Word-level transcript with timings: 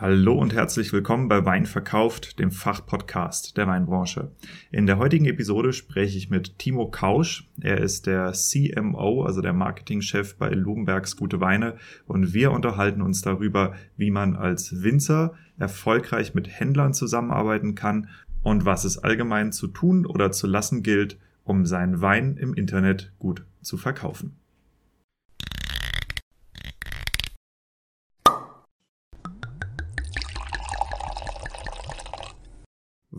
Hallo 0.00 0.32
und 0.32 0.54
herzlich 0.54 0.94
willkommen 0.94 1.28
bei 1.28 1.44
Wein 1.44 1.66
verkauft, 1.66 2.38
dem 2.38 2.50
Fachpodcast 2.50 3.58
der 3.58 3.66
Weinbranche. 3.66 4.30
In 4.70 4.86
der 4.86 4.96
heutigen 4.96 5.26
Episode 5.26 5.74
spreche 5.74 6.16
ich 6.16 6.30
mit 6.30 6.58
Timo 6.58 6.90
Kausch. 6.90 7.50
Er 7.60 7.76
ist 7.76 8.06
der 8.06 8.32
CMO, 8.32 9.24
also 9.24 9.42
der 9.42 9.52
Marketingchef 9.52 10.36
bei 10.36 10.48
Lubenbergs 10.48 11.18
Gute 11.18 11.42
Weine 11.42 11.76
und 12.06 12.32
wir 12.32 12.52
unterhalten 12.52 13.02
uns 13.02 13.20
darüber, 13.20 13.74
wie 13.98 14.10
man 14.10 14.36
als 14.36 14.82
Winzer 14.82 15.34
erfolgreich 15.58 16.32
mit 16.32 16.48
Händlern 16.48 16.94
zusammenarbeiten 16.94 17.74
kann 17.74 18.08
und 18.42 18.64
was 18.64 18.84
es 18.84 18.96
allgemein 18.96 19.52
zu 19.52 19.66
tun 19.66 20.06
oder 20.06 20.32
zu 20.32 20.46
lassen 20.46 20.82
gilt, 20.82 21.18
um 21.44 21.66
seinen 21.66 22.00
Wein 22.00 22.38
im 22.38 22.54
Internet 22.54 23.12
gut 23.18 23.44
zu 23.60 23.76
verkaufen. 23.76 24.34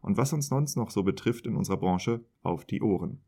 und 0.00 0.16
was 0.16 0.32
uns 0.32 0.48
sonst 0.48 0.76
noch 0.76 0.90
so 0.90 1.02
betrifft 1.02 1.46
in 1.46 1.56
unserer 1.56 1.76
Branche 1.76 2.24
auf 2.42 2.64
die 2.64 2.82
Ohren. 2.82 3.20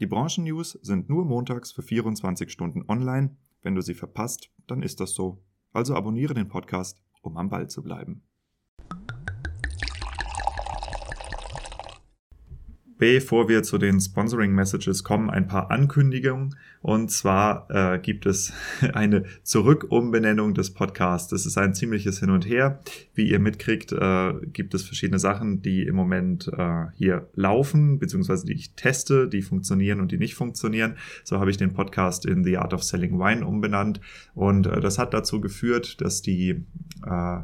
Die 0.00 0.06
Branchennews 0.06 0.78
sind 0.82 1.08
nur 1.08 1.24
montags 1.24 1.72
für 1.72 1.82
24 1.82 2.50
Stunden 2.50 2.82
online. 2.88 3.36
Wenn 3.62 3.74
du 3.74 3.82
sie 3.82 3.94
verpasst, 3.94 4.50
dann 4.66 4.82
ist 4.82 5.00
das 5.00 5.12
so. 5.12 5.44
Also 5.72 5.94
abonniere 5.94 6.34
den 6.34 6.48
Podcast, 6.48 7.00
um 7.22 7.36
am 7.36 7.48
Ball 7.48 7.68
zu 7.68 7.82
bleiben. 7.82 8.22
Bevor 13.02 13.48
wir 13.48 13.64
zu 13.64 13.78
den 13.78 14.00
Sponsoring 14.00 14.52
Messages 14.52 15.02
kommen, 15.02 15.28
ein 15.28 15.48
paar 15.48 15.72
Ankündigungen. 15.72 16.54
Und 16.82 17.10
zwar 17.10 17.66
äh, 17.68 17.98
gibt 17.98 18.26
es 18.26 18.52
eine 18.92 19.24
Zurückumbenennung 19.42 20.54
des 20.54 20.72
Podcasts. 20.72 21.28
Das 21.28 21.44
ist 21.44 21.58
ein 21.58 21.74
ziemliches 21.74 22.20
Hin 22.20 22.30
und 22.30 22.46
Her. 22.48 22.78
Wie 23.12 23.28
ihr 23.28 23.40
mitkriegt, 23.40 23.90
äh, 23.90 24.34
gibt 24.52 24.72
es 24.74 24.84
verschiedene 24.84 25.18
Sachen, 25.18 25.62
die 25.62 25.82
im 25.82 25.96
Moment 25.96 26.48
äh, 26.56 26.84
hier 26.94 27.28
laufen, 27.34 27.98
beziehungsweise 27.98 28.46
die 28.46 28.52
ich 28.52 28.74
teste, 28.74 29.26
die 29.26 29.42
funktionieren 29.42 29.98
und 30.00 30.12
die 30.12 30.18
nicht 30.18 30.36
funktionieren. 30.36 30.94
So 31.24 31.40
habe 31.40 31.50
ich 31.50 31.56
den 31.56 31.72
Podcast 31.72 32.24
in 32.24 32.44
The 32.44 32.58
Art 32.58 32.72
of 32.72 32.84
Selling 32.84 33.18
Wine 33.18 33.44
umbenannt. 33.44 34.00
Und 34.36 34.68
äh, 34.68 34.80
das 34.80 35.00
hat 35.00 35.12
dazu 35.12 35.40
geführt, 35.40 36.00
dass 36.00 36.22
die 36.22 36.50
äh, 37.04 37.40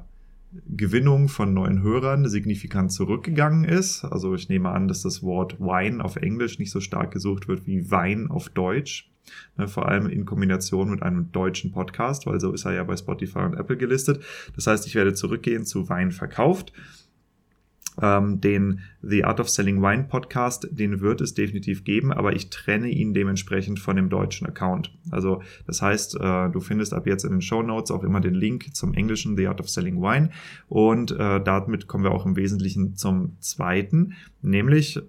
Gewinnung 0.66 1.28
von 1.28 1.54
neuen 1.54 1.82
Hörern 1.82 2.28
signifikant 2.28 2.92
zurückgegangen 2.92 3.64
ist. 3.64 4.04
Also 4.04 4.34
ich 4.34 4.48
nehme 4.48 4.70
an, 4.70 4.88
dass 4.88 5.02
das 5.02 5.22
Wort 5.22 5.58
Wine 5.60 6.04
auf 6.04 6.16
Englisch 6.16 6.58
nicht 6.58 6.70
so 6.70 6.80
stark 6.80 7.12
gesucht 7.12 7.48
wird 7.48 7.66
wie 7.66 7.90
Wein 7.90 8.30
auf 8.30 8.48
Deutsch. 8.48 9.10
Ne, 9.56 9.68
vor 9.68 9.88
allem 9.88 10.08
in 10.08 10.24
Kombination 10.24 10.90
mit 10.90 11.02
einem 11.02 11.30
deutschen 11.32 11.70
Podcast, 11.70 12.26
weil 12.26 12.40
so 12.40 12.52
ist 12.52 12.64
er 12.64 12.72
ja 12.72 12.84
bei 12.84 12.96
Spotify 12.96 13.40
und 13.40 13.54
Apple 13.54 13.76
gelistet. 13.76 14.24
Das 14.56 14.66
heißt, 14.66 14.86
ich 14.86 14.94
werde 14.94 15.12
zurückgehen 15.12 15.64
zu 15.64 15.88
Wein 15.88 16.12
verkauft 16.12 16.72
ähm, 18.00 18.40
den 18.40 18.80
The 19.02 19.24
Art 19.24 19.40
of 19.40 19.48
Selling 19.48 19.82
Wine 19.82 20.04
Podcast, 20.04 20.68
den 20.70 21.00
wird 21.00 21.20
es 21.20 21.34
definitiv 21.34 21.84
geben, 21.84 22.12
aber 22.12 22.34
ich 22.34 22.50
trenne 22.50 22.88
ihn 22.88 23.14
dementsprechend 23.14 23.80
von 23.80 23.96
dem 23.96 24.08
deutschen 24.08 24.46
Account. 24.46 24.92
Also 25.10 25.42
das 25.66 25.82
heißt, 25.82 26.16
äh, 26.20 26.50
du 26.50 26.60
findest 26.60 26.94
ab 26.94 27.06
jetzt 27.06 27.24
in 27.24 27.30
den 27.30 27.42
Show 27.42 27.62
Notes 27.62 27.90
auch 27.90 28.04
immer 28.04 28.20
den 28.20 28.34
Link 28.34 28.74
zum 28.74 28.94
englischen 28.94 29.36
The 29.36 29.48
Art 29.48 29.60
of 29.60 29.68
Selling 29.68 30.00
Wine 30.00 30.30
und 30.68 31.12
äh, 31.12 31.42
damit 31.42 31.86
kommen 31.86 32.04
wir 32.04 32.12
auch 32.12 32.26
im 32.26 32.36
Wesentlichen 32.36 32.96
zum 32.96 33.36
zweiten, 33.40 34.14
nämlich 34.42 35.00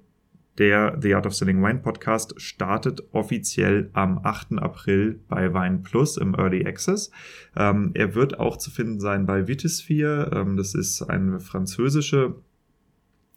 der 0.60 0.98
The 1.02 1.16
Art 1.16 1.26
of 1.26 1.34
Selling 1.34 1.64
Wine 1.64 1.80
Podcast 1.80 2.40
startet 2.40 3.02
offiziell 3.14 3.90
am 3.94 4.20
8. 4.22 4.60
April 4.60 5.22
bei 5.30 5.54
Wine 5.54 5.80
Plus 5.84 6.18
im 6.18 6.36
Early 6.36 6.68
Access. 6.68 7.12
Ähm, 7.56 7.92
er 7.94 8.14
wird 8.14 8.40
auch 8.40 8.58
zu 8.58 8.70
finden 8.70 9.00
sein 9.00 9.26
bei 9.26 9.48
Vitisphere. 9.48 10.32
Ähm, 10.36 10.58
das 10.58 10.76
ist 10.76 11.02
eine 11.04 11.40
französische 11.40 12.36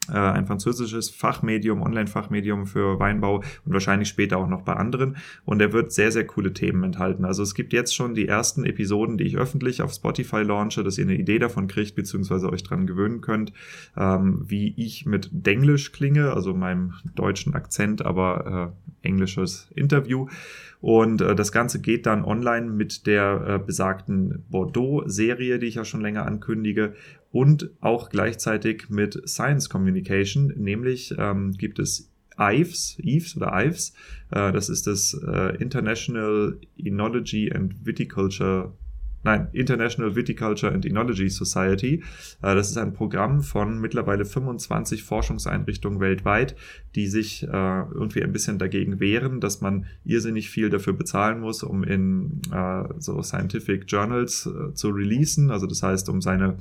äh, 0.08 0.14
ein 0.14 0.46
französisches 0.46 1.10
Fachmedium, 1.10 1.82
Online-Fachmedium 1.82 2.66
für 2.66 2.98
Weinbau 2.98 3.36
und 3.64 3.72
wahrscheinlich 3.72 4.08
später 4.08 4.38
auch 4.38 4.48
noch 4.48 4.62
bei 4.62 4.74
anderen. 4.74 5.16
Und 5.44 5.60
er 5.60 5.72
wird 5.72 5.92
sehr, 5.92 6.10
sehr 6.10 6.26
coole 6.26 6.52
Themen 6.52 6.82
enthalten. 6.82 7.24
Also 7.24 7.42
es 7.42 7.54
gibt 7.54 7.72
jetzt 7.72 7.94
schon 7.94 8.14
die 8.14 8.26
ersten 8.26 8.64
Episoden, 8.64 9.16
die 9.16 9.24
ich 9.24 9.36
öffentlich 9.36 9.80
auf 9.80 9.92
Spotify 9.92 10.42
launche, 10.42 10.82
dass 10.82 10.98
ihr 10.98 11.04
eine 11.04 11.14
Idee 11.14 11.38
davon 11.38 11.68
kriegt, 11.68 11.94
beziehungsweise 11.94 12.50
euch 12.50 12.64
dran 12.64 12.86
gewöhnen 12.86 13.20
könnt, 13.20 13.52
ähm, 13.96 14.42
wie 14.44 14.74
ich 14.76 15.06
mit 15.06 15.28
Denglisch 15.30 15.92
klinge, 15.92 16.32
also 16.32 16.52
meinem 16.52 16.94
deutschen 17.14 17.54
Akzent, 17.54 18.04
aber 18.04 18.74
äh, 19.02 19.06
englisches 19.06 19.68
Interview. 19.74 20.26
Und 20.82 21.20
äh, 21.20 21.36
das 21.36 21.52
Ganze 21.52 21.80
geht 21.80 22.06
dann 22.06 22.24
online 22.24 22.66
mit 22.68 23.06
der 23.06 23.44
äh, 23.46 23.64
besagten 23.64 24.44
Bordeaux-Serie, 24.50 25.60
die 25.60 25.66
ich 25.66 25.76
ja 25.76 25.84
schon 25.84 26.02
länger 26.02 26.26
ankündige, 26.26 26.94
und 27.30 27.70
auch 27.80 28.10
gleichzeitig 28.10 28.90
mit 28.90 29.22
Science 29.26 29.70
Communication, 29.70 30.52
nämlich 30.56 31.14
ähm, 31.16 31.52
gibt 31.52 31.78
es 31.78 32.12
IVES, 32.38 32.98
IVES 32.98 33.36
oder 33.36 33.52
IVES, 33.64 33.94
äh, 34.32 34.52
das 34.52 34.68
ist 34.68 34.88
das 34.88 35.14
äh, 35.14 35.56
International 35.62 36.58
Enology 36.76 37.52
and 37.52 37.86
Viticulture 37.86 38.72
nein, 39.22 39.48
International 39.52 40.14
Viticulture 40.16 40.72
and 40.72 40.84
Enology 40.84 41.28
Society. 41.28 42.02
Äh, 42.42 42.54
das 42.54 42.70
ist 42.70 42.78
ein 42.78 42.92
Programm 42.92 43.42
von 43.42 43.80
mittlerweile 43.80 44.24
25 44.24 45.02
Forschungseinrichtungen 45.04 46.00
weltweit, 46.00 46.56
die 46.94 47.06
sich 47.06 47.44
äh, 47.44 47.46
irgendwie 47.46 48.22
ein 48.22 48.32
bisschen 48.32 48.58
dagegen 48.58 49.00
wehren, 49.00 49.40
dass 49.40 49.60
man 49.60 49.86
irrsinnig 50.04 50.50
viel 50.50 50.70
dafür 50.70 50.92
bezahlen 50.92 51.40
muss, 51.40 51.62
um 51.62 51.84
in 51.84 52.40
äh, 52.52 52.84
so 52.98 53.22
Scientific 53.22 53.84
Journals 53.86 54.48
zu 54.74 54.90
releasen. 54.90 55.50
Also 55.50 55.66
das 55.66 55.82
heißt, 55.82 56.08
um 56.08 56.20
seine 56.20 56.56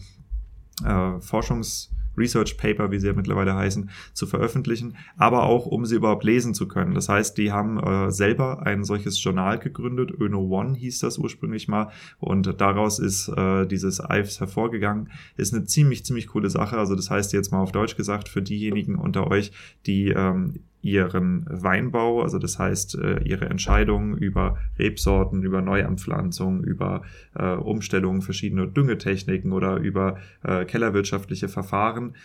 Forschungs- 0.84 1.90
Research 2.18 2.58
Paper, 2.58 2.92
wie 2.92 3.00
sie 3.00 3.08
ja 3.08 3.13
mittlerweile 3.13 3.56
heißen, 3.56 3.90
zu 4.13 4.28
veröffentlichen, 4.28 4.98
aber 5.18 5.44
auch 5.44 5.66
um 5.66 5.86
sie 5.86 5.96
überhaupt 5.96 6.24
lesen 6.24 6.54
zu 6.54 6.68
können. 6.68 6.94
Das 6.94 7.10
heißt, 7.10 7.38
die 7.38 7.52
haben 7.52 7.80
äh, 7.80 8.12
selber 8.12 8.66
ein 8.66 8.84
solches 8.84 9.22
Journal 9.24 9.60
gegründet, 9.60 10.12
Öno 10.19 10.42
One 10.42 10.75
hieß 10.75 11.00
das 11.00 11.18
ursprünglich 11.18 11.68
mal, 11.68 11.92
und 12.19 12.60
daraus 12.60 13.00
ist 13.00 13.30
äh, 13.30 13.66
dieses 13.66 14.00
IVES 14.00 14.40
hervorgegangen. 14.40 15.10
Ist 15.38 15.54
eine 15.54 15.66
ziemlich, 15.66 16.06
ziemlich 16.06 16.28
coole 16.28 16.50
Sache. 16.50 16.78
Also 16.78 16.96
das 16.96 17.10
heißt 17.10 17.34
jetzt 17.34 17.52
mal 17.52 17.62
auf 17.62 17.72
Deutsch 17.72 17.96
gesagt, 17.96 18.30
für 18.30 18.42
diejenigen 18.42 18.96
unter 18.96 19.28
euch, 19.28 19.52
die 19.86 20.10
ähm, 20.10 20.60
ihren 20.81 21.45
Weinbau, 21.50 22.22
also 22.22 22.39
das 22.39 22.57
heißt 22.57 22.95
äh, 22.95 23.24
ihre 23.24 23.45
Entscheidungen 23.45 24.18
über 24.18 24.57
Rebsorten, 24.80 25.44
über 25.44 25.62
Neuanpflanzung, 25.62 26.63
über 26.63 27.04
äh, 27.36 27.54
Umstellungen 27.54 28.22
verschiedener 28.22 28.68
Düngetechniken 28.68 29.51
oder 29.51 29.78
über 29.78 30.18
äh, 30.44 30.66
kellerwirtschaftliche 30.66 31.48
Verfahren 31.48 32.16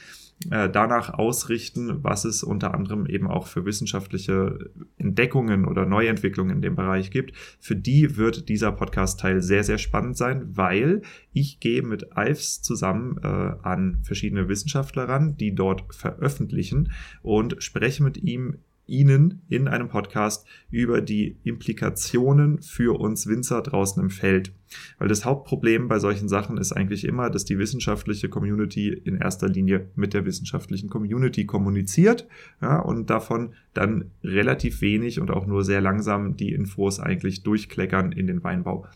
äh, 0.50 0.69
danach 0.69 1.15
ausrichten, 1.15 2.05
was 2.05 2.27
es 2.27 2.43
unter 2.43 2.75
anderem 2.75 3.06
eben 3.06 3.27
auch 3.27 3.47
für 3.47 3.65
wissenschaftliche 3.65 4.71
Entdeckungen 4.99 5.65
oder 5.65 5.87
Neuentwicklungen 5.87 6.56
in 6.56 6.62
dem 6.62 6.77
Bereich 6.77 7.11
gibt. 7.11 7.35
Für 7.59 7.75
die 7.75 8.19
wird 8.19 8.50
dieser 8.50 8.71
Podcast-Teil 8.73 9.41
sehr, 9.41 9.65
sehr 9.65 9.79
spannend 9.79 10.17
sein, 10.19 10.55
weil 10.55 11.03
ich 11.33 11.59
gehe 11.59 11.83
mit 11.83 12.12
Alfs 12.12 12.61
zusammen 12.61 13.19
äh, 13.23 13.27
an 13.27 13.99
verschiedene 14.03 14.49
Wissenschaftler 14.49 15.09
ran, 15.09 15.37
die 15.38 15.55
dort 15.55 15.85
veröffentlichen 15.94 16.93
und 17.23 17.62
spreche 17.62 18.03
mit 18.03 18.19
ihm 18.19 18.59
Ihnen 18.87 19.43
in 19.49 19.69
einem 19.69 19.88
Podcast 19.88 20.47
über 20.71 21.00
die 21.00 21.37
Implikationen 21.44 22.62
für 22.62 22.99
uns 22.99 23.27
Winzer 23.27 23.62
draußen 23.62 24.03
im 24.03 24.11
Feld. 24.11 24.53
Weil 24.99 25.09
das 25.09 25.25
Hauptproblem 25.25 25.88
bei 25.88 25.99
solchen 25.99 26.29
Sachen 26.29 26.59
ist 26.59 26.73
eigentlich 26.73 27.05
immer, 27.05 27.31
dass 27.31 27.44
die 27.44 27.59
wissenschaftliche 27.59 28.29
Community 28.29 28.88
in 28.88 29.17
erster 29.17 29.49
Linie 29.49 29.88
mit 29.94 30.15
der 30.15 30.25
wissenschaftlichen 30.25 30.91
Community 30.91 31.47
kommuniziert 31.47 32.27
ja, 32.61 32.79
und 32.79 33.11
davon 33.11 33.55
dann 33.75 34.11
relativ 34.23 34.81
wenig 34.81 35.21
und 35.21 35.31
auch 35.31 35.47
nur 35.47 35.65
sehr 35.65 35.81
langsam 35.81 36.37
die 36.37 36.53
Infos 36.53 37.00
eigentlich 37.00 37.43
durchkleckern 37.43 38.12
in 38.12 38.27
den 38.27 38.43
Weinbau. 38.43 38.87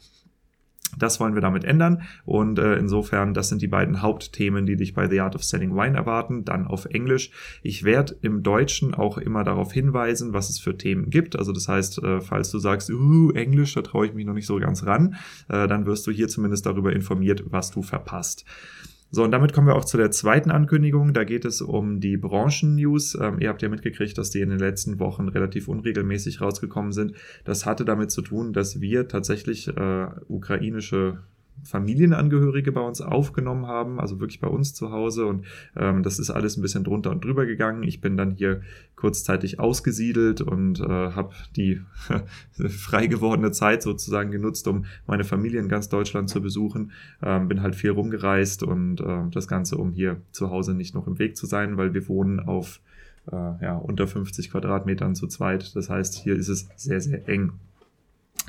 Das 0.98 1.20
wollen 1.20 1.34
wir 1.34 1.40
damit 1.40 1.64
ändern 1.64 2.02
und 2.24 2.58
äh, 2.58 2.76
insofern, 2.76 3.34
das 3.34 3.48
sind 3.48 3.62
die 3.62 3.68
beiden 3.68 4.02
Hauptthemen, 4.02 4.66
die 4.66 4.76
dich 4.76 4.94
bei 4.94 5.08
The 5.08 5.20
Art 5.20 5.34
of 5.34 5.44
Selling 5.44 5.74
Wine 5.74 5.96
erwarten, 5.96 6.44
dann 6.44 6.66
auf 6.66 6.86
Englisch. 6.86 7.30
Ich 7.62 7.84
werde 7.84 8.16
im 8.22 8.42
Deutschen 8.42 8.94
auch 8.94 9.18
immer 9.18 9.44
darauf 9.44 9.72
hinweisen, 9.72 10.32
was 10.32 10.50
es 10.50 10.58
für 10.58 10.76
Themen 10.76 11.10
gibt. 11.10 11.36
Also 11.36 11.52
das 11.52 11.68
heißt, 11.68 12.02
äh, 12.02 12.20
falls 12.20 12.50
du 12.50 12.58
sagst, 12.58 12.90
uh, 12.90 13.30
Englisch, 13.32 13.74
da 13.74 13.82
traue 13.82 14.06
ich 14.06 14.14
mich 14.14 14.26
noch 14.26 14.34
nicht 14.34 14.46
so 14.46 14.58
ganz 14.58 14.84
ran, 14.84 15.16
äh, 15.48 15.68
dann 15.68 15.86
wirst 15.86 16.06
du 16.06 16.10
hier 16.10 16.28
zumindest 16.28 16.66
darüber 16.66 16.92
informiert, 16.92 17.44
was 17.46 17.70
du 17.70 17.82
verpasst. 17.82 18.44
So, 19.12 19.24
und 19.24 19.32
damit 19.32 19.52
kommen 19.52 19.66
wir 19.66 19.74
auch 19.74 19.84
zu 19.84 19.96
der 19.96 20.12
zweiten 20.12 20.52
Ankündigung. 20.52 21.12
Da 21.12 21.24
geht 21.24 21.44
es 21.44 21.60
um 21.60 22.00
die 22.00 22.16
Branchen-News. 22.16 23.18
Ähm, 23.20 23.40
ihr 23.40 23.48
habt 23.48 23.60
ja 23.60 23.68
mitgekriegt, 23.68 24.16
dass 24.16 24.30
die 24.30 24.40
in 24.40 24.50
den 24.50 24.60
letzten 24.60 25.00
Wochen 25.00 25.28
relativ 25.28 25.66
unregelmäßig 25.66 26.40
rausgekommen 26.40 26.92
sind. 26.92 27.14
Das 27.44 27.66
hatte 27.66 27.84
damit 27.84 28.12
zu 28.12 28.22
tun, 28.22 28.52
dass 28.52 28.80
wir 28.80 29.08
tatsächlich 29.08 29.66
äh, 29.68 30.06
ukrainische 30.28 31.18
Familienangehörige 31.62 32.72
bei 32.72 32.80
uns 32.80 33.00
aufgenommen 33.00 33.66
haben, 33.66 34.00
also 34.00 34.20
wirklich 34.20 34.40
bei 34.40 34.48
uns 34.48 34.74
zu 34.74 34.92
Hause. 34.92 35.26
Und 35.26 35.44
ähm, 35.76 36.02
das 36.02 36.18
ist 36.18 36.30
alles 36.30 36.56
ein 36.56 36.62
bisschen 36.62 36.84
drunter 36.84 37.10
und 37.10 37.24
drüber 37.24 37.46
gegangen. 37.46 37.82
Ich 37.82 38.00
bin 38.00 38.16
dann 38.16 38.30
hier 38.30 38.62
kurzzeitig 38.96 39.60
ausgesiedelt 39.60 40.40
und 40.40 40.80
äh, 40.80 40.84
habe 40.84 41.34
die 41.56 41.80
frei 42.68 43.06
gewordene 43.06 43.50
Zeit 43.52 43.82
sozusagen 43.82 44.30
genutzt, 44.30 44.66
um 44.68 44.84
meine 45.06 45.24
Familie 45.24 45.60
in 45.60 45.68
ganz 45.68 45.88
Deutschland 45.88 46.28
zu 46.30 46.40
besuchen. 46.40 46.92
Ähm, 47.22 47.48
bin 47.48 47.62
halt 47.62 47.74
viel 47.74 47.90
rumgereist 47.90 48.62
und 48.62 49.00
äh, 49.00 49.22
das 49.30 49.48
Ganze, 49.48 49.76
um 49.76 49.92
hier 49.92 50.20
zu 50.32 50.50
Hause 50.50 50.74
nicht 50.74 50.94
noch 50.94 51.06
im 51.06 51.18
Weg 51.18 51.36
zu 51.36 51.46
sein, 51.46 51.76
weil 51.76 51.94
wir 51.94 52.08
wohnen 52.08 52.40
auf 52.40 52.80
äh, 53.30 53.36
ja, 53.36 53.76
unter 53.76 54.06
50 54.06 54.50
Quadratmetern 54.50 55.14
zu 55.14 55.26
zweit. 55.26 55.74
Das 55.76 55.90
heißt, 55.90 56.14
hier 56.14 56.36
ist 56.36 56.48
es 56.48 56.68
sehr, 56.76 57.00
sehr 57.00 57.28
eng. 57.28 57.52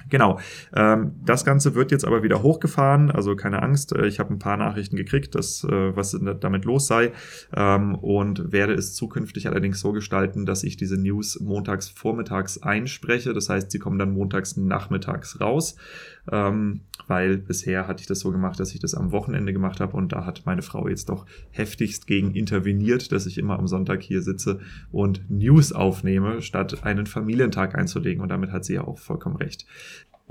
Genau. 0.10 0.40
Ähm, 0.76 1.14
das 1.26 1.46
Ganze 1.46 1.74
wird 1.74 1.92
jetzt 1.92 2.06
aber 2.06 2.22
wieder 2.22 2.44
hochgefahren, 2.44 3.12
also 3.12 3.36
keine 3.36 3.64
Angst. 3.64 3.96
Äh, 3.96 4.08
ich 4.08 4.20
habe 4.20 4.34
ein 4.34 4.40
paar 4.40 4.58
Nachrichten 4.58 4.96
gekriegt, 4.96 5.36
dass, 5.36 5.64
äh, 5.64 5.96
was 5.96 6.18
damit 6.40 6.66
los 6.66 6.88
sei 6.88 7.14
ähm, 7.56 7.96
und 7.96 8.52
werde 8.52 8.74
es 8.74 8.94
zukünftig 8.94 9.48
allerdings 9.48 9.80
so 9.80 9.94
gestalten, 9.94 10.46
dass 10.46 10.64
ich 10.64 10.76
diese 10.76 10.98
News 10.98 11.40
montags 11.40 11.90
vormittags 11.90 12.62
einspreche. 12.62 13.34
Das 13.34 13.50
heißt, 13.50 13.72
sie 13.72 13.80
kommen 13.80 14.00
dann 14.00 14.12
montags 14.12 14.58
nachmittags 14.58 15.40
raus 15.40 15.76
ähm, 16.30 16.82
weil 17.08 17.38
bisher 17.38 17.88
hatte 17.88 18.02
ich 18.02 18.08
das 18.08 18.20
so 18.20 18.32
gemacht, 18.32 18.60
dass 18.60 18.74
ich 18.74 18.80
das 18.80 18.94
am 18.94 19.12
Wochenende 19.12 19.54
gemacht 19.54 19.80
habe 19.80 19.98
und 19.98 20.12
da 20.12 20.26
hat 20.26 20.44
meine 20.46 20.62
Frau 20.62 20.88
jetzt 20.88 21.10
doch 21.10 21.26
heftigst 21.52 22.08
gegen 22.08 22.32
interveniert, 22.32 23.12
dass 23.12 23.26
ich 23.26 23.38
immer 23.38 23.58
am 23.58 23.68
Sonntag 23.68 24.02
hier 24.02 24.22
sitze 24.22 24.60
und 24.92 25.30
News 25.30 25.72
aufnehme, 25.72 26.42
statt 26.42 26.84
einen 26.84 27.06
Familientag 27.06 27.76
einzulegen 27.76 28.22
und 28.22 28.30
damit 28.30 28.52
hat 28.52 28.66
sie 28.66 28.76
ja 28.76 28.84
auch 28.84 29.00
vollkommen 29.00 29.38
recht. 29.38 29.66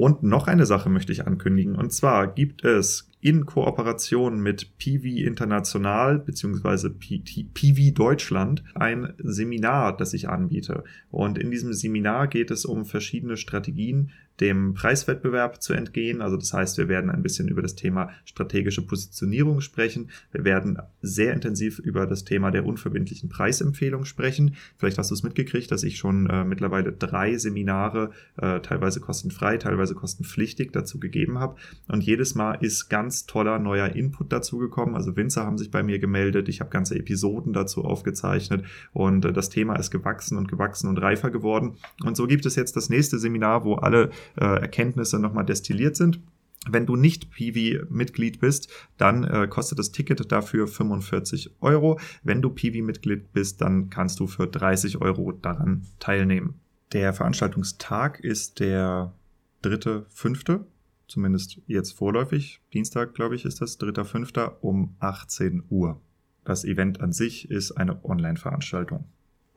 Und 0.00 0.22
noch 0.22 0.46
eine 0.46 0.64
Sache 0.64 0.88
möchte 0.88 1.12
ich 1.12 1.26
ankündigen. 1.26 1.76
Und 1.76 1.92
zwar 1.92 2.26
gibt 2.32 2.64
es 2.64 3.10
in 3.20 3.44
Kooperation 3.44 4.40
mit 4.40 4.78
PV 4.78 5.04
International 5.26 6.18
bzw. 6.18 6.88
PV 6.88 7.92
Deutschland 7.92 8.64
ein 8.74 9.12
Seminar, 9.18 9.94
das 9.94 10.14
ich 10.14 10.30
anbiete. 10.30 10.84
Und 11.10 11.36
in 11.36 11.50
diesem 11.50 11.74
Seminar 11.74 12.28
geht 12.28 12.50
es 12.50 12.64
um 12.64 12.86
verschiedene 12.86 13.36
Strategien, 13.36 14.10
dem 14.40 14.74
Preiswettbewerb 14.74 15.62
zu 15.62 15.74
entgehen. 15.74 16.22
Also 16.22 16.36
das 16.36 16.52
heißt, 16.52 16.78
wir 16.78 16.88
werden 16.88 17.10
ein 17.10 17.22
bisschen 17.22 17.48
über 17.48 17.62
das 17.62 17.74
Thema 17.74 18.10
strategische 18.24 18.82
Positionierung 18.82 19.60
sprechen. 19.60 20.10
Wir 20.32 20.44
werden 20.44 20.78
sehr 21.02 21.32
intensiv 21.32 21.78
über 21.78 22.06
das 22.06 22.24
Thema 22.24 22.50
der 22.50 22.64
unverbindlichen 22.64 23.28
Preisempfehlung 23.28 24.04
sprechen. 24.04 24.56
Vielleicht 24.78 24.98
hast 24.98 25.10
du 25.10 25.14
es 25.14 25.22
mitgekriegt, 25.22 25.70
dass 25.70 25.82
ich 25.82 25.98
schon 25.98 26.28
äh, 26.28 26.44
mittlerweile 26.44 26.92
drei 26.92 27.36
Seminare, 27.36 28.10
äh, 28.36 28.60
teilweise 28.60 29.00
kostenfrei, 29.00 29.58
teilweise 29.58 29.94
kostenpflichtig 29.94 30.72
dazu 30.72 30.98
gegeben 30.98 31.38
habe. 31.38 31.56
Und 31.88 32.02
jedes 32.02 32.34
Mal 32.34 32.54
ist 32.54 32.88
ganz 32.88 33.26
toller 33.26 33.58
neuer 33.58 33.94
Input 33.94 34.32
dazu 34.32 34.58
gekommen. 34.58 34.94
Also 34.94 35.16
Winzer 35.16 35.44
haben 35.44 35.58
sich 35.58 35.70
bei 35.70 35.82
mir 35.82 35.98
gemeldet. 35.98 36.48
Ich 36.48 36.60
habe 36.60 36.70
ganze 36.70 36.96
Episoden 36.96 37.52
dazu 37.52 37.84
aufgezeichnet 37.84 38.64
und 38.92 39.24
äh, 39.24 39.32
das 39.32 39.50
Thema 39.50 39.76
ist 39.76 39.90
gewachsen 39.90 40.38
und 40.38 40.48
gewachsen 40.48 40.88
und 40.88 40.98
reifer 40.98 41.30
geworden. 41.30 41.76
Und 42.04 42.16
so 42.16 42.26
gibt 42.26 42.46
es 42.46 42.56
jetzt 42.56 42.76
das 42.76 42.88
nächste 42.88 43.18
Seminar, 43.18 43.64
wo 43.64 43.74
alle 43.74 44.10
äh, 44.36 44.44
Erkenntnisse 44.44 45.18
nochmal 45.18 45.44
destilliert 45.44 45.96
sind. 45.96 46.20
Wenn 46.68 46.84
du 46.84 46.94
nicht 46.94 47.30
Piwi-Mitglied 47.30 48.38
bist, 48.38 48.70
dann 48.98 49.24
äh, 49.24 49.48
kostet 49.48 49.78
das 49.78 49.92
Ticket 49.92 50.30
dafür 50.30 50.66
45 50.66 51.56
Euro. 51.60 51.98
Wenn 52.22 52.42
du 52.42 52.50
Piwi-Mitglied 52.50 53.32
bist, 53.32 53.62
dann 53.62 53.88
kannst 53.88 54.20
du 54.20 54.26
für 54.26 54.46
30 54.46 55.00
Euro 55.00 55.32
daran 55.32 55.86
teilnehmen. 55.98 56.60
Der 56.92 57.14
Veranstaltungstag 57.14 58.20
ist 58.20 58.60
der 58.60 59.14
dritte, 59.62 60.04
fünfte, 60.08 60.66
zumindest 61.08 61.60
jetzt 61.66 61.92
vorläufig. 61.92 62.60
Dienstag, 62.74 63.14
glaube 63.14 63.36
ich, 63.36 63.44
ist 63.46 63.62
das, 63.62 63.78
dritter, 63.78 64.04
fünfter 64.04 64.62
um 64.62 64.96
18 64.98 65.64
Uhr. 65.70 66.00
Das 66.44 66.64
Event 66.64 67.00
an 67.00 67.12
sich 67.12 67.50
ist 67.50 67.72
eine 67.72 68.04
Online-Veranstaltung. 68.04 69.04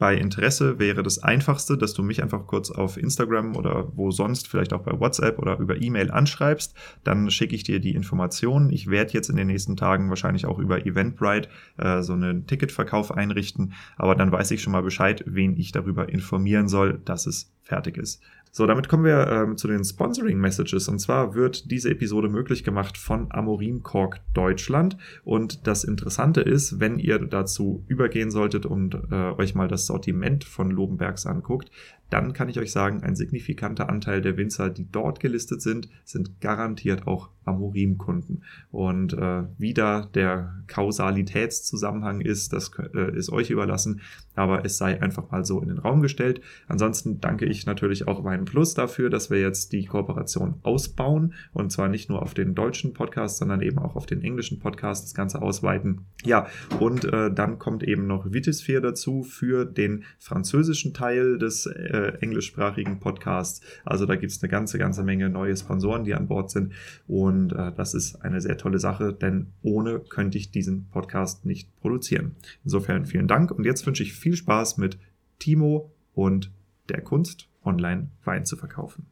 Bei 0.04 0.18
Interesse 0.18 0.80
wäre 0.80 1.02
das 1.02 1.24
einfachste, 1.24 1.78
dass 1.78 1.94
du 1.94 2.04
mich 2.04 2.22
einfach 2.22 2.46
kurz 2.46 2.70
auf 2.70 2.98
Instagram 2.98 3.56
oder 3.56 3.90
wo 3.96 4.12
sonst, 4.12 4.50
vielleicht 4.50 4.74
auch 4.74 4.82
bei 4.82 5.00
WhatsApp 5.00 5.40
oder 5.40 5.58
über 5.60 5.82
E-Mail 5.82 6.12
anschreibst. 6.12 6.76
Dann 7.06 7.32
schicke 7.32 7.56
ich 7.56 7.64
dir 7.64 7.80
die 7.80 7.96
Informationen. 7.96 8.70
Ich 8.70 8.90
werde 8.90 9.14
jetzt 9.14 9.30
in 9.30 9.38
den 9.38 9.48
nächsten 9.48 9.78
Tagen 9.78 10.10
wahrscheinlich 10.10 10.46
auch 10.46 10.60
über 10.60 10.86
Eventbrite 10.86 11.48
äh, 11.78 12.02
so 12.02 12.12
einen 12.12 12.46
Ticketverkauf 12.48 13.14
einrichten. 13.14 13.72
Aber 13.96 14.16
dann 14.16 14.30
weiß 14.30 14.52
ich 14.52 14.62
schon 14.62 14.74
mal 14.74 14.84
Bescheid, 14.84 15.24
wen 15.26 15.56
ich 15.56 15.72
darüber 15.72 16.10
informieren 16.10 16.68
soll, 16.68 17.00
dass 17.06 17.26
es 17.26 17.54
fertig 17.64 17.98
ist. 17.98 18.22
So, 18.56 18.68
damit 18.68 18.88
kommen 18.88 19.04
wir 19.04 19.28
ähm, 19.30 19.58
zu 19.58 19.68
den 19.68 19.84
Sponsoring 19.84 20.38
Messages. 20.38 20.88
Und 20.88 21.00
zwar 21.00 21.34
wird 21.34 21.72
diese 21.72 21.90
Episode 21.90 22.30
möglich 22.30 22.64
gemacht 22.64 23.00
von 23.00 23.32
Amorim 23.32 23.82
Cork 23.82 24.22
Deutschland. 24.36 24.96
Und 25.24 25.66
das 25.66 25.84
Interessante 25.84 26.42
ist, 26.42 26.80
wenn 26.80 27.00
ihr 27.00 27.18
dazu 27.18 27.84
übergehen 27.88 28.30
solltet 28.30 28.68
und 28.68 28.94
äh, 29.10 29.32
euch 29.32 29.56
mal 29.56 29.68
das 29.68 29.88
Sortiment 29.88 30.44
von 30.44 30.70
Lobenbergs 30.70 31.26
anguckt, 31.26 31.72
dann 32.14 32.34
kann 32.34 32.48
ich 32.48 32.60
euch 32.60 32.72
sagen, 32.72 33.02
ein 33.02 33.16
signifikanter 33.16 33.90
Anteil 33.90 34.22
der 34.22 34.38
Winzer, 34.38 34.70
die 34.70 34.88
dort 34.92 35.20
gelistet 35.20 35.64
sind, 35.64 35.90
sind 36.06 36.42
garantiert 36.42 37.08
auch 37.08 37.32
Amorim-Kunden. 37.46 38.44
Und 38.72 39.14
äh, 39.14 39.44
wie 39.58 39.74
da 39.74 40.08
der 40.14 40.64
Kausalitätszusammenhang 40.68 42.22
ist, 42.22 42.54
das 42.54 42.72
äh, 42.94 43.18
ist 43.18 43.32
euch 43.32 43.50
überlassen, 43.50 44.02
aber 44.36 44.64
es 44.64 44.78
sei 44.78 45.02
einfach 45.02 45.32
mal 45.32 45.44
so 45.44 45.60
in 45.62 45.70
den 45.70 45.80
Raum 45.80 46.02
gestellt. 46.02 46.42
Ansonsten 46.68 47.20
danke 47.20 47.46
ich 47.46 47.66
natürlich 47.66 48.08
auch 48.08 48.24
meinem 48.24 48.46
Plus 48.46 48.74
dafür, 48.76 49.10
dass 49.10 49.30
wir 49.30 49.40
jetzt 49.40 49.74
die 49.74 49.86
Kooperation 49.86 50.56
ausbauen 50.64 51.34
und 51.52 51.72
zwar 51.72 51.90
nicht 51.90 52.10
nur 52.10 52.22
auf 52.22 52.34
den 52.34 52.56
deutschen 52.56 52.94
Podcast, 52.94 53.38
sondern 53.38 53.62
eben 53.62 53.80
auch 53.80 53.96
auf 53.96 54.06
den 54.06 54.22
englischen 54.22 54.60
Podcast 54.60 55.06
das 55.06 55.14
Ganze 55.14 55.42
ausweiten. 55.42 56.02
Ja, 56.24 56.48
und 56.80 57.06
äh, 57.06 57.34
dann 57.34 57.60
kommt 57.60 57.84
eben 57.84 58.08
noch 58.08 58.32
Vitisphere 58.32 58.82
dazu 58.82 59.24
für 59.24 59.66
den 59.66 60.04
französischen 60.20 60.94
Teil 60.94 61.38
des 61.38 61.66
äh, 61.66 62.03
äh, 62.04 62.18
englischsprachigen 62.20 63.00
Podcasts. 63.00 63.62
Also 63.86 64.06
da 64.06 64.16
gibt 64.16 64.32
es 64.32 64.42
eine 64.42 64.50
ganze, 64.50 64.78
ganze 64.78 65.04
Menge 65.04 65.30
neue 65.30 65.56
Sponsoren, 65.56 66.04
die 66.04 66.14
an 66.14 66.28
Bord 66.28 66.52
sind. 66.52 66.74
Und 67.08 67.54
äh, 67.54 67.72
das 67.74 67.94
ist 67.94 68.16
eine 68.24 68.42
sehr 68.42 68.58
tolle 68.58 68.80
Sache, 68.80 69.14
denn 69.14 69.54
ohne 69.62 70.00
könnte 70.00 70.38
ich 70.38 70.52
diesen 70.52 70.90
Podcast 70.90 71.46
nicht 71.46 71.76
produzieren. 71.78 72.36
Insofern 72.64 73.06
vielen 73.06 73.28
Dank 73.28 73.52
und 73.52 73.66
jetzt 73.66 73.86
wünsche 73.86 74.04
ich 74.04 74.14
viel 74.14 74.36
Spaß 74.36 74.78
mit 74.78 74.98
Timo 75.40 75.92
und 76.14 76.52
der 76.90 77.02
Kunst, 77.02 77.50
online 77.64 78.10
Wein 78.24 78.46
zu 78.46 78.56
verkaufen. 78.56 79.08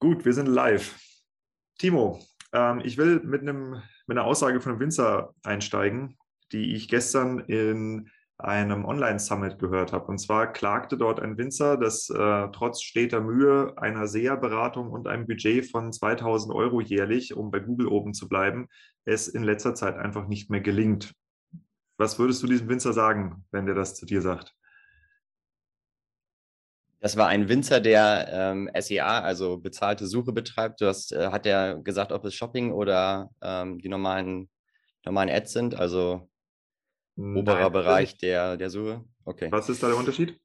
Gut, 0.00 0.24
wir 0.24 0.32
sind 0.32 0.46
live. 0.46 0.98
Timo, 1.78 2.20
ähm, 2.52 2.80
ich 2.84 2.98
will 2.98 3.20
mit, 3.24 3.42
einem, 3.42 3.82
mit 4.06 4.16
einer 4.16 4.24
Aussage 4.26 4.60
von 4.60 4.72
einem 4.72 4.80
Winzer 4.80 5.34
einsteigen, 5.42 6.16
die 6.54 6.74
ich 6.74 6.88
gestern 6.88 7.40
in 7.40 8.08
einem 8.38 8.84
Online-Summit 8.84 9.58
gehört 9.58 9.92
habe. 9.92 10.06
Und 10.06 10.18
zwar 10.18 10.52
klagte 10.52 10.96
dort 10.96 11.20
ein 11.20 11.36
Winzer, 11.36 11.76
dass 11.76 12.10
äh, 12.10 12.48
trotz 12.52 12.82
steter 12.82 13.20
Mühe 13.20 13.72
einer 13.76 14.06
SEA-Beratung 14.06 14.90
und 14.90 15.08
einem 15.08 15.26
Budget 15.26 15.70
von 15.70 15.92
2000 15.92 16.54
Euro 16.54 16.80
jährlich, 16.80 17.34
um 17.36 17.50
bei 17.50 17.60
Google 17.60 17.88
oben 17.88 18.14
zu 18.14 18.28
bleiben, 18.28 18.68
es 19.04 19.28
in 19.28 19.42
letzter 19.42 19.74
Zeit 19.74 19.96
einfach 19.96 20.26
nicht 20.26 20.50
mehr 20.50 20.60
gelingt. 20.60 21.12
Was 21.96 22.18
würdest 22.18 22.42
du 22.42 22.46
diesem 22.46 22.68
Winzer 22.68 22.92
sagen, 22.92 23.44
wenn 23.50 23.66
der 23.66 23.74
das 23.74 23.94
zu 23.94 24.06
dir 24.06 24.20
sagt? 24.20 24.54
Das 26.98 27.16
war 27.16 27.28
ein 27.28 27.50
Winzer, 27.50 27.80
der 27.80 28.28
ähm, 28.32 28.70
SEA, 28.80 29.20
also 29.20 29.58
bezahlte 29.58 30.06
Suche 30.06 30.32
betreibt. 30.32 30.80
Du 30.80 30.86
hast, 30.86 31.12
äh, 31.12 31.28
hat 31.28 31.44
er 31.44 31.76
gesagt, 31.76 32.12
ob 32.12 32.24
es 32.24 32.34
Shopping 32.34 32.72
oder 32.72 33.30
ähm, 33.42 33.78
die 33.78 33.90
normalen, 33.90 34.48
normalen 35.04 35.28
Ads 35.28 35.52
sind, 35.52 35.74
also 35.78 36.30
oberer 37.16 37.60
Nein, 37.60 37.72
Bereich 37.72 38.18
der, 38.18 38.56
der 38.56 38.70
Suche. 38.70 39.04
Okay. 39.24 39.48
Was 39.50 39.68
ist 39.68 39.82
da 39.82 39.88
der 39.88 39.96
Unterschied? 39.96 40.38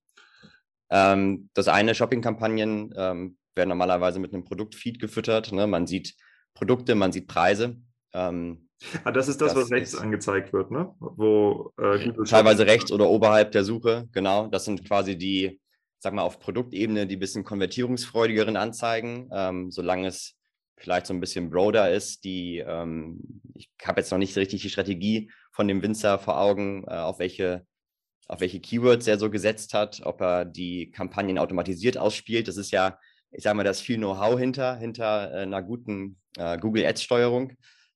Ähm, 0.90 1.50
das 1.54 1.68
eine, 1.68 1.94
Shopping-Kampagnen 1.96 2.94
ähm, 2.96 3.38
werden 3.56 3.70
normalerweise 3.70 4.20
mit 4.20 4.34
einem 4.34 4.44
Produktfeed 4.44 5.00
gefüttert. 5.00 5.52
Ne? 5.52 5.68
Man 5.68 5.88
sieht 5.88 6.16
Produkte, 6.54 6.96
man 6.96 7.12
sieht 7.12 7.28
Preise. 7.28 7.78
Ähm, 8.14 8.70
ah, 9.04 9.12
das 9.12 9.28
ist 9.28 9.42
das, 9.42 9.54
das 9.54 9.64
was 9.64 9.72
rechts 9.72 9.96
angezeigt 9.96 10.52
wird, 10.54 10.72
ne? 10.72 10.96
Wo 11.00 11.72
äh, 11.78 12.12
teilweise 12.26 12.66
rechts 12.66 12.92
oder 12.92 13.08
oberhalb 13.08 13.52
der 13.52 13.64
Suche, 13.64 14.08
genau. 14.12 14.48
Das 14.48 14.66
sind 14.66 14.86
quasi 14.86 15.18
die 15.18 15.60
sag 16.00 16.14
mal, 16.14 16.22
auf 16.24 16.40
Produktebene 16.40 17.08
die 17.08 17.18
bisschen 17.18 17.44
konvertierungsfreudigeren 17.44 18.56
Anzeigen, 18.56 19.30
ähm, 19.34 19.70
solange 19.70 20.08
es 20.08 20.36
vielleicht 20.80 21.06
so 21.06 21.14
ein 21.14 21.20
bisschen 21.20 21.50
broader 21.50 21.92
ist, 21.92 22.24
die, 22.24 22.60
ähm, 22.60 23.42
ich 23.54 23.70
habe 23.84 24.02
jetzt 24.02 24.12
noch 24.12 24.18
nicht 24.18 24.34
so 24.34 24.40
richtig 24.40 24.62
die 24.62 24.70
Strategie 24.70 25.32
von 25.52 25.68
dem 25.68 25.82
Winzer 25.82 26.20
vor 26.20 26.40
Augen, 26.40 26.84
äh, 26.88 26.96
auf 26.96 27.20
welche 27.20 27.66
auf 28.30 28.42
welche 28.42 28.60
Keywords 28.60 29.08
er 29.08 29.18
so 29.18 29.32
gesetzt 29.32 29.74
hat, 29.74 30.02
ob 30.04 30.22
er 30.22 30.46
die 30.46 30.92
Kampagnen 30.92 31.40
automatisiert 31.40 31.98
ausspielt. 31.98 32.48
Das 32.48 32.58
ist 32.58 32.70
ja, 32.70 33.00
ich 33.32 33.44
sage 33.44 33.58
mal, 33.58 33.64
da 33.64 33.72
ist 33.72 33.82
viel 33.82 33.98
Know-how 33.98 34.38
hinter, 34.38 34.78
hinter 34.78 35.34
äh, 35.34 35.42
einer 35.42 35.64
guten 35.64 36.20
äh, 36.38 36.60
Google 36.60 36.86
Ads-Steuerung. 36.86 37.54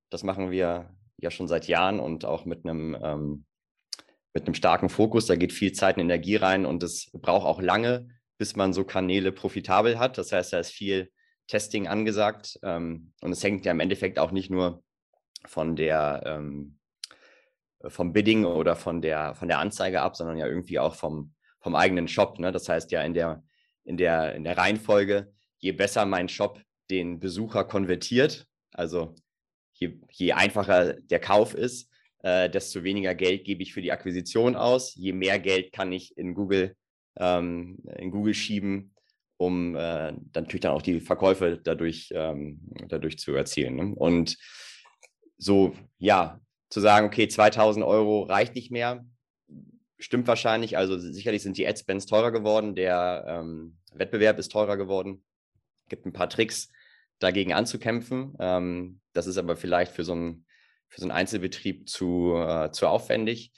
Das 0.09 0.23
machen 0.23 0.49
wir 0.49 0.89
ja 1.17 1.31
schon 1.31 1.47
seit 1.47 1.67
Jahren 1.67 1.99
und 1.99 2.25
auch 2.25 2.45
mit 2.45 2.65
einem 2.65 2.97
ähm, 3.01 3.45
mit 4.33 4.47
einem 4.47 4.55
starken 4.55 4.89
Fokus. 4.89 5.27
Da 5.27 5.35
geht 5.35 5.53
viel 5.53 5.71
Zeit 5.71 5.97
und 5.97 6.01
Energie 6.01 6.35
rein 6.35 6.65
und 6.65 6.81
es 6.81 7.11
braucht 7.13 7.45
auch 7.45 7.61
lange, 7.61 8.09
bis 8.39 8.55
man 8.55 8.73
so 8.73 8.83
Kanäle 8.83 9.31
profitabel 9.31 9.99
hat. 9.99 10.17
Das 10.17 10.31
heißt, 10.31 10.53
da 10.53 10.59
ist 10.59 10.71
viel 10.71 11.11
Testing 11.53 11.87
angesagt 11.87 12.59
ähm, 12.63 13.13
und 13.21 13.31
es 13.31 13.43
hängt 13.43 13.63
ja 13.63 13.73
im 13.73 13.79
Endeffekt 13.79 14.17
auch 14.17 14.31
nicht 14.31 14.49
nur 14.49 14.83
von 15.45 15.75
der 15.75 16.23
ähm, 16.25 16.79
vom 17.85 18.11
Bidding 18.11 18.43
oder 18.43 18.75
von 18.75 19.03
der 19.03 19.35
von 19.35 19.47
der 19.47 19.59
Anzeige 19.59 20.01
ab, 20.01 20.15
sondern 20.15 20.37
ja 20.37 20.47
irgendwie 20.47 20.79
auch 20.79 20.95
vom 20.95 21.35
vom 21.59 21.75
eigenen 21.75 22.07
Shop. 22.07 22.39
Ne? 22.39 22.51
Das 22.51 22.67
heißt 22.69 22.91
ja 22.91 23.03
in 23.03 23.13
der 23.13 23.43
in 23.83 23.97
der 23.97 24.33
in 24.33 24.43
der 24.43 24.57
Reihenfolge, 24.57 25.31
je 25.59 25.73
besser 25.73 26.07
mein 26.07 26.27
Shop 26.27 26.59
den 26.89 27.19
Besucher 27.19 27.65
konvertiert, 27.65 28.47
also 28.71 29.13
je, 29.73 29.99
je 30.09 30.33
einfacher 30.33 30.93
der 30.93 31.19
Kauf 31.19 31.53
ist, 31.53 31.87
äh, 32.23 32.49
desto 32.49 32.83
weniger 32.83 33.13
Geld 33.13 33.43
gebe 33.43 33.61
ich 33.61 33.75
für 33.75 33.83
die 33.83 33.91
Akquisition 33.91 34.55
aus. 34.55 34.95
Je 34.95 35.13
mehr 35.13 35.37
Geld 35.37 35.71
kann 35.71 35.91
ich 35.91 36.17
in 36.17 36.33
Google, 36.33 36.75
ähm, 37.17 37.77
in 37.97 38.09
Google 38.09 38.33
schieben, 38.33 38.92
um 39.45 39.75
äh, 39.75 39.79
dann 39.79 40.27
natürlich 40.33 40.61
dann 40.61 40.73
auch 40.73 40.81
die 40.81 40.99
Verkäufe 40.99 41.59
dadurch, 41.63 42.09
ähm, 42.13 42.59
dadurch 42.87 43.17
zu 43.17 43.33
erzielen. 43.33 43.75
Ne? 43.75 43.95
Und 43.95 44.37
so, 45.37 45.73
ja, 45.97 46.39
zu 46.69 46.79
sagen, 46.79 47.07
okay, 47.07 47.27
2000 47.27 47.85
Euro 47.85 48.23
reicht 48.23 48.55
nicht 48.55 48.71
mehr, 48.71 49.05
stimmt 49.99 50.27
wahrscheinlich. 50.27 50.77
Also 50.77 50.97
sicherlich 50.97 51.43
sind 51.43 51.57
die 51.57 51.67
Adspends 51.67 52.05
teurer 52.05 52.31
geworden, 52.31 52.75
der 52.75 53.25
ähm, 53.27 53.77
Wettbewerb 53.93 54.39
ist 54.39 54.51
teurer 54.51 54.77
geworden. 54.77 55.23
Es 55.85 55.89
gibt 55.89 56.05
ein 56.05 56.13
paar 56.13 56.29
Tricks, 56.29 56.69
dagegen 57.19 57.53
anzukämpfen. 57.53 58.35
Ähm, 58.39 58.99
das 59.13 59.27
ist 59.27 59.37
aber 59.37 59.55
vielleicht 59.55 59.93
für 59.93 60.03
so 60.03 60.15
ein 60.15 60.45
für 60.93 61.01
so 61.01 61.05
einen 61.05 61.11
Einzelbetrieb 61.11 61.89
zu, 61.89 62.35
äh, 62.35 62.71
zu 62.71 62.87
aufwendig. 62.87 63.51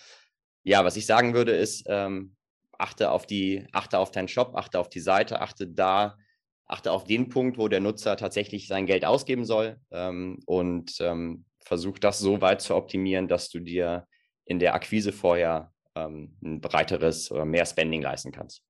Ja, 0.63 0.85
was 0.85 0.95
ich 0.95 1.05
sagen 1.05 1.33
würde, 1.33 1.51
ist, 1.51 1.85
ähm, 1.87 2.35
achte 2.79 3.11
auf 3.11 3.25
die, 3.25 3.67
achte 3.71 3.99
auf 3.99 4.11
deinen 4.11 4.27
Shop, 4.27 4.55
achte 4.55 4.79
auf 4.79 4.89
die 4.89 4.99
Seite, 4.99 5.41
achte 5.41 5.67
da, 5.67 6.17
achte 6.65 6.91
auf 6.91 7.03
den 7.03 7.29
Punkt, 7.29 7.57
wo 7.57 7.67
der 7.67 7.79
Nutzer 7.79 8.17
tatsächlich 8.17 8.67
sein 8.67 8.85
Geld 8.85 9.05
ausgeben 9.05 9.45
soll 9.45 9.77
ähm, 9.91 10.39
und 10.45 10.95
ähm, 10.99 11.45
versuch 11.63 11.99
das 11.99 12.19
so 12.19 12.41
weit 12.41 12.61
zu 12.61 12.75
optimieren, 12.75 13.27
dass 13.27 13.49
du 13.49 13.59
dir 13.59 14.07
in 14.45 14.59
der 14.59 14.75
Akquise 14.75 15.11
vorher 15.11 15.71
ähm, 15.95 16.37
ein 16.43 16.61
breiteres 16.61 17.31
oder 17.31 17.45
mehr 17.45 17.65
Spending 17.65 18.01
leisten 18.01 18.31
kannst. 18.31 18.63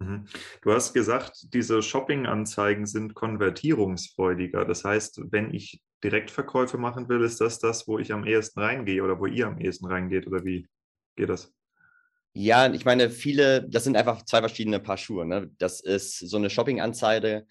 Mhm. 0.00 0.26
Du 0.62 0.72
hast 0.72 0.92
gesagt, 0.92 1.54
diese 1.54 1.82
Shopping-Anzeigen 1.82 2.86
sind 2.86 3.14
konvertierungsfreudiger. 3.14 4.64
Das 4.64 4.84
heißt, 4.84 5.22
wenn 5.30 5.54
ich 5.54 5.80
Direktverkäufe 6.02 6.78
machen 6.78 7.08
will, 7.08 7.22
ist 7.22 7.40
das 7.40 7.58
das, 7.58 7.86
wo 7.86 7.98
ich 7.98 8.12
am 8.12 8.24
ehesten 8.24 8.60
reingehe 8.60 9.02
oder 9.02 9.18
wo 9.20 9.26
ihr 9.26 9.46
am 9.46 9.58
ehesten 9.58 9.86
reingeht 9.86 10.26
oder 10.26 10.44
wie 10.44 10.66
geht 11.16 11.28
das? 11.28 11.52
Ja, 12.34 12.72
ich 12.72 12.84
meine, 12.86 13.10
viele, 13.10 13.68
das 13.68 13.84
sind 13.84 13.96
einfach 13.96 14.24
zwei 14.24 14.40
verschiedene 14.40 14.80
Paar 14.80 14.96
Schuhe. 14.96 15.26
Ne? 15.26 15.50
Das 15.58 15.80
ist 15.80 16.18
so 16.18 16.38
eine 16.38 16.48
Shopping-Anzeige 16.48 17.46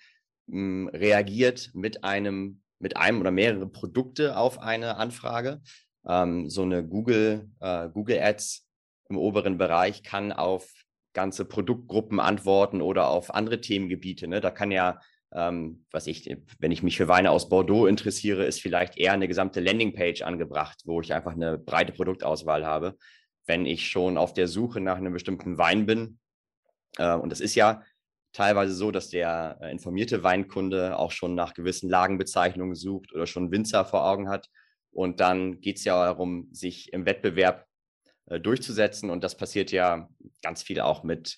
hm, 0.50 0.90
reagiert 0.92 1.70
mit 1.74 2.04
einem, 2.04 2.62
mit 2.80 2.98
einem 2.98 3.22
oder 3.22 3.32
mehrere 3.32 3.68
Produkte 3.68 4.38
auf 4.38 4.60
eine 4.60 4.98
Anfrage. 4.98 5.62
Ähm, 6.08 6.50
so 6.50 6.64
eine 6.64 6.84
Google, 6.84 7.52
äh, 7.60 7.90
Google 7.90 8.20
Ads 8.20 8.68
im 9.10 9.18
oberen 9.18 9.60
Bereich 9.60 10.02
kann 10.02 10.32
auf 10.32 10.72
ganze 11.14 11.46
Produktgruppen 11.46 12.20
antworten 12.20 12.82
oder 12.82 13.10
auf 13.10 13.34
andere 13.36 13.62
Themengebiete. 13.62 14.28
Ne? 14.28 14.42
Da 14.42 14.50
kann 14.50 14.72
ja, 14.72 15.00
ähm, 15.32 15.86
was 15.92 16.08
ich, 16.08 16.36
wenn 16.60 16.72
ich 16.72 16.82
mich 16.82 16.98
für 16.98 17.08
Weine 17.08 17.30
aus 17.30 17.50
Bordeaux 17.50 17.86
interessiere, 17.86 18.46
ist 18.46 18.62
vielleicht 18.62 18.98
eher 18.98 19.14
eine 19.14 19.28
gesamte 19.28 19.60
Landingpage 19.60 20.24
angebracht, 20.24 20.82
wo 20.86 21.02
ich 21.02 21.14
einfach 21.14 21.34
eine 21.34 21.60
breite 21.60 21.94
Produktauswahl 21.94 22.66
habe. 22.66 22.98
Wenn 23.45 23.65
ich 23.65 23.88
schon 23.88 24.17
auf 24.17 24.33
der 24.33 24.48
Suche 24.48 24.79
nach 24.79 24.98
einem 24.98 25.13
bestimmten 25.13 25.57
Wein 25.57 25.86
bin, 25.86 26.19
äh, 26.98 27.15
und 27.15 27.31
es 27.31 27.41
ist 27.41 27.55
ja 27.55 27.83
teilweise 28.33 28.74
so, 28.74 28.91
dass 28.91 29.10
der 29.10 29.57
äh, 29.62 29.71
informierte 29.71 30.24
Weinkunde 30.24 30.98
auch 30.98 31.12
schon 31.12 31.36
nach 31.36 31.53
gewissen 31.53 31.89
Lagenbezeichnungen 31.89 32.75
sucht 32.75 33.13
oder 33.13 33.27
schon 33.27 33.51
Winzer 33.51 33.86
vor 33.86 34.05
Augen 34.05 34.29
hat. 34.29 34.50
Und 34.91 35.19
dann 35.19 35.62
geht 35.62 35.77
es 35.77 35.86
ja 35.86 36.05
darum, 36.05 36.50
sich 36.51 36.91
im 36.93 37.05
Wettbewerb 37.05 37.65
äh, 38.27 38.39
durchzusetzen. 38.39 39.10
Und 39.10 39.24
das 39.24 39.38
passiert 39.38 39.71
ja 39.71 40.10
ganz 40.41 40.63
viel 40.63 40.81
auch 40.81 41.03
mit 41.03 41.38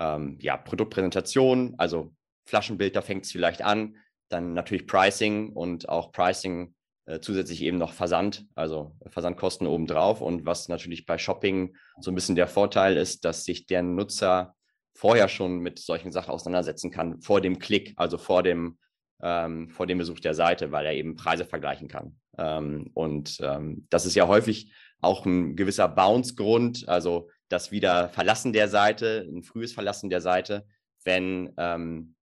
ähm, 0.00 0.38
ja, 0.40 0.56
Produktpräsentation, 0.56 1.74
also 1.78 2.14
Flaschenbild, 2.46 2.96
da 2.96 3.02
fängt 3.02 3.24
es 3.24 3.32
vielleicht 3.32 3.62
an. 3.62 3.96
Dann 4.28 4.54
natürlich 4.54 4.86
Pricing 4.86 5.52
und 5.52 5.88
auch 5.88 6.12
Pricing 6.12 6.74
äh, 7.08 7.20
zusätzlich 7.20 7.62
eben 7.62 7.78
noch 7.78 7.94
Versand, 7.94 8.46
also 8.54 8.94
Versandkosten 9.06 9.66
obendrauf. 9.66 10.20
Und 10.20 10.44
was 10.44 10.68
natürlich 10.68 11.06
bei 11.06 11.16
Shopping 11.16 11.74
so 12.00 12.10
ein 12.10 12.14
bisschen 12.14 12.36
der 12.36 12.48
Vorteil 12.48 12.98
ist, 12.98 13.24
dass 13.24 13.44
sich 13.44 13.64
der 13.66 13.82
Nutzer 13.82 14.54
vorher 14.94 15.28
schon 15.28 15.60
mit 15.60 15.78
solchen 15.78 16.12
Sachen 16.12 16.30
auseinandersetzen 16.30 16.90
kann, 16.90 17.22
vor 17.22 17.40
dem 17.40 17.58
Klick, 17.58 17.94
also 17.96 18.18
vor 18.18 18.42
dem, 18.42 18.78
ähm, 19.22 19.70
vor 19.70 19.86
dem 19.86 19.96
Besuch 19.96 20.20
der 20.20 20.34
Seite, 20.34 20.70
weil 20.70 20.84
er 20.84 20.92
eben 20.92 21.16
Preise 21.16 21.46
vergleichen 21.46 21.88
kann. 21.88 22.18
Ähm, 22.36 22.90
und 22.92 23.38
ähm, 23.40 23.86
das 23.88 24.04
ist 24.04 24.14
ja 24.14 24.28
häufig 24.28 24.70
auch 25.00 25.24
ein 25.24 25.56
gewisser 25.56 25.88
Bounce-Grund, 25.88 26.88
also 26.90 27.30
das 27.48 27.70
wieder 27.70 28.10
Verlassen 28.10 28.52
der 28.52 28.68
Seite, 28.68 29.26
ein 29.32 29.44
frühes 29.44 29.72
Verlassen 29.72 30.10
der 30.10 30.20
Seite, 30.20 30.66
wenn, 31.04 31.54
ähm, 31.56 32.16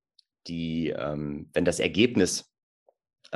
die, 0.46 0.90
ähm, 0.90 1.50
wenn 1.54 1.64
das 1.64 1.80
Ergebnis, 1.80 2.52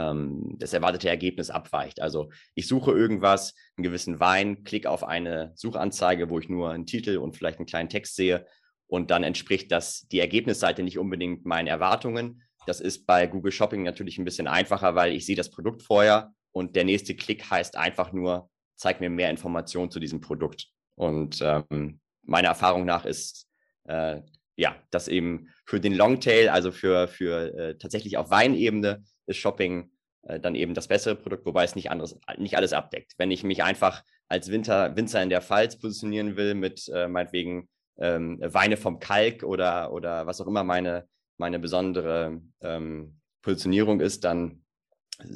ähm, 0.00 0.57
das 0.59 0.73
erwartete 0.73 1.09
Ergebnis 1.09 1.50
abweicht. 1.50 2.00
Also 2.00 2.30
ich 2.54 2.66
suche 2.66 2.92
irgendwas, 2.92 3.54
einen 3.76 3.85
gewissen 3.85 4.21
Wein, 4.21 4.64
klicke 4.64 4.90
auf 4.90 5.04
eine 5.04 5.52
Suchanzeige, 5.54 6.30
wo 6.30 6.38
ich 6.38 6.49
nur 6.49 6.71
einen 6.71 6.87
Titel 6.87 7.19
und 7.19 7.37
vielleicht 7.37 7.59
einen 7.59 7.66
kleinen 7.66 7.88
Text 7.88 8.16
sehe 8.16 8.47
und 8.87 9.11
dann 9.11 9.23
entspricht 9.23 9.71
das 9.71 10.07
die 10.09 10.21
Ergebnisseite 10.21 10.83
nicht 10.83 10.99
unbedingt 10.99 11.45
meinen 11.45 11.69
Erwartungen. 11.69 12.42
Das 12.66 12.80
ist 12.80 13.07
bei 13.07 13.26
Google 13.26 13.52
Shopping 13.52 13.83
natürlich 13.83 14.19
ein 14.19 14.25
bisschen 14.25 14.49
einfacher, 14.49 14.95
weil 14.95 15.12
ich 15.12 15.26
sehe 15.26 15.37
das 15.37 15.50
Produkt 15.50 15.83
vorher 15.83 16.33
und 16.52 16.76
der 16.76 16.85
nächste 16.85 17.14
Klick 17.14 17.50
heißt 17.50 17.76
einfach 17.76 18.12
nur, 18.12 18.50
zeig 18.76 19.00
mir 19.00 19.11
mehr 19.11 19.30
Informationen 19.30 19.90
zu 19.90 20.00
diesem 20.00 20.21
Produkt. 20.21 20.69
Und 20.97 21.40
ähm, 21.42 22.00
meiner 22.23 22.49
Erfahrung 22.49 22.85
nach 22.85 23.04
ist 23.04 23.47
äh, 23.85 24.21
ja, 24.57 24.76
das 24.90 25.09
eben 25.09 25.49
für 25.64 25.80
den 25.80 25.95
Longtail, 25.95 26.50
also 26.50 26.71
für, 26.71 27.09
für 27.09 27.54
äh, 27.54 27.78
tatsächlich 27.78 28.19
auf 28.19 28.30
Weinebene, 28.30 29.02
ist 29.31 29.39
Shopping 29.39 29.91
äh, 30.23 30.39
dann 30.39 30.55
eben 30.55 30.75
das 30.75 30.89
bessere 30.89 31.17
Produkt, 31.17 31.47
wobei 31.47 31.65
es 31.65 31.75
nicht, 31.75 31.91
anderes, 31.91 32.19
nicht 32.39 32.57
alles 32.57 32.73
abdeckt. 32.73 33.15
Wenn 33.17 33.31
ich 33.31 33.43
mich 33.45 33.63
einfach 33.63 34.05
als 34.29 34.51
Winter, 34.51 34.97
Winzer 34.97 35.23
in 35.23 35.31
der 35.31 35.43
Pfalz 35.43 35.79
positionieren 35.79 36.37
will 36.37 36.55
mit 36.55 36.89
äh, 36.93 37.09
meinetwegen 37.09 37.69
ähm, 37.99 38.39
Weine 38.41 38.77
vom 38.77 38.99
Kalk 38.99 39.43
oder, 39.43 39.93
oder 39.93 40.27
was 40.27 40.41
auch 40.41 40.47
immer 40.47 40.65
meine, 40.65 41.07
meine 41.39 41.59
besondere 41.59 42.41
ähm, 42.61 43.21
Positionierung 43.43 44.01
ist, 44.01 44.25
dann 44.25 44.63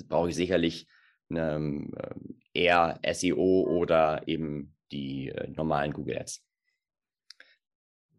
brauche 0.08 0.30
ich 0.30 0.34
sicherlich 0.34 0.86
ähm, 1.30 1.92
eher 2.52 3.00
SEO 3.12 3.62
oder 3.62 4.26
eben 4.26 4.74
die 4.92 5.28
äh, 5.28 5.48
normalen 5.48 5.92
Google 5.92 6.18
Ads. 6.18 6.44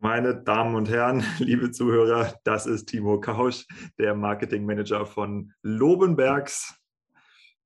Meine 0.05 0.35
Damen 0.35 0.75
und 0.75 0.87
Herren, 0.87 1.23
liebe 1.39 1.71
Zuhörer, 1.71 2.35
das 2.43 2.67
ist 2.67 2.85
Timo 2.85 3.19
Kausch, 3.19 3.65
der 3.97 4.13
Marketing 4.13 4.63
Manager 4.63 5.03
von 5.07 5.51
Lobenbergs. 5.63 6.75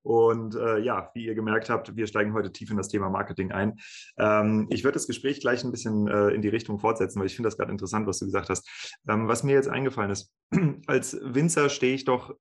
Und 0.03 0.55
äh, 0.55 0.79
ja, 0.79 1.11
wie 1.13 1.25
ihr 1.25 1.35
gemerkt 1.35 1.69
habt, 1.69 1.97
wir 1.97 2.07
steigen 2.07 2.31
heute 2.31 2.53
tief 2.53 2.71
in 2.71 2.77
das 2.77 2.87
Thema 2.87 3.09
Marketing 3.09 3.51
ein. 3.51 3.77
Ähm, 4.17 4.67
ich 4.69 4.85
würde 4.85 4.93
das 4.93 5.05
Gespräch 5.05 5.41
gleich 5.41 5.65
ein 5.65 5.71
bisschen 5.71 6.07
äh, 6.07 6.29
in 6.29 6.41
die 6.41 6.47
Richtung 6.47 6.79
fortsetzen, 6.79 7.19
weil 7.19 7.25
ich 7.25 7.35
finde 7.35 7.47
das 7.47 7.57
gerade 7.57 7.73
interessant, 7.73 8.07
was 8.07 8.19
du 8.19 8.25
gesagt 8.25 8.47
hast. 8.47 8.95
Ähm, 9.09 9.27
was 9.27 9.43
mir 9.43 9.55
jetzt 9.55 9.67
eingefallen 9.67 10.11
ist, 10.11 10.33
als 10.87 11.19
Winzer 11.21 11.67
stehe 11.67 11.93
ich 11.93 12.05
doch 12.05 12.33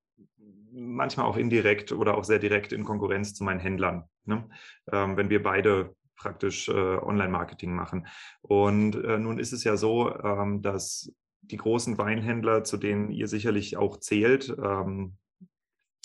manchmal 0.71 1.27
auch 1.27 1.37
indirekt 1.37 1.91
oder 1.91 2.17
auch 2.17 2.25
sehr 2.25 2.39
direkt 2.39 2.73
in 2.73 2.85
Konkurrenz 2.85 3.35
zu 3.35 3.43
meinen 3.43 3.59
Händlern. 3.59 4.05
Ne? 4.27 4.49
Ähm, 4.93 5.17
wenn 5.17 5.29
wir 5.29 5.43
beide 5.43 5.97
praktisch 6.19 6.69
äh, 6.69 6.73
Online-Marketing 6.73 7.75
machen. 7.75 8.07
Und 8.43 8.97
äh, 8.97 9.19
nun 9.19 9.39
ist 9.39 9.53
es 9.53 9.65
ja 9.65 9.77
so, 9.77 10.15
ähm, 10.23 10.63
dass 10.63 11.13
die 11.43 11.57
großen 11.57 11.97
Weinhändler, 11.99 12.65
zu 12.65 12.77
denen 12.77 13.11
ihr 13.11 13.29
sicherlich 13.29 13.77
auch 13.77 13.99
zählt, 13.99 14.55
ähm, 14.63 15.17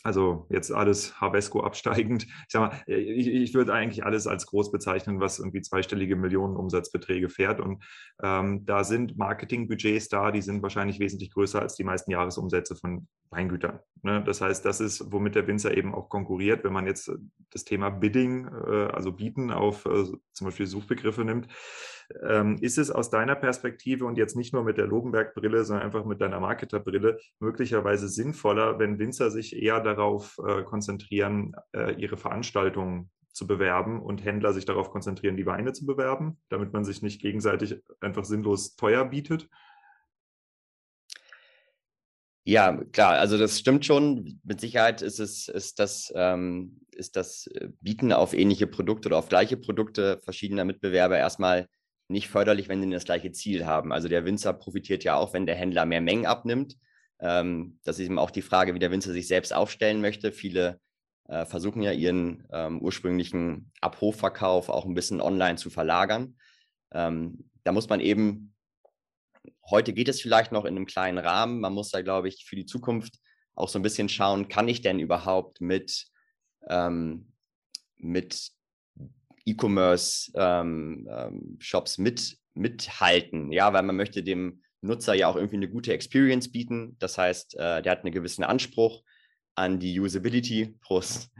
also 0.03 0.47
jetzt 0.49 0.71
alles 0.71 1.19
Havesco 1.21 1.61
absteigend. 1.61 2.23
Ich 2.23 2.49
sag 2.49 2.61
mal, 2.61 2.81
ich, 2.85 3.27
ich, 3.27 3.53
würde 3.53 3.73
eigentlich 3.73 4.05
alles 4.05 4.27
als 4.27 4.45
groß 4.45 4.71
bezeichnen, 4.71 5.21
was 5.21 5.39
irgendwie 5.39 5.61
zweistellige 5.61 6.17
Millionen 6.17 6.57
Umsatzbeträge 6.57 7.29
fährt. 7.29 7.61
Und 7.61 7.83
ähm, 8.21 8.65
da 8.65 8.83
sind 8.83 9.17
Marketingbudgets 9.17 10.09
da, 10.09 10.31
die 10.31 10.41
sind 10.41 10.61
wahrscheinlich 10.61 10.99
wesentlich 10.99 11.31
größer 11.31 11.61
als 11.61 11.75
die 11.75 11.85
meisten 11.85 12.11
Jahresumsätze 12.11 12.75
von 12.75 13.07
Weingütern. 13.29 13.79
Ne? 14.01 14.21
Das 14.25 14.41
heißt, 14.41 14.65
das 14.65 14.81
ist, 14.81 15.11
womit 15.11 15.35
der 15.35 15.47
Winzer 15.47 15.75
eben 15.75 15.95
auch 15.95 16.09
konkurriert. 16.09 16.65
Wenn 16.65 16.73
man 16.73 16.85
jetzt 16.85 17.09
das 17.51 17.63
Thema 17.63 17.89
Bidding, 17.89 18.47
äh, 18.47 18.87
also 18.91 19.13
Bieten 19.13 19.51
auf 19.51 19.85
äh, 19.85 20.03
zum 20.33 20.45
Beispiel 20.45 20.67
Suchbegriffe 20.67 21.23
nimmt, 21.23 21.47
ähm, 22.21 22.57
ist 22.61 22.77
es 22.77 22.91
aus 22.91 23.09
deiner 23.09 23.35
Perspektive 23.35 24.05
und 24.05 24.17
jetzt 24.17 24.35
nicht 24.35 24.53
nur 24.53 24.63
mit 24.63 24.77
der 24.77 24.87
Logenberg-Brille, 24.87 25.63
sondern 25.63 25.85
einfach 25.85 26.05
mit 26.05 26.21
deiner 26.21 26.39
Marketer-Brille 26.39 27.19
möglicherweise 27.39 28.07
sinnvoller, 28.07 28.79
wenn 28.79 28.99
Winzer 28.99 29.31
sich 29.31 29.55
eher 29.55 29.79
darauf 29.79 30.37
äh, 30.47 30.63
konzentrieren, 30.63 31.53
äh, 31.73 31.93
ihre 31.95 32.17
Veranstaltungen 32.17 33.09
zu 33.33 33.47
bewerben 33.47 34.01
und 34.01 34.23
Händler 34.23 34.53
sich 34.53 34.65
darauf 34.65 34.91
konzentrieren, 34.91 35.37
die 35.37 35.45
Weine 35.45 35.73
zu 35.73 35.85
bewerben, 35.85 36.37
damit 36.49 36.71
man 36.71 36.85
sich 36.85 37.01
nicht 37.01 37.21
gegenseitig 37.21 37.81
einfach 37.99 38.25
sinnlos 38.25 38.75
teuer 38.75 39.05
bietet? 39.05 39.49
Ja, 42.45 42.75
klar, 42.91 43.13
also 43.13 43.37
das 43.37 43.57
stimmt 43.57 43.85
schon. 43.85 44.39
Mit 44.43 44.59
Sicherheit 44.59 45.01
ist 45.01 45.19
es, 45.19 45.47
ist 45.47 45.79
das, 45.79 46.11
ähm, 46.13 46.81
ist 46.91 47.15
das 47.15 47.47
äh, 47.47 47.69
Bieten 47.79 48.11
auf 48.11 48.33
ähnliche 48.33 48.67
Produkte 48.67 49.07
oder 49.07 49.17
auf 49.17 49.29
gleiche 49.29 49.55
Produkte 49.55 50.19
verschiedener 50.23 50.65
Mitbewerber 50.65 51.17
erstmal 51.17 51.69
nicht 52.07 52.27
förderlich, 52.27 52.69
wenn 52.69 52.81
sie 52.81 52.89
das 52.89 53.05
gleiche 53.05 53.31
Ziel 53.31 53.65
haben. 53.65 53.91
Also 53.91 54.07
der 54.07 54.25
Winzer 54.25 54.53
profitiert 54.53 55.03
ja 55.03 55.15
auch, 55.15 55.33
wenn 55.33 55.45
der 55.45 55.55
Händler 55.55 55.85
mehr 55.85 56.01
Mengen 56.01 56.25
abnimmt. 56.25 56.77
Ähm, 57.19 57.79
das 57.83 57.99
ist 57.99 58.05
eben 58.05 58.19
auch 58.19 58.31
die 58.31 58.41
Frage, 58.41 58.73
wie 58.73 58.79
der 58.79 58.91
Winzer 58.91 59.13
sich 59.13 59.27
selbst 59.27 59.53
aufstellen 59.53 60.01
möchte. 60.01 60.31
Viele 60.31 60.79
äh, 61.27 61.45
versuchen 61.45 61.81
ja 61.81 61.91
ihren 61.91 62.47
ähm, 62.51 62.81
ursprünglichen 62.81 63.71
Abhofverkauf 63.81 64.69
auch 64.69 64.85
ein 64.85 64.93
bisschen 64.93 65.21
online 65.21 65.55
zu 65.55 65.69
verlagern. 65.69 66.37
Ähm, 66.91 67.49
da 67.63 67.71
muss 67.71 67.87
man 67.87 68.01
eben, 68.01 68.53
heute 69.69 69.93
geht 69.93 70.09
es 70.09 70.21
vielleicht 70.21 70.51
noch 70.51 70.65
in 70.65 70.75
einem 70.75 70.85
kleinen 70.85 71.17
Rahmen, 71.17 71.61
man 71.61 71.73
muss 71.73 71.89
da, 71.89 72.01
glaube 72.01 72.27
ich, 72.27 72.45
für 72.45 72.55
die 72.55 72.65
Zukunft 72.65 73.19
auch 73.55 73.69
so 73.69 73.79
ein 73.79 73.83
bisschen 73.83 74.09
schauen, 74.09 74.49
kann 74.49 74.67
ich 74.67 74.81
denn 74.81 74.99
überhaupt 74.99 75.61
mit, 75.61 76.05
ähm, 76.67 77.31
mit 77.97 78.51
E-Commerce-Shops 79.45 80.33
ähm, 80.35 81.07
ähm, 81.07 82.03
mit, 82.03 82.37
mithalten. 82.53 83.51
Ja, 83.51 83.73
weil 83.73 83.83
man 83.83 83.95
möchte 83.95 84.23
dem 84.23 84.61
Nutzer 84.81 85.13
ja 85.13 85.27
auch 85.27 85.35
irgendwie 85.35 85.57
eine 85.57 85.69
gute 85.69 85.93
Experience 85.93 86.51
bieten. 86.51 86.95
Das 86.99 87.17
heißt, 87.17 87.55
äh, 87.55 87.81
der 87.81 87.91
hat 87.91 88.03
einen 88.03 88.13
gewissen 88.13 88.43
Anspruch 88.43 89.03
an 89.55 89.79
die 89.79 89.99
Usability, 89.99 90.75
Prost, 90.81 91.31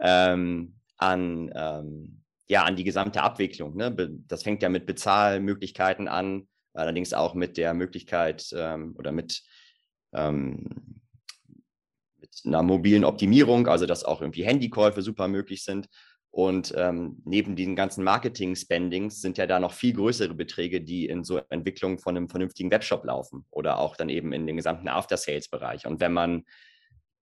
ähm, 0.00 0.74
an, 0.96 1.50
ähm, 1.54 2.22
ja, 2.48 2.64
an 2.64 2.76
die 2.76 2.84
gesamte 2.84 3.22
Abwicklung. 3.22 3.76
Ne? 3.76 3.94
Das 4.26 4.42
fängt 4.42 4.62
ja 4.62 4.68
mit 4.68 4.86
Bezahlmöglichkeiten 4.86 6.08
an, 6.08 6.48
allerdings 6.74 7.12
auch 7.12 7.34
mit 7.34 7.56
der 7.56 7.74
Möglichkeit 7.74 8.48
ähm, 8.54 8.94
oder 8.98 9.12
mit, 9.12 9.42
ähm, 10.12 11.00
mit 12.18 12.30
einer 12.44 12.62
mobilen 12.62 13.04
Optimierung, 13.04 13.66
also 13.68 13.86
dass 13.86 14.04
auch 14.04 14.20
irgendwie 14.20 14.44
Handykäufe 14.44 15.02
super 15.02 15.28
möglich 15.28 15.64
sind. 15.64 15.88
Und 16.32 16.72
ähm, 16.76 17.20
neben 17.24 17.56
diesen 17.56 17.74
ganzen 17.74 18.04
Marketing-Spendings 18.04 19.20
sind 19.20 19.36
ja 19.36 19.46
da 19.46 19.58
noch 19.58 19.72
viel 19.72 19.94
größere 19.94 20.34
Beträge, 20.34 20.80
die 20.80 21.06
in 21.06 21.24
so 21.24 21.38
Entwicklung 21.48 21.98
von 21.98 22.16
einem 22.16 22.28
vernünftigen 22.28 22.70
Webshop 22.70 23.04
laufen 23.04 23.46
oder 23.50 23.78
auch 23.78 23.96
dann 23.96 24.08
eben 24.08 24.32
in 24.32 24.46
den 24.46 24.56
gesamten 24.56 24.86
After-Sales-Bereich. 24.88 25.86
Und 25.86 26.00
wenn 26.00 26.12
man 26.12 26.44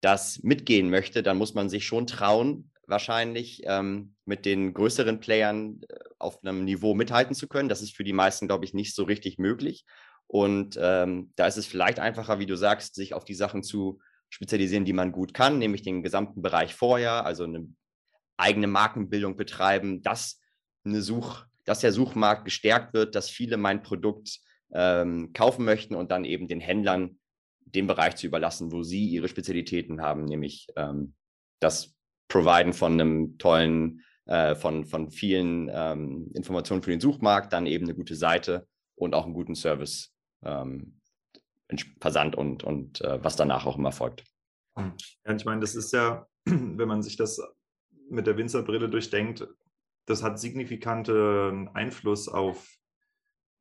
das 0.00 0.42
mitgehen 0.42 0.90
möchte, 0.90 1.22
dann 1.22 1.38
muss 1.38 1.54
man 1.54 1.68
sich 1.68 1.86
schon 1.86 2.08
trauen, 2.08 2.70
wahrscheinlich 2.88 3.62
ähm, 3.64 4.14
mit 4.24 4.44
den 4.44 4.74
größeren 4.74 5.20
Playern 5.20 5.80
äh, 5.88 5.98
auf 6.18 6.42
einem 6.42 6.64
Niveau 6.64 6.94
mithalten 6.94 7.34
zu 7.34 7.48
können. 7.48 7.68
Das 7.68 7.82
ist 7.82 7.96
für 7.96 8.04
die 8.04 8.12
meisten, 8.12 8.48
glaube 8.48 8.64
ich, 8.64 8.74
nicht 8.74 8.94
so 8.94 9.04
richtig 9.04 9.38
möglich. 9.38 9.84
Und 10.26 10.78
ähm, 10.80 11.32
da 11.36 11.46
ist 11.46 11.56
es 11.56 11.66
vielleicht 11.66 12.00
einfacher, 12.00 12.38
wie 12.40 12.46
du 12.46 12.56
sagst, 12.56 12.96
sich 12.96 13.14
auf 13.14 13.24
die 13.24 13.34
Sachen 13.34 13.62
zu 13.62 14.00
spezialisieren, 14.28 14.84
die 14.84 14.92
man 14.92 15.12
gut 15.12 15.34
kann, 15.34 15.58
nämlich 15.58 15.82
den 15.82 16.02
gesamten 16.02 16.42
Bereich 16.42 16.74
vorher, 16.74 17.24
also 17.24 17.44
eine 17.44 17.68
eigene 18.36 18.66
Markenbildung 18.66 19.36
betreiben, 19.36 20.02
dass 20.02 20.40
eine 20.84 21.02
Such, 21.02 21.44
dass 21.64 21.80
der 21.80 21.92
Suchmarkt 21.92 22.44
gestärkt 22.44 22.94
wird, 22.94 23.14
dass 23.14 23.28
viele 23.28 23.56
mein 23.56 23.82
Produkt 23.82 24.40
ähm, 24.72 25.32
kaufen 25.32 25.64
möchten 25.64 25.94
und 25.94 26.10
dann 26.10 26.24
eben 26.24 26.48
den 26.48 26.60
Händlern 26.60 27.18
den 27.60 27.86
Bereich 27.86 28.16
zu 28.16 28.26
überlassen, 28.26 28.72
wo 28.72 28.82
sie 28.82 29.06
ihre 29.08 29.28
Spezialitäten 29.28 30.00
haben, 30.00 30.24
nämlich 30.24 30.68
ähm, 30.76 31.14
das 31.60 31.94
Providen 32.28 32.72
von 32.72 32.92
einem 32.92 33.38
tollen, 33.38 34.02
äh, 34.26 34.54
von, 34.54 34.84
von 34.84 35.10
vielen 35.10 35.68
ähm, 35.72 36.30
Informationen 36.34 36.82
für 36.82 36.90
den 36.90 37.00
Suchmarkt, 37.00 37.52
dann 37.52 37.66
eben 37.66 37.84
eine 37.84 37.94
gute 37.94 38.14
Seite 38.14 38.66
und 38.94 39.14
auch 39.14 39.24
einen 39.24 39.34
guten 39.34 39.54
Service, 39.54 40.14
ähm, 40.42 41.00
Versand 42.00 42.36
und, 42.36 42.62
und 42.62 43.00
äh, 43.00 43.22
was 43.22 43.34
danach 43.34 43.66
auch 43.66 43.76
immer 43.76 43.92
folgt. 43.92 44.24
Ja, 44.76 45.34
ich 45.34 45.44
meine, 45.44 45.60
das 45.60 45.74
ist 45.74 45.92
ja, 45.92 46.26
wenn 46.44 46.88
man 46.88 47.02
sich 47.02 47.16
das 47.16 47.40
mit 48.08 48.26
der 48.26 48.36
Winzerbrille 48.36 48.88
durchdenkt, 48.88 49.46
das 50.06 50.22
hat 50.22 50.38
signifikanten 50.38 51.68
Einfluss 51.68 52.28
auf 52.28 52.68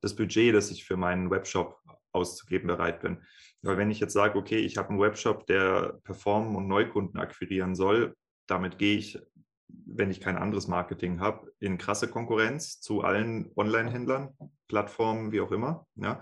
das 0.02 0.16
Budget, 0.16 0.54
das 0.54 0.72
ich 0.72 0.86
für 0.86 0.98
meinen 0.98 1.32
Webshop 1.32 1.80
auszugeben 2.12 2.68
bereit 2.68 3.02
bin. 3.02 3.24
Weil 3.62 3.78
wenn 3.78 3.92
ich 3.92 4.00
jetzt 4.00 4.14
sage, 4.14 4.38
okay, 4.38 4.60
ich 4.60 4.78
habe 4.78 4.90
einen 4.90 5.00
Webshop, 5.00 5.48
der 5.48 6.00
performen 6.04 6.56
und 6.56 6.68
Neukunden 6.68 7.20
akquirieren 7.20 7.76
soll, 7.76 8.16
damit 8.48 8.78
gehe 8.78 8.98
ich, 8.98 9.20
wenn 9.68 10.12
ich 10.12 10.22
kein 10.22 10.38
anderes 10.38 10.68
Marketing 10.68 11.20
habe, 11.20 11.52
in 11.60 11.80
krasse 11.80 12.08
Konkurrenz 12.08 12.80
zu 12.80 13.02
allen 13.02 13.52
Online-Händlern, 13.56 14.38
Plattformen, 14.68 15.32
wie 15.32 15.42
auch 15.42 15.52
immer. 15.52 15.88
Ja. 15.96 16.22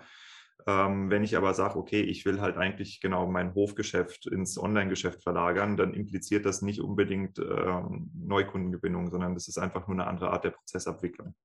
Ähm, 0.66 1.10
wenn 1.10 1.24
ich 1.24 1.36
aber 1.36 1.54
sage, 1.54 1.78
okay, 1.78 2.02
ich 2.02 2.26
will 2.26 2.40
halt 2.40 2.58
eigentlich 2.58 3.02
genau 3.02 3.28
mein 3.28 3.54
Hofgeschäft 3.54 4.28
ins 4.28 4.58
Online-Geschäft 4.58 5.24
verlagern, 5.24 5.76
dann 5.78 5.94
impliziert 5.94 6.46
das 6.46 6.62
nicht 6.62 6.80
unbedingt 6.80 7.40
ähm, 7.40 8.12
Neukundengewinnung, 8.14 9.10
sondern 9.10 9.34
das 9.34 9.48
ist 9.48 9.58
einfach 9.58 9.88
nur 9.88 9.96
eine 9.96 10.08
andere 10.08 10.32
Art 10.32 10.46
der 10.46 10.52
Prozessabwicklung. 10.52 11.36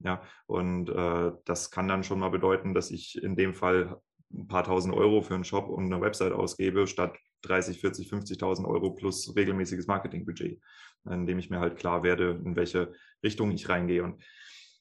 Ja, 0.00 0.22
und 0.46 0.90
äh, 0.90 1.32
das 1.44 1.70
kann 1.72 1.88
dann 1.88 2.04
schon 2.04 2.20
mal 2.20 2.30
bedeuten, 2.30 2.72
dass 2.72 2.92
ich 2.92 3.20
in 3.20 3.34
dem 3.34 3.54
Fall 3.54 4.00
ein 4.32 4.46
paar 4.46 4.62
tausend 4.62 4.94
Euro 4.94 5.22
für 5.22 5.34
einen 5.34 5.44
Shop 5.44 5.68
und 5.68 5.86
eine 5.86 6.00
Website 6.00 6.32
ausgebe, 6.32 6.86
statt 6.86 7.18
30, 7.42 7.80
40, 7.80 8.08
50.000 8.08 8.66
Euro 8.66 8.90
plus 8.90 9.34
regelmäßiges 9.34 9.86
Marketingbudget, 9.86 10.60
indem 11.04 11.38
ich 11.38 11.50
mir 11.50 11.60
halt 11.60 11.76
klar 11.76 12.02
werde, 12.02 12.40
in 12.44 12.54
welche 12.54 12.92
Richtung 13.24 13.50
ich 13.52 13.68
reingehe. 13.68 14.02
Und 14.02 14.22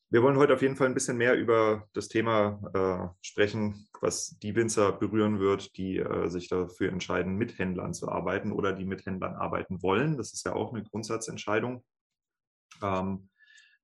wir 0.09 0.23
wollen 0.23 0.37
heute 0.37 0.53
auf 0.53 0.61
jeden 0.61 0.75
Fall 0.75 0.87
ein 0.87 0.93
bisschen 0.93 1.17
mehr 1.17 1.35
über 1.35 1.87
das 1.93 2.07
Thema 2.07 2.61
äh, 2.73 3.25
sprechen, 3.25 3.87
was 3.99 4.37
die 4.39 4.55
Winzer 4.55 4.93
berühren 4.93 5.39
wird, 5.39 5.75
die 5.77 5.97
äh, 5.97 6.29
sich 6.29 6.47
dafür 6.47 6.91
entscheiden, 6.91 7.35
mit 7.35 7.57
Händlern 7.59 7.93
zu 7.93 8.09
arbeiten 8.09 8.51
oder 8.51 8.71
die 8.73 8.85
mit 8.85 9.05
Händlern 9.05 9.35
arbeiten 9.35 9.81
wollen. 9.83 10.17
Das 10.17 10.33
ist 10.33 10.45
ja 10.45 10.53
auch 10.53 10.73
eine 10.73 10.83
Grundsatzentscheidung. 10.83 11.83
Ähm, 12.81 13.29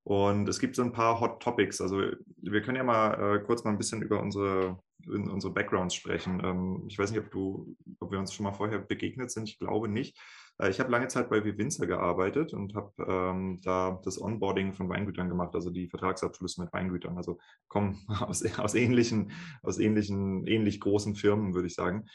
und 0.04 0.48
es 0.48 0.60
gibt 0.60 0.76
so 0.76 0.82
ein 0.82 0.92
paar 0.94 1.20
Hot 1.20 1.42
Topics. 1.42 1.82
Also 1.82 2.02
wir 2.38 2.62
können 2.62 2.78
ja 2.78 2.84
mal 2.84 3.38
äh, 3.38 3.40
kurz 3.40 3.64
mal 3.64 3.72
ein 3.72 3.78
bisschen 3.78 4.02
über 4.02 4.22
unsere, 4.22 4.80
unsere 5.08 5.54
Backgrounds 5.54 5.96
sprechen. 5.96 6.42
Ähm, 6.44 6.84
ich 6.88 6.98
weiß 6.98 7.12
nicht, 7.12 7.22
ob 7.22 7.32
du, 7.32 7.76
ob 8.00 8.12
wir 8.12 8.20
uns 8.20 8.34
schon 8.34 8.46
mal 8.46 8.54
vorher 8.54 8.80
begegnet 8.80 9.32
sind. 9.32 9.50
Ich 9.50 9.60
glaube 9.60 9.88
nicht. 9.88 10.18
Äh, 10.60 10.70
ich 10.70 10.80
habe 10.80 10.92
lange 10.92 11.08
Zeit 11.08 11.30
bei 11.30 11.44
Winzer 11.44 11.88
gearbeitet 11.88 12.54
und 12.54 12.76
habe 12.76 12.92
ähm, 13.08 13.60
da 13.62 14.00
das 14.04 14.22
Onboarding 14.22 14.74
von 14.74 14.90
Weingütern 14.90 15.30
gemacht, 15.30 15.56
also 15.56 15.70
die 15.70 15.88
Vertragsabschlüsse 15.88 16.62
mit 16.62 16.74
Weingütern. 16.74 17.18
Also 17.18 17.40
kommen 17.68 18.06
aus, 18.20 18.44
aus 18.60 18.76
ähnlichen, 18.76 19.32
aus 19.62 19.80
ähnlichen, 19.80 20.46
ähnlich 20.48 20.80
großen 20.80 21.16
Firmen, 21.16 21.54
würde 21.54 21.68
ich 21.68 21.76
sagen. 21.76 22.06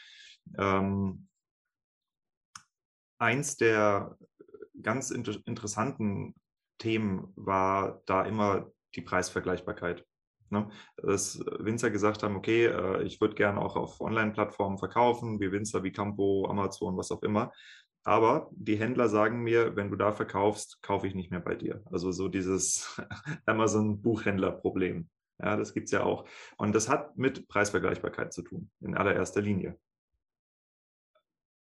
Ähm, 0.57 1.27
eins 3.19 3.57
der 3.57 4.17
ganz 4.81 5.11
inter 5.11 5.35
interessanten 5.45 6.35
Themen 6.77 7.33
war 7.35 8.01
da 8.05 8.23
immer 8.23 8.71
die 8.95 9.01
Preisvergleichbarkeit. 9.01 10.05
Ne? 10.49 10.69
Dass 10.97 11.39
Winzer 11.59 11.91
gesagt 11.91 12.23
haben, 12.23 12.35
okay, 12.35 12.65
äh, 12.65 13.03
ich 13.03 13.21
würde 13.21 13.35
gerne 13.35 13.61
auch 13.61 13.75
auf 13.75 14.01
Online-Plattformen 14.01 14.79
verkaufen, 14.79 15.39
wie 15.39 15.51
Winzer, 15.51 15.83
wie 15.83 15.91
Campo, 15.91 16.47
Amazon, 16.49 16.97
was 16.97 17.11
auch 17.11 17.21
immer. 17.21 17.51
Aber 18.03 18.49
die 18.51 18.77
Händler 18.77 19.09
sagen 19.09 19.43
mir, 19.43 19.75
wenn 19.75 19.89
du 19.89 19.95
da 19.95 20.11
verkaufst, 20.11 20.81
kaufe 20.81 21.07
ich 21.07 21.15
nicht 21.15 21.31
mehr 21.31 21.41
bei 21.41 21.55
dir. 21.55 21.83
Also 21.91 22.11
so 22.11 22.27
dieses 22.27 22.99
Amazon-Buchhändler-Problem. 23.45 25.09
Ja, 25.41 25.55
das 25.55 25.73
gibt 25.73 25.85
es 25.85 25.91
ja 25.91 26.03
auch. 26.03 26.27
Und 26.57 26.73
das 26.73 26.89
hat 26.89 27.17
mit 27.17 27.47
Preisvergleichbarkeit 27.47 28.33
zu 28.33 28.41
tun, 28.41 28.69
in 28.81 28.95
allererster 28.95 29.41
Linie. 29.41 29.77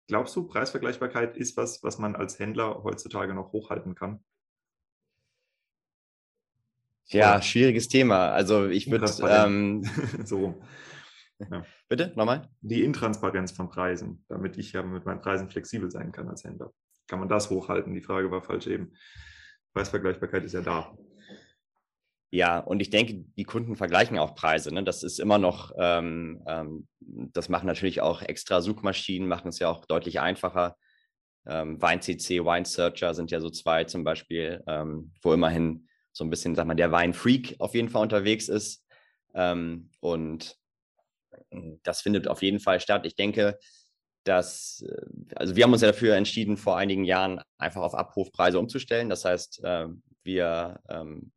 Glaubst 0.09 0.37
du, 0.37 0.47
Preisvergleichbarkeit 0.47 1.37
ist 1.37 1.57
was, 1.57 1.83
was 1.83 1.99
man 1.99 2.15
als 2.15 2.39
Händler 2.39 2.83
heutzutage 2.85 3.35
noch 3.35 3.53
hochhalten 3.53 3.97
kann? 3.97 4.21
Ja, 7.09 7.41
schwieriges 7.41 7.89
Thema. 7.89 8.31
Also 8.31 8.67
ich 8.67 8.91
würde. 8.91 9.11
Ähm, 9.29 9.85
so. 10.25 10.55
Ja. 11.39 11.65
Bitte, 11.89 12.13
nochmal? 12.17 12.49
Die 12.61 12.83
Intransparenz 12.83 13.53
von 13.53 13.69
Preisen, 13.69 14.25
damit 14.29 14.57
ich 14.59 14.73
ja 14.73 14.83
mit 14.83 15.05
meinen 15.05 15.21
Preisen 15.21 15.49
flexibel 15.49 15.91
sein 15.91 16.13
kann 16.13 16.29
als 16.29 16.45
Händler. 16.45 16.73
Kann 17.09 17.21
man 17.21 17.29
das 17.29 17.51
hochhalten? 17.51 17.95
Die 17.95 18.01
Frage 18.01 18.31
war 18.31 18.43
falsch 18.43 18.67
eben. 18.67 18.93
Preisvergleichbarkeit 19.75 20.45
ist 20.45 20.55
ja 20.55 20.63
da. 20.63 20.97
Ja, 22.31 22.59
und 22.59 22.81
ich 22.81 22.91
denke, 22.91 23.25
die 23.37 23.45
Kunden 23.45 23.77
vergleichen 23.77 24.19
auch 24.19 24.35
Preise. 24.35 24.75
Ne? 24.75 24.83
Das 24.83 25.03
ist 25.03 25.21
immer 25.21 25.39
noch, 25.39 25.73
ähm, 25.79 26.43
ähm, 26.47 26.89
das 27.01 27.49
machen 27.49 27.67
natürlich 27.67 28.01
auch 28.01 28.23
extra 28.23 28.61
Suchmaschinen, 28.61 29.29
machen 29.29 29.49
es 29.49 29.59
ja 29.59 29.69
auch 29.69 29.85
deutlich 29.87 30.21
einfacher. 30.21 30.77
Ähm, 31.47 31.81
WeinCC, 31.81 32.45
WineSearcher 32.45 33.15
sind 33.15 33.31
ja 33.31 33.41
so 33.41 33.49
zwei 33.51 33.85
zum 33.85 34.03
Beispiel, 34.03 34.63
ähm, 34.67 35.13
wo 35.23 35.33
immerhin 35.33 35.89
so 36.13 36.25
ein 36.25 36.31
bisschen, 36.31 36.57
sag 36.57 36.67
mal, 36.67 36.75
der 36.75 36.91
Weinfreak 36.91 37.57
auf 37.61 37.75
jeden 37.75 37.89
Fall 37.89 38.03
unterwegs 38.03 38.49
ist. 38.49 38.85
Ähm, 39.35 39.91
und 40.01 40.57
das 41.83 42.01
findet 42.01 42.29
auf 42.29 42.43
jeden 42.43 42.61
Fall 42.61 42.81
statt. 42.81 43.07
Ich 43.07 43.15
denke, 43.15 43.59
dass, 44.25 44.85
äh, 44.87 45.07
also 45.37 45.57
wir 45.57 45.65
haben 45.65 45.73
uns 45.73 45.83
ja 45.83 45.89
dafür 45.89 46.17
entschieden, 46.17 46.57
vor 46.57 46.77
einigen 46.77 47.05
Jahren 47.05 47.41
einfach 47.59 47.83
auf 47.83 47.95
Abrufpreise 47.95 48.59
umzustellen. 48.59 49.09
Das 49.09 49.25
heißt, 49.25 49.63
äh, 49.65 49.87
wir 50.25 50.81
ähm, 50.89 51.33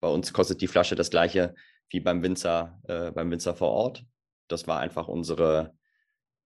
bei 0.00 0.08
uns 0.08 0.32
kostet 0.32 0.60
die 0.60 0.68
Flasche 0.68 0.94
das 0.94 1.10
gleiche 1.10 1.54
wie 1.88 2.00
beim 2.00 2.22
Winzer, 2.22 2.80
äh, 2.88 3.10
beim 3.10 3.30
Winzer 3.30 3.54
vor 3.54 3.70
Ort. 3.70 4.04
Das 4.48 4.66
war 4.66 4.80
einfach 4.80 5.08
unsere, 5.08 5.74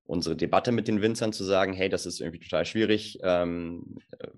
unsere 0.05 0.37
Debatte 0.37 0.73
mit 0.73 0.89
den 0.89 1.03
Winzern 1.03 1.33
zu 1.33 1.45
sagen, 1.45 1.73
hey, 1.73 1.89
das 1.89 2.07
ist 2.07 2.21
irgendwie 2.21 2.41
total 2.41 2.65
schwierig 2.67 3.19
ähm, 3.23 3.99
äh, 4.19 4.29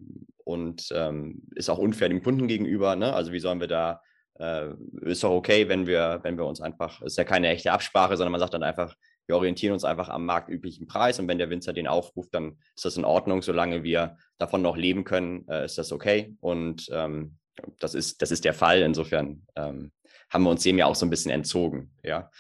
und 0.44 0.88
ähm, 0.92 1.42
ist 1.54 1.68
auch 1.68 1.78
unfair 1.78 2.08
dem 2.08 2.22
Kunden 2.22 2.46
gegenüber. 2.46 2.96
Ne? 2.96 3.12
Also 3.12 3.32
wie 3.32 3.40
sollen 3.40 3.60
wir 3.60 3.66
da, 3.66 4.02
äh, 4.38 4.70
ist 5.02 5.24
doch 5.24 5.30
okay, 5.30 5.68
wenn 5.68 5.86
wir, 5.86 6.20
wenn 6.22 6.36
wir 6.36 6.46
uns 6.46 6.60
einfach, 6.60 7.02
ist 7.02 7.18
ja 7.18 7.24
keine 7.24 7.48
echte 7.48 7.72
Absprache, 7.72 8.16
sondern 8.16 8.32
man 8.32 8.40
sagt 8.40 8.54
dann 8.54 8.62
einfach, 8.62 8.94
wir 9.26 9.36
orientieren 9.36 9.74
uns 9.74 9.84
einfach 9.84 10.08
am 10.08 10.24
marktüblichen 10.24 10.86
Preis 10.86 11.18
und 11.18 11.28
wenn 11.28 11.38
der 11.38 11.50
Winzer 11.50 11.72
den 11.72 11.86
aufruft, 11.86 12.34
dann 12.34 12.58
ist 12.74 12.84
das 12.84 12.96
in 12.96 13.04
Ordnung, 13.04 13.42
solange 13.42 13.82
wir 13.82 14.16
davon 14.38 14.62
noch 14.62 14.76
leben 14.76 15.04
können, 15.04 15.46
äh, 15.48 15.66
ist 15.66 15.76
das 15.76 15.92
okay. 15.92 16.34
Und 16.40 16.88
ähm, 16.90 17.36
das 17.78 17.94
ist, 17.94 18.22
das 18.22 18.30
ist 18.30 18.44
der 18.44 18.54
Fall. 18.54 18.80
Insofern 18.80 19.46
ähm, 19.56 19.92
haben 20.30 20.44
wir 20.44 20.50
uns 20.50 20.62
dem 20.62 20.78
ja 20.78 20.86
auch 20.86 20.94
so 20.94 21.04
ein 21.04 21.10
bisschen 21.10 21.30
entzogen. 21.30 21.92
Ja. 22.02 22.30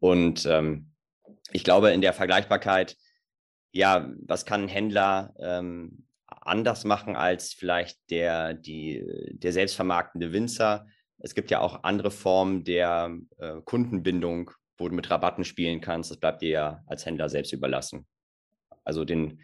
Und 0.00 0.44
ähm, 0.46 0.90
ich 1.52 1.64
glaube, 1.64 1.92
in 1.92 2.02
der 2.02 2.12
Vergleichbarkeit, 2.12 2.96
ja, 3.72 4.10
was 4.26 4.44
kann 4.44 4.64
ein 4.64 4.68
Händler 4.68 5.34
ähm, 5.38 6.06
anders 6.26 6.84
machen 6.84 7.16
als 7.16 7.54
vielleicht 7.54 7.98
der, 8.10 8.54
die, 8.54 9.02
der 9.32 9.52
selbstvermarktende 9.52 10.32
Winzer? 10.32 10.86
Es 11.18 11.34
gibt 11.34 11.50
ja 11.50 11.60
auch 11.60 11.84
andere 11.84 12.10
Formen 12.10 12.64
der 12.64 13.16
äh, 13.38 13.60
Kundenbindung, 13.64 14.50
wo 14.76 14.88
du 14.88 14.94
mit 14.94 15.10
Rabatten 15.10 15.44
spielen 15.44 15.80
kannst. 15.80 16.10
Das 16.10 16.18
bleibt 16.18 16.42
dir 16.42 16.50
ja 16.50 16.84
als 16.86 17.06
Händler 17.06 17.28
selbst 17.28 17.52
überlassen. 17.52 18.06
Also 18.84 19.04
den, 19.04 19.40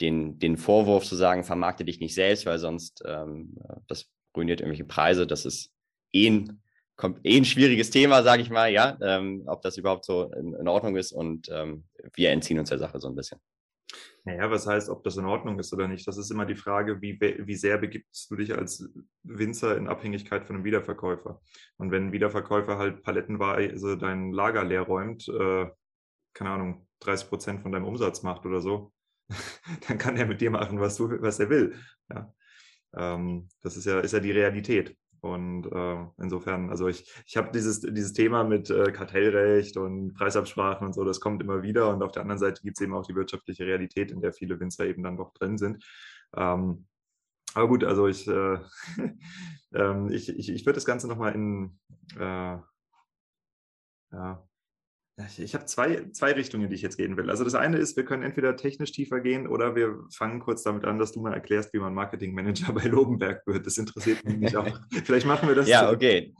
den, 0.00 0.38
den 0.38 0.56
Vorwurf 0.56 1.04
zu 1.04 1.16
sagen, 1.16 1.44
vermarkte 1.44 1.84
dich 1.84 2.00
nicht 2.00 2.14
selbst, 2.14 2.46
weil 2.46 2.58
sonst 2.58 3.02
ähm, 3.06 3.56
das 3.88 4.06
ruiniert 4.36 4.60
irgendwelche 4.60 4.84
Preise. 4.84 5.26
Das 5.26 5.44
ist 5.44 5.72
eh 6.12 6.28
ein, 6.28 6.62
eh 7.24 7.36
ein 7.36 7.44
schwieriges 7.44 7.90
Thema, 7.90 8.22
sage 8.22 8.42
ich 8.42 8.50
mal, 8.50 8.70
ja, 8.70 8.96
ähm, 9.00 9.44
ob 9.46 9.62
das 9.62 9.76
überhaupt 9.76 10.04
so 10.04 10.30
in, 10.32 10.54
in 10.54 10.68
Ordnung 10.68 10.96
ist. 10.96 11.12
Und 11.12 11.48
ähm, 11.50 11.84
wir 12.14 12.30
entziehen 12.30 12.58
uns 12.58 12.68
der 12.68 12.78
Sache 12.78 13.00
so 13.00 13.08
ein 13.08 13.14
bisschen. 13.14 13.40
Naja, 14.26 14.50
was 14.50 14.66
heißt, 14.66 14.88
ob 14.88 15.04
das 15.04 15.18
in 15.18 15.26
Ordnung 15.26 15.58
ist 15.58 15.72
oder 15.74 15.86
nicht? 15.86 16.08
Das 16.08 16.16
ist 16.16 16.30
immer 16.30 16.46
die 16.46 16.56
Frage, 16.56 17.02
wie, 17.02 17.20
wie 17.20 17.54
sehr 17.54 17.76
begibst 17.76 18.30
du 18.30 18.36
dich 18.36 18.56
als 18.56 18.88
Winzer 19.22 19.76
in 19.76 19.86
Abhängigkeit 19.86 20.46
von 20.46 20.56
einem 20.56 20.64
Wiederverkäufer? 20.64 21.42
Und 21.76 21.90
wenn 21.90 22.06
ein 22.06 22.12
Wiederverkäufer 22.12 22.78
halt 22.78 23.02
palettenweise 23.02 23.98
dein 23.98 24.32
Lager 24.32 24.64
leer 24.64 24.82
räumt, 24.82 25.28
äh, 25.28 25.66
keine 26.32 26.50
Ahnung, 26.50 26.88
30 27.00 27.28
Prozent 27.28 27.60
von 27.60 27.72
deinem 27.72 27.84
Umsatz 27.84 28.22
macht 28.22 28.46
oder 28.46 28.62
so, 28.62 28.92
dann 29.88 29.98
kann 29.98 30.16
er 30.16 30.26
mit 30.26 30.40
dir 30.40 30.50
machen, 30.50 30.80
was, 30.80 30.96
du, 30.96 31.20
was 31.20 31.38
er 31.38 31.50
will. 31.50 31.74
Ja. 32.08 32.34
Ähm, 32.96 33.48
das 33.62 33.76
ist 33.76 33.84
ja, 33.84 34.00
ist 34.00 34.12
ja 34.12 34.20
die 34.20 34.32
Realität. 34.32 34.96
Und 35.24 35.64
äh, 35.72 36.06
insofern, 36.18 36.68
also 36.68 36.86
ich, 36.86 37.10
ich 37.24 37.38
habe 37.38 37.50
dieses, 37.50 37.80
dieses 37.80 38.12
Thema 38.12 38.44
mit 38.44 38.68
äh, 38.68 38.92
Kartellrecht 38.92 39.78
und 39.78 40.12
Preisabsprachen 40.12 40.86
und 40.86 40.92
so, 40.92 41.02
das 41.02 41.18
kommt 41.18 41.42
immer 41.42 41.62
wieder. 41.62 41.88
Und 41.88 42.02
auf 42.02 42.12
der 42.12 42.20
anderen 42.20 42.38
Seite 42.38 42.60
gibt 42.60 42.76
es 42.76 42.82
eben 42.82 42.92
auch 42.92 43.06
die 43.06 43.14
wirtschaftliche 43.14 43.64
Realität, 43.64 44.10
in 44.10 44.20
der 44.20 44.34
viele 44.34 44.60
Winzer 44.60 44.84
eben 44.84 45.02
dann 45.02 45.16
doch 45.16 45.32
drin 45.32 45.56
sind. 45.56 45.82
Ähm, 46.36 46.86
aber 47.54 47.68
gut, 47.68 47.84
also 47.84 48.06
ich, 48.06 48.28
äh, 48.28 48.58
ähm, 49.72 50.10
ich, 50.10 50.28
ich, 50.28 50.50
ich 50.50 50.66
würde 50.66 50.74
das 50.74 50.84
Ganze 50.84 51.08
nochmal 51.08 51.34
in, 51.34 51.78
äh, 52.18 52.58
ja, 54.12 54.46
ich 55.38 55.54
habe 55.54 55.64
zwei, 55.66 56.08
zwei 56.10 56.32
Richtungen, 56.32 56.68
die 56.68 56.74
ich 56.74 56.82
jetzt 56.82 56.96
gehen 56.96 57.16
will. 57.16 57.30
Also 57.30 57.44
das 57.44 57.54
eine 57.54 57.76
ist, 57.76 57.96
wir 57.96 58.04
können 58.04 58.24
entweder 58.24 58.56
technisch 58.56 58.90
tiefer 58.90 59.20
gehen 59.20 59.46
oder 59.46 59.76
wir 59.76 60.00
fangen 60.12 60.40
kurz 60.40 60.64
damit 60.64 60.84
an, 60.84 60.98
dass 60.98 61.12
du 61.12 61.20
mal 61.20 61.32
erklärst, 61.32 61.72
wie 61.72 61.78
man 61.78 61.94
Marketingmanager 61.94 62.72
bei 62.74 62.84
Lobenberg 62.84 63.46
wird. 63.46 63.64
Das 63.64 63.78
interessiert 63.78 64.24
mich 64.24 64.56
auch. 64.56 64.66
Vielleicht 65.04 65.26
machen 65.26 65.48
wir 65.48 65.54
das. 65.54 65.68
Ja, 65.68 65.86
so. 65.86 65.94
okay. 65.94 66.34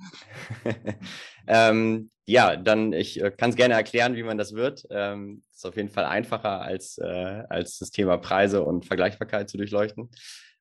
ähm, 1.47 2.11
ja, 2.27 2.57
dann 2.57 2.93
ich 2.93 3.23
äh, 3.23 3.31
kann 3.31 3.51
es 3.51 3.57
gerne 3.57 3.75
erklären, 3.75 4.17
wie 4.17 4.25
man 4.25 4.39
das 4.39 4.55
wird. 4.55 4.85
Ähm, 4.91 5.45
ist 5.53 5.65
auf 5.65 5.77
jeden 5.77 5.91
Fall 5.91 6.07
einfacher 6.07 6.61
als, 6.63 6.99
äh, 6.99 7.45
als 7.49 7.79
das 7.79 7.91
Thema 7.91 8.17
Preise 8.17 8.65
und 8.65 8.87
Vergleichbarkeit 8.87 9.49
zu 9.49 9.57
durchleuchten. 9.57 10.11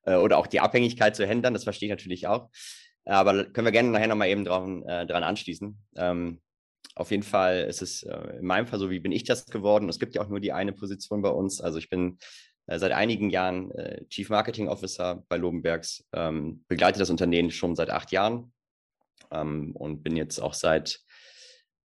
Äh, 0.04 0.16
oder 0.16 0.38
auch 0.38 0.46
die 0.46 0.60
Abhängigkeit 0.60 1.16
zu 1.16 1.26
Händlern, 1.26 1.54
das 1.54 1.64
verstehe 1.64 1.88
ich 1.88 1.92
natürlich 1.92 2.28
auch. 2.28 2.50
Aber 3.06 3.44
können 3.44 3.66
wir 3.66 3.72
gerne 3.72 3.90
nachher 3.90 4.06
nochmal 4.06 4.28
eben 4.28 4.44
dran, 4.44 4.82
äh, 4.84 5.04
dran 5.04 5.24
anschließen. 5.24 5.78
Ähm, 5.96 6.40
auf 6.96 7.10
jeden 7.10 7.22
Fall 7.22 7.64
ist 7.64 7.82
es 7.82 8.02
äh, 8.04 8.38
in 8.38 8.46
meinem 8.46 8.66
Fall 8.66 8.78
so, 8.78 8.90
wie 8.90 9.00
bin 9.00 9.12
ich 9.12 9.24
das 9.24 9.46
geworden? 9.46 9.88
Es 9.88 9.98
gibt 9.98 10.14
ja 10.14 10.22
auch 10.22 10.28
nur 10.28 10.40
die 10.40 10.52
eine 10.52 10.72
Position 10.72 11.22
bei 11.22 11.30
uns. 11.30 11.60
Also 11.60 11.78
ich 11.78 11.90
bin 11.90 12.18
äh, 12.66 12.78
seit 12.78 12.92
einigen 12.92 13.30
Jahren 13.30 13.70
äh, 13.72 14.04
Chief 14.08 14.28
Marketing 14.30 14.68
Officer 14.68 15.24
bei 15.28 15.36
Lobenbergs, 15.36 16.06
ähm, 16.12 16.64
begleite 16.68 16.98
das 16.98 17.10
Unternehmen 17.10 17.50
schon 17.50 17.74
seit 17.74 17.90
acht 17.90 18.12
Jahren 18.12 18.52
ähm, 19.30 19.74
und 19.74 20.02
bin 20.02 20.16
jetzt 20.16 20.38
auch 20.40 20.54
seit 20.54 21.00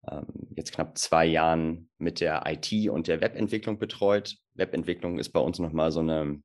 ähm, 0.10 0.26
jetzt 0.56 0.74
knapp 0.74 0.98
zwei 0.98 1.26
Jahren 1.26 1.90
mit 1.98 2.22
der 2.22 2.44
IT 2.46 2.90
und 2.90 3.08
der 3.08 3.22
Webentwicklung 3.22 3.78
betreut. 3.78 4.38
Webentwicklung 4.54 5.20
ist 5.20 5.30
bei 5.30 5.40
uns 5.40 5.60
nochmal 5.60 5.92
so 5.92 6.00
eine, 6.00 6.42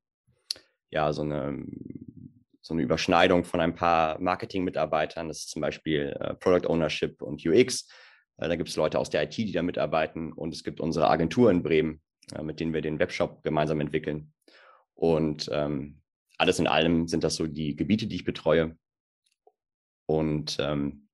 ja, 0.89 1.13
so 1.13 1.21
eine 1.21 1.65
so 2.63 2.75
eine 2.75 2.83
Überschneidung 2.83 3.43
von 3.43 3.59
ein 3.59 3.73
paar 3.73 4.19
Marketing-Mitarbeitern. 4.19 5.27
Das 5.27 5.39
ist 5.39 5.49
zum 5.49 5.63
Beispiel 5.63 6.15
Product 6.39 6.69
Ownership 6.69 7.23
und 7.23 7.43
UX. 7.43 7.87
Äh, 8.37 8.49
da 8.49 8.55
gibt 8.55 8.69
es 8.69 8.75
Leute 8.75 8.99
aus 8.99 9.09
der 9.09 9.23
IT, 9.23 9.37
die 9.37 9.51
da 9.51 9.61
mitarbeiten 9.61 10.33
und 10.33 10.53
es 10.53 10.63
gibt 10.63 10.79
unsere 10.79 11.09
Agentur 11.09 11.49
in 11.51 11.63
Bremen, 11.63 12.01
äh, 12.33 12.41
mit 12.41 12.59
denen 12.59 12.73
wir 12.73 12.81
den 12.81 12.99
Webshop 12.99 13.43
gemeinsam 13.43 13.81
entwickeln. 13.81 14.33
Und 14.93 15.49
ähm, 15.51 16.01
alles 16.37 16.59
in 16.59 16.67
allem 16.67 17.07
sind 17.07 17.23
das 17.23 17.35
so 17.35 17.47
die 17.47 17.75
Gebiete, 17.75 18.07
die 18.07 18.15
ich 18.15 18.25
betreue 18.25 18.77
und 20.05 20.57
ähm, 20.59 21.07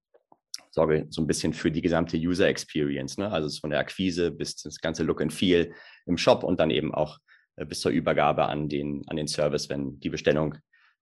sorge 0.72 1.08
so 1.10 1.22
ein 1.22 1.28
bisschen 1.28 1.54
für 1.54 1.72
die 1.72 1.82
gesamte 1.82 2.18
User 2.18 2.48
Experience, 2.48 3.18
ne? 3.18 3.32
also 3.32 3.50
von 3.60 3.70
der 3.70 3.80
Akquise 3.80 4.32
bis 4.32 4.56
das 4.58 4.80
ganze 4.80 5.04
Look 5.04 5.22
and 5.22 5.34
Feel 5.34 5.74
im 6.06 6.18
Shop 6.18 6.44
und 6.44 6.60
dann 6.60 6.70
eben 6.70 6.94
auch 6.94 7.20
äh, 7.56 7.66
bis 7.66 7.82
zur 7.82 7.92
Übergabe 7.92 8.46
an 8.48 8.70
den, 8.70 9.04
an 9.08 9.18
den 9.18 9.28
Service, 9.28 9.70
wenn 9.70 10.00
die 10.00 10.10
Bestellung 10.10 10.56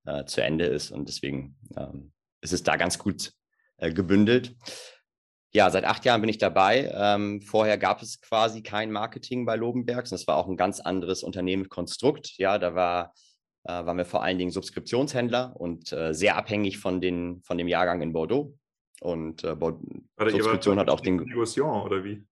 äh, 0.06 0.26
zu 0.26 0.42
Ende 0.42 0.66
ist. 0.66 0.92
Und 0.92 1.08
deswegen 1.08 1.58
ähm, 1.78 2.12
ist 2.42 2.54
es 2.54 2.64
da 2.64 2.78
ganz 2.78 2.98
gut 2.98 3.34
äh, 3.78 3.92
gebündelt 3.92 4.56
ja, 5.56 5.70
seit 5.70 5.86
acht 5.86 6.04
Jahren 6.04 6.20
bin 6.20 6.30
ich 6.30 6.38
dabei. 6.38 6.92
Ähm, 6.94 7.40
vorher 7.40 7.78
gab 7.78 8.02
es 8.02 8.20
quasi 8.20 8.62
kein 8.62 8.92
Marketing 8.92 9.46
bei 9.46 9.56
Lobenbergs. 9.56 10.10
Das 10.10 10.28
war 10.28 10.36
auch 10.36 10.50
ein 10.50 10.58
ganz 10.58 10.82
anderes 10.82 11.24
Unternehmenskonstrukt. 11.24 12.38
Ja, 12.38 12.60
da 12.60 12.76
war, 12.76 13.14
äh, 13.64 13.72
waren 13.72 13.98
wir 13.98 14.04
vor 14.04 14.22
allen 14.22 14.38
Dingen 14.38 14.52
Subskriptionshändler 14.52 15.56
und 15.56 15.94
äh, 15.94 16.14
sehr 16.14 16.36
abhängig 16.36 16.78
von, 16.78 17.00
den, 17.00 17.42
von 17.42 17.58
dem 17.58 17.70
Jahrgang 17.70 18.02
in 18.02 18.12
Bordeaux. 18.12 18.54
Und 19.00 19.46
äh, 19.46 19.56
Bordeaux, 19.56 19.88
Subskription 20.20 20.78
hat 20.78 20.90
auch 20.90 21.00
den. 21.00 21.16
Negociant 21.16 21.86
oder 21.86 22.04
wie? 22.04 22.28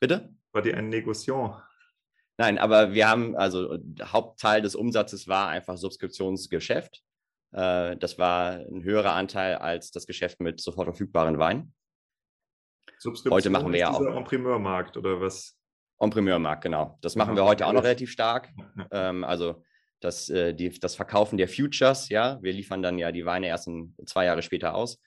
Bitte? 0.00 0.34
War 0.50 0.62
die 0.62 0.74
ein 0.74 0.88
Negociant? 0.88 1.54
Nein, 2.36 2.58
aber 2.58 2.92
wir 2.94 3.08
haben, 3.08 3.36
also 3.36 3.78
Hauptteil 4.02 4.60
des 4.60 4.74
Umsatzes 4.74 5.28
war 5.28 5.48
einfach 5.50 5.76
Subskriptionsgeschäft. 5.76 7.00
Äh, 7.52 7.96
das 7.96 8.18
war 8.18 8.54
ein 8.54 8.82
höherer 8.82 9.12
Anteil 9.12 9.54
als 9.54 9.92
das 9.92 10.08
Geschäft 10.08 10.40
mit 10.40 10.60
sofort 10.60 10.88
verfügbaren 10.88 11.38
Wein. 11.38 11.72
Heute 13.30 13.50
machen 13.50 13.72
wir 13.72 13.80
ja 13.80 13.90
auch. 13.90 14.00
En-Primeur-Markt 14.00 14.96
oder 14.96 15.20
was? 15.20 15.56
En-Primeur-Markt, 15.98 16.62
genau. 16.62 16.98
Das 17.00 17.16
machen 17.16 17.36
ja, 17.36 17.42
wir 17.42 17.44
heute 17.44 17.66
auch 17.66 17.72
noch 17.72 17.84
relativ 17.84 18.10
stark. 18.10 18.50
Ähm, 18.90 19.24
also 19.24 19.62
das, 20.00 20.28
äh, 20.28 20.54
die, 20.54 20.70
das 20.78 20.94
Verkaufen 20.94 21.38
der 21.38 21.48
Futures, 21.48 22.08
ja. 22.08 22.38
Wir 22.42 22.52
liefern 22.52 22.82
dann 22.82 22.98
ja 22.98 23.10
die 23.12 23.24
Weine 23.24 23.48
erst 23.48 23.66
in, 23.66 23.94
zwei 24.06 24.26
Jahre 24.26 24.42
später 24.42 24.74
aus. 24.74 25.00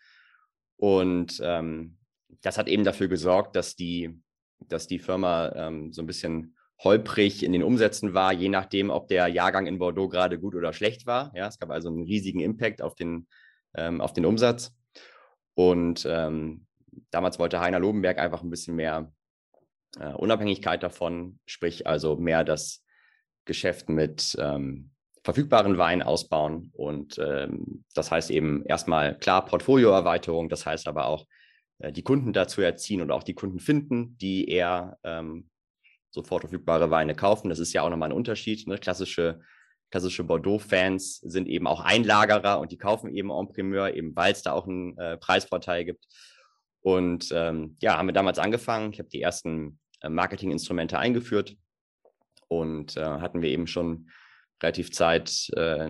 Und 0.77 1.39
ähm, 1.43 1.97
das 2.41 2.57
hat 2.57 2.67
eben 2.67 2.83
dafür 2.83 3.07
gesorgt, 3.07 3.55
dass 3.55 3.75
die, 3.75 4.19
dass 4.59 4.87
die 4.87 4.99
Firma 4.99 5.51
ähm, 5.55 5.93
so 5.93 6.01
ein 6.01 6.07
bisschen 6.07 6.55
holprig 6.83 7.43
in 7.43 7.51
den 7.51 7.63
Umsätzen 7.63 8.13
war, 8.13 8.31
je 8.31 8.49
nachdem, 8.49 8.89
ob 8.89 9.07
der 9.07 9.27
Jahrgang 9.27 9.67
in 9.67 9.79
Bordeaux 9.79 10.09
gerade 10.09 10.39
gut 10.39 10.55
oder 10.55 10.73
schlecht 10.73 11.05
war. 11.05 11.31
Ja, 11.35 11.47
es 11.47 11.59
gab 11.59 11.69
also 11.69 11.89
einen 11.89 12.03
riesigen 12.03 12.39
Impact 12.39 12.81
auf 12.81 12.95
den, 12.95 13.27
ähm, 13.75 14.01
auf 14.01 14.13
den 14.13 14.25
Umsatz. 14.25 14.73
Und 15.55 16.05
ähm, 16.09 16.65
damals 17.11 17.39
wollte 17.39 17.59
Heiner 17.59 17.79
Lobenberg 17.79 18.19
einfach 18.19 18.43
ein 18.43 18.49
bisschen 18.49 18.75
mehr 18.75 19.11
äh, 19.99 20.13
Unabhängigkeit 20.13 20.83
davon, 20.83 21.39
sprich 21.45 21.87
also 21.87 22.15
mehr 22.17 22.43
das 22.43 22.83
Geschäft 23.45 23.89
mit 23.89 24.35
ähm, 24.39 24.91
verfügbaren 25.23 25.77
Weinen 25.77 26.01
ausbauen. 26.01 26.71
Und 26.73 27.17
ähm, 27.19 27.83
das 27.93 28.11
heißt 28.11 28.31
eben 28.31 28.65
erstmal 28.65 29.17
klar 29.17 29.45
Portfolioerweiterung, 29.45 30.49
das 30.49 30.65
heißt 30.65 30.87
aber 30.87 31.05
auch 31.05 31.25
äh, 31.79 31.91
die 31.91 32.03
Kunden 32.03 32.33
dazu 32.33 32.61
erziehen 32.61 33.01
und 33.01 33.11
auch 33.11 33.23
die 33.23 33.33
Kunden 33.33 33.59
finden, 33.59 34.17
die 34.17 34.47
eher 34.47 34.97
ähm, 35.03 35.49
sofort 36.11 36.41
verfügbare 36.41 36.89
Weine 36.91 37.15
kaufen. 37.15 37.49
Das 37.49 37.59
ist 37.59 37.73
ja 37.73 37.81
auch 37.81 37.89
nochmal 37.89 38.09
ein 38.09 38.17
Unterschied. 38.17 38.67
Ne? 38.67 38.77
Klassische, 38.77 39.41
klassische 39.91 40.23
Bordeaux-Fans 40.23 41.17
sind 41.17 41.47
eben 41.47 41.67
auch 41.67 41.81
Einlagerer 41.81 42.59
und 42.59 42.71
die 42.71 42.77
kaufen 42.77 43.13
eben 43.13 43.31
en 43.31 43.47
primeur, 43.47 43.93
eben 43.93 44.15
weil 44.15 44.31
es 44.31 44.41
da 44.41 44.53
auch 44.53 44.67
einen 44.67 44.97
äh, 44.97 45.17
Preisvorteil 45.17 45.85
gibt. 45.85 46.05
Und 46.81 47.29
ähm, 47.33 47.75
ja, 47.81 47.97
haben 47.97 48.07
wir 48.07 48.13
damals 48.13 48.39
angefangen. 48.39 48.93
Ich 48.93 48.99
habe 48.99 49.09
die 49.09 49.21
ersten 49.21 49.79
äh, 50.01 50.09
Marketinginstrumente 50.09 50.97
eingeführt 50.97 51.55
und 52.47 52.95
äh, 52.97 53.03
hatten 53.03 53.41
wir 53.41 53.49
eben 53.49 53.67
schon 53.67 54.09
relativ 54.61 54.91
Zeit, 54.91 55.49
äh, 55.55 55.89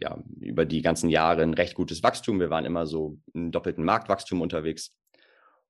ja, 0.00 0.22
über 0.40 0.64
die 0.64 0.82
ganzen 0.82 1.10
Jahre 1.10 1.42
ein 1.42 1.54
recht 1.54 1.74
gutes 1.74 2.02
Wachstum. 2.02 2.40
Wir 2.40 2.50
waren 2.50 2.64
immer 2.64 2.86
so 2.86 3.18
im 3.34 3.50
doppelten 3.50 3.84
Marktwachstum 3.84 4.40
unterwegs. 4.40 4.96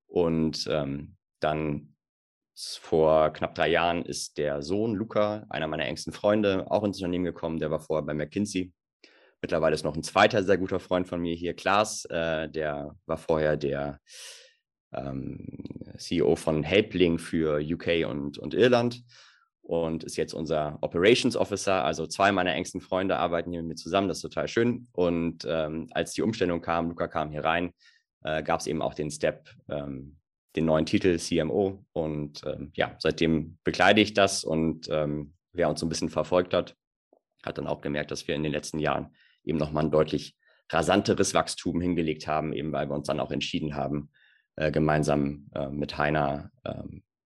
Und 0.07 0.67
ähm, 0.71 1.17
dann 1.41 1.95
vor 2.55 3.33
knapp 3.33 3.55
drei 3.55 3.69
Jahren 3.69 4.05
ist 4.05 4.39
der 4.39 4.63
Sohn 4.63 4.95
Luca, 4.95 5.47
einer 5.49 5.67
meiner 5.67 5.87
engsten 5.87 6.13
Freunde, 6.13 6.71
auch 6.71 6.85
ins 6.85 6.99
Unternehmen 6.99 7.25
gekommen. 7.25 7.59
Der 7.59 7.71
war 7.71 7.81
vorher 7.81 8.05
bei 8.05 8.15
McKinsey. 8.15 8.73
Mittlerweile 9.43 9.75
ist 9.75 9.85
noch 9.85 9.97
ein 9.97 10.05
zweiter 10.05 10.45
sehr 10.45 10.57
guter 10.57 10.79
Freund 10.79 11.09
von 11.09 11.21
mir 11.21 11.35
hier, 11.35 11.55
Klaas. 11.55 12.05
Äh, 12.05 12.49
der 12.49 12.95
war 13.07 13.19
vorher 13.19 13.57
der 13.57 14.01
ähm, 14.93 15.49
CEO 15.99 16.37
von 16.37 16.63
Helpling 16.63 17.19
für 17.19 17.61
UK 17.61 18.09
und, 18.09 18.39
und 18.39 18.55
Irland 18.55 19.03
und 19.63 20.05
ist 20.05 20.17
jetzt 20.17 20.33
unser 20.33 20.79
Operations 20.81 21.37
Officer. 21.37 21.85
Also 21.85 22.07
zwei 22.07 22.31
meiner 22.31 22.55
engsten 22.55 22.81
Freunde 22.81 23.17
arbeiten 23.17 23.51
hier 23.51 23.63
mit 23.63 23.69
mir 23.69 23.75
zusammen. 23.75 24.07
Das 24.07 24.19
ist 24.19 24.23
total 24.23 24.47
schön. 24.47 24.87
Und 24.93 25.45
ähm, 25.49 25.89
als 25.91 26.13
die 26.13 26.23
Umstellung 26.23 26.61
kam, 26.61 26.91
Luca 26.91 27.09
kam 27.09 27.33
hier 27.33 27.45
rein, 27.45 27.73
äh, 28.23 28.45
gab 28.45 28.61
es 28.61 28.69
eben 28.69 28.81
auch 28.81 28.95
den 28.95 29.11
Step, 29.11 29.51
ähm, 29.69 30.19
den 30.55 30.67
neuen 30.67 30.87
Titel 30.87 31.19
CMO. 31.19 31.85
Und 31.93 32.43
ähm, 32.47 32.71
ja, 32.75 32.95
seitdem 33.01 33.59
bekleide 33.65 34.01
ich 34.01 34.15
das 34.15 34.45
und 34.45 34.89
ähm, 34.89 35.35
wer 35.53 35.69
uns 35.69 35.81
so 35.81 35.87
ein 35.87 35.89
bisschen 35.89 36.11
verfolgt 36.11 36.55
hat, 36.55 36.77
hat 37.45 37.59
dann 37.59 37.67
auch 37.67 37.81
gemerkt, 37.81 38.13
dass 38.13 38.29
wir 38.29 38.37
in 38.37 38.45
den 38.45 38.53
letzten 38.53 38.79
Jahren 38.79 39.15
eben 39.45 39.59
nochmal 39.59 39.85
ein 39.85 39.91
deutlich 39.91 40.37
rasanteres 40.71 41.35
Wachstum 41.35 41.81
hingelegt 41.81 42.27
haben, 42.27 42.53
eben 42.53 42.73
weil 42.73 42.89
wir 42.89 42.95
uns 42.95 43.07
dann 43.07 43.21
auch 43.21 43.31
entschieden 43.31 43.75
haben, 43.75 44.11
äh, 44.57 44.71
gemeinsam 44.71 45.49
äh, 45.55 45.69
mit 45.69 45.99
Heiner 45.99 46.51
äh, 46.65 46.83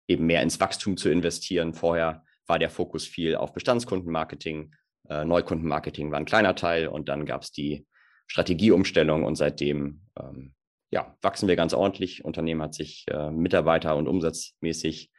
eben 0.08 0.26
mehr 0.26 0.42
ins 0.42 0.60
Wachstum 0.60 0.98
zu 0.98 1.10
investieren. 1.10 1.74
Vorher 1.74 2.24
war 2.48 2.60
der 2.60 2.70
Fokus 2.70 3.06
viel 3.06 3.36
auf 3.36 3.54
Bestandskundenmarketing, 3.54 4.74
äh, 5.10 5.26
Neukundenmarketing 5.26 6.12
war 6.12 6.20
ein 6.20 6.26
kleiner 6.26 6.56
Teil 6.56 6.88
und 6.88 7.10
dann 7.10 7.26
gab 7.26 7.44
es 7.44 7.52
die 7.52 7.86
Strategieumstellung 8.28 9.24
und 9.24 9.36
seitdem 9.36 10.02
ähm, 10.20 10.54
ja, 10.90 11.16
wachsen 11.22 11.48
wir 11.48 11.56
ganz 11.56 11.74
ordentlich. 11.74 12.26
Unternehmen 12.26 12.62
hat 12.62 12.74
sich 12.74 13.06
äh, 13.10 13.32
Mitarbeiter- 13.32 13.96
und 13.96 14.08
umsatzmäßig 14.08 15.12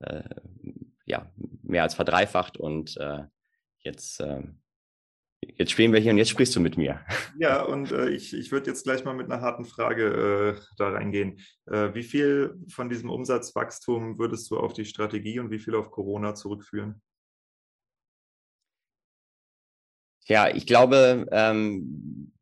äh, 0.00 0.22
ja, 1.04 1.30
mehr 1.62 1.82
als 1.82 1.94
verdreifacht 1.94 2.56
und 2.56 2.96
jetzt, 3.82 4.20
ähm, 4.20 4.60
jetzt 5.42 5.70
spielen 5.72 5.92
wir 5.92 6.00
hier 6.00 6.12
und 6.12 6.18
jetzt 6.18 6.30
sprichst 6.30 6.54
du 6.56 6.60
mit 6.60 6.76
mir. 6.76 7.00
Ja, 7.38 7.62
und 7.62 7.92
äh, 7.92 8.10
ich, 8.10 8.34
ich 8.34 8.52
würde 8.52 8.70
jetzt 8.70 8.84
gleich 8.84 9.04
mal 9.04 9.14
mit 9.14 9.30
einer 9.30 9.40
harten 9.40 9.64
Frage 9.64 10.56
äh, 10.58 10.60
da 10.76 10.90
reingehen. 10.90 11.40
Äh, 11.66 11.94
wie 11.94 12.02
viel 12.02 12.58
von 12.68 12.88
diesem 12.88 13.10
Umsatzwachstum 13.10 14.18
würdest 14.18 14.50
du 14.50 14.58
auf 14.58 14.72
die 14.72 14.84
Strategie 14.84 15.40
und 15.40 15.50
wie 15.50 15.58
viel 15.58 15.74
auf 15.74 15.90
Corona 15.90 16.34
zurückführen? 16.34 17.00
Ja, 20.26 20.48
ich 20.48 20.66
glaube, 20.66 21.26
ähm, 21.32 22.32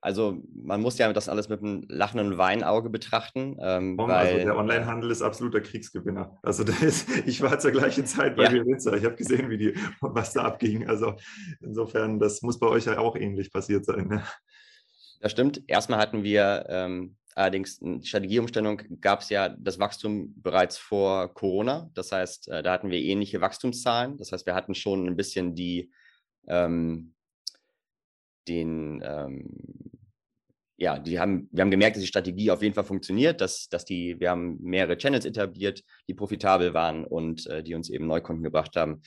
also 0.00 0.42
man 0.54 0.80
muss 0.80 0.98
ja 0.98 1.12
das 1.12 1.28
alles 1.28 1.48
mit 1.48 1.60
einem 1.62 1.84
lachenden 1.88 2.38
Weinauge 2.38 2.88
betrachten. 2.88 3.56
Ähm, 3.60 4.00
also 4.00 4.12
weil, 4.12 4.26
also 4.34 4.44
der 4.44 4.56
Onlinehandel 4.56 5.10
ist 5.10 5.22
absoluter 5.22 5.60
Kriegsgewinner. 5.60 6.38
Also 6.42 6.64
ist, 6.64 7.08
ich 7.26 7.42
war 7.42 7.58
zur 7.58 7.72
gleichen 7.72 8.06
Zeit 8.06 8.36
bei 8.36 8.44
ja. 8.44 8.52
Ich 8.52 9.04
habe 9.04 9.16
gesehen, 9.16 9.50
wie 9.50 9.58
die, 9.58 9.74
was 10.00 10.32
da 10.32 10.44
abging. 10.44 10.88
Also 10.88 11.16
insofern, 11.60 12.18
das 12.18 12.40
muss 12.42 12.58
bei 12.58 12.66
euch 12.66 12.86
ja 12.86 12.98
auch 12.98 13.16
ähnlich 13.16 13.52
passiert 13.52 13.84
sein. 13.84 14.08
Ne? 14.08 14.24
Das 15.20 15.32
stimmt. 15.32 15.62
Erstmal 15.66 15.98
hatten 15.98 16.22
wir 16.22 16.64
ähm, 16.68 17.16
allerdings 17.34 17.82
eine 17.82 18.02
Strategieumstellung, 18.02 18.80
gab 19.02 19.20
es 19.20 19.28
ja 19.28 19.50
das 19.50 19.78
Wachstum 19.78 20.32
bereits 20.40 20.78
vor 20.78 21.34
Corona. 21.34 21.90
Das 21.92 22.10
heißt, 22.10 22.48
äh, 22.48 22.62
da 22.62 22.72
hatten 22.72 22.90
wir 22.90 22.98
ähnliche 22.98 23.42
Wachstumszahlen. 23.42 24.16
Das 24.16 24.32
heißt, 24.32 24.46
wir 24.46 24.54
hatten 24.54 24.74
schon 24.74 25.06
ein 25.06 25.16
bisschen 25.16 25.54
die 25.54 25.90
ähm, 26.48 27.14
den, 28.48 29.02
ähm, 29.04 29.46
ja, 30.80 30.98
die 30.98 31.20
haben, 31.20 31.46
wir 31.52 31.60
haben 31.60 31.70
gemerkt, 31.70 31.96
dass 31.96 32.00
die 32.00 32.08
Strategie 32.08 32.50
auf 32.50 32.62
jeden 32.62 32.74
Fall 32.74 32.84
funktioniert, 32.84 33.42
dass, 33.42 33.68
dass 33.68 33.84
die, 33.84 34.18
wir 34.18 34.30
haben 34.30 34.58
mehrere 34.62 34.96
Channels 34.96 35.26
etabliert, 35.26 35.84
die 36.08 36.14
profitabel 36.14 36.72
waren 36.72 37.04
und 37.04 37.46
äh, 37.46 37.62
die 37.62 37.74
uns 37.74 37.90
eben 37.90 38.06
Neukunden 38.06 38.42
gebracht 38.42 38.76
haben. 38.76 39.02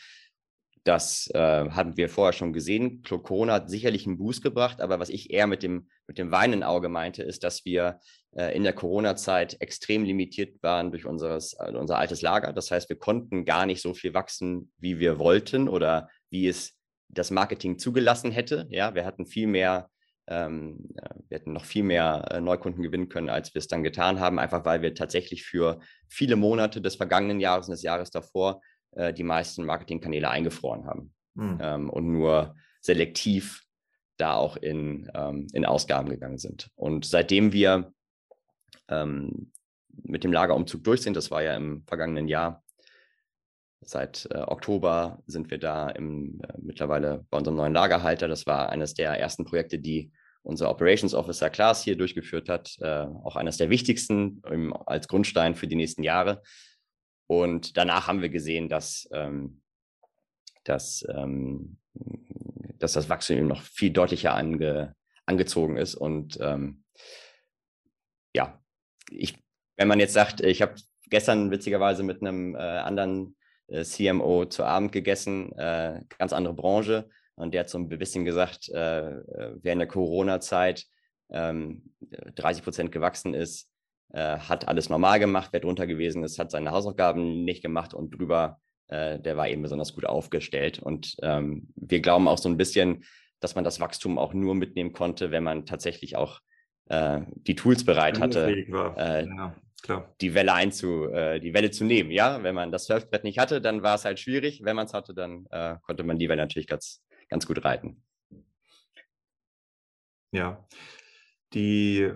Das 0.84 1.32
äh, 1.34 1.40
hatten 1.70 1.98
wir 1.98 2.10
vorher 2.10 2.34
schon 2.34 2.54
gesehen. 2.54 3.02
Corona 3.02 3.54
hat 3.54 3.72
sicherlich 3.72 4.06
einen 4.06 4.20
Boost 4.20 4.44
gebracht, 4.44 4.82
aber 4.82 5.00
was 5.00 5.10
ich 5.10 5.32
eher 5.32 5.48
mit 5.48 5.64
dem, 5.64 5.88
mit 6.06 6.20
dem 6.20 6.30
weinenden 6.32 6.62
Auge 6.62 6.90
meinte, 6.90 7.24
ist, 7.24 7.44
dass 7.44 7.66
wir 7.66 8.00
äh, 8.36 8.56
in 8.56 8.64
der 8.64 8.74
Corona-Zeit 8.74 9.60
extrem 9.60 10.04
limitiert 10.04 10.62
waren 10.62 10.92
durch 10.92 11.08
unseres, 11.08 11.56
also 11.56 11.80
unser 11.80 11.98
altes 11.98 12.22
Lager. 12.22 12.54
Das 12.54 12.70
heißt, 12.70 12.88
wir 12.90 12.98
konnten 12.98 13.46
gar 13.46 13.66
nicht 13.66 13.82
so 13.82 13.96
viel 13.96 14.14
wachsen, 14.14 14.72
wie 14.78 15.00
wir 15.00 15.18
wollten 15.18 15.68
oder 15.68 16.08
wie 16.30 16.48
es 16.48 16.78
das 17.10 17.32
Marketing 17.32 17.80
zugelassen 17.80 18.32
hätte. 18.32 18.68
Ja, 18.70 18.94
wir 18.94 19.06
hatten 19.06 19.26
viel 19.26 19.48
mehr, 19.48 19.90
ähm, 20.28 20.90
wir 21.28 21.38
hätten 21.38 21.54
noch 21.54 21.66
viel 21.66 21.84
mehr 21.84 22.26
äh, 22.32 22.42
Neukunden 22.42 22.82
gewinnen 22.82 23.10
können, 23.10 23.30
als 23.30 23.54
wir 23.54 23.60
es 23.60 23.68
dann 23.68 23.84
getan 23.84 24.20
haben, 24.20 24.40
einfach 24.40 24.66
weil 24.66 24.82
wir 24.82 24.96
tatsächlich 24.96 25.44
für 25.44 25.80
viele 26.08 26.36
Monate 26.36 26.82
des 26.82 26.96
vergangenen 26.96 27.40
Jahres 27.40 27.68
und 27.68 27.74
des 27.74 27.84
Jahres 27.84 28.10
davor 28.12 28.62
äh, 28.92 29.14
die 29.14 29.24
meisten 29.24 29.66
Marketingkanäle 29.66 30.30
eingefroren 30.30 30.86
haben 30.86 31.14
mhm. 31.36 31.58
ähm, 31.62 31.90
und 31.90 32.12
nur 32.12 32.56
selektiv 32.82 33.64
da 34.18 34.36
auch 34.36 34.58
in, 34.58 35.10
ähm, 35.14 35.48
in 35.54 35.66
Ausgaben 35.66 36.10
gegangen 36.10 36.38
sind. 36.38 36.70
Und 36.76 37.06
seitdem 37.06 37.52
wir 37.52 37.92
ähm, 38.88 39.52
mit 40.04 40.24
dem 40.24 40.32
Lagerumzug 40.32 40.84
durch 40.84 41.02
sind, 41.02 41.18
das 41.18 41.32
war 41.32 41.44
ja 41.44 41.56
im 41.56 41.84
vergangenen 41.88 42.28
Jahr, 42.28 42.63
Seit 43.86 44.28
äh, 44.32 44.40
Oktober 44.40 45.22
sind 45.28 45.52
wir 45.52 45.58
da 45.58 45.90
im, 45.90 46.42
äh, 46.42 46.54
mittlerweile 46.62 47.26
bei 47.30 47.38
unserem 47.38 47.58
neuen 47.58 47.74
Lagerhalter. 47.74 48.28
Das 48.28 48.46
war 48.46 48.70
eines 48.70 48.94
der 48.94 49.12
ersten 49.20 49.46
Projekte, 49.46 49.80
die 49.80 50.12
unser 50.44 50.70
Operations 50.70 51.14
Officer 51.14 51.50
Klaas 51.50 51.84
hier 51.84 51.98
durchgeführt 51.98 52.50
hat. 52.50 52.78
Äh, 52.80 53.06
auch 53.24 53.36
eines 53.36 53.58
der 53.58 53.70
wichtigsten 53.70 54.42
im, 54.50 54.74
als 54.74 55.08
Grundstein 55.08 55.56
für 55.56 55.68
die 55.68 55.76
nächsten 55.76 56.04
Jahre. 56.04 56.42
Und 57.28 57.78
danach 57.78 58.08
haben 58.08 58.22
wir 58.22 58.30
gesehen, 58.30 58.70
dass, 58.70 59.08
ähm, 59.14 59.62
dass, 60.64 61.06
ähm, 61.10 61.78
dass 62.80 62.94
das 62.94 63.10
Wachstum 63.10 63.48
noch 63.48 63.62
viel 63.62 63.92
deutlicher 63.92 64.34
ange, 64.34 64.96
angezogen 65.26 65.78
ist. 65.78 65.96
Und 65.96 66.38
ähm, 66.42 66.84
ja, 68.36 68.62
ich, 69.10 69.38
wenn 69.78 69.88
man 69.88 70.00
jetzt 70.00 70.14
sagt, 70.14 70.42
ich 70.42 70.62
habe 70.62 70.76
gestern 71.10 71.52
witzigerweise 71.52 72.04
mit 72.04 72.22
einem 72.22 72.56
äh, 72.56 72.60
anderen 72.60 73.36
CMO 73.82 74.46
zu 74.46 74.64
Abend 74.64 74.92
gegessen, 74.92 75.52
äh, 75.58 76.02
ganz 76.18 76.34
andere 76.34 76.54
Branche. 76.54 77.10
Und 77.36 77.54
der 77.54 77.62
hat 77.62 77.70
so 77.70 77.80
ein 77.80 77.90
bisschen 77.90 78.26
gesagt, 78.26 78.70
äh, 78.70 79.22
während 79.62 79.80
der 79.80 79.88
Corona-Zeit 79.88 80.86
ähm, 81.32 81.94
30 82.36 82.64
Prozent 82.64 82.92
gewachsen 82.92 83.34
ist, 83.34 83.70
hat 84.16 84.68
alles 84.68 84.90
normal 84.90 85.20
gemacht, 85.20 85.50
wer 85.54 85.60
drunter 85.60 85.88
gewesen 85.88 86.24
ist, 86.24 86.38
hat 86.38 86.52
seine 86.52 86.70
Hausaufgaben 86.70 87.46
nicht 87.46 87.64
gemacht 87.64 87.96
und 87.96 88.12
drüber 88.12 88.60
äh, 88.88 89.20
der 89.20 89.38
war 89.38 89.50
eben 89.50 89.62
besonders 89.62 89.94
gut 89.94 90.06
aufgestellt. 90.06 90.80
Und 90.80 91.16
ähm, 91.22 91.70
wir 91.76 92.02
glauben 92.02 92.28
auch 92.28 92.38
so 92.38 92.50
ein 92.50 92.58
bisschen, 92.58 93.04
dass 93.40 93.56
man 93.56 93.64
das 93.64 93.80
Wachstum 93.80 94.18
auch 94.18 94.34
nur 94.34 94.56
mitnehmen 94.56 94.94
konnte, 94.94 95.32
wenn 95.32 95.44
man 95.44 95.66
tatsächlich 95.66 96.16
auch 96.16 96.40
äh, 96.90 97.22
die 97.36 97.56
Tools 97.56 97.86
bereit 97.86 98.20
hatte, 98.20 98.52
äh, 98.98 99.28
ja, 99.88 100.14
die 100.22 100.34
Welle 100.34 100.54
einzu, 100.54 101.10
äh, 101.10 101.40
die 101.40 101.54
Welle 101.54 101.72
zu 101.72 101.84
nehmen. 101.84 102.12
Ja, 102.12 102.44
wenn 102.44 102.56
man 102.56 102.72
das 102.72 102.86
Surfbrett 102.86 103.24
nicht 103.24 103.38
hatte, 103.38 103.62
dann 103.62 103.84
war 103.84 103.96
es 103.96 104.06
halt 104.06 104.20
schwierig. 104.20 104.62
Wenn 104.64 104.76
man 104.76 104.86
es 104.86 104.94
hatte, 104.94 105.14
dann 105.14 105.46
äh, 105.52 105.78
konnte 105.82 106.04
man 106.04 106.18
die 106.18 106.30
Welle 106.30 106.42
natürlich 106.42 106.68
ganz, 106.68 107.04
ganz 107.30 107.46
gut 107.46 107.64
reiten. 107.64 108.04
Ja, 110.32 110.66
die 111.54 112.12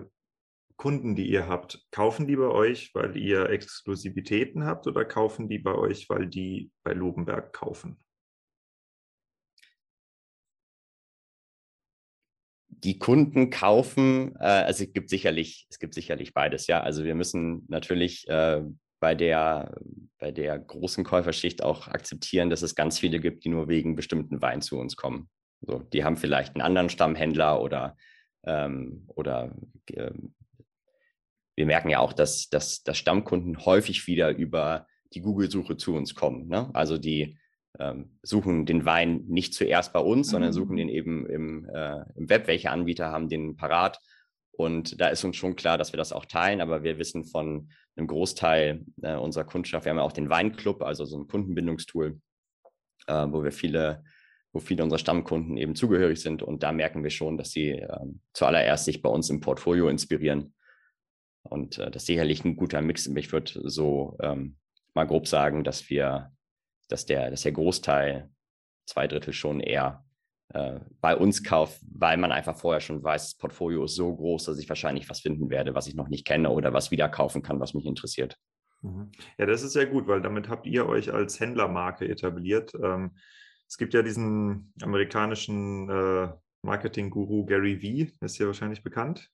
Kunden, 0.76 1.14
die 1.14 1.28
ihr 1.28 1.46
habt, 1.46 1.86
kaufen 1.90 2.26
die 2.26 2.36
bei 2.36 2.48
euch, 2.48 2.94
weil 2.94 3.16
ihr 3.16 3.50
Exklusivitäten 3.50 4.64
habt 4.64 4.86
oder 4.86 5.04
kaufen 5.04 5.48
die 5.48 5.58
bei 5.58 5.74
euch, 5.74 6.08
weil 6.08 6.26
die 6.26 6.70
bei 6.82 6.92
Lobenberg 6.92 7.52
kaufen? 7.52 7.98
Die 12.84 12.98
Kunden 12.98 13.50
kaufen, 13.50 14.34
äh, 14.36 14.44
also 14.44 14.84
es 14.84 14.92
gibt 14.92 15.10
sicherlich, 15.10 15.66
es 15.70 15.78
gibt 15.78 15.94
sicherlich 15.94 16.34
beides, 16.34 16.66
ja. 16.66 16.80
Also 16.80 17.04
wir 17.04 17.14
müssen 17.14 17.64
natürlich 17.68 18.28
äh, 18.28 18.62
bei 19.00 19.14
der, 19.14 19.76
bei 20.18 20.32
der 20.32 20.58
großen 20.58 21.04
Käuferschicht 21.04 21.62
auch 21.62 21.88
akzeptieren, 21.88 22.50
dass 22.50 22.62
es 22.62 22.74
ganz 22.74 22.98
viele 22.98 23.20
gibt, 23.20 23.44
die 23.44 23.48
nur 23.48 23.68
wegen 23.68 23.94
bestimmten 23.94 24.42
Weinen 24.42 24.62
zu 24.62 24.78
uns 24.78 24.96
kommen. 24.96 25.28
So, 25.60 25.80
die 25.92 26.04
haben 26.04 26.16
vielleicht 26.16 26.54
einen 26.54 26.62
anderen 26.62 26.88
Stammhändler 26.88 27.60
oder, 27.60 27.96
ähm, 28.44 29.04
oder 29.08 29.56
äh, 29.86 30.10
wir 31.56 31.66
merken 31.66 31.90
ja 31.90 31.98
auch, 31.98 32.12
dass, 32.12 32.48
dass, 32.48 32.82
dass 32.82 32.98
Stammkunden 32.98 33.64
häufig 33.64 34.06
wieder 34.06 34.30
über 34.30 34.86
die 35.14 35.20
Google-Suche 35.20 35.76
zu 35.76 35.94
uns 35.94 36.14
kommen. 36.14 36.48
Ne? 36.48 36.70
Also 36.74 36.98
die 36.98 37.37
ähm, 37.78 38.18
suchen 38.22 38.66
den 38.66 38.84
Wein 38.84 39.24
nicht 39.28 39.54
zuerst 39.54 39.92
bei 39.92 40.00
uns, 40.00 40.28
mhm. 40.28 40.30
sondern 40.30 40.52
suchen 40.52 40.76
den 40.76 40.88
eben 40.88 41.26
im, 41.26 41.68
äh, 41.68 42.04
im 42.16 42.28
Web. 42.28 42.46
Welche 42.46 42.70
Anbieter 42.70 43.10
haben 43.10 43.28
den 43.28 43.56
parat? 43.56 44.00
Und 44.52 45.00
da 45.00 45.08
ist 45.08 45.22
uns 45.22 45.36
schon 45.36 45.54
klar, 45.54 45.78
dass 45.78 45.92
wir 45.92 45.98
das 45.98 46.12
auch 46.12 46.24
teilen, 46.24 46.60
aber 46.60 46.82
wir 46.82 46.98
wissen 46.98 47.24
von 47.24 47.70
einem 47.96 48.08
Großteil 48.08 48.84
äh, 49.02 49.14
unserer 49.14 49.44
Kundschaft, 49.44 49.84
wir 49.84 49.90
haben 49.90 49.98
ja 49.98 50.02
auch 50.02 50.12
den 50.12 50.30
Weinclub, 50.30 50.82
also 50.82 51.04
so 51.04 51.16
ein 51.16 51.28
Kundenbindungstool, 51.28 52.20
äh, 53.06 53.26
wo 53.28 53.44
wir 53.44 53.52
viele, 53.52 54.02
wo 54.52 54.58
viele 54.58 54.82
unserer 54.82 54.98
Stammkunden 54.98 55.56
eben 55.56 55.76
zugehörig 55.76 56.20
sind. 56.20 56.42
Und 56.42 56.64
da 56.64 56.72
merken 56.72 57.04
wir 57.04 57.10
schon, 57.10 57.36
dass 57.36 57.52
sie 57.52 57.68
ähm, 57.68 58.20
zuallererst 58.32 58.84
sich 58.84 59.00
bei 59.00 59.08
uns 59.08 59.30
im 59.30 59.40
Portfolio 59.40 59.88
inspirieren. 59.88 60.54
Und 61.42 61.78
äh, 61.78 61.92
das 61.92 62.02
ist 62.02 62.06
sicherlich 62.06 62.44
ein 62.44 62.56
guter 62.56 62.82
Mix. 62.82 63.06
Ich 63.06 63.30
würde 63.32 63.52
so 63.68 64.16
ähm, 64.20 64.56
mal 64.92 65.06
grob 65.06 65.28
sagen, 65.28 65.62
dass 65.62 65.88
wir 65.88 66.32
dass 66.88 67.06
der, 67.06 67.30
dass 67.30 67.42
der 67.42 67.52
Großteil, 67.52 68.30
zwei 68.86 69.06
Drittel 69.06 69.32
schon 69.32 69.60
eher 69.60 70.04
äh, 70.54 70.80
bei 71.00 71.16
uns 71.16 71.44
kauft, 71.44 71.80
weil 71.92 72.16
man 72.16 72.32
einfach 72.32 72.56
vorher 72.56 72.80
schon 72.80 73.02
weiß, 73.02 73.30
das 73.30 73.34
Portfolio 73.36 73.84
ist 73.84 73.94
so 73.94 74.14
groß, 74.14 74.44
dass 74.44 74.58
ich 74.58 74.68
wahrscheinlich 74.68 75.08
was 75.10 75.20
finden 75.20 75.50
werde, 75.50 75.74
was 75.74 75.86
ich 75.86 75.94
noch 75.94 76.08
nicht 76.08 76.26
kenne 76.26 76.50
oder 76.50 76.72
was 76.72 76.90
wieder 76.90 77.08
kaufen 77.08 77.42
kann, 77.42 77.60
was 77.60 77.74
mich 77.74 77.84
interessiert. 77.84 78.38
Mhm. 78.80 79.10
Ja, 79.36 79.46
das 79.46 79.62
ist 79.62 79.72
sehr 79.72 79.86
gut, 79.86 80.06
weil 80.06 80.22
damit 80.22 80.48
habt 80.48 80.66
ihr 80.66 80.86
euch 80.86 81.12
als 81.12 81.38
Händlermarke 81.38 82.08
etabliert. 82.08 82.72
Ähm, 82.82 83.16
es 83.66 83.76
gibt 83.76 83.92
ja 83.92 84.02
diesen 84.02 84.72
amerikanischen 84.80 85.90
äh, 85.90 86.32
Marketing-Guru 86.62 87.44
Gary 87.44 87.82
Vee, 87.82 88.12
ist 88.20 88.38
ja 88.38 88.46
wahrscheinlich 88.46 88.82
bekannt. 88.82 89.30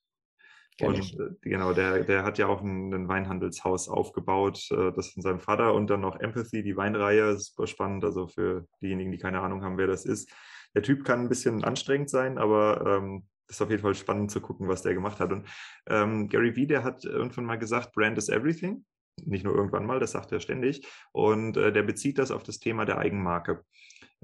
Und 0.81 1.15
äh, 1.21 1.31
genau, 1.43 1.73
der, 1.73 2.03
der 2.03 2.25
hat 2.25 2.39
ja 2.39 2.49
auch 2.49 2.61
ein, 2.61 2.93
ein 2.93 3.09
Weinhandelshaus 3.09 3.89
aufgebaut, 3.89 4.69
äh, 4.73 4.93
das 4.93 5.11
von 5.11 5.23
seinem 5.23 5.41
Vater 5.41 5.75
und 5.75 5.89
dann 5.89 6.01
noch 6.01 6.19
Empathy, 6.19 6.63
die 6.63 6.77
Weinreihe, 6.77 7.37
super 7.39 7.67
spannend, 7.67 8.05
also 8.05 8.27
für 8.27 8.67
diejenigen, 8.83 9.13
die 9.13 9.19
keine 9.19 9.41
Ahnung 9.41 9.63
haben, 9.63 9.79
wer 9.79 9.87
das 9.87 10.05
ist. 10.05 10.33
Der 10.75 10.83
Typ 10.83 11.05
kann 11.05 11.21
ein 11.21 11.29
bisschen 11.29 11.63
anstrengend 11.63 12.11
sein, 12.11 12.39
aber 12.39 12.99
ähm, 12.99 13.27
ist 13.49 13.63
auf 13.63 13.71
jeden 13.71 13.83
Fall 13.83 13.95
spannend 13.95 14.31
zu 14.31 14.41
gucken, 14.41 14.69
was 14.69 14.83
der 14.83 14.95
gemacht 14.95 15.21
hat. 15.21 15.33
Und 15.33 15.47
ähm, 15.89 16.29
Gary 16.29 16.57
Vee, 16.57 16.67
der 16.67 16.83
hat 16.83 17.05
irgendwann 17.05 17.45
mal 17.45 17.59
gesagt, 17.59 17.93
Brand 17.93 18.19
is 18.19 18.29
everything. 18.29 18.85
Nicht 19.25 19.45
nur 19.45 19.55
irgendwann 19.55 19.87
mal, 19.87 20.01
das 20.01 20.13
sagt 20.13 20.33
er 20.33 20.41
ständig. 20.41 20.89
Und 21.13 21.57
äh, 21.57 21.73
der 21.73 21.85
bezieht 21.85 22.19
das 22.19 22.33
auf 22.33 22.43
das 22.43 22.59
Thema 22.59 22.85
der 22.85 22.99
Eigenmarke 22.99 23.63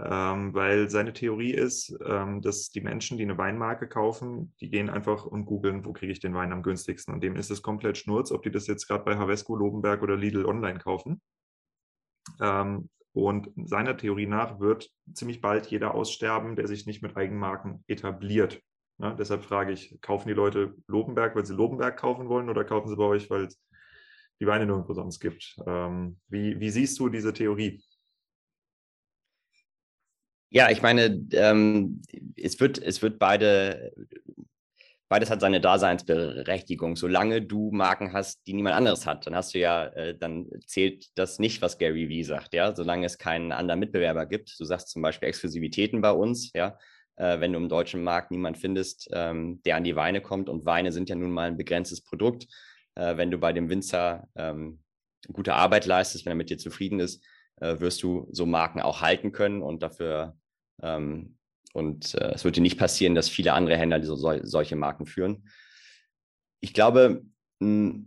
ähm, 0.03 0.55
weil 0.55 0.89
seine 0.89 1.13
Theorie 1.13 1.53
ist, 1.53 1.95
ähm, 2.05 2.41
dass 2.41 2.71
die 2.71 2.81
Menschen, 2.81 3.19
die 3.19 3.25
eine 3.25 3.39
Weinmarke 3.39 3.89
kaufen, 3.89 4.55
die 4.61 4.71
gehen 4.71 4.89
einfach 4.89 5.25
und 5.27 5.45
googeln, 5.45 5.85
wo 5.85 5.93
kriege 5.93 6.13
ich 6.13 6.21
den 6.21 6.35
Wein 6.35 6.53
am 6.53 6.63
günstigsten. 6.63 7.15
Und 7.15 7.23
dem 7.23 7.37
ist 7.37 7.51
es 7.51 7.63
komplett 7.63 7.99
Schnurz, 7.99 8.33
ob 8.33 8.43
die 8.43 8.51
das 8.51 8.67
jetzt 8.67 8.87
gerade 8.87 9.05
bei 9.05 9.17
Havesco, 9.17 9.55
Lobenberg 9.57 10.03
oder 10.03 10.17
Lidl 10.17 10.47
online 10.47 10.79
kaufen. 10.79 11.21
Ähm, 12.41 12.89
und 13.13 13.51
seiner 13.57 13.97
Theorie 13.97 14.27
nach 14.27 14.61
wird 14.61 14.89
ziemlich 15.13 15.41
bald 15.41 15.67
jeder 15.67 15.95
aussterben, 15.95 16.57
der 16.57 16.69
sich 16.69 16.87
nicht 16.87 17.03
mit 17.03 17.17
Eigenmarken 17.17 17.85
etabliert. 17.89 18.63
Ja, 18.99 19.15
deshalb 19.15 19.43
frage 19.43 19.73
ich, 19.73 19.99
kaufen 20.01 20.29
die 20.29 20.35
Leute 20.35 20.75
Lobenberg, 20.87 21.35
weil 21.35 21.45
sie 21.45 21.55
Lobenberg 21.55 21.97
kaufen 21.97 22.29
wollen 22.29 22.49
oder 22.49 22.65
kaufen 22.65 22.89
sie 22.89 22.97
bei 22.97 23.05
euch, 23.05 23.29
weil 23.31 23.47
es 23.47 23.61
die 24.41 24.47
Weine 24.47 24.67
nirgendwo 24.67 24.95
sonst 24.95 25.21
gibt? 25.21 25.57
Ähm, 25.67 26.19
wie, 26.29 26.59
wie 26.61 26.71
siehst 26.71 26.99
du 26.99 27.09
diese 27.09 27.33
Theorie? 27.33 27.83
Ja, 30.51 30.69
ich 30.71 30.83
meine, 30.83 31.27
ähm, 31.33 32.03
es 32.37 32.59
wird, 32.59 32.79
es 32.83 33.03
wird 33.03 33.21
beide, 33.21 33.93
beides 35.09 35.31
hat 35.31 35.41
seine 35.41 35.61
Daseinsberechtigung. 35.61 36.97
Solange 36.97 37.41
du 37.41 37.71
Marken 37.71 38.13
hast, 38.13 38.45
die 38.49 38.55
niemand 38.55 38.75
anderes 38.75 39.07
hat, 39.07 39.27
dann 39.27 39.37
hast 39.37 39.55
du 39.55 39.61
ja, 39.61 39.87
äh, 39.87 40.19
dann 40.19 40.49
zählt 40.67 41.07
das 41.15 41.39
nicht, 41.39 41.63
was 41.63 41.79
Gary 41.79 42.09
Vee 42.09 42.25
sagt, 42.25 42.53
ja. 42.53 42.75
Solange 42.75 43.07
es 43.07 43.19
keinen 43.19 43.53
anderen 43.53 43.79
Mitbewerber 43.79 44.27
gibt. 44.27 44.59
Du 44.59 44.65
sagst 44.65 44.89
zum 44.91 45.03
Beispiel 45.03 45.29
Exklusivitäten 45.29 46.01
bei 46.01 46.11
uns, 46.11 46.53
ja. 46.53 46.77
Äh, 47.15 47.39
wenn 47.39 47.53
du 47.53 47.59
im 47.59 47.69
deutschen 47.69 48.03
Markt 48.03 48.33
niemand 48.33 48.59
findest, 48.59 49.09
ähm, 49.13 49.63
der 49.65 49.77
an 49.77 49.85
die 49.85 49.95
Weine 49.95 50.21
kommt 50.21 50.49
und 50.49 50.67
Weine 50.67 50.91
sind 50.91 51.09
ja 51.09 51.15
nun 51.15 51.31
mal 51.31 51.47
ein 51.49 51.59
begrenztes 51.59 52.03
Produkt. 52.03 52.47
Äh, 52.97 53.17
wenn 53.17 53.31
du 53.31 53.39
bei 53.39 53.53
dem 53.53 53.69
Winzer 53.69 54.27
ähm, 54.35 54.81
gute 55.33 55.55
Arbeit 55.55 55.87
leistest, 55.87 56.25
wenn 56.27 56.33
er 56.33 56.37
mit 56.37 56.51
dir 56.51 56.59
zufrieden 56.59 56.99
ist, 56.99 57.25
äh, 57.57 57.81
wirst 57.81 58.03
du 58.03 58.29
so 58.31 58.47
Marken 58.47 58.81
auch 58.81 59.01
halten 59.01 59.33
können 59.33 59.63
und 59.63 59.83
dafür 59.83 60.37
ähm, 60.83 61.37
und 61.73 62.15
äh, 62.15 62.33
es 62.33 62.45
wird 62.45 62.57
dir 62.57 62.63
nicht 62.63 62.79
passieren, 62.79 63.15
dass 63.15 63.29
viele 63.29 63.53
andere 63.53 63.77
Händler 63.77 64.03
so, 64.03 64.17
solche 64.17 64.77
Marken 64.77 65.07
führen. 65.07 65.49
Ich 66.61 66.75
glaube, 66.75 67.25
mh, 67.61 68.07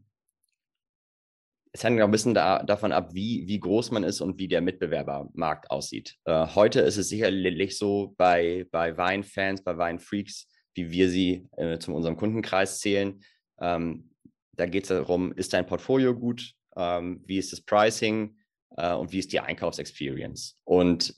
es 1.71 1.83
hängt 1.83 1.99
ein 1.99 2.11
bisschen 2.11 2.35
da, 2.35 2.61
davon 2.61 2.91
ab, 2.91 3.13
wie, 3.13 3.47
wie 3.47 3.59
groß 3.59 3.91
man 3.91 4.03
ist 4.03 4.21
und 4.21 4.37
wie 4.37 4.47
der 4.47 4.61
Mitbewerbermarkt 4.61 5.71
aussieht. 5.71 6.17
Äh, 6.25 6.47
heute 6.53 6.81
ist 6.81 6.97
es 6.97 7.09
sicherlich 7.09 7.77
so 7.77 8.13
bei, 8.17 8.67
bei 8.71 8.95
Weinfans, 8.95 9.63
bei 9.63 9.75
Weinfreaks, 9.75 10.47
wie 10.75 10.91
wir 10.91 11.09
sie 11.09 11.47
äh, 11.57 11.79
zu 11.79 11.93
unserem 11.93 12.15
Kundenkreis 12.15 12.79
zählen. 12.79 13.23
Ähm, 13.59 14.11
da 14.55 14.67
geht 14.67 14.83
es 14.83 14.89
darum, 14.89 15.31
ist 15.33 15.53
dein 15.53 15.65
Portfolio 15.65 16.13
gut? 16.13 16.53
Ähm, 16.75 17.23
wie 17.25 17.39
ist 17.39 17.51
das 17.51 17.61
Pricing? 17.61 18.37
Äh, 18.77 18.93
und 18.93 19.11
wie 19.11 19.19
ist 19.19 19.31
die 19.31 19.39
Einkaufsexperience? 19.39 20.59
Und 20.63 21.15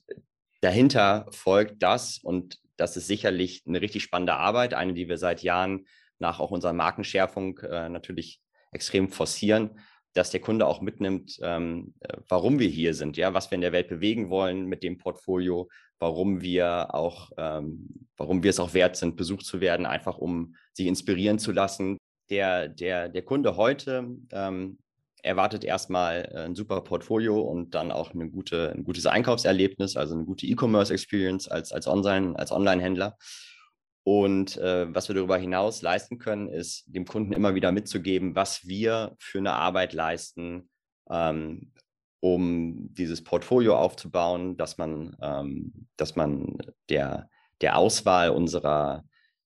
dahinter 0.61 1.27
folgt 1.31 1.81
das 1.83 2.17
und 2.17 2.59
das 2.77 2.97
ist 2.97 3.07
sicherlich 3.07 3.63
eine 3.65 3.81
richtig 3.81 4.03
spannende 4.03 4.35
Arbeit, 4.35 4.73
eine, 4.73 4.93
die 4.93 5.07
wir 5.07 5.17
seit 5.17 5.43
Jahren 5.43 5.85
nach 6.19 6.39
auch 6.39 6.51
unserer 6.51 6.73
Markenschärfung 6.73 7.59
äh, 7.59 7.89
natürlich 7.89 8.41
extrem 8.71 9.09
forcieren, 9.09 9.79
dass 10.13 10.31
der 10.31 10.39
Kunde 10.39 10.65
auch 10.65 10.81
mitnimmt, 10.81 11.39
ähm, 11.41 11.93
äh, 11.99 12.17
warum 12.29 12.59
wir 12.59 12.67
hier 12.67 12.93
sind, 12.93 13.17
ja, 13.17 13.33
was 13.33 13.51
wir 13.51 13.55
in 13.55 13.61
der 13.61 13.73
Welt 13.73 13.89
bewegen 13.89 14.29
wollen 14.29 14.65
mit 14.65 14.83
dem 14.83 14.97
Portfolio, 14.97 15.69
warum 15.99 16.41
wir 16.41 16.93
auch, 16.93 17.31
ähm, 17.37 18.07
warum 18.17 18.43
wir 18.43 18.49
es 18.49 18.59
auch 18.59 18.73
wert 18.73 18.95
sind, 18.95 19.15
besucht 19.15 19.45
zu 19.45 19.61
werden, 19.61 19.85
einfach 19.85 20.17
um 20.17 20.55
sich 20.73 20.87
inspirieren 20.87 21.39
zu 21.39 21.51
lassen. 21.51 21.97
Der, 22.29 22.69
der, 22.69 23.09
der 23.09 23.21
Kunde 23.21 23.55
heute 23.55 24.07
ähm, 24.31 24.79
erwartet 25.25 25.63
erstmal 25.63 26.29
äh, 26.33 26.45
ein 26.45 26.55
super 26.55 26.81
Portfolio 26.81 27.39
und 27.41 27.75
dann 27.75 27.91
auch 27.91 28.13
eine 28.13 28.29
gute, 28.29 28.71
ein 28.71 28.83
gutes 28.83 29.05
Einkaufserlebnis, 29.05 29.97
also 29.97 30.13
eine 30.15 30.25
gute 30.25 30.45
E-Commerce-Experience 30.45 31.47
als, 31.47 31.71
als 31.71 31.87
Online, 31.87 32.37
als 32.37 32.51
Online-Händler. 32.51 33.17
Und 34.03 34.57
äh, 34.57 34.93
was 34.93 35.07
wir 35.07 35.15
darüber 35.15 35.37
hinaus 35.37 35.81
leisten 35.81 36.19
können, 36.19 36.47
ist 36.47 36.83
dem 36.85 37.05
Kunden 37.05 37.33
immer 37.33 37.55
wieder 37.55 37.71
mitzugeben, 37.71 38.35
was 38.35 38.67
wir 38.67 39.15
für 39.17 39.39
eine 39.39 39.53
Arbeit 39.53 39.93
leisten, 39.93 40.69
ähm, 41.09 41.71
um 42.19 42.93
dieses 42.93 43.23
Portfolio 43.23 43.77
aufzubauen, 43.77 44.57
dass 44.57 44.77
man, 44.77 45.17
ähm, 45.21 45.87
dass 45.97 46.15
man 46.15 46.57
der, 46.89 47.29
der 47.61 47.77
Auswahl 47.77 48.29
unserer, 48.29 49.03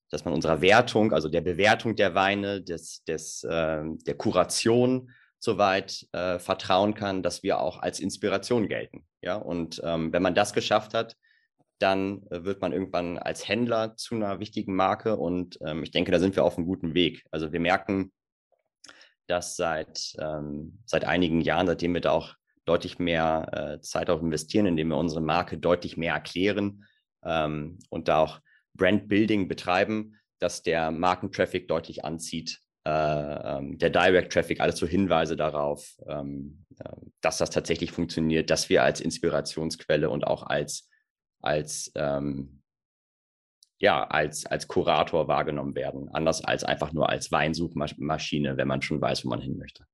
dass 0.09 0.25
man 0.25 0.33
unserer 0.33 0.59
Wertung, 0.59 1.13
also 1.13 1.29
der 1.29 1.41
Bewertung 1.41 1.95
der 1.95 2.13
Weine, 2.15 2.61
des, 2.61 3.03
des, 3.05 3.43
äh, 3.43 3.81
der 3.83 4.17
Kuration 4.17 5.09
soweit 5.39 6.07
äh, 6.11 6.37
vertrauen 6.39 6.93
kann, 6.93 7.23
dass 7.23 7.43
wir 7.43 7.59
auch 7.59 7.81
als 7.81 7.99
Inspiration 7.99 8.67
gelten. 8.67 9.05
Ja, 9.21 9.35
und 9.35 9.81
ähm, 9.83 10.13
wenn 10.13 10.21
man 10.21 10.35
das 10.35 10.53
geschafft 10.53 10.93
hat, 10.93 11.15
dann 11.79 12.23
äh, 12.29 12.43
wird 12.43 12.61
man 12.61 12.73
irgendwann 12.73 13.17
als 13.17 13.47
Händler 13.47 13.95
zu 13.95 14.15
einer 14.15 14.39
wichtigen 14.39 14.75
Marke 14.75 15.17
und 15.17 15.57
ähm, 15.65 15.83
ich 15.83 15.91
denke, 15.91 16.11
da 16.11 16.19
sind 16.19 16.35
wir 16.35 16.43
auf 16.43 16.57
einem 16.57 16.67
guten 16.67 16.93
Weg. 16.93 17.25
Also 17.31 17.51
wir 17.51 17.59
merken, 17.59 18.11
dass 19.27 19.55
seit, 19.55 20.13
ähm, 20.19 20.79
seit 20.85 21.05
einigen 21.05 21.41
Jahren, 21.41 21.67
seitdem 21.67 21.93
wir 21.93 22.01
da 22.01 22.11
auch 22.11 22.35
deutlich 22.65 22.99
mehr 22.99 23.49
äh, 23.51 23.81
Zeit 23.81 24.09
auch 24.09 24.21
investieren, 24.21 24.65
indem 24.65 24.89
wir 24.89 24.97
unsere 24.97 25.21
Marke 25.21 25.57
deutlich 25.57 25.97
mehr 25.97 26.13
erklären 26.13 26.85
ähm, 27.23 27.79
und 27.89 28.07
da 28.07 28.19
auch 28.19 28.39
Brand-Building 28.75 29.47
betreiben, 29.47 30.17
dass 30.39 30.63
der 30.63 30.91
Markentraffic 30.91 31.67
deutlich 31.67 32.05
anzieht. 32.05 32.59
Äh, 32.89 33.57
ähm, 33.57 33.77
der 33.77 33.91
Direct-Traffic, 33.91 34.61
alles 34.61 34.77
so 34.77 34.87
Hinweise 34.87 35.35
darauf, 35.35 35.95
ähm, 36.07 36.65
äh, 36.79 36.89
dass 37.21 37.37
das 37.37 37.51
tatsächlich 37.51 37.91
funktioniert, 37.91 38.49
dass 38.49 38.67
wir 38.69 38.83
als 38.83 38.99
Inspirationsquelle 38.99 40.09
und 40.09 40.25
auch 40.25 40.41
als, 40.41 40.89
als 41.39 41.91
ähm, 41.93 42.63
ja, 43.77 44.03
als, 44.05 44.47
als 44.47 44.67
Kurator 44.67 45.27
wahrgenommen 45.27 45.75
werden. 45.75 46.09
Anders 46.09 46.43
als 46.43 46.63
einfach 46.63 46.91
nur 46.91 47.09
als 47.09 47.31
Weinsuchmaschine, 47.31 48.57
wenn 48.57 48.67
man 48.67 48.81
schon 48.81 48.99
weiß, 48.99 49.23
wo 49.23 49.29
man 49.29 49.39
hin 49.39 49.57
möchte. 49.57 49.85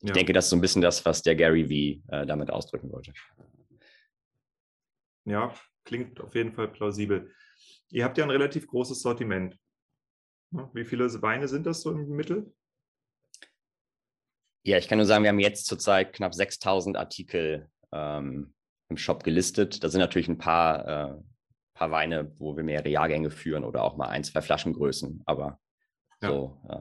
Ich 0.00 0.08
ja. 0.08 0.14
denke, 0.14 0.32
das 0.32 0.46
ist 0.46 0.50
so 0.50 0.56
ein 0.56 0.60
bisschen 0.60 0.82
das, 0.82 1.06
was 1.06 1.22
der 1.22 1.36
Gary 1.36 2.00
V 2.08 2.12
äh, 2.12 2.26
damit 2.26 2.50
ausdrücken 2.50 2.90
wollte. 2.90 3.12
Ja, 5.24 5.54
klingt 5.84 6.20
auf 6.20 6.34
jeden 6.34 6.52
Fall 6.52 6.68
plausibel. 6.68 7.32
Ihr 7.90 8.04
habt 8.04 8.18
ja 8.18 8.24
ein 8.24 8.30
relativ 8.30 8.66
großes 8.66 9.00
Sortiment. 9.00 9.56
Wie 10.50 10.84
viele 10.84 11.10
Weine 11.22 11.48
sind 11.48 11.66
das 11.66 11.82
so 11.82 11.90
im 11.90 12.08
Mittel? 12.08 12.52
Ja, 14.62 14.78
ich 14.78 14.88
kann 14.88 14.98
nur 14.98 15.06
sagen, 15.06 15.22
wir 15.22 15.30
haben 15.30 15.38
jetzt 15.38 15.66
zurzeit 15.66 16.12
knapp 16.12 16.34
6000 16.34 16.96
Artikel 16.96 17.70
ähm, 17.92 18.52
im 18.88 18.96
Shop 18.96 19.22
gelistet. 19.22 19.82
Da 19.84 19.88
sind 19.88 20.00
natürlich 20.00 20.28
ein 20.28 20.38
paar, 20.38 20.86
äh, 20.86 21.22
paar 21.74 21.90
Weine, 21.90 22.32
wo 22.38 22.56
wir 22.56 22.64
mehrere 22.64 22.88
Jahrgänge 22.88 23.30
führen 23.30 23.64
oder 23.64 23.82
auch 23.82 23.96
mal 23.96 24.08
ein, 24.08 24.24
zwei 24.24 24.40
Flaschengrößen. 24.40 25.22
Aber 25.24 25.60
ja. 26.20 26.28
so. 26.28 26.60
Äh, 26.68 26.80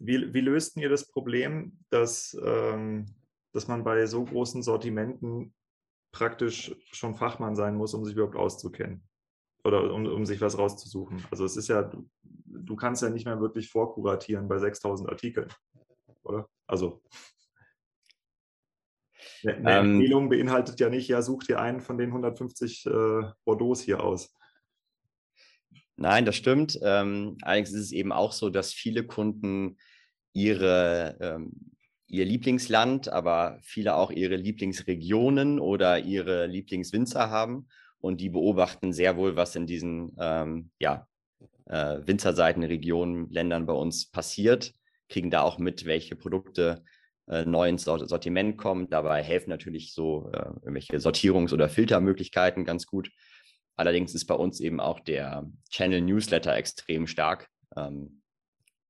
wie, 0.00 0.32
wie 0.32 0.40
lösten 0.40 0.80
ihr 0.80 0.90
das 0.90 1.10
Problem, 1.10 1.78
dass, 1.90 2.36
ähm, 2.44 3.06
dass 3.52 3.66
man 3.66 3.82
bei 3.82 4.06
so 4.06 4.24
großen 4.24 4.62
Sortimenten 4.62 5.54
praktisch 6.12 6.74
schon 6.92 7.14
Fachmann 7.14 7.56
sein 7.56 7.74
muss, 7.74 7.94
um 7.94 8.04
sich 8.04 8.14
überhaupt 8.14 8.36
auszukennen? 8.36 9.07
Oder 9.68 9.92
um, 9.92 10.06
um 10.06 10.24
sich 10.24 10.40
was 10.40 10.56
rauszusuchen. 10.56 11.24
Also 11.30 11.44
es 11.44 11.56
ist 11.56 11.68
ja, 11.68 11.90
du, 12.46 12.74
kannst 12.74 13.02
ja 13.02 13.10
nicht 13.10 13.26
mehr 13.26 13.40
wirklich 13.40 13.68
vorkuratieren 13.68 14.48
bei 14.48 14.58
6000 14.58 15.10
Artikeln, 15.10 15.48
oder? 16.22 16.48
Also 16.66 17.02
eine 19.44 19.70
ähm, 19.70 19.94
Empfehlung 19.94 20.28
beinhaltet 20.28 20.80
ja 20.80 20.88
nicht, 20.88 21.08
ja, 21.08 21.22
such 21.22 21.44
dir 21.44 21.60
einen 21.60 21.80
von 21.80 21.98
den 21.98 22.08
150 22.08 22.86
äh, 22.86 22.90
Bordeaux 23.44 23.80
hier 23.80 24.02
aus. 24.02 24.34
Nein, 25.96 26.24
das 26.24 26.36
stimmt. 26.36 26.78
Ähm, 26.82 27.36
allerdings 27.42 27.72
ist 27.72 27.86
es 27.86 27.92
eben 27.92 28.12
auch 28.12 28.32
so, 28.32 28.50
dass 28.50 28.72
viele 28.72 29.04
Kunden 29.04 29.76
ihre, 30.32 31.16
ähm, 31.20 31.52
ihr 32.06 32.24
Lieblingsland, 32.24 33.08
aber 33.08 33.58
viele 33.62 33.96
auch 33.96 34.10
ihre 34.10 34.36
Lieblingsregionen 34.36 35.60
oder 35.60 35.98
ihre 35.98 36.46
Lieblingswinzer 36.46 37.30
haben. 37.30 37.68
Und 38.00 38.20
die 38.20 38.28
beobachten 38.28 38.92
sehr 38.92 39.16
wohl, 39.16 39.36
was 39.36 39.56
in 39.56 39.66
diesen 39.66 40.16
ähm, 40.18 40.70
ja, 40.78 41.06
äh, 41.66 41.98
Winzerseiten, 42.04 42.62
Regionen, 42.62 43.28
Ländern 43.30 43.66
bei 43.66 43.72
uns 43.72 44.10
passiert, 44.10 44.72
kriegen 45.08 45.30
da 45.30 45.42
auch 45.42 45.58
mit, 45.58 45.84
welche 45.84 46.16
Produkte 46.16 46.84
äh, 47.28 47.44
neu 47.44 47.68
ins 47.68 47.84
Sortiment 47.84 48.56
kommen. 48.56 48.88
Dabei 48.88 49.22
helfen 49.22 49.50
natürlich 49.50 49.92
so 49.92 50.30
äh, 50.32 50.38
irgendwelche 50.62 50.96
Sortierungs- 50.98 51.52
oder 51.52 51.68
Filtermöglichkeiten 51.68 52.64
ganz 52.64 52.86
gut. 52.86 53.10
Allerdings 53.76 54.14
ist 54.14 54.26
bei 54.26 54.34
uns 54.34 54.60
eben 54.60 54.80
auch 54.80 55.00
der 55.00 55.48
Channel 55.70 56.00
Newsletter 56.00 56.54
extrem 56.56 57.06
stark, 57.06 57.48
ähm, 57.76 58.22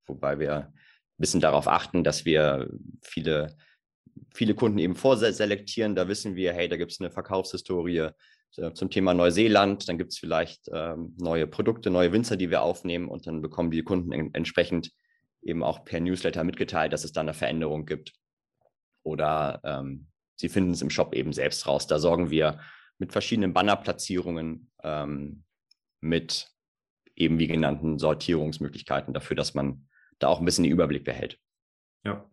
wobei 0.07 0.39
wir 0.39 0.55
ein 0.57 0.73
bisschen 1.19 1.41
darauf 1.41 1.69
achten, 1.69 2.05
dass 2.05 2.25
wir 2.25 2.71
viele, 3.03 3.57
viele 4.33 4.55
Kunden 4.55 4.79
eben 4.79 4.95
vorselektieren. 4.95 5.95
Da 5.95 6.09
wissen 6.09 6.37
wir, 6.37 6.53
hey, 6.53 6.69
da 6.69 6.77
gibt 6.77 6.93
es 6.93 7.01
eine 7.01 7.11
Verkaufshistorie 7.11 8.11
zum 8.51 8.91
Thema 8.91 9.15
Neuseeland. 9.15 9.89
Dann 9.89 9.99
gibt 9.99 10.13
es 10.13 10.19
vielleicht 10.19 10.69
ähm, 10.73 11.15
neue 11.19 11.47
Produkte, 11.47 11.91
neue 11.91 12.13
Winzer, 12.13 12.37
die 12.37 12.51
wir 12.51 12.63
aufnehmen 12.63 13.09
und 13.09 13.27
dann 13.27 13.43
bekommen 13.43 13.71
die 13.71 13.83
Kunden 13.83 14.13
en 14.13 14.35
entsprechend 14.35 14.93
eben 15.43 15.63
auch 15.63 15.85
per 15.85 16.01
Newsletter 16.01 16.45
mitgeteilt, 16.45 16.93
dass 16.93 17.05
es 17.05 17.13
da 17.13 17.21
eine 17.21 17.35
Veränderung 17.35 17.87
gibt. 17.87 18.13
Oder 19.05 19.61
ähm, 19.65 20.09
sie 20.37 20.49
finden 20.49 20.73
es 20.73 20.83
im 20.83 20.91
Shop 20.91 21.15
eben 21.15 21.33
selbst 21.33 21.67
raus. 21.67 21.87
Da 21.87 21.99
sorgen 21.99 22.31
wir 22.31 22.61
mit 22.99 23.13
verschiedenen 23.13 23.53
Bannerplatzierungen, 23.53 24.71
ähm, 24.83 25.45
mit 26.01 26.51
eben 27.15 27.39
wie 27.39 27.47
genannten 27.47 27.99
Sortierungsmöglichkeiten 27.99 29.15
dafür, 29.15 29.37
dass 29.37 29.55
man 29.55 29.89
da 30.19 30.29
auch 30.29 30.41
ein 30.41 30.45
bisschen 30.45 30.65
den 30.65 30.73
Überblick 30.73 31.05
behält. 31.05 31.39
Ja. 32.05 32.29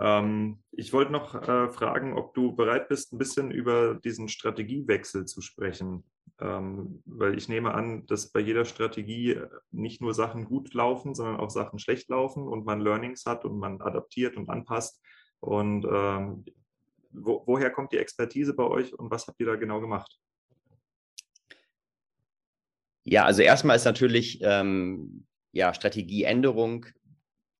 Ähm, 0.00 0.62
ich 0.72 0.92
wollte 0.92 1.12
noch 1.12 1.34
äh, 1.34 1.68
fragen, 1.68 2.16
ob 2.16 2.34
du 2.34 2.54
bereit 2.54 2.88
bist, 2.88 3.12
ein 3.12 3.18
bisschen 3.18 3.50
über 3.50 3.94
diesen 3.94 4.28
Strategiewechsel 4.28 5.24
zu 5.26 5.40
sprechen. 5.40 6.04
Ähm, 6.40 7.02
weil 7.04 7.36
ich 7.36 7.48
nehme 7.48 7.74
an, 7.74 8.06
dass 8.06 8.30
bei 8.30 8.38
jeder 8.38 8.64
Strategie 8.64 9.32
äh, 9.32 9.48
nicht 9.72 10.00
nur 10.00 10.14
Sachen 10.14 10.44
gut 10.44 10.72
laufen, 10.72 11.14
sondern 11.14 11.40
auch 11.40 11.50
Sachen 11.50 11.80
schlecht 11.80 12.08
laufen 12.10 12.46
und 12.46 12.64
man 12.64 12.80
Learnings 12.80 13.26
hat 13.26 13.44
und 13.44 13.58
man 13.58 13.80
adaptiert 13.80 14.36
und 14.36 14.48
anpasst. 14.48 15.02
Und 15.40 15.84
ähm, 15.84 16.44
wo, 17.10 17.42
woher 17.46 17.70
kommt 17.70 17.92
die 17.92 17.98
Expertise 17.98 18.54
bei 18.54 18.64
euch 18.64 18.96
und 18.96 19.10
was 19.10 19.26
habt 19.26 19.40
ihr 19.40 19.46
da 19.46 19.56
genau 19.56 19.80
gemacht? 19.80 20.16
Ja, 23.04 23.24
also 23.24 23.42
erstmal 23.42 23.76
ist 23.76 23.84
natürlich 23.84 24.40
ähm, 24.42 25.26
ja, 25.52 25.74
Strategieänderung, 25.74 26.86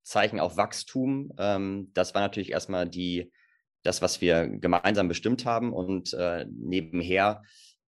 Zeichen 0.09 0.41
auf 0.41 0.57
Wachstum. 0.57 1.33
Ähm, 1.39 1.91
das 1.95 2.15
war 2.15 2.23
natürlich 2.23 2.51
erstmal 2.51 2.89
die, 2.89 3.31
das, 3.83 4.03
was 4.03 4.21
wir 4.21 4.49
gemeinsam 4.49 5.09
bestimmt 5.09 5.45
haben 5.45 5.73
und 5.73 6.13
äh, 6.15 6.47
nebenher 6.51 7.43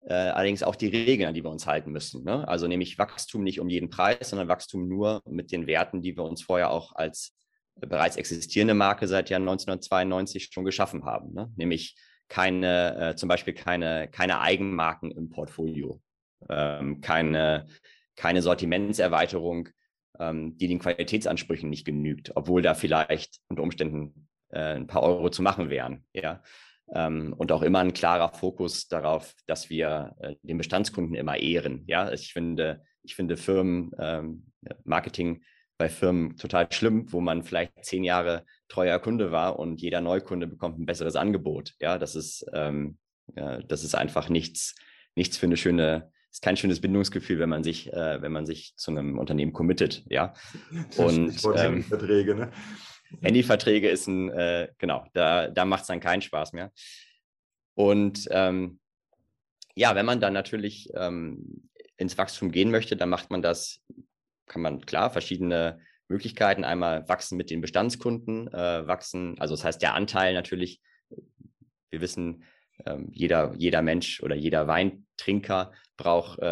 äh, 0.05 0.13
allerdings 0.13 0.63
auch 0.63 0.75
die 0.75 0.87
Regeln, 0.87 1.27
an 1.27 1.33
die 1.33 1.43
wir 1.43 1.49
uns 1.49 1.65
halten 1.65 1.91
müssen. 1.91 2.23
Ne? 2.23 2.47
Also 2.47 2.67
nämlich 2.67 2.97
Wachstum 2.97 3.43
nicht 3.43 3.59
um 3.59 3.69
jeden 3.69 3.89
Preis, 3.89 4.29
sondern 4.29 4.47
Wachstum 4.47 4.87
nur 4.87 5.21
mit 5.25 5.51
den 5.51 5.65
Werten, 5.65 6.01
die 6.01 6.15
wir 6.15 6.23
uns 6.23 6.41
vorher 6.41 6.71
auch 6.71 6.95
als 6.95 7.35
bereits 7.75 8.17
existierende 8.17 8.73
Marke 8.73 9.07
seit 9.07 9.29
Jahr 9.29 9.39
1992 9.39 10.49
schon 10.51 10.65
geschaffen 10.65 11.05
haben, 11.05 11.33
ne? 11.33 11.51
nämlich 11.55 11.95
keine, 12.27 13.11
äh, 13.11 13.15
zum 13.15 13.29
Beispiel 13.29 13.53
keine, 13.53 14.07
keine 14.09 14.41
Eigenmarken 14.41 15.11
im 15.11 15.29
Portfolio, 15.29 16.01
ähm, 16.49 17.01
keine, 17.01 17.65
keine 18.15 18.41
Sortimentserweiterung, 18.41 19.69
ähm, 20.19 20.57
die 20.57 20.67
den 20.67 20.79
Qualitätsansprüchen 20.79 21.69
nicht 21.69 21.85
genügt, 21.85 22.31
obwohl 22.35 22.61
da 22.61 22.73
vielleicht 22.73 23.39
unter 23.47 23.63
Umständen 23.63 24.27
äh, 24.49 24.75
ein 24.75 24.87
paar 24.87 25.03
Euro 25.03 25.29
zu 25.29 25.41
machen 25.41 25.69
wären. 25.69 26.05
Ja? 26.13 26.41
Ähm, 26.93 27.33
und 27.37 27.51
auch 27.51 27.61
immer 27.61 27.79
ein 27.79 27.93
klarer 27.93 28.29
Fokus 28.33 28.87
darauf, 28.87 29.33
dass 29.47 29.69
wir 29.69 30.15
äh, 30.19 30.35
den 30.43 30.57
Bestandskunden 30.57 31.15
immer 31.15 31.37
ehren. 31.37 31.83
Ja, 31.87 32.11
ich 32.11 32.33
finde, 32.33 32.83
ich 33.03 33.15
finde 33.15 33.37
Firmen, 33.37 33.91
ähm, 33.99 34.51
Marketing 34.83 35.43
bei 35.77 35.89
Firmen 35.89 36.37
total 36.37 36.71
schlimm, 36.71 37.11
wo 37.11 37.19
man 37.19 37.43
vielleicht 37.43 37.83
zehn 37.83 38.03
Jahre 38.03 38.45
treuer 38.69 38.99
Kunde 38.99 39.31
war 39.31 39.59
und 39.59 39.81
jeder 39.81 40.01
Neukunde 40.01 40.47
bekommt 40.47 40.79
ein 40.79 40.85
besseres 40.85 41.15
Angebot. 41.15 41.73
Ja, 41.79 41.97
das 41.97 42.15
ist, 42.15 42.45
ähm, 42.53 42.97
ja, 43.35 43.59
das 43.59 43.83
ist 43.83 43.95
einfach 43.95 44.29
nichts, 44.29 44.75
nichts 45.15 45.37
für 45.37 45.47
eine 45.47 45.57
schöne, 45.57 46.11
ist 46.33 46.41
kein 46.41 46.57
schönes 46.57 46.81
Bindungsgefühl, 46.81 47.39
wenn 47.39 47.49
man 47.49 47.63
sich, 47.63 47.93
äh, 47.93 48.21
wenn 48.21 48.31
man 48.31 48.45
sich 48.45 48.73
zu 48.75 48.91
einem 48.91 49.19
Unternehmen 49.19 49.53
committet. 49.53 50.03
Ja, 50.09 50.33
und 50.97 51.41
ähm, 51.55 51.83
Verträge, 51.83 52.35
ne? 52.35 52.51
Handyverträge 53.21 53.89
ist 53.89 54.07
ein, 54.07 54.29
äh, 54.29 54.69
genau, 54.79 55.05
da, 55.13 55.47
da 55.47 55.65
macht 55.65 55.81
es 55.81 55.87
dann 55.87 55.99
keinen 55.99 56.23
Spaß 56.23 56.53
mehr. 56.53 56.71
Und 57.75 58.27
ähm, 58.31 58.79
ja, 59.75 59.93
wenn 59.93 60.05
man 60.05 60.19
dann 60.19 60.33
natürlich 60.33 60.89
ähm, 60.95 61.69
ins 61.97 62.17
Wachstum 62.17 62.51
gehen 62.51 62.71
möchte, 62.71 62.95
dann 62.95 63.09
macht 63.09 63.29
man 63.29 63.43
das 63.43 63.81
kann 64.47 64.61
man 64.61 64.81
klar 64.85 65.09
verschiedene 65.09 65.79
Möglichkeiten. 66.07 66.63
Einmal 66.63 67.07
wachsen 67.07 67.37
mit 67.37 67.49
den 67.49 67.61
Bestandskunden, 67.61 68.47
äh, 68.53 68.87
wachsen, 68.87 69.39
also 69.39 69.55
das 69.55 69.63
heißt 69.63 69.81
der 69.81 69.95
Anteil 69.95 70.33
natürlich, 70.33 70.81
wir 71.89 72.01
wissen, 72.01 72.43
ähm, 72.85 73.09
jeder, 73.11 73.53
jeder 73.57 73.81
Mensch 73.81 74.21
oder 74.21 74.35
jeder 74.35 74.67
Weintrinker 74.67 75.71
braucht 75.97 76.39
äh, 76.39 76.43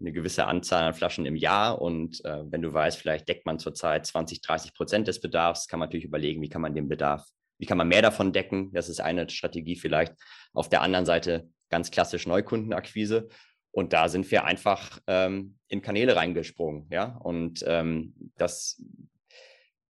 eine 0.00 0.12
gewisse 0.12 0.46
Anzahl 0.46 0.84
an 0.84 0.94
Flaschen 0.94 1.26
im 1.26 1.36
Jahr. 1.36 1.80
Und 1.80 2.24
äh, 2.24 2.42
wenn 2.50 2.62
du 2.62 2.72
weißt, 2.72 2.98
vielleicht 2.98 3.28
deckt 3.28 3.46
man 3.46 3.58
zurzeit 3.58 4.06
20, 4.06 4.40
30 4.40 4.74
Prozent 4.74 5.08
des 5.08 5.20
Bedarfs, 5.20 5.68
kann 5.68 5.78
man 5.78 5.88
natürlich 5.88 6.04
überlegen, 6.04 6.42
wie 6.42 6.48
kann 6.48 6.62
man 6.62 6.74
den 6.74 6.88
Bedarf, 6.88 7.24
wie 7.58 7.66
kann 7.66 7.78
man 7.78 7.88
mehr 7.88 8.02
davon 8.02 8.32
decken. 8.32 8.72
Das 8.72 8.88
ist 8.88 9.00
eine 9.00 9.28
Strategie 9.28 9.76
vielleicht. 9.76 10.14
Auf 10.52 10.68
der 10.68 10.82
anderen 10.82 11.06
Seite 11.06 11.48
ganz 11.70 11.90
klassisch 11.90 12.26
Neukundenakquise. 12.26 13.28
Und 13.70 13.94
da 13.94 14.08
sind 14.08 14.30
wir 14.30 14.44
einfach 14.44 15.00
ähm, 15.06 15.56
in 15.68 15.80
Kanäle 15.80 16.14
reingesprungen, 16.14 16.86
ja. 16.90 17.16
Und 17.16 17.64
ähm, 17.66 18.14
das 18.36 18.82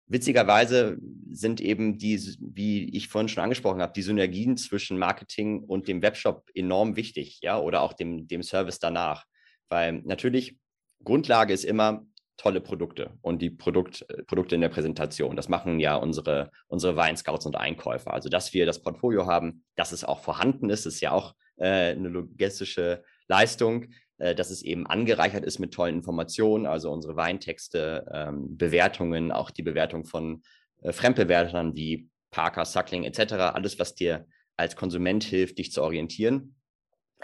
witzigerweise 0.07 0.99
sind 1.31 1.61
eben 1.61 1.99
die, 1.99 2.21
wie 2.41 2.97
ich 2.97 3.09
vorhin 3.09 3.29
schon 3.29 3.43
angesprochen 3.43 3.83
habe, 3.83 3.93
die 3.95 4.03
Synergien 4.03 4.57
zwischen 4.57 4.99
Marketing 4.99 5.65
und 5.65 5.89
dem 5.89 6.03
Webshop 6.03 6.49
enorm 6.55 6.97
wichtig, 6.97 7.39
ja, 7.43 7.59
oder 7.59 7.81
auch 7.81 7.93
dem, 7.93 8.29
dem 8.29 8.43
Service 8.43 8.79
danach. 8.79 9.25
Weil 9.69 10.03
natürlich 10.05 10.59
Grundlage 11.03 11.53
ist 11.53 11.65
immer, 11.65 12.07
tolle 12.37 12.61
Produkte 12.61 13.17
und 13.23 13.41
die 13.43 13.51
Produkt, 13.51 14.05
Produkte 14.27 14.55
in 14.55 14.61
der 14.61 14.69
Präsentation. 14.69 15.37
Das 15.37 15.49
machen 15.49 15.79
ja 15.79 15.95
unsere, 15.95 16.51
unsere 16.67 16.97
Weinscouts 16.97 17.47
und 17.47 17.57
Einkäufer. 17.57 18.13
Also, 18.13 18.29
dass 18.29 18.53
wir 18.53 18.67
das 18.67 18.83
Portfolio 18.83 19.27
haben, 19.27 19.65
dass 19.77 19.93
es 19.93 20.05
auch 20.05 20.21
vorhanden 20.21 20.71
ist, 20.71 20.87
ist 20.87 21.01
ja 21.01 21.13
auch 21.13 21.35
äh, 21.57 21.93
eine 21.93 22.09
logistische 22.09 23.05
Leistung, 23.29 23.87
äh, 24.19 24.35
dass 24.35 24.51
es 24.51 24.63
eben 24.63 24.87
angereichert 24.87 25.45
ist 25.45 25.59
mit 25.59 25.75
tollen 25.75 25.97
Informationen, 25.97 26.67
also 26.67 26.91
unsere 26.91 27.17
Weintexte, 27.17 28.07
ähm, 28.13 28.57
Bewertungen, 28.57 29.33
auch 29.33 29.51
die 29.51 29.63
Bewertung 29.63 30.05
von 30.05 30.43
äh, 30.83 30.93
Fremdbewertern 30.93 31.75
wie 31.77 32.09
Parker, 32.31 32.65
Suckling 32.65 33.05
etc., 33.05 33.35
alles, 33.35 33.79
was 33.79 33.95
dir 33.95 34.27
als 34.57 34.77
Konsument 34.77 35.25
hilft, 35.25 35.59
dich 35.59 35.73
zu 35.73 35.83
orientieren. 35.83 36.55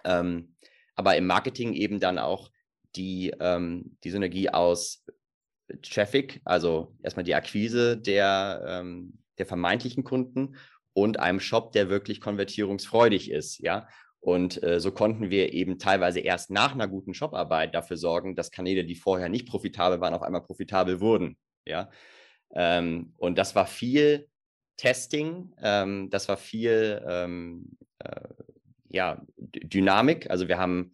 Ähm, 0.04 0.54
aber 0.94 1.16
im 1.16 1.26
Marketing 1.26 1.74
eben 1.74 2.00
dann 2.00 2.18
auch 2.18 2.50
die, 2.96 3.32
ähm, 3.40 3.96
die 4.02 4.10
Synergie 4.10 4.50
aus 4.50 5.04
Traffic, 5.82 6.40
also 6.44 6.96
erstmal 7.02 7.24
die 7.24 7.34
Akquise 7.34 7.96
der, 7.96 8.64
ähm, 8.66 9.18
der 9.38 9.46
vermeintlichen 9.46 10.04
Kunden 10.04 10.56
und 10.92 11.20
einem 11.20 11.40
Shop, 11.40 11.72
der 11.72 11.88
wirklich 11.88 12.20
konvertierungsfreudig 12.20 13.30
ist, 13.30 13.58
ja. 13.58 13.88
Und 14.20 14.62
äh, 14.62 14.80
so 14.80 14.92
konnten 14.92 15.30
wir 15.30 15.52
eben 15.54 15.78
teilweise 15.78 16.20
erst 16.20 16.50
nach 16.50 16.74
einer 16.74 16.88
guten 16.88 17.14
Shoparbeit 17.14 17.74
dafür 17.74 17.96
sorgen, 17.96 18.36
dass 18.36 18.50
Kanäle, 18.50 18.84
die 18.84 18.94
vorher 18.94 19.28
nicht 19.28 19.48
profitabel 19.48 20.00
waren, 20.00 20.14
auf 20.14 20.22
einmal 20.22 20.42
profitabel 20.42 21.00
wurden, 21.00 21.36
ja. 21.66 21.90
Ähm, 22.52 23.14
und 23.16 23.38
das 23.38 23.54
war 23.54 23.66
viel 23.66 24.28
Testing, 24.76 25.54
ähm, 25.62 26.10
das 26.10 26.28
war 26.28 26.36
viel 26.36 27.02
ähm, 27.06 27.76
äh, 27.98 28.28
ja, 28.90 29.22
Dynamik. 29.36 30.28
Also 30.30 30.48
wir 30.48 30.58
haben 30.58 30.92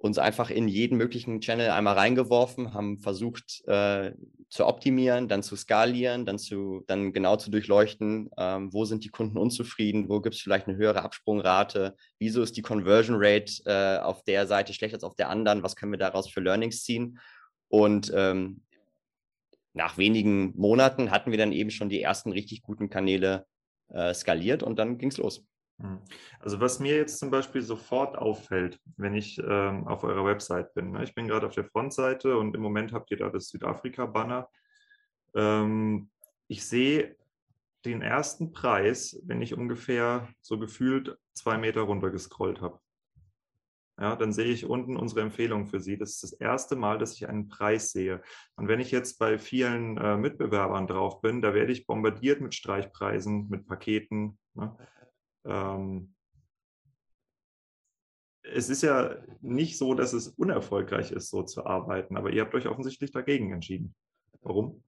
uns 0.00 0.16
einfach 0.16 0.48
in 0.48 0.66
jeden 0.66 0.96
möglichen 0.96 1.42
Channel 1.42 1.70
einmal 1.70 1.94
reingeworfen, 1.94 2.72
haben 2.72 2.98
versucht 3.00 3.62
äh, 3.66 4.12
zu 4.48 4.66
optimieren, 4.66 5.28
dann 5.28 5.42
zu 5.42 5.56
skalieren, 5.56 6.24
dann, 6.24 6.38
zu, 6.38 6.84
dann 6.86 7.12
genau 7.12 7.36
zu 7.36 7.50
durchleuchten, 7.50 8.30
ähm, 8.38 8.72
wo 8.72 8.86
sind 8.86 9.04
die 9.04 9.10
Kunden 9.10 9.36
unzufrieden, 9.36 10.08
wo 10.08 10.22
gibt 10.22 10.36
es 10.36 10.40
vielleicht 10.40 10.68
eine 10.68 10.78
höhere 10.78 11.02
Absprungrate, 11.02 11.96
wieso 12.18 12.42
ist 12.42 12.56
die 12.56 12.62
Conversion 12.62 13.16
Rate 13.18 13.62
äh, 13.66 13.98
auf 13.98 14.24
der 14.24 14.46
Seite 14.46 14.72
schlechter 14.72 14.96
als 14.96 15.04
auf 15.04 15.16
der 15.16 15.28
anderen, 15.28 15.62
was 15.62 15.76
können 15.76 15.92
wir 15.92 15.98
daraus 15.98 16.30
für 16.30 16.40
Learnings 16.40 16.82
ziehen. 16.82 17.18
Und 17.68 18.10
ähm, 18.16 18.62
nach 19.74 19.98
wenigen 19.98 20.56
Monaten 20.56 21.10
hatten 21.10 21.30
wir 21.30 21.38
dann 21.38 21.52
eben 21.52 21.70
schon 21.70 21.90
die 21.90 22.00
ersten 22.00 22.32
richtig 22.32 22.62
guten 22.62 22.88
Kanäle 22.88 23.44
äh, 23.88 24.14
skaliert 24.14 24.62
und 24.62 24.78
dann 24.78 24.96
ging 24.96 25.10
es 25.10 25.18
los. 25.18 25.44
Hm. 25.80 25.98
Also 26.40 26.60
was 26.60 26.78
mir 26.78 26.96
jetzt 26.96 27.18
zum 27.18 27.30
Beispiel 27.30 27.62
sofort 27.62 28.16
auffällt, 28.18 28.78
wenn 28.96 29.14
ich 29.14 29.38
ähm, 29.38 29.86
auf 29.86 30.04
eurer 30.04 30.24
Website 30.24 30.74
bin. 30.74 30.92
Ne? 30.92 31.04
Ich 31.04 31.14
bin 31.14 31.26
gerade 31.26 31.46
auf 31.46 31.54
der 31.54 31.64
Frontseite 31.64 32.36
und 32.36 32.54
im 32.54 32.62
Moment 32.62 32.92
habt 32.92 33.10
ihr 33.10 33.16
da 33.16 33.30
das 33.30 33.48
Südafrika-Banner. 33.48 34.48
Ähm, 35.34 36.10
ich 36.48 36.64
sehe 36.66 37.16
den 37.84 38.02
ersten 38.02 38.52
Preis, 38.52 39.18
wenn 39.24 39.40
ich 39.40 39.54
ungefähr 39.54 40.28
so 40.42 40.58
gefühlt 40.58 41.16
zwei 41.32 41.56
Meter 41.56 41.82
runter 41.82 42.10
gescrollt 42.10 42.60
habe. 42.60 42.78
Ja, 43.98 44.16
dann 44.16 44.32
sehe 44.32 44.46
ich 44.46 44.64
unten 44.64 44.96
unsere 44.96 45.20
Empfehlung 45.20 45.66
für 45.66 45.78
Sie. 45.78 45.98
Das 45.98 46.10
ist 46.10 46.22
das 46.22 46.32
erste 46.32 46.74
Mal, 46.74 46.98
dass 46.98 47.14
ich 47.14 47.28
einen 47.28 47.48
Preis 47.48 47.92
sehe. 47.92 48.22
Und 48.56 48.66
wenn 48.66 48.80
ich 48.80 48.90
jetzt 48.90 49.18
bei 49.18 49.38
vielen 49.38 49.98
äh, 49.98 50.16
Mitbewerbern 50.16 50.86
drauf 50.86 51.20
bin, 51.20 51.42
da 51.42 51.52
werde 51.52 51.72
ich 51.72 51.86
bombardiert 51.86 52.40
mit 52.40 52.54
Streichpreisen, 52.54 53.48
mit 53.50 53.66
Paketen. 53.66 54.38
Ne? 54.54 54.74
Ähm, 55.44 56.14
es 58.42 58.68
ist 58.68 58.82
ja 58.82 59.16
nicht 59.40 59.78
so, 59.78 59.94
dass 59.94 60.12
es 60.12 60.28
unerfolgreich 60.28 61.12
ist, 61.12 61.30
so 61.30 61.42
zu 61.42 61.64
arbeiten, 61.66 62.16
aber 62.16 62.30
ihr 62.30 62.42
habt 62.42 62.54
euch 62.54 62.66
offensichtlich 62.66 63.12
dagegen 63.12 63.52
entschieden. 63.52 63.94
Warum? 64.42 64.82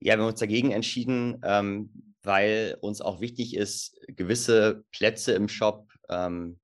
Ja, 0.00 0.14
wir 0.16 0.22
haben 0.22 0.30
uns 0.30 0.40
dagegen 0.40 0.70
entschieden, 0.70 1.40
ähm, 1.42 2.14
weil 2.22 2.78
uns 2.80 3.00
auch 3.00 3.20
wichtig 3.20 3.56
ist, 3.56 3.98
gewisse 4.08 4.84
Plätze 4.92 5.32
im 5.32 5.48
Shop 5.48 5.90
ähm, 6.08 6.58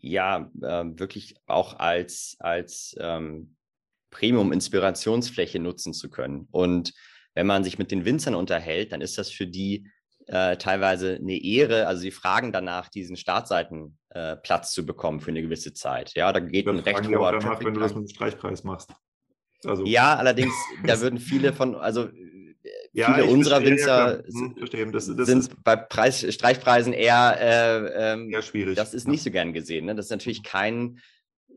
ja 0.00 0.50
äh, 0.60 0.84
wirklich 0.98 1.36
auch 1.46 1.78
als, 1.78 2.36
als 2.40 2.96
ähm, 2.98 3.56
Premium-Inspirationsfläche 4.10 5.58
nutzen 5.58 5.94
zu 5.94 6.10
können. 6.10 6.48
Und 6.50 6.92
wenn 7.34 7.46
man 7.46 7.64
sich 7.64 7.78
mit 7.78 7.90
den 7.90 8.04
Winzern 8.04 8.34
unterhält, 8.34 8.92
dann 8.92 9.00
ist 9.00 9.16
das 9.16 9.30
für 9.30 9.46
die 9.46 9.88
äh, 10.32 10.56
teilweise 10.56 11.16
eine 11.16 11.36
Ehre. 11.36 11.86
Also 11.86 12.00
sie 12.00 12.10
fragen 12.10 12.52
danach, 12.52 12.88
diesen 12.88 13.16
Startseitenplatz 13.16 14.70
äh, 14.70 14.72
zu 14.72 14.86
bekommen 14.86 15.20
für 15.20 15.30
eine 15.30 15.42
gewisse 15.42 15.74
Zeit. 15.74 16.14
Ja, 16.14 16.32
da 16.32 16.40
geht 16.40 16.66
ein 16.66 16.78
recht 16.78 17.06
hoher 17.06 17.32
danach, 17.32 17.62
wenn 17.62 17.74
du 17.74 17.80
das 17.80 17.94
mit 17.94 18.08
dem 18.08 18.08
Streichpreis 18.08 18.64
machst. 18.64 18.90
Also. 19.64 19.84
Ja, 19.84 20.16
allerdings, 20.16 20.54
da 20.86 20.98
würden 21.00 21.18
viele 21.18 21.52
von, 21.52 21.74
also 21.74 22.08
ja, 22.94 23.12
viele 23.12 23.26
unserer 23.26 23.56
verstehe, 23.56 23.72
Winzer 23.72 24.22
ja, 24.26 24.84
hm, 24.84 24.92
das, 24.92 25.14
das 25.14 25.26
sind 25.26 25.64
bei 25.64 25.76
Preis, 25.76 26.26
Streichpreisen 26.34 26.94
eher, 26.94 27.36
äh, 27.38 28.12
ähm, 28.12 28.30
eher 28.30 28.42
schwierig. 28.42 28.74
Das 28.74 28.94
ist 28.94 29.06
nicht 29.06 29.22
so 29.22 29.30
gern 29.30 29.52
gesehen. 29.52 29.84
Ne? 29.84 29.94
Das 29.94 30.06
ist 30.06 30.10
natürlich 30.10 30.42
kein, 30.42 30.98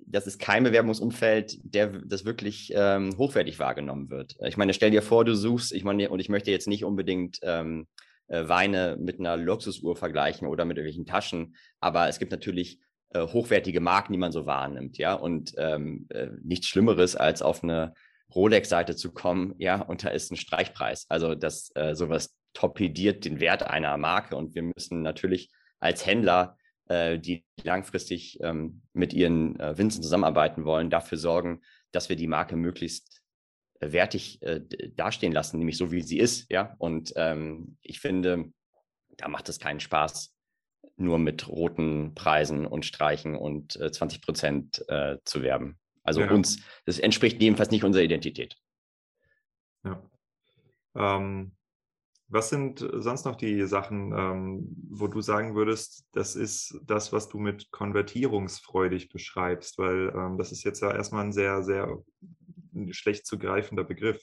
das 0.06 0.28
ist 0.28 0.38
kein 0.38 0.66
Bewerbungsumfeld, 0.66 1.60
der 1.64 1.88
das 2.06 2.26
wirklich 2.26 2.74
ähm, 2.76 3.18
hochwertig 3.18 3.58
wahrgenommen 3.58 4.10
wird. 4.10 4.36
Ich 4.46 4.58
meine, 4.58 4.74
stell 4.74 4.92
dir 4.92 5.02
vor, 5.02 5.24
du 5.24 5.34
suchst, 5.34 5.72
ich 5.72 5.86
meine, 5.86 6.10
und 6.10 6.20
ich 6.20 6.28
möchte 6.28 6.52
jetzt 6.52 6.68
nicht 6.68 6.84
unbedingt 6.84 7.40
ähm, 7.42 7.88
äh, 8.28 8.48
Weine 8.48 8.98
mit 9.00 9.20
einer 9.20 9.38
Luxusuhr 9.38 9.96
vergleichen 9.96 10.48
oder 10.48 10.66
mit 10.66 10.78
irgendwelchen 10.78 11.06
Taschen. 11.06 11.56
Aber 11.80 12.08
es 12.08 12.20
gibt 12.20 12.32
natürlich 12.32 12.80
äh, 13.10 13.22
hochwertige 13.22 13.82
Marken, 13.82 14.14
die 14.14 14.20
man 14.20 14.32
so 14.32 14.46
wahrnimmt, 14.46 14.98
ja. 14.98 15.14
Und 15.14 15.54
ähm, 15.58 16.08
äh, 16.10 16.28
nichts 16.44 16.68
Schlimmeres, 16.68 17.16
als 17.16 17.42
auf 17.42 17.64
eine 17.64 17.94
Rolex-Seite 18.34 18.96
zu 18.96 19.14
kommen, 19.14 19.56
ja, 19.58 19.82
und 19.82 20.04
da 20.04 20.10
ist 20.10 20.32
ein 20.32 20.38
Streichpreis. 20.38 21.06
Also 21.10 21.36
das 21.36 21.72
äh, 21.76 21.96
sowas 21.96 22.36
torpediert 22.54 23.26
den 23.26 23.40
Wert 23.40 23.64
einer 23.64 23.96
Marke 23.98 24.36
und 24.36 24.56
wir 24.56 24.64
müssen 24.64 25.02
natürlich 25.02 25.52
als 25.80 26.06
Händler, 26.06 26.58
äh, 26.88 27.20
die 27.20 27.46
langfristig 27.64 28.40
ähm, 28.42 28.82
mit 28.94 29.14
ihren 29.14 29.60
äh, 29.60 29.78
Winzen 29.78 30.02
zusammenarbeiten 30.02 30.66
wollen, 30.66 30.90
dafür 30.90 31.18
sorgen, 31.18 31.62
dass 31.92 32.10
wir 32.10 32.16
die 32.16 32.28
Marke 32.28 32.56
möglichst 32.56 33.15
wertig 33.80 34.42
äh, 34.42 34.62
dastehen 34.96 35.34
lassen, 35.34 35.60
nämlich 35.60 35.78
so 35.78 35.92
wie 35.92 36.02
sie 36.02 36.20
ist, 36.20 36.50
ja. 36.52 36.76
Und 36.78 37.14
ähm, 37.16 37.78
ich 37.82 38.00
finde, 38.00 38.52
da 39.18 39.28
macht 39.28 39.50
es 39.50 39.60
keinen 39.60 39.80
Spaß, 39.80 40.34
nur 40.98 41.20
mit 41.20 41.48
roten 41.48 42.14
Preisen 42.16 42.66
und 42.66 42.86
Streichen 42.86 43.36
und 43.36 43.76
äh, 43.80 43.92
20 43.92 44.22
Prozent 44.22 44.86
äh, 44.88 45.18
zu 45.26 45.42
werben. 45.42 45.78
Also 46.04 46.22
ja. 46.22 46.32
uns, 46.32 46.62
das 46.86 47.00
entspricht 47.00 47.42
jedenfalls 47.42 47.72
nicht 47.72 47.84
unserer 47.84 48.04
Identität. 48.04 48.56
Ja. 49.84 50.02
Ähm, 50.96 51.52
was 52.28 52.50
sind 52.50 52.80
sonst 52.80 53.26
noch 53.26 53.36
die 53.36 53.68
Sachen, 53.68 54.12
ähm, 54.18 54.76
wo 54.90 55.08
du 55.08 55.22
sagen 55.22 55.56
würdest, 55.56 56.06
das 56.12 56.36
ist 56.36 56.80
das, 56.84 57.14
was 57.14 57.30
du 57.30 57.38
mit 57.38 57.70
konvertierungsfreudig 57.72 59.10
beschreibst? 59.10 59.78
Weil 59.78 60.12
ähm, 60.16 60.38
das 60.38 60.52
ist 60.52 60.64
jetzt 60.64 60.82
ja 60.82 60.92
erstmal 60.92 61.26
ein 61.26 61.34
sehr, 61.34 61.62
sehr 61.62 62.04
schlecht 62.92 63.26
zu 63.26 63.38
greifender 63.38 63.84
Begriff. 63.84 64.22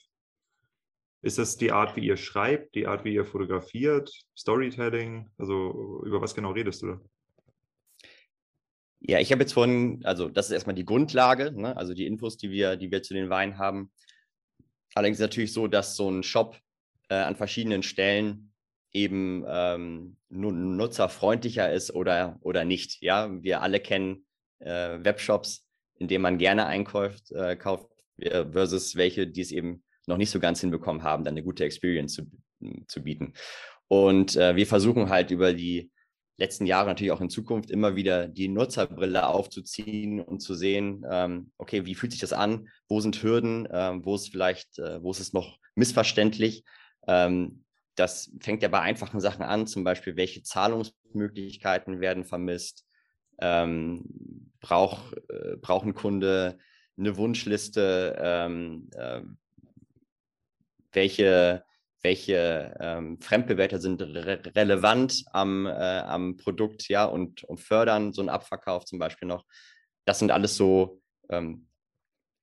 Ist 1.21 1.37
das 1.37 1.55
die 1.57 1.71
Art, 1.71 1.95
wie 1.95 2.05
ihr 2.05 2.17
schreibt, 2.17 2.75
die 2.75 2.85
Art, 2.85 3.05
wie 3.05 3.13
ihr 3.13 3.25
fotografiert, 3.25 4.11
Storytelling? 4.37 5.31
Also 5.37 6.01
über 6.05 6.21
was 6.21 6.35
genau 6.35 6.51
redest 6.51 6.81
du 6.81 6.87
da? 6.87 7.01
Ja, 8.99 9.19
ich 9.19 9.31
habe 9.31 9.41
jetzt 9.41 9.53
vorhin, 9.53 10.01
also 10.05 10.29
das 10.29 10.47
ist 10.47 10.53
erstmal 10.53 10.75
die 10.75 10.85
Grundlage, 10.85 11.51
ne? 11.51 11.75
also 11.75 11.93
die 11.93 12.05
Infos, 12.05 12.37
die 12.37 12.51
wir, 12.51 12.77
die 12.77 12.91
wir 12.91 13.03
zu 13.03 13.13
den 13.13 13.29
Weinen 13.29 13.57
haben. 13.57 13.91
Allerdings 14.95 15.17
ist 15.17 15.21
es 15.21 15.29
natürlich 15.29 15.53
so, 15.53 15.67
dass 15.67 15.95
so 15.95 16.09
ein 16.09 16.23
Shop 16.23 16.57
äh, 17.09 17.15
an 17.15 17.35
verschiedenen 17.35 17.83
Stellen 17.83 18.53
eben 18.93 19.43
ähm, 19.47 20.17
nutzerfreundlicher 20.29 21.71
ist 21.71 21.93
oder, 21.93 22.37
oder 22.41 22.63
nicht. 22.63 23.01
Ja, 23.01 23.29
wir 23.43 23.61
alle 23.61 23.79
kennen 23.79 24.25
äh, 24.59 24.99
Webshops, 25.03 25.67
in 25.95 26.07
denen 26.07 26.21
man 26.21 26.37
gerne 26.37 26.65
einkauft, 26.65 27.31
äh, 27.31 27.55
kauft, 27.55 27.87
versus 28.51 28.95
welche, 28.95 29.27
die 29.27 29.41
es 29.41 29.51
eben 29.51 29.83
noch 30.07 30.17
nicht 30.17 30.31
so 30.31 30.39
ganz 30.39 30.61
hinbekommen 30.61 31.03
haben, 31.03 31.23
dann 31.23 31.33
eine 31.33 31.43
gute 31.43 31.63
Experience 31.63 32.13
zu, 32.13 32.23
zu 32.87 33.03
bieten. 33.03 33.33
Und 33.87 34.35
äh, 34.35 34.55
wir 34.55 34.67
versuchen 34.67 35.09
halt 35.09 35.31
über 35.31 35.53
die 35.53 35.91
letzten 36.37 36.65
Jahre 36.65 36.87
natürlich 36.87 37.11
auch 37.11 37.21
in 37.21 37.29
Zukunft 37.29 37.69
immer 37.69 37.95
wieder 37.95 38.27
die 38.27 38.47
Nutzerbrille 38.47 39.27
aufzuziehen 39.27 40.19
und 40.19 40.39
zu 40.39 40.55
sehen, 40.55 41.05
ähm, 41.09 41.51
okay, 41.57 41.85
wie 41.85 41.95
fühlt 41.95 42.11
sich 42.11 42.21
das 42.21 42.33
an? 42.33 42.67
Wo 42.87 42.99
sind 43.01 43.21
Hürden? 43.21 43.67
Ähm, 43.71 44.03
wo 44.03 44.15
ist 44.15 44.29
vielleicht, 44.29 44.79
äh, 44.79 45.01
wo 45.01 45.11
ist 45.11 45.19
es 45.19 45.33
noch 45.33 45.59
missverständlich? 45.75 46.63
Ähm, 47.07 47.63
das 47.95 48.31
fängt 48.39 48.63
ja 48.63 48.69
bei 48.69 48.79
einfachen 48.79 49.19
Sachen 49.19 49.43
an, 49.43 49.67
zum 49.67 49.83
Beispiel, 49.83 50.15
welche 50.15 50.41
Zahlungsmöglichkeiten 50.41 52.01
werden 52.01 52.25
vermisst? 52.25 52.85
Ähm, 53.39 54.51
brauch, 54.59 55.13
äh, 55.29 55.55
braucht 55.57 55.85
ein 55.85 55.93
Kunde 55.93 56.57
eine 56.97 57.17
Wunschliste, 57.17 58.15
ähm, 58.19 58.89
äh, 58.95 59.21
welche, 60.91 61.63
welche 62.01 62.75
ähm, 62.79 63.19
Fremdbewerter 63.19 63.79
sind 63.79 64.01
re 64.01 64.41
relevant 64.55 65.23
am, 65.31 65.65
äh, 65.65 65.69
am 65.69 66.37
Produkt, 66.37 66.87
ja, 66.89 67.05
und, 67.05 67.43
und 67.43 67.59
fördern 67.59 68.13
so 68.13 68.21
einen 68.21 68.29
Abverkauf 68.29 68.85
zum 68.85 68.99
Beispiel 68.99 69.27
noch. 69.27 69.45
Das 70.05 70.19
sind 70.19 70.31
alles 70.31 70.55
so 70.55 71.01
ähm, 71.29 71.67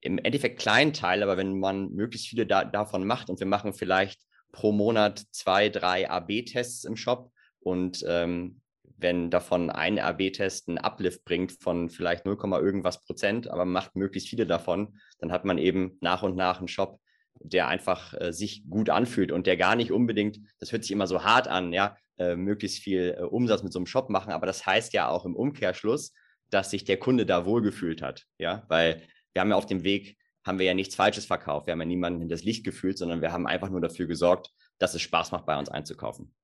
im 0.01 0.19
Endeffekt 0.19 0.59
kleinen 0.61 0.93
Teil, 0.93 1.23
aber 1.23 1.37
wenn 1.37 1.59
man 1.59 1.91
möglichst 1.91 2.29
viele 2.29 2.47
da, 2.47 2.65
davon 2.65 3.07
macht 3.07 3.29
und 3.29 3.39
wir 3.39 3.47
machen 3.47 3.75
vielleicht 3.75 4.23
pro 4.53 4.73
Monat 4.73 5.23
zwei, 5.31 5.69
drei 5.69 6.11
AB-Tests 6.11 6.85
im 6.85 6.97
Shop 6.97 7.31
und 7.61 8.05
ähm, 8.09 8.60
wenn 9.01 9.31
davon 9.31 9.71
ein 9.71 9.99
AB-Test 9.99 10.69
einen 10.69 10.79
Uplift 10.79 11.25
bringt 11.25 11.53
von 11.53 11.91
vielleicht 11.91 12.25
0, 12.25 12.37
irgendwas 12.61 13.03
Prozent, 13.03 13.49
aber 13.49 13.65
macht 13.65 13.97
möglichst 13.97 14.29
viele 14.29 14.47
davon, 14.47 14.99
dann 15.19 15.33
hat 15.33 15.45
man 15.45 15.59
eben 15.59 15.99
nach 16.01 16.23
und 16.23 16.37
nach 16.37 16.59
einen 16.59 16.69
Shop, 16.69 17.01
der 17.41 17.69
einfach 17.69 18.15
äh, 18.15 18.33
sich 18.33 18.69
gut 18.69 18.91
anfühlt 18.91 19.33
und 19.33 19.47
der 19.47 19.57
gar 19.57 19.77
nicht 19.77 19.93
unbedingt, 19.93 20.39
das 20.59 20.73
hört 20.73 20.83
sich 20.83 20.93
immer 20.93 21.07
so 21.07 21.25
hart 21.25 21.49
an, 21.49 21.73
ja, 21.73 21.97
äh, 22.19 22.37
möglichst 22.37 22.83
viel 22.83 23.17
äh, 23.19 23.23
Umsatz 23.23 23.63
mit 23.63 23.73
so 23.73 23.79
einem 23.79 23.87
Shop 23.87 24.11
machen, 24.11 24.33
aber 24.33 24.47
das 24.47 24.67
heißt 24.67 24.93
ja 24.93 25.09
auch 25.09 25.25
im 25.25 25.35
Umkehrschluss, 25.35 26.13
dass 26.51 26.71
sich 26.71 26.85
der 26.85 26.99
Kunde 26.99 27.27
da 27.27 27.47
wohlgefühlt 27.47 28.03
hat, 28.03 28.27
ja, 28.39 28.65
weil 28.69 29.03
wir 29.33 29.41
haben 29.41 29.51
ja 29.51 29.57
auf 29.57 29.67
dem 29.67 29.85
Weg, 29.85 30.19
haben 30.45 30.59
wir 30.59 30.67
ja 30.67 30.75
nichts 30.75 30.95
Falsches 30.95 31.27
verkauft, 31.27 31.67
wir 31.67 31.73
haben 31.73 31.81
ja 31.81 31.87
niemanden 31.87 32.23
in 32.23 32.29
das 32.29 32.45
Licht 32.45 32.65
gefühlt, 32.65 32.99
sondern 32.99 33.23
wir 33.23 33.33
haben 33.33 33.47
einfach 33.47 33.71
nur 33.71 33.81
dafür 33.81 34.07
gesorgt, 34.07 34.51
dass 34.79 34.95
es 34.95 35.03
Spaß 35.03 35.33
macht, 35.33 35.47
bei 35.47 35.59
uns 35.59 35.69
einzukaufen. 35.69 36.35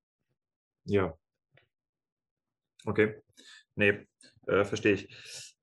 Ja. 0.85 1.17
Okay. 2.85 3.22
Nee, 3.74 4.07
äh, 4.47 4.64
verstehe 4.64 4.95
ich. 4.95 5.09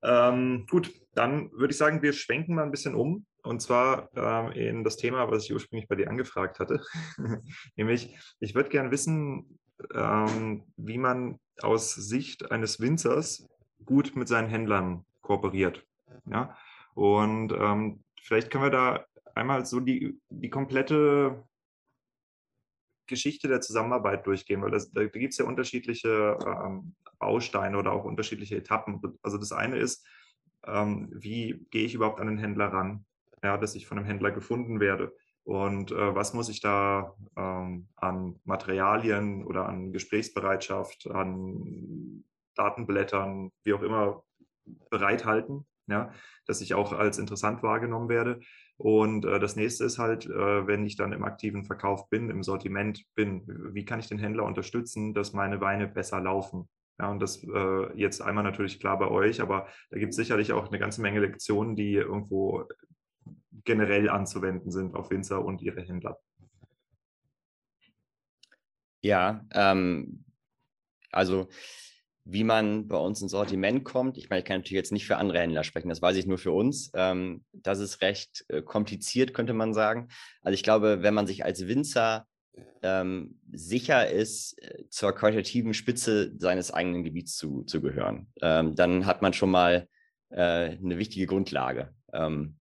Ähm, 0.03 0.65
gut, 0.69 0.91
dann 1.13 1.51
würde 1.53 1.71
ich 1.71 1.77
sagen, 1.77 2.01
wir 2.01 2.13
schwenken 2.13 2.55
mal 2.55 2.63
ein 2.63 2.71
bisschen 2.71 2.95
um 2.95 3.25
und 3.43 3.61
zwar 3.61 4.09
ähm, 4.15 4.51
in 4.51 4.83
das 4.83 4.97
Thema, 4.97 5.29
was 5.29 5.45
ich 5.45 5.53
ursprünglich 5.53 5.87
bei 5.87 5.95
dir 5.95 6.09
angefragt 6.09 6.59
hatte. 6.59 6.81
Nämlich, 7.75 8.17
ich 8.39 8.55
würde 8.55 8.69
gerne 8.69 8.91
wissen, 8.91 9.59
ähm, 9.93 10.63
wie 10.77 10.97
man 10.97 11.39
aus 11.61 11.93
Sicht 11.93 12.51
eines 12.51 12.79
Winzers 12.79 13.47
gut 13.85 14.15
mit 14.15 14.27
seinen 14.27 14.49
Händlern 14.49 15.05
kooperiert. 15.21 15.85
Ja? 16.25 16.57
Und 16.95 17.53
ähm, 17.53 18.03
vielleicht 18.21 18.49
können 18.49 18.65
wir 18.65 18.71
da 18.71 19.05
einmal 19.35 19.65
so 19.65 19.79
die, 19.79 20.19
die 20.29 20.49
komplette 20.49 21.43
Geschichte 23.07 23.47
der 23.47 23.61
Zusammenarbeit 23.61 24.25
durchgehen, 24.25 24.61
weil 24.61 24.71
das, 24.71 24.91
da 24.91 25.05
gibt 25.05 25.33
es 25.33 25.37
ja 25.37 25.45
unterschiedliche 25.45 26.37
ähm, 26.45 26.95
Bausteine 27.19 27.77
oder 27.77 27.91
auch 27.91 28.05
unterschiedliche 28.05 28.57
Etappen. 28.57 29.01
Also 29.21 29.37
das 29.37 29.51
eine 29.51 29.77
ist, 29.77 30.05
ähm, 30.65 31.09
wie 31.13 31.65
gehe 31.71 31.85
ich 31.85 31.93
überhaupt 31.93 32.19
an 32.19 32.27
den 32.27 32.37
Händler 32.37 32.67
ran, 32.67 33.05
ja, 33.43 33.57
dass 33.57 33.75
ich 33.75 33.87
von 33.87 33.97
einem 33.97 34.07
Händler 34.07 34.31
gefunden 34.31 34.79
werde. 34.79 35.13
Und 35.43 35.91
äh, 35.91 36.15
was 36.15 36.33
muss 36.33 36.47
ich 36.49 36.61
da 36.61 37.15
ähm, 37.35 37.89
an 37.95 38.39
Materialien 38.45 39.43
oder 39.45 39.67
an 39.67 39.91
Gesprächsbereitschaft, 39.91 41.09
an 41.11 42.23
Datenblättern, 42.55 43.51
wie 43.63 43.73
auch 43.73 43.81
immer, 43.81 44.23
bereithalten, 44.89 45.65
ja, 45.87 46.13
dass 46.45 46.61
ich 46.61 46.73
auch 46.73 46.93
als 46.93 47.17
interessant 47.17 47.61
wahrgenommen 47.63 48.07
werde. 48.07 48.39
Und 48.83 49.23
äh, 49.23 49.39
das 49.39 49.55
nächste 49.55 49.85
ist 49.85 49.97
halt, 49.97 50.25
äh, 50.25 50.67
wenn 50.67 50.85
ich 50.85 50.97
dann 50.97 51.13
im 51.13 51.23
aktiven 51.23 51.63
Verkauf 51.63 52.09
bin, 52.09 52.29
im 52.29 52.43
Sortiment 52.43 53.05
bin, 53.15 53.45
wie 53.73 53.85
kann 53.85 54.01
ich 54.01 54.09
den 54.09 54.19
Händler 54.19 54.43
unterstützen, 54.43 55.13
dass 55.13 55.31
meine 55.31 55.61
Weine 55.61 55.87
besser 55.87 56.19
laufen? 56.19 56.67
Ja, 56.99 57.09
und 57.09 57.21
das 57.21 57.41
äh, 57.45 57.97
jetzt 57.97 58.21
einmal 58.21 58.43
natürlich 58.43 58.81
klar 58.81 58.99
bei 58.99 59.07
euch, 59.07 59.39
aber 59.39 59.67
da 59.89 59.99
gibt 59.99 60.09
es 60.09 60.17
sicherlich 60.17 60.51
auch 60.51 60.67
eine 60.67 60.79
ganze 60.79 61.01
Menge 61.01 61.21
Lektionen, 61.21 61.77
die 61.77 61.93
irgendwo 61.93 62.67
generell 63.63 64.09
anzuwenden 64.09 64.69
sind 64.69 64.95
auf 64.95 65.11
Winzer 65.11 65.45
und 65.45 65.61
ihre 65.61 65.81
Händler. 65.81 66.19
Ja, 69.01 69.45
ähm, 69.53 70.25
also 71.09 71.47
wie 72.25 72.43
man 72.43 72.87
bei 72.87 72.97
uns 72.97 73.21
ins 73.21 73.31
Sortiment 73.31 73.83
kommt. 73.83 74.17
Ich 74.17 74.29
meine, 74.29 74.39
ich 74.39 74.45
kann 74.45 74.57
natürlich 74.57 74.77
jetzt 74.77 74.91
nicht 74.91 75.05
für 75.05 75.17
andere 75.17 75.39
Händler 75.39 75.63
sprechen, 75.63 75.89
das 75.89 76.01
weiß 76.01 76.15
ich 76.15 76.25
nur 76.25 76.37
für 76.37 76.51
uns. 76.51 76.91
Ähm, 76.93 77.43
das 77.51 77.79
ist 77.79 78.01
recht 78.01 78.45
äh, 78.47 78.61
kompliziert, 78.61 79.33
könnte 79.33 79.53
man 79.53 79.73
sagen. 79.73 80.07
Also 80.41 80.53
ich 80.53 80.63
glaube, 80.63 81.01
wenn 81.01 81.13
man 81.13 81.27
sich 81.27 81.43
als 81.43 81.67
Winzer 81.67 82.25
ähm, 82.81 83.39
sicher 83.51 84.09
ist, 84.09 84.61
äh, 84.61 84.85
zur 84.89 85.13
qualitativen 85.13 85.73
Spitze 85.73 86.33
seines 86.37 86.71
eigenen 86.71 87.03
Gebiets 87.03 87.35
zu, 87.35 87.63
zu 87.63 87.81
gehören, 87.81 88.27
ähm, 88.41 88.75
dann 88.75 89.05
hat 89.05 89.21
man 89.21 89.33
schon 89.33 89.51
mal 89.51 89.87
äh, 90.29 90.77
eine 90.77 90.97
wichtige 90.97 91.25
Grundlage. 91.25 91.93
Ähm, 92.13 92.57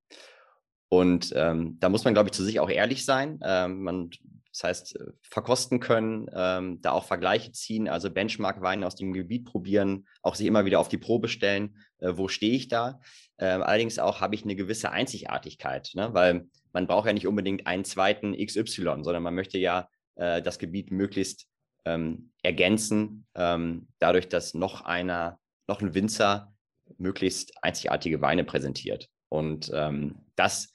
und 0.88 1.32
ähm, 1.36 1.78
da 1.80 1.88
muss 1.88 2.04
man, 2.04 2.14
glaube 2.14 2.28
ich, 2.28 2.34
zu 2.34 2.44
sich 2.44 2.60
auch 2.60 2.68
ehrlich 2.68 3.04
sein. 3.04 3.38
Ähm, 3.42 3.82
man 3.82 4.10
das 4.52 4.64
heißt, 4.64 4.96
äh, 4.96 5.12
verkosten 5.22 5.80
können, 5.80 6.26
ähm, 6.34 6.80
da 6.82 6.92
auch 6.92 7.04
Vergleiche 7.04 7.52
ziehen, 7.52 7.88
also 7.88 8.10
Benchmark-Weine 8.10 8.86
aus 8.86 8.96
dem 8.96 9.12
Gebiet 9.12 9.46
probieren, 9.46 10.06
auch 10.22 10.34
sich 10.34 10.46
immer 10.46 10.64
wieder 10.64 10.78
auf 10.78 10.88
die 10.88 10.98
Probe 10.98 11.28
stellen, 11.28 11.76
äh, 11.98 12.12
wo 12.14 12.28
stehe 12.28 12.54
ich 12.54 12.68
da. 12.68 13.00
Ähm, 13.38 13.62
allerdings 13.62 13.98
auch 13.98 14.20
habe 14.20 14.34
ich 14.34 14.44
eine 14.44 14.54
gewisse 14.54 14.90
Einzigartigkeit, 14.90 15.90
ne? 15.94 16.12
weil 16.12 16.46
man 16.72 16.86
braucht 16.86 17.06
ja 17.06 17.12
nicht 17.12 17.26
unbedingt 17.26 17.66
einen 17.66 17.84
zweiten 17.84 18.34
XY, 18.34 19.02
sondern 19.02 19.22
man 19.22 19.34
möchte 19.34 19.58
ja 19.58 19.88
äh, 20.16 20.42
das 20.42 20.58
Gebiet 20.58 20.90
möglichst 20.90 21.46
ähm, 21.84 22.30
ergänzen, 22.42 23.26
ähm, 23.34 23.88
dadurch, 23.98 24.28
dass 24.28 24.54
noch 24.54 24.82
einer, 24.82 25.38
noch 25.66 25.80
ein 25.80 25.94
Winzer 25.94 26.54
möglichst 26.98 27.52
einzigartige 27.62 28.20
Weine 28.20 28.44
präsentiert. 28.44 29.08
Und 29.28 29.70
ähm, 29.74 30.26
das, 30.36 30.72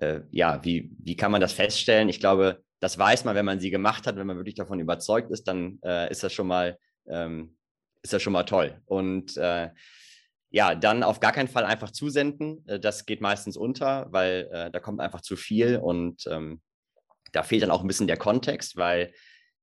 äh, 0.00 0.20
ja, 0.30 0.64
wie, 0.64 0.90
wie 0.98 1.16
kann 1.16 1.30
man 1.30 1.40
das 1.40 1.52
feststellen? 1.52 2.08
Ich 2.08 2.20
glaube, 2.20 2.62
das 2.80 2.98
weiß 2.98 3.24
man, 3.24 3.34
wenn 3.34 3.44
man 3.44 3.60
sie 3.60 3.70
gemacht 3.70 4.06
hat, 4.06 4.16
wenn 4.16 4.26
man 4.26 4.36
wirklich 4.36 4.54
davon 4.54 4.80
überzeugt 4.80 5.30
ist, 5.30 5.46
dann 5.46 5.78
äh, 5.84 6.10
ist 6.10 6.22
das 6.22 6.32
schon 6.32 6.46
mal, 6.46 6.78
ähm, 7.06 7.56
ist 8.02 8.12
das 8.12 8.22
schon 8.22 8.32
mal 8.32 8.44
toll. 8.44 8.80
Und 8.86 9.36
äh, 9.36 9.68
ja, 10.50 10.74
dann 10.74 11.02
auf 11.02 11.20
gar 11.20 11.32
keinen 11.32 11.48
Fall 11.48 11.64
einfach 11.64 11.90
zusenden. 11.90 12.66
Äh, 12.66 12.80
das 12.80 13.06
geht 13.06 13.20
meistens 13.20 13.56
unter, 13.56 14.06
weil 14.10 14.48
äh, 14.50 14.70
da 14.70 14.80
kommt 14.80 15.00
einfach 15.00 15.20
zu 15.20 15.36
viel 15.36 15.76
und 15.76 16.26
ähm, 16.26 16.60
da 17.32 17.42
fehlt 17.42 17.62
dann 17.62 17.70
auch 17.70 17.82
ein 17.82 17.86
bisschen 17.86 18.08
der 18.08 18.16
Kontext, 18.16 18.76
weil 18.76 19.12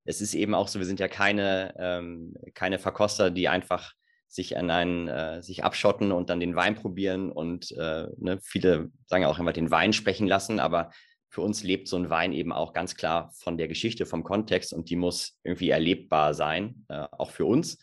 es 0.06 0.22
ist 0.22 0.36
eben 0.36 0.54
auch 0.54 0.70
so, 0.70 0.80
wir 0.80 0.86
sind 0.86 1.00
ja 1.00 1.10
keine, 1.10 1.74
ähm, 1.78 2.36
keine 2.54 2.80
Verkoster, 2.80 3.30
die 3.30 3.50
einfach 3.50 3.94
sich 4.30 4.58
an 4.58 4.70
einen, 4.70 5.08
äh, 5.08 5.42
sich 5.42 5.64
abschotten 5.64 6.12
und 6.12 6.30
dann 6.30 6.40
den 6.40 6.56
Wein 6.56 6.76
probieren 6.76 7.32
und 7.32 7.72
äh, 7.72 8.08
ne, 8.18 8.40
viele 8.42 8.92
sagen 9.08 9.26
auch 9.26 9.40
immer 9.40 9.54
den 9.54 9.72
Wein 9.72 9.94
sprechen 9.94 10.28
lassen, 10.28 10.60
aber 10.60 10.92
für 11.30 11.42
uns 11.42 11.64
lebt 11.64 11.88
so 11.88 11.98
ein 11.98 12.10
Wein 12.10 12.34
eben 12.34 12.52
auch 12.52 12.74
ganz 12.74 12.96
klar 12.96 13.32
von 13.34 13.58
der 13.58 13.68
Geschichte, 13.68 14.06
vom 14.06 14.24
Kontext 14.24 14.74
und 14.74 14.90
die 14.90 14.96
muss 14.96 15.40
irgendwie 15.44 15.70
erlebbar 15.70 16.34
sein, 16.34 16.86
äh, 16.90 17.06
auch 17.12 17.32
für 17.32 17.46
uns. 17.46 17.78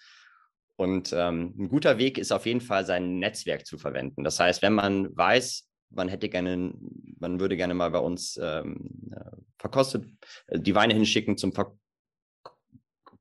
Und 0.76 1.12
ähm, 1.12 1.55
ein 1.57 1.68
guter 1.68 1.99
Weg 1.99 2.18
ist 2.18 2.32
auf 2.32 2.47
jeden 2.47 2.61
Fall, 2.61 2.84
sein 2.84 3.18
Netzwerk 3.18 3.66
zu 3.66 3.78
verwenden. 3.78 4.24
Das 4.24 4.40
heißt, 4.40 4.62
wenn 4.62 4.72
man 4.72 5.16
weiß, 5.16 5.68
man 5.90 6.09
hätte 6.09 6.28
gerne, 6.28 6.74
man 7.20 7.38
würde 7.38 7.57
gerne 7.57 7.74
mal 7.74 7.90
bei 7.90 8.01
uns 8.01 8.38
ähm, 8.42 8.90
äh, 9.12 9.36
verkostet, 9.59 10.07
äh, 10.49 10.59
die 10.59 10.74
Weine 10.74 10.95
hinschicken 10.95 11.36
zum 11.36 11.53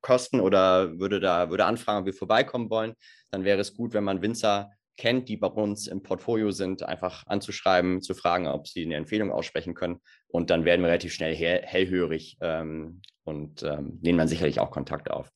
Verkosten 0.01 0.39
oder 0.39 0.97
würde 0.99 1.19
da, 1.19 1.49
würde 1.49 1.65
anfragen, 1.65 1.99
ob 1.99 2.05
wir 2.05 2.13
vorbeikommen 2.13 2.69
wollen, 2.69 2.95
dann 3.29 3.43
wäre 3.43 3.59
es 3.59 3.75
gut, 3.75 3.93
wenn 3.93 4.03
man 4.03 4.21
Winzer 4.21 4.71
kennt, 4.97 5.29
die 5.29 5.37
bei 5.37 5.47
uns 5.47 5.87
im 5.87 6.03
Portfolio 6.03 6.51
sind, 6.51 6.83
einfach 6.83 7.23
anzuschreiben, 7.25 8.01
zu 8.01 8.13
fragen, 8.13 8.47
ob 8.47 8.67
sie 8.67 8.83
eine 8.83 8.95
Empfehlung 8.95 9.31
aussprechen 9.31 9.73
können. 9.73 9.99
Und 10.27 10.49
dann 10.49 10.65
werden 10.65 10.81
wir 10.81 10.89
relativ 10.89 11.13
schnell 11.13 11.35
hell, 11.35 11.61
hellhörig 11.63 12.37
ähm, 12.41 13.01
und 13.23 13.63
ähm, 13.63 13.99
nehmen 14.01 14.19
dann 14.19 14.27
sicherlich 14.27 14.59
auch 14.59 14.71
Kontakt 14.71 15.09
auf. 15.09 15.29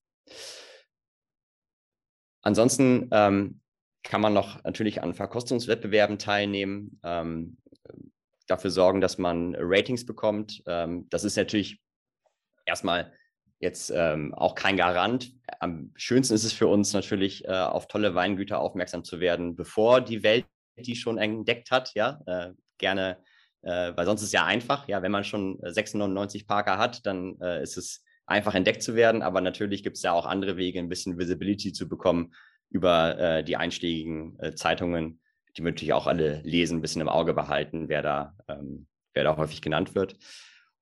Ansonsten 2.41 3.09
ähm, 3.11 3.61
kann 4.03 4.21
man 4.21 4.33
noch 4.33 4.63
natürlich 4.63 5.01
an 5.01 5.13
Verkostungswettbewerben 5.13 6.17
teilnehmen, 6.17 6.99
ähm, 7.03 7.57
dafür 8.47 8.71
sorgen, 8.71 9.01
dass 9.01 9.17
man 9.17 9.55
Ratings 9.57 10.05
bekommt. 10.05 10.63
Ähm, 10.65 11.07
das 11.09 11.23
ist 11.23 11.35
natürlich 11.35 11.81
erstmal 12.65 13.13
jetzt 13.59 13.91
ähm, 13.93 14.33
auch 14.33 14.55
kein 14.55 14.77
Garant. 14.77 15.33
Am 15.59 15.91
schönsten 15.95 16.35
ist 16.35 16.43
es 16.43 16.53
für 16.53 16.67
uns 16.67 16.93
natürlich, 16.93 17.45
äh, 17.45 17.51
auf 17.51 17.87
tolle 17.87 18.15
Weingüter 18.15 18.59
aufmerksam 18.59 19.03
zu 19.03 19.19
werden, 19.19 19.55
bevor 19.55 20.01
die 20.01 20.23
Welt 20.23 20.45
die 20.79 20.95
schon 20.95 21.17
entdeckt 21.17 21.71
hat. 21.71 21.93
Ja, 21.95 22.21
äh, 22.25 22.53
gerne, 22.77 23.17
äh, 23.61 23.93
weil 23.95 24.05
sonst 24.05 24.21
ist 24.21 24.27
es 24.27 24.33
ja 24.33 24.45
einfach. 24.45 24.87
Ja, 24.87 25.01
wenn 25.01 25.11
man 25.11 25.23
schon 25.23 25.59
96 25.61 26.47
Parker 26.47 26.77
hat, 26.77 27.05
dann 27.05 27.39
äh, 27.41 27.63
ist 27.63 27.77
es 27.77 28.03
einfach 28.25 28.55
entdeckt 28.55 28.83
zu 28.83 28.95
werden. 28.95 29.21
Aber 29.21 29.41
natürlich 29.41 29.83
gibt 29.83 29.97
es 29.97 30.03
ja 30.03 30.11
auch 30.11 30.25
andere 30.25 30.57
Wege, 30.57 30.79
ein 30.79 30.89
bisschen 30.89 31.17
Visibility 31.17 31.73
zu 31.73 31.87
bekommen 31.87 32.33
über 32.69 33.17
äh, 33.17 33.43
die 33.43 33.55
einschlägigen 33.55 34.37
äh, 34.39 34.53
Zeitungen, 34.53 35.19
die 35.55 35.63
wir 35.63 35.71
natürlich 35.71 35.93
auch 35.93 36.07
alle 36.07 36.41
lesen, 36.43 36.79
ein 36.79 36.81
bisschen 36.81 37.01
im 37.01 37.09
Auge 37.09 37.33
behalten, 37.33 37.89
wer 37.89 38.01
da, 38.01 38.35
ähm, 38.47 38.87
wer 39.13 39.23
da 39.23 39.37
häufig 39.37 39.61
genannt 39.61 39.95
wird. 39.95 40.17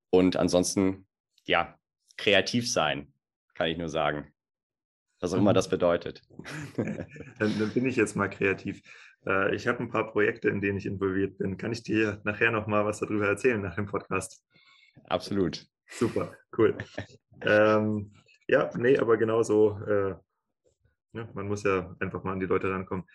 Und 0.10 0.36
ansonsten, 0.36 1.08
ja, 1.46 1.78
kreativ 2.18 2.72
sein, 2.72 3.12
kann 3.54 3.68
ich 3.68 3.78
nur 3.78 3.90
sagen. 3.90 4.32
Was 5.20 5.34
auch 5.34 5.38
immer 5.38 5.52
mhm. 5.52 5.56
das 5.56 5.70
bedeutet. 5.70 6.22
dann, 6.76 7.60
dann 7.60 7.70
bin 7.74 7.86
ich 7.86 7.96
jetzt 7.96 8.16
mal 8.16 8.30
kreativ. 8.30 8.82
Äh, 9.26 9.56
ich 9.56 9.68
habe 9.68 9.80
ein 9.80 9.90
paar 9.90 10.12
Projekte, 10.12 10.50
in 10.50 10.62
denen 10.62 10.78
ich 10.78 10.86
involviert 10.86 11.38
bin. 11.38 11.58
Kann 11.58 11.72
ich 11.72 11.84
dir 11.84 12.22
nachher 12.24 12.52
noch 12.52 12.68
mal 12.68 12.86
was 12.86 13.00
darüber 13.00 13.28
erzählen 13.28 13.62
nach 13.62 13.76
dem 13.76 13.86
Podcast? 13.86 14.44
Absolut. 15.06 15.66
Super, 15.88 16.36
cool. 16.58 16.78
ähm, 17.42 18.14
ja, 18.48 18.70
nee, 18.78 18.98
aber 18.98 19.18
genauso, 19.18 19.80
äh, 19.88 20.16
ne, 21.14 21.30
man 21.34 21.48
muss 21.48 21.64
ja 21.64 21.96
einfach 22.00 22.24
mal 22.24 22.34
an 22.34 22.40
die 22.40 22.46
Leute 22.46 22.70
rankommen. 22.70 23.06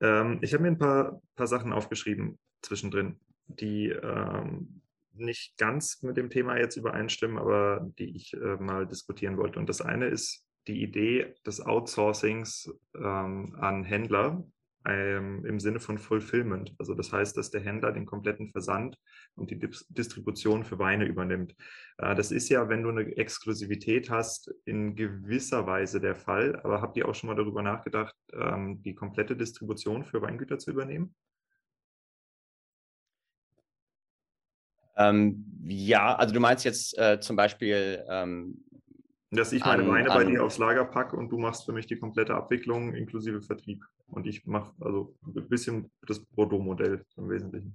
Ähm, 0.00 0.38
ich 0.42 0.52
habe 0.52 0.62
mir 0.62 0.70
ein 0.70 0.78
paar, 0.78 1.20
paar 1.34 1.46
Sachen 1.46 1.72
aufgeschrieben 1.72 2.38
zwischendrin, 2.60 3.18
die 3.46 3.88
ähm, 3.88 4.81
nicht 5.14 5.56
ganz 5.58 6.02
mit 6.02 6.16
dem 6.16 6.30
Thema 6.30 6.58
jetzt 6.58 6.76
übereinstimmen, 6.76 7.38
aber 7.38 7.86
die 7.98 8.16
ich 8.16 8.34
äh, 8.34 8.56
mal 8.56 8.86
diskutieren 8.86 9.36
wollte. 9.36 9.58
Und 9.58 9.68
das 9.68 9.80
eine 9.80 10.06
ist 10.06 10.44
die 10.68 10.82
Idee 10.82 11.34
des 11.46 11.60
Outsourcings 11.60 12.72
ähm, 12.94 13.56
an 13.58 13.84
Händler 13.84 14.44
ähm, 14.86 15.44
im 15.44 15.60
Sinne 15.60 15.80
von 15.80 15.98
Fulfillment. 15.98 16.74
Also 16.78 16.94
das 16.94 17.12
heißt, 17.12 17.36
dass 17.36 17.50
der 17.50 17.60
Händler 17.60 17.92
den 17.92 18.06
kompletten 18.06 18.50
Versand 18.50 18.96
und 19.34 19.50
die 19.50 19.58
Dis 19.58 19.86
Distribution 19.88 20.64
für 20.64 20.78
Weine 20.78 21.04
übernimmt. 21.04 21.54
Äh, 21.98 22.14
das 22.14 22.32
ist 22.32 22.48
ja, 22.48 22.68
wenn 22.68 22.82
du 22.82 22.90
eine 22.90 23.16
Exklusivität 23.16 24.10
hast, 24.10 24.52
in 24.64 24.96
gewisser 24.96 25.66
Weise 25.66 26.00
der 26.00 26.16
Fall. 26.16 26.60
Aber 26.62 26.80
habt 26.80 26.96
ihr 26.96 27.08
auch 27.08 27.14
schon 27.14 27.28
mal 27.28 27.36
darüber 27.36 27.62
nachgedacht, 27.62 28.16
ähm, 28.32 28.82
die 28.82 28.94
komplette 28.94 29.36
Distribution 29.36 30.04
für 30.04 30.22
Weingüter 30.22 30.58
zu 30.58 30.70
übernehmen? 30.70 31.14
Ähm, 34.96 35.44
ja, 35.66 36.14
also 36.16 36.34
du 36.34 36.40
meinst 36.40 36.64
jetzt 36.64 36.96
äh, 36.98 37.20
zum 37.20 37.36
Beispiel. 37.36 38.04
Ähm, 38.08 38.64
dass 39.30 39.52
ich 39.52 39.64
meine 39.64 39.82
an, 39.84 39.88
Weine 39.88 40.08
bei 40.08 40.24
dir 40.24 40.44
aufs 40.44 40.58
Lager 40.58 40.84
packe 40.84 41.16
und 41.16 41.30
du 41.30 41.38
machst 41.38 41.64
für 41.64 41.72
mich 41.72 41.86
die 41.86 41.96
komplette 41.96 42.34
Abwicklung 42.34 42.94
inklusive 42.94 43.40
Vertrieb. 43.40 43.82
Und 44.08 44.26
ich 44.26 44.46
mache 44.46 44.72
also 44.80 45.16
ein 45.26 45.48
bisschen 45.48 45.90
das 46.06 46.20
Bordeaux-Modell 46.20 47.02
im 47.16 47.30
Wesentlichen. 47.30 47.74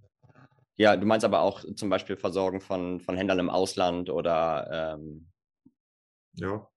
Ja, 0.76 0.96
du 0.96 1.08
meinst 1.08 1.26
aber 1.26 1.42
auch 1.42 1.64
zum 1.76 1.90
Beispiel 1.90 2.16
Versorgen 2.16 2.62
von, 2.62 3.00
von 3.00 3.18
Händlern 3.18 3.40
im 3.40 3.50
Ausland 3.50 4.12
oder. 4.12 4.98
Ähm, 5.00 5.28
ja. 6.34 6.68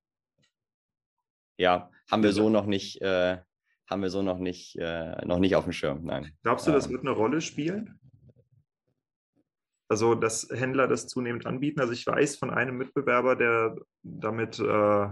Ja, 1.58 1.90
haben 2.10 2.22
wir 2.22 2.32
so 2.32 2.48
noch 2.48 2.64
nicht. 2.64 3.02
Äh, 3.02 3.38
haben 3.86 4.02
wir 4.02 4.10
so 4.10 4.22
noch 4.22 4.38
nicht, 4.38 4.76
äh, 4.76 5.26
noch 5.26 5.40
nicht 5.40 5.56
auf 5.56 5.64
dem 5.64 5.72
Schirm. 5.72 6.04
Nein. 6.04 6.32
Glaubst 6.42 6.66
du, 6.66 6.72
das 6.72 6.86
ähm. 6.86 6.92
wird 6.92 7.02
eine 7.02 7.10
Rolle 7.10 7.40
spielen? 7.40 7.99
Also, 9.90 10.14
dass 10.14 10.48
Händler 10.50 10.86
das 10.86 11.08
zunehmend 11.08 11.46
anbieten. 11.46 11.80
Also, 11.80 11.92
ich 11.92 12.06
weiß 12.06 12.36
von 12.36 12.50
einem 12.50 12.78
Mitbewerber, 12.78 13.34
der 13.34 13.74
damit 14.04 14.60
äh, 14.60 15.08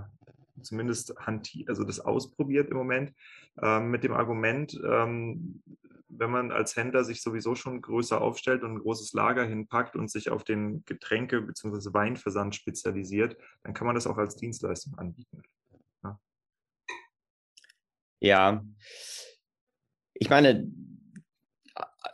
zumindest 0.62 1.14
hantiert, 1.18 1.68
also 1.68 1.82
das 1.82 1.98
ausprobiert 1.98 2.70
im 2.70 2.76
Moment, 2.76 3.12
äh, 3.60 3.80
mit 3.80 4.04
dem 4.04 4.12
Argument, 4.12 4.80
ähm, 4.84 5.62
wenn 6.08 6.30
man 6.30 6.52
als 6.52 6.76
Händler 6.76 7.02
sich 7.02 7.22
sowieso 7.22 7.56
schon 7.56 7.82
größer 7.82 8.20
aufstellt 8.20 8.62
und 8.62 8.72
ein 8.72 8.78
großes 8.78 9.14
Lager 9.14 9.44
hinpackt 9.44 9.96
und 9.96 10.10
sich 10.10 10.30
auf 10.30 10.44
den 10.44 10.84
Getränke- 10.84 11.40
bzw. 11.40 11.92
Weinversand 11.92 12.54
spezialisiert, 12.54 13.36
dann 13.64 13.74
kann 13.74 13.86
man 13.86 13.96
das 13.96 14.06
auch 14.06 14.16
als 14.16 14.36
Dienstleistung 14.36 14.96
anbieten. 14.96 15.42
Ja, 16.04 16.20
ja. 18.20 18.64
ich 20.14 20.30
meine, 20.30 20.70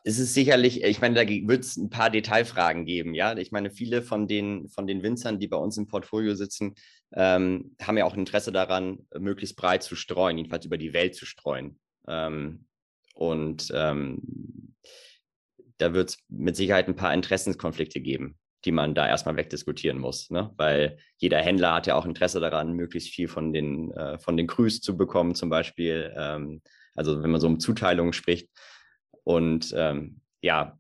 es 0.07 0.19
ist 0.19 0.35
sicherlich, 0.35 0.85
ich 0.85 1.01
meine, 1.01 1.15
da 1.15 1.27
wird 1.27 1.65
es 1.65 1.79
ein 1.79 1.89
paar 1.89 2.11
Detailfragen 2.11 2.85
geben, 2.85 3.15
ja. 3.15 3.37
Ich 3.39 3.53
meine, 3.53 3.71
viele 3.71 4.03
von 4.03 4.29
den, 4.29 4.69
von 4.69 4.87
den 4.87 5.03
Winzern, 5.03 5.39
die 5.39 5.49
bei 5.49 5.57
uns 5.57 5.79
im 5.79 5.87
Portfolio 5.87 6.35
sitzen, 6.35 6.75
ähm, 7.15 7.75
haben 7.81 7.97
ja 7.97 8.05
auch 8.05 8.15
Interesse 8.15 8.53
daran, 8.53 9.07
möglichst 9.19 9.57
breit 9.57 9.83
zu 9.83 9.97
streuen, 9.97 10.37
jedenfalls 10.37 10.67
über 10.67 10.77
die 10.77 10.93
Welt 10.93 11.15
zu 11.15 11.25
streuen. 11.25 11.81
Ähm, 12.07 12.67
und 13.15 13.73
ähm, 13.75 14.75
da 15.79 15.95
wird 15.95 16.11
es 16.11 16.19
mit 16.29 16.55
Sicherheit 16.55 16.87
ein 16.87 16.97
paar 16.97 17.15
Interessenskonflikte 17.15 18.01
geben, 18.01 18.37
die 18.67 18.73
man 18.73 18.95
da 18.95 19.09
erstmal 19.09 19.37
wegdiskutieren 19.37 19.99
muss, 19.99 20.29
ne? 20.29 20.53
weil 20.59 20.99
jeder 21.17 21.39
Händler 21.39 21.73
hat 21.73 21.87
ja 21.87 21.95
auch 21.95 22.05
Interesse 22.05 22.41
daran, 22.41 22.75
möglichst 22.75 23.09
viel 23.09 23.29
von 23.29 23.55
den, 23.55 23.91
äh, 23.93 24.19
von 24.19 24.37
den 24.37 24.49
Crews 24.49 24.83
zu 24.83 24.99
bekommen, 24.99 25.35
zum 25.35 25.49
Beispiel. 25.49 26.13
Ähm, 26.15 26.61
also 26.95 27.23
wenn 27.23 27.31
man 27.31 27.41
so 27.41 27.47
um 27.47 27.59
Zuteilungen 27.59 28.13
spricht, 28.13 28.51
und 29.25 29.75
ähm, 29.77 30.21
ja, 30.43 30.79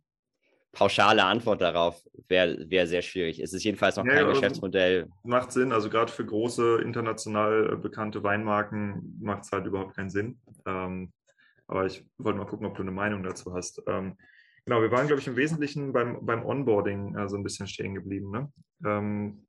pauschale 0.72 1.24
Antwort 1.24 1.62
darauf 1.62 2.02
wäre 2.28 2.68
wär 2.68 2.86
sehr 2.86 3.02
schwierig. 3.02 3.40
Es 3.40 3.52
ist 3.52 3.64
jedenfalls 3.64 3.96
noch 3.96 4.04
ja, 4.04 4.14
kein 4.14 4.28
Geschäftsmodell. 4.28 5.08
Macht 5.22 5.52
Sinn, 5.52 5.72
also 5.72 5.88
gerade 5.88 6.12
für 6.12 6.26
große 6.26 6.82
international 6.82 7.72
äh, 7.72 7.76
bekannte 7.76 8.22
Weinmarken 8.22 9.18
macht 9.20 9.44
es 9.44 9.52
halt 9.52 9.66
überhaupt 9.66 9.96
keinen 9.96 10.10
Sinn. 10.10 10.38
Ähm, 10.66 11.12
aber 11.66 11.86
ich 11.86 12.04
wollte 12.18 12.38
mal 12.38 12.46
gucken, 12.46 12.66
ob 12.66 12.74
du 12.76 12.82
eine 12.82 12.90
Meinung 12.90 13.22
dazu 13.22 13.54
hast. 13.54 13.82
Ähm, 13.86 14.16
genau, 14.64 14.82
wir 14.82 14.90
waren, 14.90 15.06
glaube 15.06 15.20
ich, 15.20 15.28
im 15.28 15.36
Wesentlichen 15.36 15.92
beim, 15.92 16.24
beim 16.26 16.44
Onboarding 16.44 17.16
äh, 17.16 17.28
so 17.28 17.36
ein 17.36 17.42
bisschen 17.42 17.66
stehen 17.66 17.94
geblieben. 17.94 18.30
Ne? 18.30 18.52
Ähm, 18.84 19.46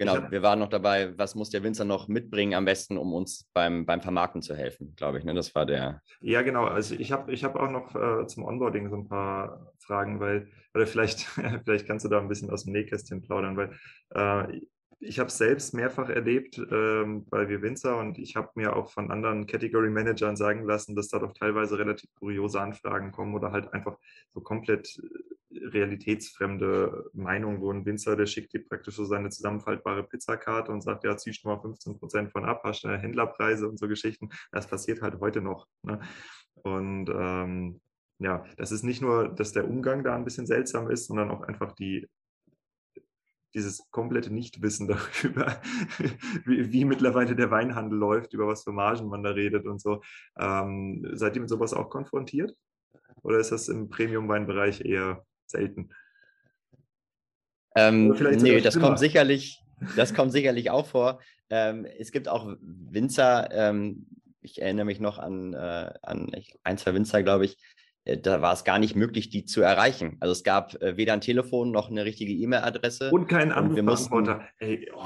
Genau, 0.00 0.30
wir 0.30 0.40
waren 0.40 0.58
noch 0.58 0.70
dabei, 0.70 1.12
was 1.18 1.34
muss 1.34 1.50
der 1.50 1.62
Winzer 1.62 1.84
noch 1.84 2.08
mitbringen 2.08 2.54
am 2.54 2.64
besten, 2.64 2.96
um 2.96 3.12
uns 3.12 3.50
beim, 3.52 3.84
beim 3.84 4.00
Vermarkten 4.00 4.40
zu 4.40 4.56
helfen, 4.56 4.94
glaube 4.96 5.18
ich. 5.18 5.24
Ne? 5.24 5.34
Das 5.34 5.54
war 5.54 5.66
der. 5.66 6.00
Ja, 6.22 6.40
genau. 6.40 6.64
Also 6.64 6.94
ich 6.94 7.12
habe 7.12 7.30
ich 7.30 7.44
hab 7.44 7.54
auch 7.54 7.70
noch 7.70 7.94
äh, 7.94 8.26
zum 8.26 8.44
Onboarding 8.44 8.88
so 8.88 8.96
ein 8.96 9.08
paar 9.08 9.74
Fragen, 9.78 10.18
weil, 10.18 10.48
oder 10.72 10.86
vielleicht, 10.86 11.20
vielleicht 11.64 11.86
kannst 11.86 12.06
du 12.06 12.08
da 12.08 12.18
ein 12.18 12.28
bisschen 12.28 12.48
aus 12.48 12.64
dem 12.64 12.72
Nähkästchen 12.72 13.20
plaudern, 13.20 13.58
weil 13.58 13.76
äh, 14.14 14.60
ich 15.00 15.18
habe 15.18 15.28
es 15.28 15.38
selbst 15.38 15.72
mehrfach 15.72 16.10
erlebt 16.10 16.60
ähm, 16.70 17.24
bei 17.30 17.48
Wir 17.48 17.62
Winzer 17.62 17.96
und 17.96 18.18
ich 18.18 18.36
habe 18.36 18.50
mir 18.54 18.76
auch 18.76 18.90
von 18.90 19.10
anderen 19.10 19.46
Category 19.46 19.88
Managern 19.88 20.36
sagen 20.36 20.64
lassen, 20.64 20.94
dass 20.94 21.08
da 21.08 21.18
doch 21.18 21.32
teilweise 21.32 21.78
relativ 21.78 22.10
kuriose 22.16 22.60
Anfragen 22.60 23.10
kommen 23.10 23.34
oder 23.34 23.50
halt 23.50 23.72
einfach 23.72 23.98
so 24.28 24.40
komplett 24.40 25.00
realitätsfremde 25.50 27.10
Meinung, 27.14 27.60
wo 27.60 27.72
ein 27.72 27.84
Winzer, 27.86 28.14
der 28.14 28.26
schickt 28.26 28.52
dir 28.52 28.64
praktisch 28.64 28.94
so 28.94 29.04
seine 29.04 29.30
zusammenfaltbare 29.30 30.04
Pizzakarte 30.04 30.70
und 30.70 30.82
sagt, 30.82 31.04
ja, 31.04 31.16
ziehst 31.16 31.44
du 31.44 31.48
mal 31.48 31.60
15 31.60 31.98
Prozent 31.98 32.30
von 32.30 32.44
ab, 32.44 32.60
hast 32.62 32.80
schnell 32.80 32.98
Händlerpreise 32.98 33.68
und 33.68 33.78
so 33.78 33.88
Geschichten. 33.88 34.28
Das 34.52 34.66
passiert 34.68 35.00
halt 35.00 35.18
heute 35.20 35.40
noch. 35.40 35.66
Ne? 35.82 35.98
Und 36.62 37.08
ähm, 37.08 37.80
ja, 38.18 38.44
das 38.58 38.70
ist 38.70 38.84
nicht 38.84 39.00
nur, 39.00 39.28
dass 39.28 39.52
der 39.52 39.66
Umgang 39.66 40.04
da 40.04 40.14
ein 40.14 40.24
bisschen 40.24 40.46
seltsam 40.46 40.90
ist, 40.90 41.06
sondern 41.06 41.30
auch 41.30 41.40
einfach 41.40 41.72
die 41.72 42.06
dieses 43.54 43.88
komplette 43.90 44.32
Nichtwissen 44.32 44.88
darüber, 45.22 45.60
wie, 46.44 46.72
wie, 46.72 46.84
mittlerweile 46.84 47.34
der 47.34 47.50
Weinhandel 47.50 47.98
läuft, 47.98 48.32
über 48.32 48.46
was 48.46 48.64
für 48.64 48.72
Margen 48.72 49.08
man 49.08 49.22
da 49.22 49.30
redet 49.30 49.66
und 49.66 49.80
so. 49.80 50.02
Ähm, 50.38 51.06
seid 51.12 51.34
ihr 51.36 51.40
mit 51.40 51.50
sowas 51.50 51.74
auch 51.74 51.90
konfrontiert? 51.90 52.54
Oder 53.22 53.38
ist 53.38 53.52
das 53.52 53.68
im 53.68 53.88
Premium-Weinbereich 53.88 54.84
eher 54.84 55.24
selten. 55.50 55.90
Ähm, 57.76 58.08
nee, 58.08 58.60
das 58.60 58.78
kommt 58.78 58.98
sicherlich, 58.98 59.62
das 59.96 60.14
kommt 60.14 60.32
sicherlich 60.32 60.70
auch 60.70 60.86
vor. 60.86 61.20
Ähm, 61.50 61.84
es 61.84 62.10
gibt 62.12 62.28
auch 62.28 62.56
Winzer, 62.60 63.48
ähm, 63.52 64.06
ich 64.40 64.62
erinnere 64.62 64.86
mich 64.86 65.00
noch 65.00 65.18
an, 65.18 65.52
äh, 65.54 65.92
an 66.02 66.32
ein, 66.64 66.78
zwei 66.78 66.94
Winzer, 66.94 67.22
glaube 67.22 67.44
ich, 67.44 67.58
da 68.18 68.42
war 68.42 68.52
es 68.52 68.64
gar 68.64 68.78
nicht 68.78 68.96
möglich, 68.96 69.30
die 69.30 69.44
zu 69.44 69.62
erreichen. 69.62 70.16
Also 70.20 70.32
es 70.32 70.42
gab 70.42 70.80
äh, 70.82 70.96
weder 70.96 71.12
ein 71.12 71.20
Telefon 71.20 71.70
noch 71.70 71.90
eine 71.90 72.04
richtige 72.04 72.32
E-Mail-Adresse. 72.32 73.10
Und 73.10 73.28
keinen 73.28 73.52
Anrufbeantworter. 73.52 74.42
Oh. 74.94 75.02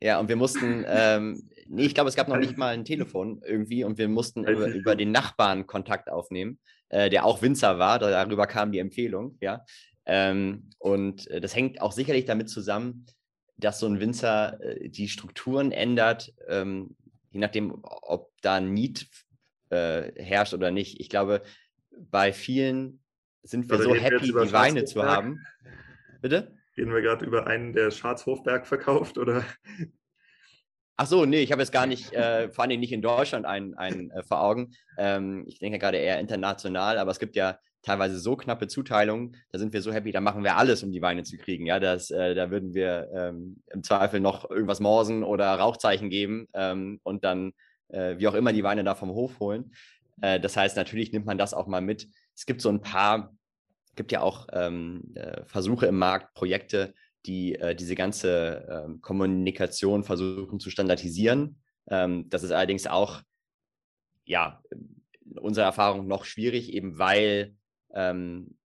Ja, 0.00 0.20
und 0.20 0.28
wir 0.28 0.36
mussten, 0.36 0.84
ähm, 0.86 1.48
nee, 1.66 1.86
ich 1.86 1.94
glaube, 1.94 2.08
es 2.08 2.16
gab 2.16 2.28
noch 2.28 2.36
nicht 2.36 2.56
mal 2.56 2.74
ein 2.74 2.84
Telefon 2.84 3.42
irgendwie 3.44 3.82
und 3.84 3.98
wir 3.98 4.08
mussten 4.08 4.44
über, 4.46 4.68
über 4.68 4.94
den 4.94 5.10
Nachbarn 5.10 5.66
Kontakt 5.66 6.08
aufnehmen 6.08 6.58
äh, 6.88 7.10
der 7.10 7.24
auch 7.24 7.42
Winzer 7.42 7.78
war. 7.78 7.98
Darüber 7.98 8.46
kam 8.46 8.72
die 8.72 8.78
Empfehlung, 8.78 9.36
ja. 9.40 9.64
Ähm, 10.06 10.70
und 10.78 11.28
äh, 11.28 11.40
das 11.40 11.54
hängt 11.54 11.80
auch 11.80 11.92
sicherlich 11.92 12.24
damit 12.24 12.48
zusammen, 12.48 13.06
dass 13.56 13.78
so 13.78 13.86
ein 13.86 14.00
Winzer 14.00 14.60
äh, 14.62 14.88
die 14.88 15.08
Strukturen 15.08 15.70
ändert, 15.70 16.32
ähm, 16.48 16.96
je 17.30 17.40
nachdem, 17.40 17.78
ob 17.82 18.30
da 18.40 18.54
ein 18.54 18.72
Need 18.72 19.06
äh, 19.70 20.12
herrscht 20.16 20.54
oder 20.54 20.70
nicht. 20.70 21.00
Ich 21.00 21.10
glaube, 21.10 21.42
bei 22.10 22.32
vielen 22.32 23.00
sind 23.42 23.68
wir 23.68 23.76
also 23.76 23.90
so 23.90 23.94
happy, 23.94 24.26
die 24.26 24.52
Weine 24.52 24.84
zu 24.84 25.02
haben. 25.02 25.44
Bitte? 26.20 26.56
Gehen 26.74 26.92
wir 26.92 27.00
gerade 27.00 27.24
über 27.24 27.46
einen, 27.46 27.72
der 27.72 27.90
Scharzhofberg 27.90 28.66
verkauft 28.66 29.18
oder? 29.18 29.44
Ach 30.96 31.06
so, 31.06 31.24
nee, 31.24 31.42
ich 31.42 31.52
habe 31.52 31.62
jetzt 31.62 31.72
gar 31.72 31.86
nicht, 31.86 32.12
äh, 32.12 32.50
vor 32.50 32.64
allem 32.64 32.80
nicht 32.80 32.92
in 32.92 33.02
Deutschland 33.02 33.46
einen, 33.46 33.74
einen 33.74 34.10
äh, 34.10 34.22
vor 34.24 34.42
Augen. 34.42 34.72
Ähm, 34.96 35.44
ich 35.46 35.60
denke 35.60 35.78
gerade 35.78 35.98
eher 35.98 36.18
international, 36.18 36.98
aber 36.98 37.12
es 37.12 37.20
gibt 37.20 37.36
ja 37.36 37.58
teilweise 37.82 38.18
so 38.18 38.36
knappe 38.36 38.66
Zuteilungen, 38.66 39.36
da 39.50 39.58
sind 39.58 39.72
wir 39.72 39.80
so 39.80 39.92
happy, 39.92 40.10
da 40.10 40.20
machen 40.20 40.42
wir 40.42 40.56
alles, 40.56 40.82
um 40.82 40.90
die 40.90 41.00
Weine 41.00 41.22
zu 41.22 41.36
kriegen. 41.36 41.66
Ja, 41.66 41.78
das, 41.78 42.10
äh, 42.10 42.34
da 42.34 42.50
würden 42.50 42.74
wir 42.74 43.08
ähm, 43.14 43.62
im 43.72 43.82
Zweifel 43.82 44.20
noch 44.20 44.50
irgendwas 44.50 44.80
morsen 44.80 45.22
oder 45.22 45.54
Rauchzeichen 45.54 46.10
geben 46.10 46.48
ähm, 46.54 47.00
und 47.04 47.24
dann, 47.24 47.52
äh, 47.88 48.18
wie 48.18 48.26
auch 48.26 48.34
immer, 48.34 48.52
die 48.52 48.64
Weine 48.64 48.82
da 48.82 48.94
vom 48.94 49.10
Hof 49.10 49.38
holen. 49.38 49.72
Äh, 50.20 50.40
das 50.40 50.56
heißt, 50.56 50.76
natürlich 50.76 51.12
nimmt 51.12 51.26
man 51.26 51.38
das 51.38 51.54
auch 51.54 51.66
mal 51.66 51.80
mit. 51.80 52.08
Es 52.34 52.46
gibt 52.46 52.60
so 52.60 52.68
ein 52.68 52.80
paar, 52.80 53.34
gibt 53.96 54.12
ja 54.12 54.20
auch 54.20 54.46
ähm, 54.52 55.12
äh, 55.14 55.44
Versuche 55.46 55.86
im 55.86 55.98
Markt, 55.98 56.34
Projekte, 56.34 56.94
die 57.26 57.54
äh, 57.56 57.74
diese 57.74 57.94
ganze 57.94 58.66
ähm, 58.70 59.00
Kommunikation 59.00 60.04
versuchen 60.04 60.60
zu 60.60 60.70
standardisieren. 60.70 61.60
Ähm, 61.88 62.28
das 62.28 62.42
ist 62.42 62.52
allerdings 62.52 62.86
auch, 62.86 63.22
ja, 64.24 64.62
unserer 65.40 65.66
Erfahrung 65.66 66.06
noch 66.06 66.24
schwierig, 66.24 66.72
eben 66.72 66.98
weil, 66.98 67.54
ähm, 67.92 68.56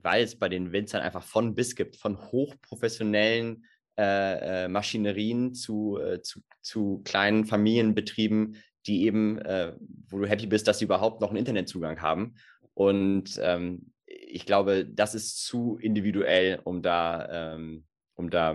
weil 0.00 0.22
es 0.22 0.38
bei 0.38 0.48
den 0.48 0.72
Winzern 0.72 1.02
einfach 1.02 1.22
von 1.22 1.54
bis 1.54 1.76
gibt, 1.76 1.96
von 1.96 2.18
hochprofessionellen 2.18 3.64
äh, 3.98 4.64
äh, 4.64 4.68
Maschinerien 4.68 5.54
zu, 5.54 5.98
äh, 5.98 6.22
zu, 6.22 6.40
zu 6.62 7.02
kleinen 7.04 7.44
Familienbetrieben, 7.44 8.56
die 8.88 9.04
eben, 9.04 9.38
äh, 9.38 9.74
wo 10.08 10.18
du 10.18 10.26
happy 10.26 10.46
bist, 10.46 10.66
dass 10.66 10.78
sie 10.78 10.86
überhaupt 10.86 11.20
noch 11.20 11.28
einen 11.28 11.38
Internetzugang 11.38 12.00
haben. 12.00 12.34
Und 12.74 13.38
ähm, 13.42 13.92
ich 14.06 14.46
glaube, 14.46 14.86
das 14.86 15.14
ist 15.14 15.44
zu 15.44 15.78
individuell, 15.80 16.60
um 16.64 16.82
da, 16.82 17.54
ähm, 17.54 17.84
um 18.14 18.30
da 18.30 18.52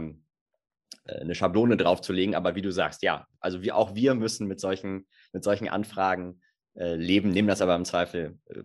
äh, 1.05 1.19
eine 1.19 1.35
Schablone 1.35 1.77
draufzulegen. 1.77 2.35
Aber 2.35 2.55
wie 2.55 2.61
du 2.61 2.71
sagst, 2.71 3.03
ja, 3.03 3.27
also 3.39 3.61
wir, 3.61 3.75
auch 3.75 3.95
wir 3.95 4.15
müssen 4.15 4.47
mit 4.47 4.59
solchen, 4.59 5.07
mit 5.31 5.43
solchen 5.43 5.69
Anfragen 5.69 6.41
äh, 6.75 6.95
leben, 6.95 7.29
nehmen 7.29 7.47
das 7.47 7.61
aber 7.61 7.75
im 7.75 7.85
Zweifel 7.85 8.39
äh, 8.49 8.63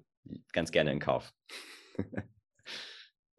ganz 0.53 0.71
gerne 0.71 0.93
in 0.93 1.01
Kauf. 1.01 1.33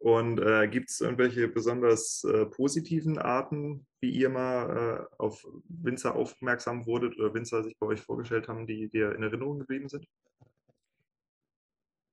Und 0.00 0.40
äh, 0.40 0.66
gibt 0.66 0.88
es 0.88 1.02
irgendwelche 1.02 1.46
besonders 1.46 2.24
äh, 2.24 2.46
positiven 2.46 3.18
Arten, 3.18 3.86
wie 4.00 4.08
ihr 4.08 4.30
mal 4.30 5.06
äh, 5.10 5.22
auf 5.22 5.46
Winzer 5.68 6.14
aufmerksam 6.14 6.86
wurdet 6.86 7.18
oder 7.18 7.34
Winzer 7.34 7.62
sich 7.62 7.76
bei 7.78 7.86
euch 7.86 8.00
vorgestellt 8.00 8.48
haben, 8.48 8.66
die 8.66 8.88
dir 8.88 9.14
in 9.14 9.22
Erinnerung 9.22 9.58
geblieben 9.58 9.90
sind? 9.90 10.06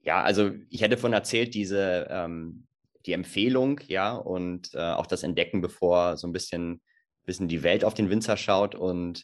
Ja, 0.02 0.22
also 0.22 0.52
ich 0.70 0.82
hätte 0.82 0.98
von 0.98 1.14
erzählt, 1.14 1.54
diese 1.54 2.08
ähm, 2.10 2.68
die 3.06 3.14
Empfehlung, 3.14 3.80
ja, 3.88 4.16
und 4.16 4.74
äh, 4.74 4.80
auch 4.80 5.08
das 5.08 5.24
Entdecken, 5.24 5.62
bevor 5.62 6.18
so 6.18 6.28
ein 6.28 6.34
bisschen, 6.34 6.82
bisschen 7.26 7.48
die 7.48 7.64
Welt 7.64 7.86
auf 7.86 7.94
den 7.94 8.10
Winzer 8.10 8.36
schaut. 8.36 8.76
Und 8.76 9.24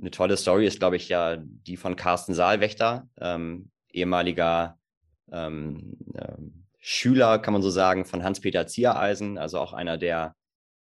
eine 0.00 0.10
tolle 0.10 0.38
Story 0.38 0.66
ist, 0.66 0.78
glaube 0.78 0.96
ich, 0.96 1.10
ja 1.10 1.36
die 1.36 1.76
von 1.76 1.96
Carsten 1.96 2.32
Saalwächter, 2.32 3.10
ähm, 3.20 3.70
ehemaliger 3.92 4.78
ähm, 5.30 5.98
ähm 6.14 6.60
Schüler, 6.80 7.38
kann 7.38 7.52
man 7.52 7.62
so 7.62 7.70
sagen, 7.70 8.04
von 8.04 8.24
Hans-Peter 8.24 8.66
Ziereisen, 8.66 9.38
also 9.38 9.58
auch 9.58 9.72
einer 9.72 9.98
der, 9.98 10.34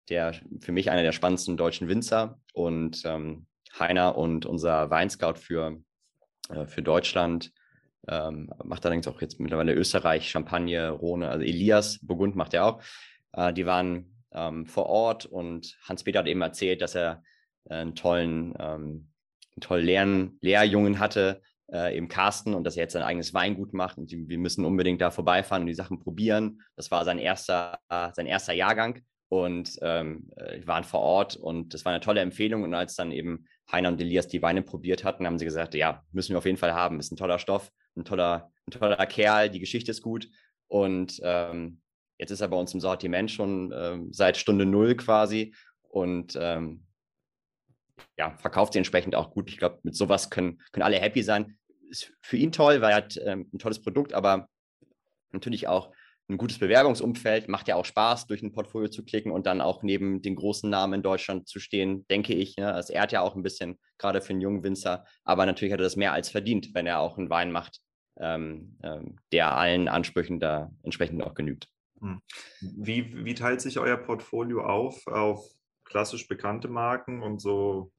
der, 0.07 0.33
für 0.61 0.71
mich 0.71 0.89
einer 0.89 1.03
der 1.03 1.11
spannendsten 1.11 1.57
deutschen 1.57 1.89
Winzer 1.89 2.39
und 2.53 3.03
ähm, 3.05 3.45
Heiner 3.77 4.17
und 4.17 4.45
unser 4.45 4.89
Weinscout 4.89 5.35
für, 5.35 5.77
äh, 6.49 6.65
für 6.65 6.81
Deutschland. 6.81 7.51
Ähm, 8.07 8.51
macht 8.63 8.85
allerdings 8.85 9.07
auch 9.07 9.21
jetzt 9.21 9.39
mittlerweile 9.39 9.73
Österreich, 9.73 10.29
Champagne, 10.29 10.89
Rhone, 10.89 11.29
also 11.29 11.43
Elias, 11.43 11.99
Burgund 12.01 12.35
macht 12.35 12.53
er 12.53 12.65
auch. 12.65 12.81
Äh, 13.33 13.53
die 13.53 13.65
waren 13.65 14.23
ähm, 14.31 14.65
vor 14.65 14.85
Ort 14.85 15.25
und 15.25 15.77
Hans-Peter 15.83 16.19
hat 16.19 16.27
eben 16.27 16.41
erzählt, 16.41 16.81
dass 16.81 16.95
er 16.95 17.23
äh, 17.65 17.75
einen 17.75 17.95
tollen, 17.95 18.55
ähm, 18.57 19.09
einen 19.55 19.61
tollen 19.61 19.85
Lehren, 19.85 20.37
Lehrjungen 20.41 20.99
hatte, 20.99 21.41
äh, 21.71 21.95
eben 21.95 22.07
Carsten 22.07 22.53
und 22.53 22.63
dass 22.63 22.75
er 22.75 22.83
jetzt 22.83 22.93
sein 22.93 23.03
eigenes 23.03 23.33
Weingut 23.33 23.73
macht 23.73 23.97
und 23.97 24.11
die, 24.11 24.27
wir 24.27 24.37
müssen 24.37 24.65
unbedingt 24.65 25.01
da 25.01 25.11
vorbeifahren 25.11 25.63
und 25.63 25.67
die 25.67 25.73
Sachen 25.73 25.99
probieren. 25.99 26.61
Das 26.75 26.91
war 26.91 27.05
sein 27.05 27.19
erster, 27.19 27.79
sein 27.89 28.25
erster 28.25 28.53
Jahrgang 28.53 29.01
und 29.29 29.77
ähm, 29.81 30.31
äh, 30.35 30.65
waren 30.65 30.83
vor 30.83 31.01
Ort 31.01 31.35
und 31.35 31.73
das 31.73 31.85
war 31.85 31.93
eine 31.93 32.01
tolle 32.01 32.21
Empfehlung 32.21 32.63
und 32.63 32.73
als 32.73 32.95
dann 32.95 33.11
eben 33.11 33.45
Heiner 33.71 33.89
und 33.89 34.01
Elias 34.01 34.27
die 34.27 34.41
Weine 34.41 34.63
probiert 34.63 35.03
hatten, 35.03 35.25
haben 35.27 35.37
sie 35.37 35.45
gesagt, 35.45 35.75
ja, 35.75 36.03
müssen 36.11 36.31
wir 36.33 36.39
auf 36.39 36.45
jeden 36.45 36.57
Fall 36.57 36.73
haben, 36.73 36.99
ist 36.99 37.11
ein 37.11 37.17
toller 37.17 37.37
Stoff, 37.37 37.71
ein 37.95 38.05
toller, 38.05 38.51
ein 38.67 38.71
toller 38.71 39.05
Kerl, 39.05 39.49
die 39.49 39.59
Geschichte 39.59 39.91
ist 39.91 40.01
gut 40.01 40.27
und 40.67 41.19
ähm, 41.23 41.81
jetzt 42.17 42.31
ist 42.31 42.41
er 42.41 42.47
bei 42.47 42.57
uns 42.57 42.73
im 42.73 42.79
Sortiment 42.79 43.29
schon 43.29 43.71
ähm, 43.75 44.11
seit 44.11 44.35
Stunde 44.35 44.65
Null 44.65 44.95
quasi 44.95 45.53
und 45.83 46.35
ähm, 46.39 46.85
ja, 48.17 48.35
verkauft 48.37 48.73
sie 48.73 48.79
entsprechend 48.79 49.13
auch 49.13 49.29
gut. 49.31 49.49
Ich 49.49 49.57
glaube, 49.57 49.79
mit 49.83 49.95
sowas 49.95 50.29
können, 50.31 50.59
können 50.71 50.83
alle 50.83 50.99
happy 50.99 51.21
sein 51.21 51.58
ist 51.89 52.13
für 52.21 52.37
ihn 52.37 52.51
toll, 52.51 52.81
weil 52.81 52.91
er 52.91 52.97
hat 52.97 53.19
ähm, 53.23 53.49
ein 53.53 53.59
tolles 53.59 53.81
Produkt, 53.81 54.13
aber 54.13 54.47
natürlich 55.31 55.67
auch 55.67 55.91
ein 56.29 56.37
gutes 56.37 56.59
Bewerbungsumfeld, 56.59 57.49
macht 57.49 57.67
ja 57.67 57.75
auch 57.75 57.85
Spaß, 57.85 58.27
durch 58.27 58.43
ein 58.43 58.51
Portfolio 58.51 58.89
zu 58.89 59.03
klicken 59.03 59.31
und 59.31 59.47
dann 59.47 59.61
auch 59.61 59.81
neben 59.81 60.21
den 60.21 60.35
großen 60.35 60.69
Namen 60.69 60.95
in 60.95 61.03
Deutschland 61.03 61.47
zu 61.47 61.59
stehen, 61.59 62.05
denke 62.07 62.33
ich. 62.33 62.55
Ne? 62.57 62.65
Das 62.65 62.91
ehrt 62.91 63.11
ja 63.11 63.21
auch 63.21 63.35
ein 63.35 63.41
bisschen, 63.41 63.79
gerade 63.97 64.21
für 64.21 64.31
einen 64.31 64.41
jungen 64.41 64.63
Winzer. 64.63 65.05
Aber 65.23 65.45
natürlich 65.47 65.73
hat 65.73 65.79
er 65.79 65.83
das 65.83 65.95
mehr 65.95 66.13
als 66.13 66.29
verdient, 66.29 66.73
wenn 66.75 66.85
er 66.85 66.99
auch 66.99 67.17
einen 67.17 67.31
Wein 67.31 67.51
macht, 67.51 67.81
ähm, 68.17 68.77
ähm, 68.83 69.17
der 69.31 69.55
allen 69.57 69.87
Ansprüchen 69.87 70.39
da 70.39 70.71
entsprechend 70.83 71.23
auch 71.23 71.33
genügt. 71.33 71.67
Hm. 71.99 72.21
Wie, 72.61 73.25
wie 73.25 73.33
teilt 73.33 73.61
sich 73.61 73.79
euer 73.79 73.97
Portfolio 73.97 74.63
auf, 74.63 75.07
auf 75.07 75.49
klassisch 75.83 76.27
bekannte 76.27 76.67
Marken 76.67 77.23
und 77.23 77.41
so 77.41 77.91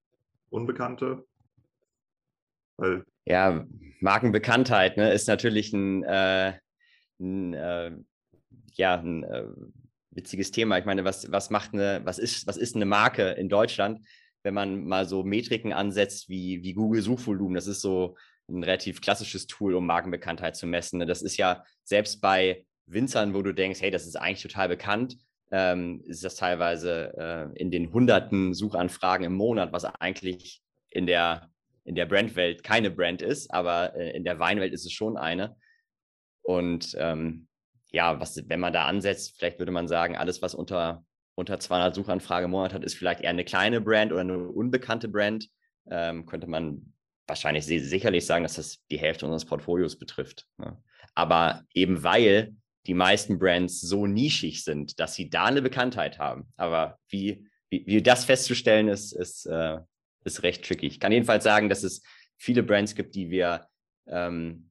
unbekannte? 0.50 1.26
Weil 2.76 3.04
ja, 3.24 3.66
Markenbekanntheit 4.00 4.96
ne, 4.96 5.12
ist 5.12 5.28
natürlich 5.28 5.72
ein, 5.72 6.02
äh, 6.04 6.54
ein 7.20 7.54
äh, 7.54 7.92
ja, 8.74 8.98
ein 8.98 9.24
äh, 9.24 9.44
witziges 10.10 10.50
Thema. 10.50 10.78
Ich 10.78 10.84
meine, 10.84 11.04
was, 11.04 11.30
was 11.30 11.50
macht 11.50 11.74
eine, 11.74 12.00
was 12.04 12.18
ist, 12.18 12.46
was 12.46 12.56
ist 12.56 12.74
eine 12.74 12.86
Marke 12.86 13.30
in 13.32 13.48
Deutschland, 13.48 14.00
wenn 14.42 14.54
man 14.54 14.84
mal 14.84 15.06
so 15.06 15.22
Metriken 15.22 15.72
ansetzt 15.72 16.28
wie, 16.28 16.62
wie 16.62 16.72
Google 16.72 17.02
Suchvolumen? 17.02 17.54
Das 17.54 17.66
ist 17.66 17.82
so 17.82 18.16
ein 18.48 18.64
relativ 18.64 19.00
klassisches 19.00 19.46
Tool, 19.46 19.74
um 19.74 19.86
Markenbekanntheit 19.86 20.56
zu 20.56 20.66
messen. 20.66 20.98
Ne? 20.98 21.06
Das 21.06 21.22
ist 21.22 21.36
ja 21.36 21.64
selbst 21.84 22.20
bei 22.20 22.64
Winzern, 22.86 23.34
wo 23.34 23.42
du 23.42 23.54
denkst, 23.54 23.80
hey, 23.80 23.90
das 23.90 24.06
ist 24.06 24.16
eigentlich 24.16 24.42
total 24.42 24.68
bekannt, 24.68 25.16
ähm, 25.52 26.02
ist 26.06 26.24
das 26.24 26.36
teilweise 26.36 27.14
äh, 27.16 27.60
in 27.60 27.70
den 27.70 27.92
hunderten 27.92 28.54
Suchanfragen 28.54 29.24
im 29.24 29.34
Monat, 29.34 29.72
was 29.72 29.84
eigentlich 29.84 30.62
in 30.90 31.06
der 31.06 31.50
in 31.84 31.94
der 31.94 32.06
Brandwelt 32.06 32.62
keine 32.62 32.90
Brand 32.90 33.22
ist, 33.22 33.52
aber 33.52 33.94
äh, 33.96 34.10
in 34.16 34.24
der 34.24 34.38
Weinwelt 34.38 34.72
ist 34.72 34.86
es 34.86 34.92
schon 34.92 35.16
eine. 35.16 35.56
Und 36.42 36.96
ähm, 36.98 37.48
ja, 37.90 38.20
was, 38.20 38.48
wenn 38.48 38.60
man 38.60 38.72
da 38.72 38.86
ansetzt, 38.86 39.36
vielleicht 39.38 39.58
würde 39.58 39.72
man 39.72 39.88
sagen, 39.88 40.16
alles, 40.16 40.42
was 40.42 40.54
unter, 40.54 41.04
unter 41.34 41.58
200 41.58 41.94
Suchanfragen 41.94 42.46
im 42.46 42.50
Monat 42.52 42.72
hat, 42.72 42.84
ist 42.84 42.94
vielleicht 42.94 43.20
eher 43.20 43.30
eine 43.30 43.44
kleine 43.44 43.80
Brand 43.80 44.12
oder 44.12 44.20
eine 44.20 44.38
unbekannte 44.38 45.08
Brand. 45.08 45.48
Ähm, 45.90 46.26
könnte 46.26 46.46
man 46.46 46.92
wahrscheinlich 47.26 47.64
sicherlich 47.64 48.26
sagen, 48.26 48.42
dass 48.42 48.54
das 48.54 48.78
die 48.90 48.98
Hälfte 48.98 49.24
unseres 49.24 49.44
Portfolios 49.44 49.98
betrifft. 49.98 50.46
Ne? 50.58 50.76
Aber 51.14 51.64
eben 51.74 52.02
weil 52.02 52.54
die 52.86 52.94
meisten 52.94 53.38
Brands 53.38 53.80
so 53.80 54.06
nischig 54.06 54.64
sind, 54.64 55.00
dass 55.00 55.14
sie 55.14 55.30
da 55.30 55.44
eine 55.44 55.62
Bekanntheit 55.62 56.18
haben. 56.18 56.52
Aber 56.56 56.98
wie, 57.08 57.46
wie, 57.68 57.84
wie 57.86 58.02
das 58.02 58.24
festzustellen 58.24 58.88
ist, 58.88 59.12
ist, 59.12 59.46
äh, 59.46 59.78
ist 60.24 60.42
recht 60.42 60.64
tricky. 60.64 60.86
Ich 60.86 61.00
kann 61.00 61.12
jedenfalls 61.12 61.44
sagen, 61.44 61.68
dass 61.68 61.82
es 61.82 62.02
viele 62.36 62.62
Brands 62.62 62.94
gibt, 62.94 63.14
die 63.14 63.30
wir 63.30 63.66
ähm, 64.06 64.70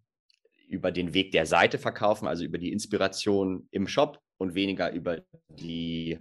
über 0.68 0.92
den 0.92 1.14
Weg 1.14 1.32
der 1.32 1.46
Seite 1.46 1.78
verkaufen, 1.78 2.28
also 2.28 2.44
über 2.44 2.58
die 2.58 2.72
Inspiration 2.72 3.68
im 3.72 3.88
Shop 3.88 4.20
und 4.38 4.54
weniger 4.54 4.92
über 4.94 5.22
die 5.50 6.18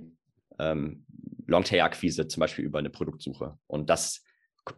ähm, 0.59 1.05
Longtail-Akquise, 1.47 2.29
zum 2.29 2.41
Beispiel 2.41 2.64
über 2.64 2.79
eine 2.79 2.91
Produktsuche. 2.91 3.59
Und 3.66 3.91
das, 3.91 4.22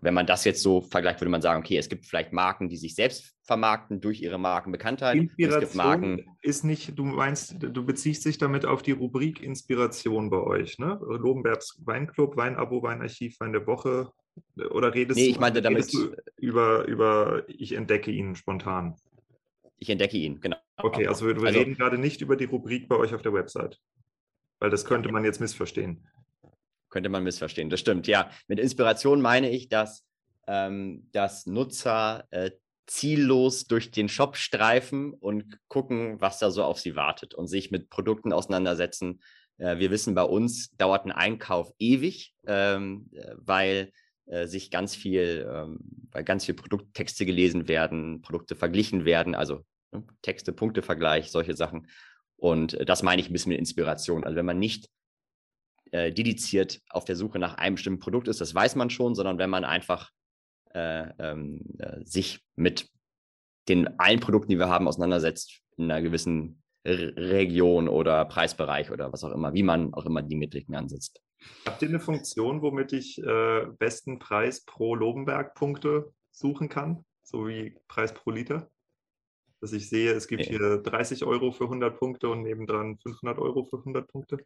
wenn 0.01 0.15
man 0.15 0.27
das 0.27 0.45
jetzt 0.45 0.63
so 0.63 0.81
vergleicht, 0.81 1.21
würde 1.21 1.31
man 1.31 1.43
sagen, 1.43 1.61
okay, 1.61 1.77
es 1.77 1.89
gibt 1.89 2.07
vielleicht 2.07 2.33
Marken, 2.33 2.69
die 2.69 2.77
sich 2.77 2.95
selbst 2.95 3.35
vermarkten 3.45 4.01
durch 4.01 4.23
ihre 4.23 4.39
Markenbekanntheit. 4.39 5.17
Inspiration 5.17 5.63
es 5.63 5.69
gibt 5.71 5.75
Marken, 5.77 6.37
ist 6.43 6.65
nicht, 6.65 6.99
du 6.99 7.05
meinst, 7.05 7.57
du 7.59 7.85
beziehst 7.85 8.25
dich 8.25 8.39
damit 8.39 8.65
auf 8.65 8.83
die 8.83 8.93
Rubrik 8.93 9.43
Inspiration 9.43 10.31
bei 10.31 10.39
euch, 10.39 10.79
ne? 10.79 10.99
Lobenbergs 11.01 11.81
Weinclub, 11.85 12.37
Weinabo, 12.37 12.83
Weinarchiv, 12.83 13.39
Wein 13.41 13.53
der 13.53 13.67
Woche, 13.67 14.13
oder 14.71 14.95
redest, 14.95 15.19
nee, 15.19 15.27
ich 15.27 15.41
meinte 15.41 15.63
damit, 15.63 15.93
du 15.93 16.15
über, 16.37 16.87
über, 16.87 17.45
ich 17.49 17.73
entdecke 17.73 18.11
ihn 18.11 18.37
spontan? 18.37 18.97
Ich 19.79 19.89
entdecke 19.89 20.17
ihn, 20.17 20.41
genau. 20.41 20.57
Okay, 20.77 21.07
also 21.07 21.27
wir, 21.27 21.37
wir 21.37 21.49
also, 21.49 21.59
reden 21.59 21.75
gerade 21.75 21.99
nicht 21.99 22.21
über 22.21 22.37
die 22.37 22.45
Rubrik 22.45 22.89
bei 22.89 22.97
euch 22.97 23.15
auf 23.15 23.23
der 23.23 23.33
Website. 23.33 23.79
Weil 24.59 24.71
das 24.71 24.85
könnte 24.85 25.11
man 25.11 25.25
jetzt 25.25 25.41
missverstehen. 25.41 26.07
Könnte 26.91 27.09
man 27.09 27.23
missverstehen, 27.25 27.71
das 27.71 27.81
stimmt. 27.81 28.07
Ja, 28.07 28.31
mit 28.47 28.59
Inspiration 28.59 29.21
meine 29.23 29.51
ich, 29.51 29.69
dass, 29.69 30.05
ähm, 30.47 31.09
dass 31.13 31.47
Nutzer 31.47 32.27
äh, 32.31 32.51
ziellos 32.87 33.67
durch 33.67 33.93
den 33.93 34.09
Shop 34.09 34.37
streifen 34.37 35.15
und 35.15 35.59
gucken, 35.69 36.21
was 36.21 36.41
da 36.41 36.51
so 36.51 36.65
auf 36.65 36.81
sie 36.81 36.97
wartet 36.97 37.35
und 37.35 37.47
sich 37.47 37.71
mit 37.71 37.89
Produkten 37.89 38.33
auseinandersetzen. 38.33 39.21
Äh, 39.59 39.79
wir 39.79 39.91
wissen, 39.91 40.15
bei 40.15 40.25
uns 40.25 40.71
dauert 40.77 41.07
ein 41.07 41.13
Einkauf 41.13 41.73
ewig, 41.79 42.35
ähm, 42.47 43.09
äh, 43.13 43.35
weil 43.37 43.93
äh, 44.31 44.47
sich 44.47 44.71
ganz 44.71 44.95
viel, 44.95 45.45
ähm, 45.53 45.81
weil 46.13 46.23
ganz 46.23 46.45
viel 46.45 46.55
Produkttexte 46.55 47.27
gelesen 47.27 47.67
werden, 47.67 48.23
Produkte 48.23 48.55
verglichen 48.55 49.05
werden, 49.05 49.35
also 49.35 49.65
ne, 49.91 50.05
Texte, 50.23 50.53
Punktevergleich, 50.53 51.33
solche 51.33 51.57
Sachen. 51.57 51.89
Und 52.37 52.75
äh, 52.75 52.85
das 52.85 53.03
meine 53.03 53.21
ich 53.21 53.29
ein 53.29 53.33
bisschen 53.33 53.51
mit 53.51 53.59
Inspiration. 53.59 54.23
Also 54.23 54.37
wenn 54.37 54.47
man 54.47 54.61
nicht 54.61 54.89
äh, 55.91 56.13
dediziert 56.13 56.81
auf 56.91 57.05
der 57.05 57.17
Suche 57.17 57.41
nach 57.41 57.55
einem 57.55 57.75
bestimmten 57.75 57.99
Produkt 57.99 58.29
ist, 58.29 58.41
das 58.41 58.55
weiß 58.55 58.77
man 58.77 58.91
schon, 58.91 59.17
sondern 59.17 59.39
wenn 59.39 59.51
man 59.51 59.65
einfach 59.65 60.11
äh, 60.75 61.09
ähm, 61.19 61.63
äh, 61.79 62.05
sich 62.05 62.41
mit 62.55 62.89
den 63.69 63.99
allen 63.99 64.21
Produkten, 64.21 64.51
die 64.53 64.59
wir 64.61 64.69
haben, 64.69 64.87
auseinandersetzt, 64.87 65.61
in 65.77 65.91
einer 65.91 66.03
gewissen 66.03 66.60
Region 66.85 67.89
oder 67.89 68.25
Preisbereich 68.25 68.91
oder 68.91 69.13
was 69.13 69.25
auch 69.25 69.33
immer, 69.33 69.53
wie 69.53 69.63
man 69.63 69.93
auch 69.93 70.07
immer 70.07 70.23
die 70.23 70.37
Metriken 70.37 70.75
ansetzt. 70.75 71.21
Habt 71.67 71.83
ihr 71.83 71.89
eine 71.89 72.01
Funktion, 72.01 72.63
womit 72.63 72.93
ich 72.93 73.19
äh, 73.23 73.67
besten 73.79 74.19
Preis 74.19 74.65
pro 74.65 74.95
Lobenberg-Punkte 74.95 76.13
suchen 76.31 76.69
kann? 76.69 77.05
So 77.23 77.49
wie 77.49 77.77
Preis 77.89 78.13
pro 78.13 78.31
Liter? 78.31 78.71
Dass 79.61 79.73
ich 79.73 79.89
sehe, 79.89 80.13
es 80.13 80.27
gibt 80.27 80.43
nee. 80.43 80.57
hier 80.57 80.79
30 80.79 81.25
Euro 81.25 81.53
für 81.53 81.65
100 81.65 81.99
Punkte 81.99 82.29
und 82.29 82.43
nebendran 82.43 82.99
500 82.99 83.39
Euro 83.39 83.65
für 83.65 83.79
100 83.79 84.09
Punkte? 84.09 84.39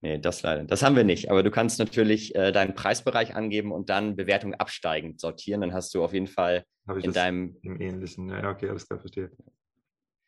Nee, 0.00 0.18
das 0.18 0.42
leider. 0.42 0.64
Das 0.64 0.82
haben 0.82 0.96
wir 0.96 1.04
nicht. 1.04 1.30
Aber 1.30 1.44
du 1.44 1.52
kannst 1.52 1.78
natürlich 1.78 2.34
äh, 2.34 2.50
deinen 2.50 2.74
Preisbereich 2.74 3.36
angeben 3.36 3.70
und 3.70 3.88
dann 3.88 4.16
Bewertung 4.16 4.54
absteigend 4.54 5.20
sortieren. 5.20 5.60
Dann 5.60 5.72
hast 5.72 5.94
du 5.94 6.02
auf 6.02 6.12
jeden 6.12 6.26
Fall 6.26 6.64
in 7.00 7.12
deinem. 7.12 7.56
Im 7.62 7.80
Ähnlichen. 7.80 8.28
Ja, 8.28 8.50
okay, 8.50 8.68
alles 8.68 8.88
klar, 8.88 8.98
verstehe. 8.98 9.30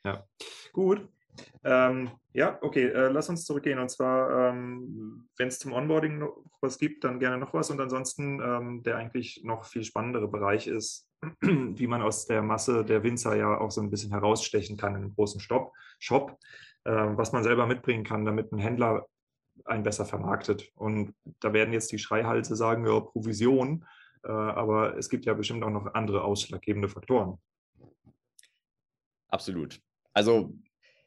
Ja, 0.05 0.25
gut. 0.73 1.09
Ähm, 1.65 2.11
ja, 2.33 2.59
okay, 2.63 2.89
äh, 2.89 3.09
lass 3.09 3.29
uns 3.29 3.45
zurückgehen. 3.45 3.79
Und 3.79 3.91
zwar, 3.91 4.51
ähm, 4.51 5.29
wenn 5.37 5.49
es 5.49 5.59
zum 5.59 5.73
Onboarding 5.73 6.19
noch 6.19 6.45
was 6.61 6.79
gibt, 6.79 7.05
dann 7.05 7.19
gerne 7.19 7.39
noch 7.39 7.55
was. 7.55 7.71
Und 7.71 7.81
ansonsten, 7.81 8.41
ähm, 8.41 8.83
der 8.83 8.97
eigentlich 8.97 9.43
noch 9.45 9.65
viel 9.65 9.85
spannendere 9.85 10.29
Bereich 10.29 10.67
ist, 10.67 11.09
wie 11.41 11.87
man 11.87 12.03
aus 12.03 12.27
der 12.27 12.43
Masse 12.43 12.85
der 12.85 13.03
Winzer 13.03 13.37
ja 13.37 13.59
auch 13.59 13.71
so 13.71 13.81
ein 13.81 13.91
bisschen 13.91 14.11
herausstechen 14.11 14.77
kann 14.77 14.95
in 14.95 15.03
einem 15.03 15.15
großen 15.15 15.41
Shop, 15.41 15.73
Shop 15.99 16.39
äh, 16.85 16.93
was 16.93 17.33
man 17.33 17.43
selber 17.43 17.67
mitbringen 17.67 18.05
kann, 18.05 18.25
damit 18.25 18.53
ein 18.53 18.59
Händler 18.59 19.07
einen 19.65 19.83
besser 19.83 20.05
vermarktet. 20.05 20.71
Und 20.75 21.15
da 21.41 21.53
werden 21.53 21.73
jetzt 21.73 21.93
die 21.93 21.99
Schreihalse 21.99 22.57
sagen, 22.57 22.87
ja, 22.87 23.01
Provision, 23.01 23.87
äh, 24.23 24.31
aber 24.31 24.97
es 24.99 25.09
gibt 25.09 25.25
ja 25.25 25.35
bestimmt 25.35 25.65
auch 25.65 25.71
noch 25.71 25.95
andere 25.95 26.25
ausschlaggebende 26.25 26.89
Faktoren. 26.89 27.39
Absolut. 29.29 29.81
Also 30.15 30.55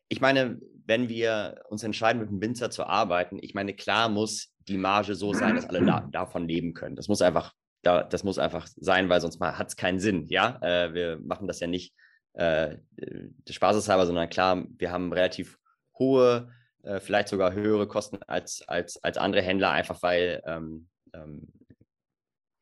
ich 0.09 0.21
meine, 0.21 0.59
wenn 0.85 1.09
wir 1.09 1.61
uns 1.69 1.83
entscheiden, 1.83 2.19
mit 2.21 2.29
einem 2.29 2.41
Winzer 2.41 2.69
zu 2.69 2.85
arbeiten, 2.85 3.39
ich 3.41 3.53
meine, 3.53 3.73
klar 3.73 4.09
muss 4.09 4.53
die 4.67 4.77
Marge 4.77 5.15
so 5.15 5.33
sein, 5.33 5.55
dass 5.55 5.65
alle 5.65 5.85
da, 5.85 6.01
davon 6.11 6.47
leben 6.47 6.73
können. 6.73 6.95
Das 6.95 7.07
muss 7.07 7.21
einfach, 7.21 7.53
da, 7.81 8.03
das 8.03 8.23
muss 8.23 8.39
einfach 8.39 8.67
sein, 8.75 9.09
weil 9.09 9.21
sonst 9.21 9.39
hat 9.39 9.67
es 9.67 9.75
keinen 9.75 9.99
Sinn. 9.99 10.25
Ja, 10.27 10.59
äh, 10.61 10.93
wir 10.93 11.19
machen 11.19 11.47
das 11.47 11.59
ja 11.59 11.67
nicht 11.67 11.93
äh, 12.33 12.77
des 12.95 13.55
Spaßes 13.55 13.89
halber, 13.89 14.05
sondern 14.05 14.29
klar, 14.29 14.65
wir 14.77 14.91
haben 14.91 15.11
relativ 15.11 15.57
hohe, 15.97 16.49
äh, 16.83 16.99
vielleicht 16.99 17.27
sogar 17.27 17.53
höhere 17.53 17.87
Kosten 17.87 18.19
als, 18.27 18.63
als, 18.67 19.03
als 19.03 19.17
andere 19.17 19.41
Händler, 19.41 19.71
einfach 19.71 20.01
weil 20.03 20.41
ähm, 20.45 20.87
ähm, 21.13 21.47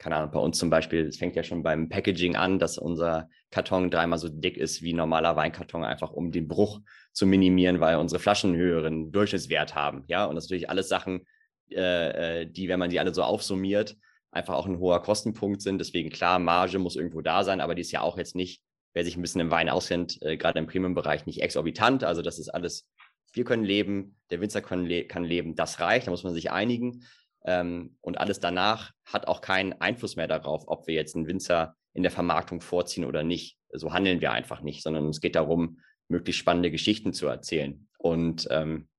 keine 0.06 0.18
Ahnung, 0.18 0.30
bei 0.30 0.40
uns 0.40 0.60
zum 0.60 0.70
Beispiel, 0.70 1.08
es 1.08 1.18
fängt 1.18 1.36
ja 1.36 1.42
schon 1.42 1.64
beim 1.64 1.90
Packaging 1.90 2.36
an, 2.36 2.60
dass 2.60 2.78
unser 2.78 3.28
Karton 3.50 3.90
dreimal 3.90 4.20
so 4.20 4.30
dick 4.30 4.56
ist 4.56 4.84
wie 4.84 4.94
ein 4.94 4.98
normaler 4.98 5.36
Weinkarton, 5.36 5.84
einfach 5.84 6.12
um 6.12 6.32
den 6.32 6.48
Bruch 6.48 6.80
zu 7.12 7.26
minimieren, 7.26 7.80
weil 7.80 7.98
unsere 7.98 8.20
Flaschen 8.20 8.52
einen 8.52 8.60
höheren 8.60 9.12
Durchschnittswert 9.12 9.74
haben. 9.74 10.04
Ja, 10.06 10.26
und 10.26 10.36
das 10.36 10.44
sind 10.44 10.52
natürlich 10.52 10.70
alles 10.70 10.90
Sachen, 10.90 11.26
äh, 11.72 12.42
äh, 12.42 12.46
die, 12.46 12.68
wenn 12.68 12.78
man 12.78 12.92
die 12.92 13.00
alle 13.00 13.16
so 13.16 13.24
aufsummiert, 13.24 13.98
einfach 14.30 14.54
auch 14.54 14.68
ein 14.68 14.78
hoher 14.78 15.02
Kostenpunkt 15.02 15.64
sind. 15.64 15.80
Deswegen 15.80 16.12
klar, 16.12 16.38
Marge 16.38 16.78
muss 16.78 16.96
irgendwo 16.96 17.22
da 17.22 17.44
sein, 17.44 17.60
aber 17.60 17.74
die 17.74 17.82
ist 17.82 17.92
ja 17.92 18.02
auch 18.02 18.20
jetzt 18.20 18.36
nicht, 18.36 18.62
wer 18.94 19.04
sich 19.04 19.18
ein 19.18 19.24
bisschen 19.24 19.42
im 19.42 19.50
Wein 19.50 19.70
auskennt, 19.70 20.22
äh, 20.22 20.38
gerade 20.38 20.60
im 20.60 20.68
Premium-Bereich, 20.68 21.26
nicht 21.26 21.42
exorbitant. 21.42 22.04
Also 22.04 22.22
das 22.22 22.38
ist 22.38 22.50
alles, 22.50 22.88
wir 23.34 23.44
können 23.44 23.64
leben, 23.64 24.18
der 24.30 24.40
Winzer 24.40 24.62
kann, 24.62 24.86
le 24.86 25.06
kann 25.06 25.24
leben, 25.24 25.56
das 25.56 25.80
reicht, 25.80 26.06
da 26.06 26.12
muss 26.12 26.24
man 26.24 26.36
sich 26.36 26.52
einigen. 26.52 27.04
Ähm, 27.46 27.96
und 28.02 28.18
alles 28.18 28.40
danach 28.40 28.92
hat 29.06 29.28
auch 29.28 29.42
keinen 29.42 29.74
Einfluss 29.74 30.16
mehr 30.16 30.28
darauf, 30.28 30.64
ob 30.68 30.88
wir 30.88 30.96
jetzt 30.96 31.16
einen 31.16 31.28
Winzer 31.28 31.76
in 31.94 32.04
der 32.04 32.12
Vermarktung 32.12 32.60
vorziehen 32.60 33.06
oder 33.06 33.24
nicht. 33.24 33.58
So 33.72 33.94
handeln 33.94 34.20
wir 34.20 34.32
einfach 34.32 34.62
nicht, 34.62 34.82
sondern 34.84 35.08
es 35.08 35.22
geht 35.22 35.36
darum, 35.36 35.80
möglichst 36.08 36.40
spannende 36.40 36.72
Geschichten 36.72 37.14
zu 37.14 37.28
erzählen. 37.28 37.88
Und 37.98 38.48
ähm, 38.52 38.90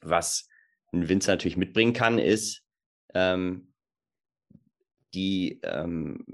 was 0.00 0.48
ein 0.92 1.08
Winzer 1.08 1.32
natürlich 1.32 1.56
mitbringen 1.56 1.92
kann, 1.92 2.18
ist 2.18 2.62
ähm, 3.14 3.72
die, 5.14 5.60
ähm, 5.62 6.24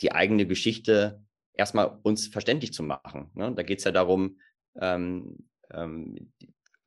die 0.00 0.12
eigene 0.12 0.46
Geschichte 0.46 1.22
erstmal 1.52 1.98
uns 2.02 2.28
verständlich 2.28 2.72
zu 2.72 2.82
machen. 2.82 3.30
Ne? 3.34 3.52
Da 3.54 3.62
geht 3.62 3.78
es 3.78 3.84
ja 3.84 3.92
darum, 3.92 4.38
ähm, 4.80 5.48
ähm, 5.70 6.32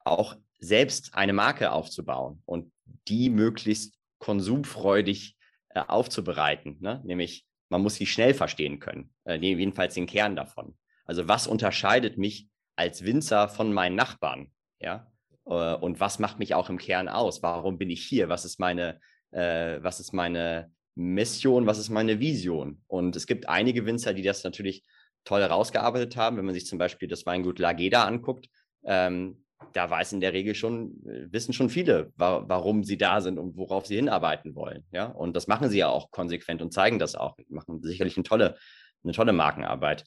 auch 0.03 0.35
selbst 0.59 1.13
eine 1.13 1.33
Marke 1.33 1.71
aufzubauen 1.71 2.41
und 2.45 2.71
die 3.07 3.29
möglichst 3.29 3.96
konsumfreudig 4.19 5.37
äh, 5.69 5.79
aufzubereiten. 5.79 6.77
Ne? 6.79 7.01
Nämlich, 7.05 7.45
man 7.69 7.81
muss 7.81 7.95
sie 7.95 8.05
schnell 8.05 8.33
verstehen 8.33 8.79
können, 8.79 9.13
äh, 9.25 9.35
jedenfalls 9.35 9.93
den 9.93 10.07
Kern 10.07 10.35
davon. 10.35 10.77
Also 11.05 11.27
was 11.27 11.47
unterscheidet 11.47 12.17
mich 12.17 12.49
als 12.75 13.03
Winzer 13.03 13.49
von 13.49 13.73
meinen 13.73 13.95
Nachbarn? 13.95 14.51
Ja? 14.79 15.11
Äh, 15.45 15.75
und 15.75 15.99
was 15.99 16.19
macht 16.19 16.39
mich 16.39 16.53
auch 16.53 16.69
im 16.69 16.77
Kern 16.77 17.07
aus? 17.07 17.41
Warum 17.43 17.77
bin 17.77 17.89
ich 17.89 18.03
hier? 18.03 18.29
Was 18.29 18.45
ist 18.45 18.59
meine, 18.59 18.99
äh, 19.31 19.79
was 19.81 19.99
ist 19.99 20.13
meine 20.13 20.71
Mission? 20.95 21.65
Was 21.65 21.79
ist 21.79 21.89
meine 21.89 22.19
Vision? 22.19 22.81
Und 22.87 23.15
es 23.15 23.27
gibt 23.27 23.47
einige 23.49 23.85
Winzer, 23.85 24.13
die 24.13 24.23
das 24.23 24.43
natürlich 24.43 24.83
toll 25.23 25.41
herausgearbeitet 25.41 26.15
haben. 26.15 26.37
Wenn 26.37 26.45
man 26.45 26.53
sich 26.53 26.65
zum 26.65 26.79
Beispiel 26.79 27.07
das 27.07 27.25
Weingut 27.25 27.59
Lageda 27.59 28.05
anguckt, 28.05 28.47
ähm, 28.85 29.45
da 29.73 29.89
weiß 29.89 30.13
in 30.13 30.21
der 30.21 30.33
Regel 30.33 30.55
schon, 30.55 31.05
äh, 31.05 31.31
wissen 31.31 31.53
schon 31.53 31.69
viele, 31.69 32.11
wa 32.15 32.43
warum 32.47 32.83
sie 32.83 32.97
da 32.97 33.21
sind 33.21 33.37
und 33.37 33.57
worauf 33.57 33.85
sie 33.85 33.95
hinarbeiten 33.95 34.55
wollen. 34.55 34.85
Ja, 34.91 35.05
und 35.05 35.35
das 35.35 35.47
machen 35.47 35.69
sie 35.69 35.79
ja 35.79 35.89
auch 35.89 36.11
konsequent 36.11 36.61
und 36.61 36.73
zeigen 36.73 36.99
das 36.99 37.15
auch. 37.15 37.37
Machen 37.49 37.81
sicherlich 37.81 38.17
eine 38.17 38.23
tolle, 38.23 38.57
eine 39.03 39.13
tolle 39.13 39.33
Markenarbeit. 39.33 40.05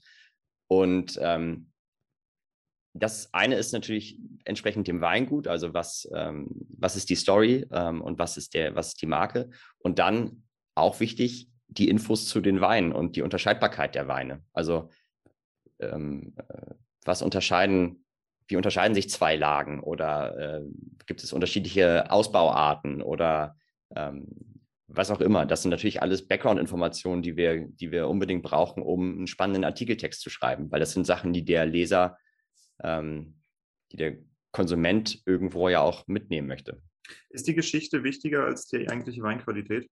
Und 0.68 1.18
ähm, 1.20 1.70
das 2.92 3.32
eine 3.32 3.56
ist 3.56 3.72
natürlich 3.72 4.18
entsprechend 4.44 4.88
dem 4.88 5.00
Weingut, 5.00 5.46
also 5.46 5.74
was, 5.74 6.08
ähm, 6.14 6.48
was 6.76 6.96
ist 6.96 7.08
die 7.08 7.16
Story 7.16 7.66
ähm, 7.70 8.02
und 8.02 8.18
was 8.18 8.36
ist, 8.36 8.54
der, 8.54 8.74
was 8.74 8.88
ist 8.88 9.02
die 9.02 9.06
Marke. 9.06 9.50
Und 9.78 9.98
dann 9.98 10.44
auch 10.74 11.00
wichtig, 11.00 11.48
die 11.68 11.88
Infos 11.88 12.26
zu 12.26 12.40
den 12.40 12.60
Weinen 12.60 12.92
und 12.92 13.14
die 13.14 13.22
Unterscheidbarkeit 13.22 13.94
der 13.94 14.08
Weine. 14.08 14.42
Also 14.52 14.90
ähm, 15.78 16.34
äh, 16.36 16.74
was 17.04 17.22
unterscheiden 17.22 18.04
wie 18.50 18.56
unterscheiden 18.56 18.94
sich 18.94 19.08
zwei 19.08 19.36
Lagen 19.36 19.80
oder 19.80 20.60
äh, 20.60 20.62
gibt 21.06 21.22
es 21.22 21.32
unterschiedliche 21.32 22.10
Ausbauarten 22.10 23.02
oder 23.02 23.56
ähm, 23.94 24.26
was 24.88 25.10
auch 25.10 25.20
immer. 25.20 25.46
Das 25.46 25.62
sind 25.62 25.70
natürlich 25.70 26.02
alles 26.02 26.26
Background-Informationen, 26.26 27.22
die 27.22 27.36
wir, 27.36 27.66
die 27.68 27.92
wir 27.92 28.08
unbedingt 28.08 28.42
brauchen, 28.42 28.82
um 28.82 29.18
einen 29.18 29.26
spannenden 29.26 29.64
Artikeltext 29.64 30.20
zu 30.20 30.30
schreiben, 30.30 30.70
weil 30.70 30.80
das 30.80 30.92
sind 30.92 31.06
Sachen, 31.06 31.32
die 31.32 31.44
der 31.44 31.64
Leser, 31.66 32.18
ähm, 32.82 33.40
die 33.92 33.96
der 33.96 34.18
Konsument 34.52 35.22
irgendwo 35.26 35.68
ja 35.68 35.80
auch 35.80 36.06
mitnehmen 36.08 36.48
möchte. 36.48 36.82
Ist 37.28 37.46
die 37.46 37.54
Geschichte 37.54 38.02
wichtiger 38.02 38.44
als 38.44 38.66
die 38.66 38.88
eigentliche 38.88 39.22
Weinqualität? 39.22 39.88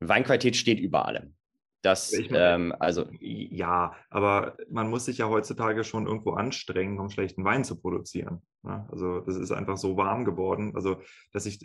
Weinqualität 0.00 0.56
steht 0.56 0.80
über 0.80 1.06
allem. 1.06 1.36
Das, 1.82 2.12
ähm, 2.30 2.72
also. 2.78 3.06
Ja, 3.20 3.96
aber 4.08 4.56
man 4.70 4.88
muss 4.88 5.04
sich 5.04 5.18
ja 5.18 5.28
heutzutage 5.28 5.82
schon 5.82 6.06
irgendwo 6.06 6.32
anstrengen, 6.32 7.00
um 7.00 7.10
schlechten 7.10 7.44
Wein 7.44 7.64
zu 7.64 7.80
produzieren. 7.80 8.40
Ne? 8.62 8.86
Also, 8.90 9.20
das 9.20 9.36
ist 9.36 9.50
einfach 9.50 9.76
so 9.76 9.96
warm 9.96 10.24
geworden. 10.24 10.72
Also, 10.76 11.02
dass 11.32 11.44
ich, 11.44 11.64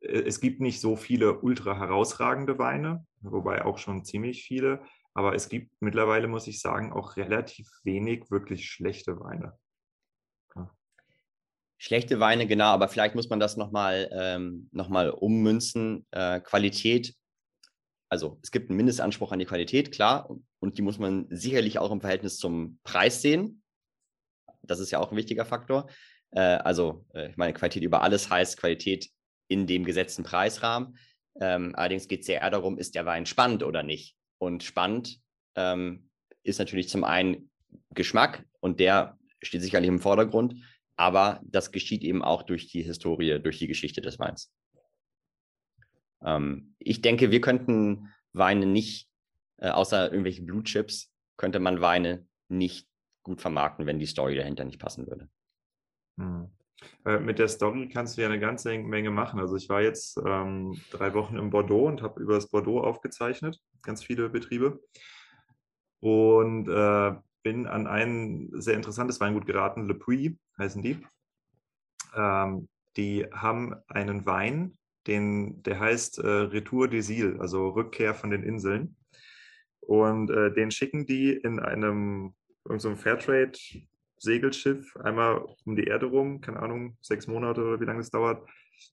äh, 0.00 0.22
es 0.26 0.40
gibt 0.40 0.60
nicht 0.60 0.80
so 0.80 0.96
viele 0.96 1.38
ultra 1.38 1.76
herausragende 1.78 2.58
Weine, 2.58 3.06
wobei 3.20 3.64
auch 3.64 3.78
schon 3.78 4.04
ziemlich 4.04 4.42
viele. 4.42 4.82
Aber 5.14 5.34
es 5.34 5.48
gibt 5.48 5.70
mittlerweile, 5.80 6.26
muss 6.26 6.48
ich 6.48 6.60
sagen, 6.60 6.92
auch 6.92 7.16
relativ 7.16 7.68
wenig 7.84 8.30
wirklich 8.30 8.68
schlechte 8.68 9.20
Weine. 9.20 9.56
Ja. 10.56 10.74
Schlechte 11.78 12.18
Weine, 12.18 12.48
genau, 12.48 12.72
aber 12.72 12.88
vielleicht 12.88 13.14
muss 13.14 13.28
man 13.28 13.38
das 13.38 13.56
nochmal 13.56 14.10
ähm, 14.12 14.68
noch 14.72 14.90
ummünzen. 15.20 16.04
Äh, 16.10 16.40
Qualität 16.40 17.14
also 18.12 18.38
es 18.42 18.50
gibt 18.50 18.68
einen 18.68 18.76
Mindestanspruch 18.76 19.32
an 19.32 19.38
die 19.38 19.46
Qualität, 19.46 19.90
klar, 19.90 20.28
und 20.60 20.76
die 20.76 20.82
muss 20.82 20.98
man 20.98 21.24
sicherlich 21.30 21.78
auch 21.78 21.90
im 21.90 22.02
Verhältnis 22.02 22.36
zum 22.36 22.78
Preis 22.84 23.22
sehen. 23.22 23.62
Das 24.60 24.80
ist 24.80 24.90
ja 24.90 24.98
auch 24.98 25.10
ein 25.10 25.16
wichtiger 25.16 25.46
Faktor. 25.46 25.88
Äh, 26.32 26.40
also, 26.40 27.06
äh, 27.14 27.30
ich 27.30 27.38
meine, 27.38 27.54
Qualität 27.54 27.82
über 27.82 28.02
alles 28.02 28.28
heißt 28.28 28.58
Qualität 28.58 29.08
in 29.48 29.66
dem 29.66 29.86
gesetzten 29.86 30.24
Preisrahmen. 30.24 30.98
Ähm, 31.40 31.74
allerdings 31.74 32.06
geht 32.06 32.20
es 32.20 32.26
ja 32.26 32.34
eher 32.34 32.50
darum, 32.50 32.76
ist 32.76 32.94
der 32.96 33.06
Wein 33.06 33.24
spannend 33.24 33.62
oder 33.62 33.82
nicht. 33.82 34.14
Und 34.36 34.62
spannend 34.62 35.18
ähm, 35.54 36.10
ist 36.42 36.58
natürlich 36.58 36.90
zum 36.90 37.04
einen 37.04 37.50
Geschmack 37.94 38.44
und 38.60 38.78
der 38.78 39.16
steht 39.42 39.62
sicherlich 39.62 39.88
im 39.88 40.00
Vordergrund, 40.00 40.56
aber 40.96 41.40
das 41.44 41.72
geschieht 41.72 42.02
eben 42.02 42.22
auch 42.22 42.42
durch 42.42 42.70
die 42.70 42.82
Historie, 42.82 43.40
durch 43.42 43.58
die 43.58 43.68
Geschichte 43.68 44.02
des 44.02 44.18
Weins. 44.18 44.52
Ähm, 46.24 46.74
ich 46.78 47.02
denke, 47.02 47.30
wir 47.30 47.40
könnten 47.40 48.12
Weine 48.32 48.66
nicht, 48.66 49.08
äh, 49.58 49.70
außer 49.70 50.10
irgendwelche 50.10 50.42
Blue 50.42 50.62
Chips, 50.62 51.12
könnte 51.36 51.58
man 51.58 51.80
Weine 51.80 52.26
nicht 52.48 52.88
gut 53.22 53.40
vermarkten, 53.40 53.86
wenn 53.86 53.98
die 53.98 54.06
Story 54.06 54.36
dahinter 54.36 54.64
nicht 54.64 54.80
passen 54.80 55.06
würde. 55.06 55.28
Hm. 56.18 56.50
Äh, 57.04 57.20
mit 57.20 57.38
der 57.38 57.48
Story 57.48 57.88
kannst 57.88 58.16
du 58.16 58.22
ja 58.22 58.28
eine 58.28 58.40
ganze 58.40 58.76
Menge 58.76 59.10
machen. 59.10 59.40
Also 59.40 59.56
ich 59.56 59.68
war 59.68 59.82
jetzt 59.82 60.18
ähm, 60.24 60.80
drei 60.90 61.14
Wochen 61.14 61.36
in 61.36 61.50
Bordeaux 61.50 61.86
und 61.86 62.02
habe 62.02 62.20
über 62.20 62.34
das 62.34 62.48
Bordeaux 62.48 62.80
aufgezeichnet, 62.80 63.60
ganz 63.82 64.02
viele 64.02 64.28
Betriebe. 64.28 64.80
Und 66.00 66.68
äh, 66.68 67.14
bin 67.42 67.66
an 67.66 67.86
ein 67.86 68.50
sehr 68.54 68.74
interessantes 68.74 69.20
Weingut 69.20 69.46
geraten, 69.46 69.86
Le 69.86 69.94
Puy 69.94 70.38
heißen 70.58 70.82
die. 70.82 71.04
Ähm, 72.14 72.68
die 72.96 73.26
haben 73.32 73.74
einen 73.88 74.26
Wein, 74.26 74.76
den, 75.06 75.62
der 75.62 75.80
heißt 75.80 76.18
äh, 76.18 76.28
Retour 76.28 76.88
des 76.88 77.08
Îles, 77.08 77.38
also 77.40 77.68
Rückkehr 77.70 78.14
von 78.14 78.30
den 78.30 78.42
Inseln. 78.42 78.96
Und 79.80 80.30
äh, 80.30 80.52
den 80.52 80.70
schicken 80.70 81.06
die 81.06 81.32
in 81.32 81.58
einem 81.58 82.34
so 82.76 82.94
Fairtrade 82.94 83.58
Segelschiff 84.18 84.96
einmal 84.98 85.44
um 85.64 85.74
die 85.74 85.84
Erde 85.84 86.06
rum, 86.06 86.40
keine 86.40 86.60
Ahnung, 86.60 86.96
sechs 87.00 87.26
Monate 87.26 87.62
oder 87.64 87.80
wie 87.80 87.84
lange 87.84 88.00
es 88.00 88.10
dauert. 88.10 88.48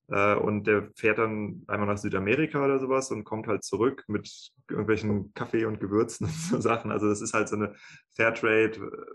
Äh, 0.07 0.35
und 0.35 0.65
der 0.65 0.89
fährt 0.95 1.19
dann 1.19 1.63
einmal 1.67 1.87
nach 1.87 1.97
Südamerika 1.97 2.63
oder 2.63 2.79
sowas 2.79 3.11
und 3.11 3.23
kommt 3.23 3.47
halt 3.47 3.63
zurück 3.63 4.03
mit 4.07 4.51
irgendwelchen 4.69 5.33
Kaffee 5.33 5.65
und 5.65 5.79
Gewürzen 5.79 6.25
und 6.27 6.33
so 6.33 6.59
Sachen. 6.59 6.91
Also 6.91 7.07
das 7.07 7.21
ist 7.21 7.33
halt 7.33 7.47
so 7.47 7.55
eine 7.55 7.75
Fairtrade, 8.15 8.77
äh, 8.77 9.05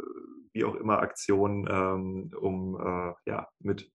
wie 0.53 0.64
auch 0.64 0.76
immer, 0.76 1.01
Aktion, 1.01 1.66
ähm, 1.68 2.30
um 2.40 2.76
äh, 2.76 3.12
ja 3.28 3.49
mit, 3.59 3.90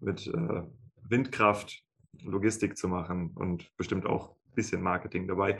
mit 0.00 0.26
äh, 0.26 0.62
Windkraft 1.08 1.84
Logistik 2.22 2.76
zu 2.76 2.88
machen 2.88 3.32
und 3.34 3.74
bestimmt 3.76 4.06
auch 4.06 4.30
ein 4.30 4.54
bisschen 4.54 4.82
Marketing 4.82 5.26
dabei. 5.26 5.58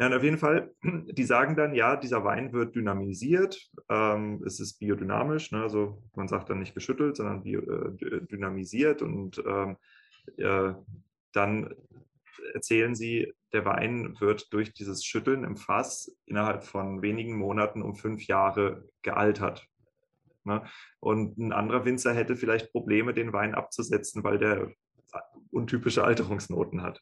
Ja, 0.00 0.06
und 0.06 0.14
auf 0.14 0.24
jeden 0.24 0.38
Fall, 0.38 0.72
die 0.82 1.24
sagen 1.24 1.56
dann, 1.56 1.74
ja, 1.74 1.96
dieser 1.96 2.24
Wein 2.24 2.52
wird 2.52 2.74
dynamisiert, 2.74 3.70
ähm, 3.88 4.42
es 4.44 4.58
ist 4.58 4.78
biodynamisch, 4.78 5.52
ne? 5.52 5.62
also 5.62 6.02
man 6.14 6.26
sagt 6.26 6.50
dann 6.50 6.58
nicht 6.58 6.74
geschüttelt, 6.74 7.16
sondern 7.16 7.42
bio, 7.42 7.60
äh, 7.60 8.26
dynamisiert 8.26 9.02
und 9.02 9.42
ähm, 9.46 9.76
äh, 10.36 10.74
dann 11.32 11.74
erzählen 12.52 12.94
sie, 12.94 13.32
der 13.52 13.64
Wein 13.64 14.16
wird 14.20 14.52
durch 14.52 14.72
dieses 14.74 15.04
Schütteln 15.04 15.44
im 15.44 15.56
Fass 15.56 16.16
innerhalb 16.26 16.64
von 16.64 17.02
wenigen 17.02 17.36
Monaten 17.36 17.82
um 17.82 17.94
fünf 17.94 18.26
Jahre 18.26 18.88
gealtert. 19.02 19.68
Ne? 20.42 20.64
Und 20.98 21.38
ein 21.38 21.52
anderer 21.52 21.84
Winzer 21.84 22.12
hätte 22.12 22.36
vielleicht 22.36 22.72
Probleme, 22.72 23.14
den 23.14 23.32
Wein 23.32 23.54
abzusetzen, 23.54 24.24
weil 24.24 24.38
der 24.38 24.72
untypische 25.50 26.04
Alterungsnoten 26.04 26.82
hat 26.82 27.00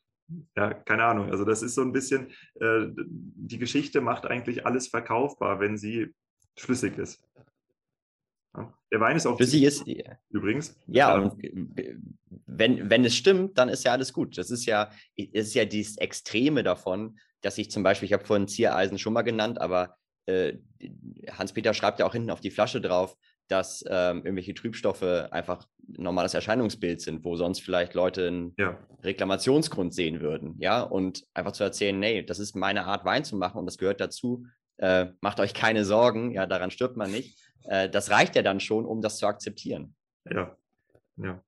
ja, 0.56 0.74
keine 0.74 1.04
Ahnung. 1.04 1.30
Also 1.30 1.44
das 1.44 1.62
ist 1.62 1.74
so 1.74 1.82
ein 1.82 1.92
bisschen, 1.92 2.28
äh, 2.60 2.86
die 2.96 3.58
Geschichte 3.58 4.00
macht 4.00 4.26
eigentlich 4.26 4.66
alles 4.66 4.88
verkaufbar, 4.88 5.60
wenn 5.60 5.76
sie 5.76 6.14
schlüssig 6.58 6.98
ist. 6.98 7.22
Ja. 8.54 8.72
Der 8.92 9.00
Wein 9.00 9.16
ist 9.16 9.26
auch 9.26 9.36
schlüssig 9.36 9.62
ist 9.62 9.84
übrigens. 10.30 10.78
Ja, 10.86 11.14
und 11.14 11.42
äh, 11.42 11.96
wenn, 12.46 12.90
wenn 12.90 13.04
es 13.04 13.16
stimmt, 13.16 13.56
dann 13.58 13.68
ist 13.68 13.84
ja 13.84 13.92
alles 13.92 14.12
gut. 14.12 14.36
Das 14.36 14.50
ist 14.50 14.66
ja, 14.66 14.90
ist 15.16 15.54
ja 15.54 15.64
dieses 15.64 15.96
Extreme 15.98 16.62
davon, 16.62 17.18
dass 17.40 17.58
ich 17.58 17.70
zum 17.70 17.82
Beispiel, 17.82 18.06
ich 18.06 18.12
habe 18.12 18.24
vorhin 18.24 18.48
Ziereisen 18.48 18.98
schon 18.98 19.14
mal 19.14 19.22
genannt, 19.22 19.60
aber 19.60 19.96
äh, 20.26 20.58
Hans-Peter 21.30 21.74
schreibt 21.74 21.98
ja 21.98 22.06
auch 22.06 22.12
hinten 22.12 22.30
auf 22.30 22.40
die 22.40 22.50
Flasche 22.50 22.80
drauf, 22.80 23.16
dass 23.52 23.84
ähm, 23.86 24.18
irgendwelche 24.24 24.54
Trübstoffe 24.54 25.02
einfach 25.30 25.66
normales 25.86 26.32
Erscheinungsbild 26.32 27.02
sind, 27.02 27.22
wo 27.24 27.36
sonst 27.36 27.60
vielleicht 27.60 27.92
Leute 27.92 28.28
einen 28.28 28.54
ja. 28.56 28.78
Reklamationsgrund 29.02 29.92
sehen 29.94 30.20
würden, 30.20 30.56
ja, 30.58 30.80
und 30.80 31.24
einfach 31.34 31.52
zu 31.52 31.62
erzählen, 31.62 31.98
nee, 31.98 32.22
das 32.22 32.38
ist 32.38 32.56
meine 32.56 32.86
Art 32.86 33.04
Wein 33.04 33.24
zu 33.24 33.36
machen 33.36 33.58
und 33.58 33.66
das 33.66 33.76
gehört 33.76 34.00
dazu, 34.00 34.46
äh, 34.78 35.06
macht 35.20 35.38
euch 35.38 35.52
keine 35.52 35.84
Sorgen, 35.84 36.32
ja, 36.32 36.46
daran 36.46 36.70
stirbt 36.70 36.96
man 36.96 37.10
nicht. 37.10 37.38
Äh, 37.64 37.90
das 37.90 38.10
reicht 38.10 38.34
ja 38.36 38.42
dann 38.42 38.58
schon, 38.58 38.86
um 38.86 39.02
das 39.02 39.18
zu 39.18 39.26
akzeptieren. 39.26 39.94
Ja, 40.30 40.56
ja. 41.16 41.42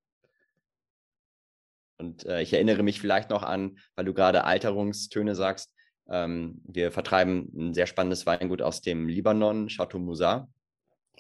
Und 1.97 2.27
äh, 2.27 2.43
ich 2.43 2.53
erinnere 2.53 2.83
mich 2.83 3.01
vielleicht 3.01 3.31
noch 3.31 3.43
an, 3.43 3.79
weil 3.95 4.05
du 4.05 4.13
gerade 4.13 4.45
Alterungstöne 4.45 5.35
sagst, 5.35 5.73
ähm, 6.11 6.61
wir 6.67 6.93
vertreiben 6.93 7.51
ein 7.57 7.73
sehr 7.73 7.87
spannendes 7.87 8.27
Weingut 8.27 8.61
aus 8.61 8.83
dem 8.83 9.09
Libanon, 9.09 9.69
Chateau 9.69 9.99
Moussa. 9.99 10.49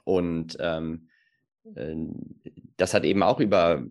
Und 0.05 0.57
ähm, 0.61 1.09
äh, 1.75 1.97
das 2.77 2.95
hat 2.95 3.05
eben 3.05 3.23
auch 3.23 3.41
über, 3.41 3.83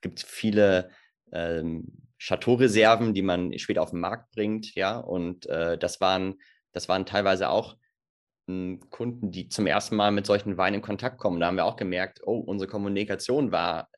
gibt 0.00 0.20
viele 0.20 0.90
ähm, 1.32 1.84
Chateau-Reserven, 2.18 3.14
die 3.14 3.22
man 3.22 3.56
später 3.58 3.82
auf 3.82 3.90
den 3.90 4.00
Markt 4.00 4.30
bringt, 4.32 4.74
ja, 4.74 4.98
und 4.98 5.46
äh, 5.46 5.78
das 5.78 6.00
waren, 6.00 6.40
das 6.72 6.88
waren 6.88 7.06
teilweise 7.06 7.48
auch 7.48 7.76
äh, 8.48 8.76
Kunden, 8.90 9.30
die 9.30 9.48
zum 9.48 9.66
ersten 9.66 9.96
Mal 9.96 10.10
mit 10.10 10.26
solchen 10.26 10.56
Weinen 10.56 10.76
in 10.76 10.82
Kontakt 10.82 11.18
kommen. 11.18 11.40
Da 11.40 11.46
haben 11.46 11.56
wir 11.56 11.64
auch 11.64 11.76
gemerkt, 11.76 12.20
oh, 12.24 12.38
unsere 12.38 12.68
Kommunikation 12.68 13.52
war 13.52 13.88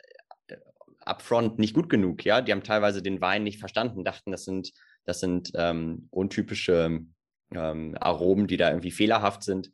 äh, 0.48 0.56
upfront 1.00 1.58
nicht 1.58 1.74
gut 1.74 1.88
genug, 1.88 2.24
ja, 2.24 2.42
die 2.42 2.52
haben 2.52 2.62
teilweise 2.62 3.02
den 3.02 3.20
Wein 3.20 3.42
nicht 3.42 3.58
verstanden, 3.58 4.04
dachten, 4.04 4.30
das 4.30 4.44
sind, 4.44 4.72
das 5.04 5.20
sind 5.20 5.52
ähm, 5.54 6.08
untypische 6.10 7.00
ähm, 7.54 7.96
Aromen, 7.98 8.46
die 8.46 8.58
da 8.58 8.68
irgendwie 8.68 8.90
fehlerhaft 8.90 9.42
sind 9.42 9.70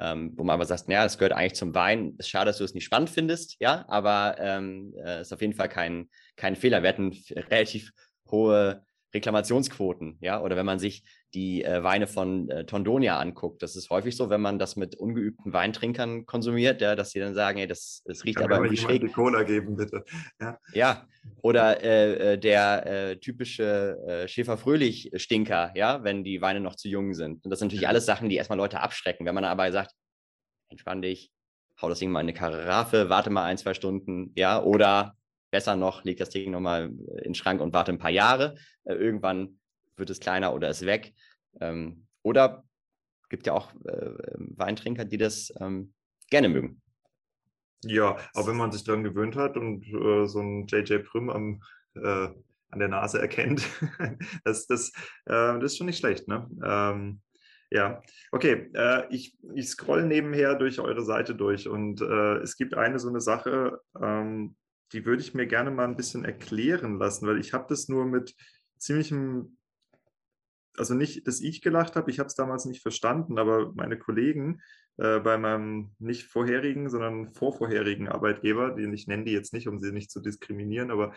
ähm, 0.00 0.32
wo 0.36 0.44
man 0.44 0.54
aber 0.54 0.66
sagt, 0.66 0.88
naja, 0.88 1.04
das 1.04 1.18
gehört 1.18 1.32
eigentlich 1.32 1.54
zum 1.54 1.74
Wein. 1.74 2.14
Es 2.18 2.26
ist 2.26 2.30
schade, 2.30 2.46
dass 2.46 2.58
du 2.58 2.64
es 2.64 2.74
nicht 2.74 2.84
spannend 2.84 3.10
findest, 3.10 3.56
ja, 3.60 3.84
aber 3.88 4.36
ähm, 4.38 4.94
äh, 5.04 5.20
ist 5.20 5.32
auf 5.32 5.40
jeden 5.40 5.54
Fall 5.54 5.68
kein, 5.68 6.08
kein 6.36 6.56
Fehler. 6.56 6.82
Wir 6.82 6.90
hatten 6.90 7.16
relativ 7.50 7.92
hohe 8.30 8.84
Reklamationsquoten, 9.14 10.18
ja, 10.20 10.40
oder 10.40 10.56
wenn 10.56 10.66
man 10.66 10.78
sich 10.78 11.04
die 11.36 11.62
äh, 11.62 11.82
Weine 11.82 12.06
von 12.06 12.48
äh, 12.48 12.64
Tondonia 12.64 13.18
anguckt, 13.18 13.62
das 13.62 13.76
ist 13.76 13.90
häufig 13.90 14.16
so, 14.16 14.30
wenn 14.30 14.40
man 14.40 14.58
das 14.58 14.74
mit 14.74 14.96
ungeübten 14.96 15.52
Weintrinkern 15.52 16.24
konsumiert, 16.24 16.80
ja, 16.80 16.96
dass 16.96 17.10
sie 17.10 17.20
dann 17.20 17.34
sagen, 17.34 17.58
ey, 17.58 17.66
das, 17.66 18.02
das 18.06 18.24
riecht 18.24 18.40
aber 18.40 18.56
irgendwie 18.56 18.78
schräg. 18.78 19.02
Die 19.02 19.08
Cola 19.08 19.42
geben, 19.42 19.76
bitte. 19.76 20.02
Ja, 20.40 20.58
ja. 20.72 21.06
oder 21.42 21.84
äh, 21.84 22.32
äh 22.32 22.38
der 22.38 22.86
äh, 22.86 23.16
typische 23.18 23.98
äh, 24.08 24.26
Schäfer-Fröhlich-Stinker, 24.26 25.72
ja, 25.76 26.02
wenn 26.02 26.24
die 26.24 26.40
Weine 26.40 26.60
noch 26.60 26.76
zu 26.76 26.88
jung 26.88 27.12
sind. 27.12 27.44
Und 27.44 27.50
das 27.50 27.58
sind 27.58 27.68
natürlich 27.68 27.82
ja. 27.82 27.90
alles 27.90 28.06
Sachen, 28.06 28.30
die 28.30 28.36
erstmal 28.36 28.58
Leute 28.58 28.80
abschrecken. 28.80 29.26
Wenn 29.26 29.34
man 29.34 29.44
aber 29.44 29.70
sagt, 29.70 29.92
entspann 30.70 31.02
dich, 31.02 31.30
hau 31.82 31.90
das 31.90 31.98
Ding 31.98 32.10
mal 32.10 32.20
in 32.20 32.24
eine 32.24 32.34
Karaffe, 32.34 33.10
warte 33.10 33.28
mal 33.28 33.44
ein, 33.44 33.58
zwei 33.58 33.74
Stunden, 33.74 34.32
ja, 34.34 34.62
oder 34.62 35.16
Besser 35.50 35.76
noch, 35.76 36.02
leg 36.02 36.16
das 36.16 36.30
Ding 36.30 36.50
nochmal 36.50 36.86
in 36.86 37.24
den 37.24 37.34
Schrank 37.34 37.60
und 37.60 37.72
warte 37.72 37.92
ein 37.92 37.98
paar 37.98 38.10
Jahre. 38.10 38.56
Irgendwann 38.84 39.60
wird 39.96 40.10
es 40.10 40.20
kleiner 40.20 40.54
oder 40.54 40.68
ist 40.68 40.84
weg. 40.84 41.14
Ähm, 41.60 42.06
oder 42.22 42.64
gibt 43.28 43.46
ja 43.46 43.52
auch 43.52 43.72
äh, 43.84 44.12
Weintrinker, 44.36 45.04
die 45.04 45.18
das 45.18 45.52
ähm, 45.60 45.92
gerne 46.30 46.48
mögen. 46.48 46.80
Ja, 47.84 48.16
auch 48.34 48.46
wenn 48.46 48.56
man 48.56 48.72
sich 48.72 48.84
daran 48.84 49.04
gewöhnt 49.04 49.36
hat 49.36 49.56
und 49.56 49.86
äh, 49.86 50.26
so 50.26 50.40
ein 50.40 50.66
JJ 50.66 50.98
Prüm 50.98 51.30
am, 51.30 51.62
äh, 51.94 52.28
an 52.70 52.78
der 52.78 52.88
Nase 52.88 53.20
erkennt, 53.20 53.66
das, 54.44 54.66
das, 54.66 54.92
äh, 55.26 55.58
das 55.58 55.72
ist 55.72 55.78
schon 55.78 55.86
nicht 55.86 55.98
schlecht. 55.98 56.26
Ne? 56.26 56.48
Ähm, 56.64 57.20
ja, 57.70 58.00
okay. 58.32 58.70
Äh, 58.74 59.06
ich, 59.10 59.36
ich 59.54 59.68
scroll 59.68 60.06
nebenher 60.06 60.54
durch 60.54 60.78
eure 60.80 61.04
Seite 61.04 61.34
durch 61.34 61.68
und 61.68 62.00
äh, 62.00 62.36
es 62.38 62.56
gibt 62.56 62.74
eine 62.74 62.98
so 62.98 63.08
eine 63.08 63.20
Sache, 63.20 63.80
ähm, 64.00 64.56
die 64.92 65.04
würde 65.04 65.22
ich 65.22 65.34
mir 65.34 65.46
gerne 65.46 65.70
mal 65.70 65.84
ein 65.84 65.96
bisschen 65.96 66.24
erklären 66.24 66.98
lassen, 66.98 67.26
weil 67.26 67.40
ich 67.40 67.52
habe 67.52 67.66
das 67.68 67.88
nur 67.88 68.06
mit 68.06 68.34
ziemlichem, 68.78 69.58
also 70.78 70.94
nicht, 70.94 71.26
dass 71.26 71.40
ich 71.40 71.62
gelacht 71.62 71.96
habe, 71.96 72.10
ich 72.10 72.18
habe 72.18 72.26
es 72.28 72.34
damals 72.34 72.64
nicht 72.64 72.82
verstanden, 72.82 73.38
aber 73.38 73.72
meine 73.74 73.98
Kollegen 73.98 74.60
äh, 74.98 75.20
bei 75.20 75.36
meinem 75.38 75.90
nicht 75.98 76.24
vorherigen, 76.24 76.88
sondern 76.88 77.28
vorvorherigen 77.28 78.08
Arbeitgeber, 78.08 78.70
den 78.70 78.92
ich 78.92 79.06
nenne 79.06 79.24
die 79.24 79.32
jetzt 79.32 79.52
nicht, 79.52 79.68
um 79.68 79.78
sie 79.78 79.92
nicht 79.92 80.10
zu 80.10 80.20
diskriminieren, 80.20 80.90
aber 80.90 81.12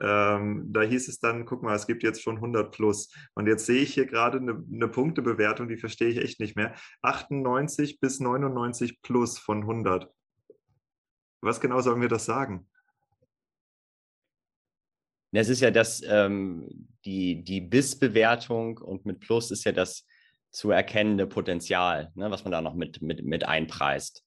ähm, 0.00 0.72
da 0.72 0.82
hieß 0.82 1.08
es 1.08 1.20
dann, 1.20 1.46
guck 1.46 1.62
mal, 1.62 1.76
es 1.76 1.86
gibt 1.86 2.02
jetzt 2.02 2.22
schon 2.22 2.36
100 2.36 2.72
plus. 2.72 3.12
Und 3.34 3.46
jetzt 3.46 3.66
sehe 3.66 3.82
ich 3.82 3.94
hier 3.94 4.06
gerade 4.06 4.38
eine, 4.38 4.62
eine 4.72 4.88
Punktebewertung, 4.88 5.68
die 5.68 5.76
verstehe 5.76 6.08
ich 6.08 6.18
echt 6.18 6.40
nicht 6.40 6.56
mehr. 6.56 6.74
98 7.02 8.00
bis 8.00 8.18
99 8.20 9.02
plus 9.02 9.38
von 9.38 9.62
100. 9.62 10.10
Was 11.40 11.60
genau 11.60 11.80
sollen 11.80 12.00
wir 12.00 12.08
das 12.08 12.24
sagen? 12.24 12.66
Es 15.36 15.48
ist 15.48 15.60
ja 15.60 15.70
das, 15.70 16.02
ähm, 16.06 16.88
die, 17.04 17.42
die 17.42 17.60
BIS-Bewertung 17.60 18.78
und 18.78 19.04
mit 19.04 19.20
Plus 19.20 19.50
ist 19.50 19.64
ja 19.64 19.72
das 19.72 20.06
zu 20.50 20.70
erkennende 20.70 21.26
Potenzial, 21.26 22.12
ne, 22.14 22.30
was 22.30 22.44
man 22.44 22.52
da 22.52 22.60
noch 22.60 22.74
mit, 22.74 23.02
mit, 23.02 23.24
mit 23.24 23.44
einpreist. 23.44 24.24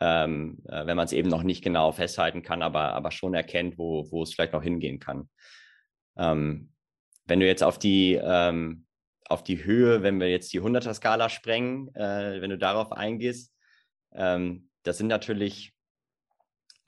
Ähm, 0.00 0.58
äh, 0.68 0.86
wenn 0.86 0.96
man 0.96 1.06
es 1.06 1.12
eben 1.12 1.28
noch 1.28 1.42
nicht 1.42 1.62
genau 1.62 1.92
festhalten 1.92 2.42
kann, 2.42 2.62
aber, 2.62 2.92
aber 2.92 3.10
schon 3.10 3.34
erkennt, 3.34 3.78
wo, 3.78 4.10
wo 4.10 4.22
es 4.22 4.34
vielleicht 4.34 4.52
noch 4.52 4.62
hingehen 4.62 5.00
kann. 5.00 5.28
Ähm, 6.16 6.72
wenn 7.26 7.40
du 7.40 7.46
jetzt 7.46 7.62
auf 7.62 7.78
die, 7.78 8.14
ähm, 8.22 8.86
auf 9.28 9.42
die 9.42 9.64
Höhe, 9.64 10.02
wenn 10.02 10.20
wir 10.20 10.28
jetzt 10.28 10.52
die 10.52 10.60
100er-Skala 10.60 11.28
sprengen, 11.28 11.94
äh, 11.94 12.40
wenn 12.40 12.50
du 12.50 12.58
darauf 12.58 12.92
eingehst, 12.92 13.52
ähm, 14.12 14.68
das 14.82 14.98
sind 14.98 15.08
natürlich 15.08 15.72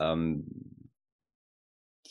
ähm, 0.01 0.72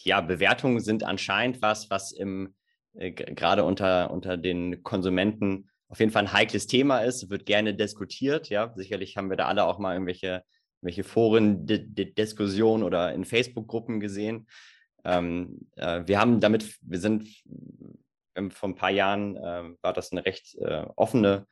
ja, 0.06 0.22
Bewertungen 0.22 0.80
sind 0.80 1.04
anscheinend 1.04 1.62
was, 1.62 1.90
was 1.90 2.12
im 2.12 2.56
äh, 2.94 3.12
gerade 3.12 3.64
unter, 3.64 4.12
unter 4.12 4.38
den 4.38 4.84
Konsumenten 4.84 5.70
auf 5.88 6.00
jeden 6.00 6.12
Fall 6.12 6.24
ein 6.24 6.34
heikles 6.34 6.68
Thema 6.68 7.00
ist, 7.00 7.30
wird 7.30 7.46
gerne 7.46 7.74
diskutiert. 7.74 8.50
Ja, 8.50 8.72
sicherlich 8.76 9.18
haben 9.18 9.30
wir 9.30 9.38
da 9.38 9.48
alle 9.48 9.66
auch 9.66 9.78
mal 9.78 9.94
irgendwelche, 9.94 10.44
irgendwelche 10.82 11.04
Foren, 11.04 11.66
Diskussionen 11.66 12.84
oder 12.84 13.14
in 13.14 13.26
Facebook-Gruppen 13.26 14.00
gesehen. 14.00 14.48
Ähm, 15.04 15.68
äh, 15.76 16.04
wir 16.06 16.20
haben 16.20 16.40
damit, 16.40 16.78
wir 16.82 17.00
sind 17.00 17.28
vor 18.52 18.70
ein 18.70 18.76
paar 18.76 18.92
Jahren 18.92 19.36
äh, 19.36 19.64
war 19.82 19.94
das 19.94 20.12
eine 20.12 20.26
recht 20.26 20.56
äh, 20.60 20.86
offene 20.96 21.46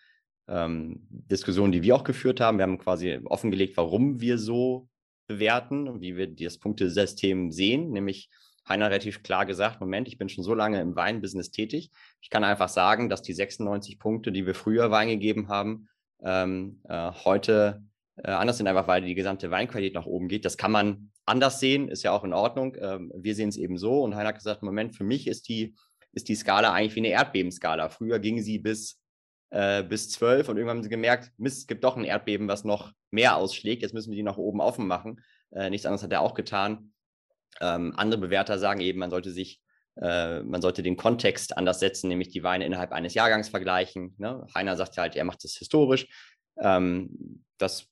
ähm, 0.47 1.05
Diskussion, 1.09 1.73
die 1.73 1.83
wir 1.83 1.95
auch 1.95 2.05
geführt 2.05 2.39
haben. 2.39 2.57
Wir 2.57 2.63
haben 2.63 2.77
quasi 2.77 3.19
offengelegt, 3.25 3.75
warum 3.75 4.21
wir 4.21 4.37
so 4.37 4.87
bewerten 5.29 6.01
wie 6.01 6.17
wir 6.17 6.27
das 6.27 6.57
Punktesystem 6.57 7.51
sehen, 7.51 7.91
nämlich 7.91 8.29
Heiner 8.67 8.87
relativ 8.87 9.23
klar 9.23 9.45
gesagt, 9.45 9.79
Moment, 9.79 10.07
ich 10.07 10.17
bin 10.17 10.27
schon 10.27 10.43
so 10.43 10.53
lange 10.53 10.81
im 10.81 10.95
Weinbusiness 10.95 11.51
tätig. 11.51 11.91
Ich 12.21 12.29
kann 12.29 12.43
einfach 12.43 12.69
sagen, 12.69 13.09
dass 13.09 13.21
die 13.21 13.33
96 13.33 13.97
Punkte, 13.97 14.31
die 14.31 14.45
wir 14.45 14.53
früher 14.53 14.91
Wein 14.91 15.07
gegeben 15.07 15.47
haben, 15.47 15.87
ähm, 16.21 16.81
äh, 16.87 17.11
heute 17.23 17.83
äh, 18.17 18.31
anders 18.31 18.57
sind, 18.57 18.67
einfach 18.67 18.87
weil 18.87 19.01
die 19.01 19.15
gesamte 19.15 19.49
Weinqualität 19.49 19.95
nach 19.95 20.05
oben 20.05 20.27
geht. 20.27 20.45
Das 20.45 20.57
kann 20.57 20.71
man 20.71 21.11
anders 21.25 21.59
sehen, 21.59 21.87
ist 21.87 22.03
ja 22.03 22.11
auch 22.11 22.23
in 22.23 22.33
Ordnung. 22.33 22.75
Ähm, 22.79 23.11
wir 23.15 23.33
sehen 23.33 23.49
es 23.49 23.57
eben 23.57 23.77
so 23.77 24.03
und 24.03 24.15
Heiner 24.15 24.29
hat 24.29 24.35
gesagt, 24.35 24.61
Moment, 24.61 24.95
für 24.95 25.03
mich 25.03 25.27
ist 25.27 25.47
die, 25.47 25.75
ist 26.11 26.27
die 26.27 26.35
Skala 26.35 26.73
eigentlich 26.73 26.95
wie 26.95 27.01
eine 27.01 27.09
Erdbebenskala. 27.09 27.89
Früher 27.89 28.19
ging 28.19 28.41
sie 28.41 28.59
bis, 28.59 28.99
äh, 29.51 29.83
bis 29.83 30.09
12 30.09 30.49
und 30.49 30.57
irgendwann 30.57 30.77
haben 30.77 30.83
sie 30.83 30.89
gemerkt, 30.89 31.31
Mist, 31.37 31.59
es 31.59 31.67
gibt 31.67 31.83
doch 31.83 31.97
ein 31.97 32.03
Erdbeben, 32.03 32.47
was 32.47 32.63
noch 32.63 32.93
mehr 33.11 33.35
ausschlägt. 33.35 33.81
Jetzt 33.81 33.93
müssen 33.93 34.11
wir 34.11 34.15
die 34.15 34.23
nach 34.23 34.37
oben 34.37 34.61
offen 34.61 34.87
machen. 34.87 35.21
Äh, 35.51 35.69
nichts 35.69 35.85
anderes 35.85 36.03
hat 36.03 36.11
er 36.11 36.21
auch 36.21 36.33
getan. 36.33 36.93
Ähm, 37.61 37.93
andere 37.95 38.21
Bewerter 38.21 38.59
sagen 38.59 38.81
eben, 38.81 38.99
man 38.99 39.09
sollte 39.09 39.31
sich 39.31 39.61
äh, 39.99 40.41
man 40.43 40.61
sollte 40.61 40.81
den 40.81 40.95
Kontext 40.95 41.57
anders 41.57 41.79
setzen, 41.79 42.07
nämlich 42.07 42.29
die 42.29 42.43
Weine 42.43 42.65
innerhalb 42.65 42.91
eines 42.91 43.13
Jahrgangs 43.15 43.49
vergleichen. 43.49 44.15
Ne? 44.17 44.45
Heiner 44.55 44.77
sagt 44.77 44.97
halt, 44.97 45.15
er 45.15 45.25
macht 45.25 45.43
das 45.43 45.53
historisch. 45.53 46.07
Ähm, 46.57 47.43
das 47.57 47.89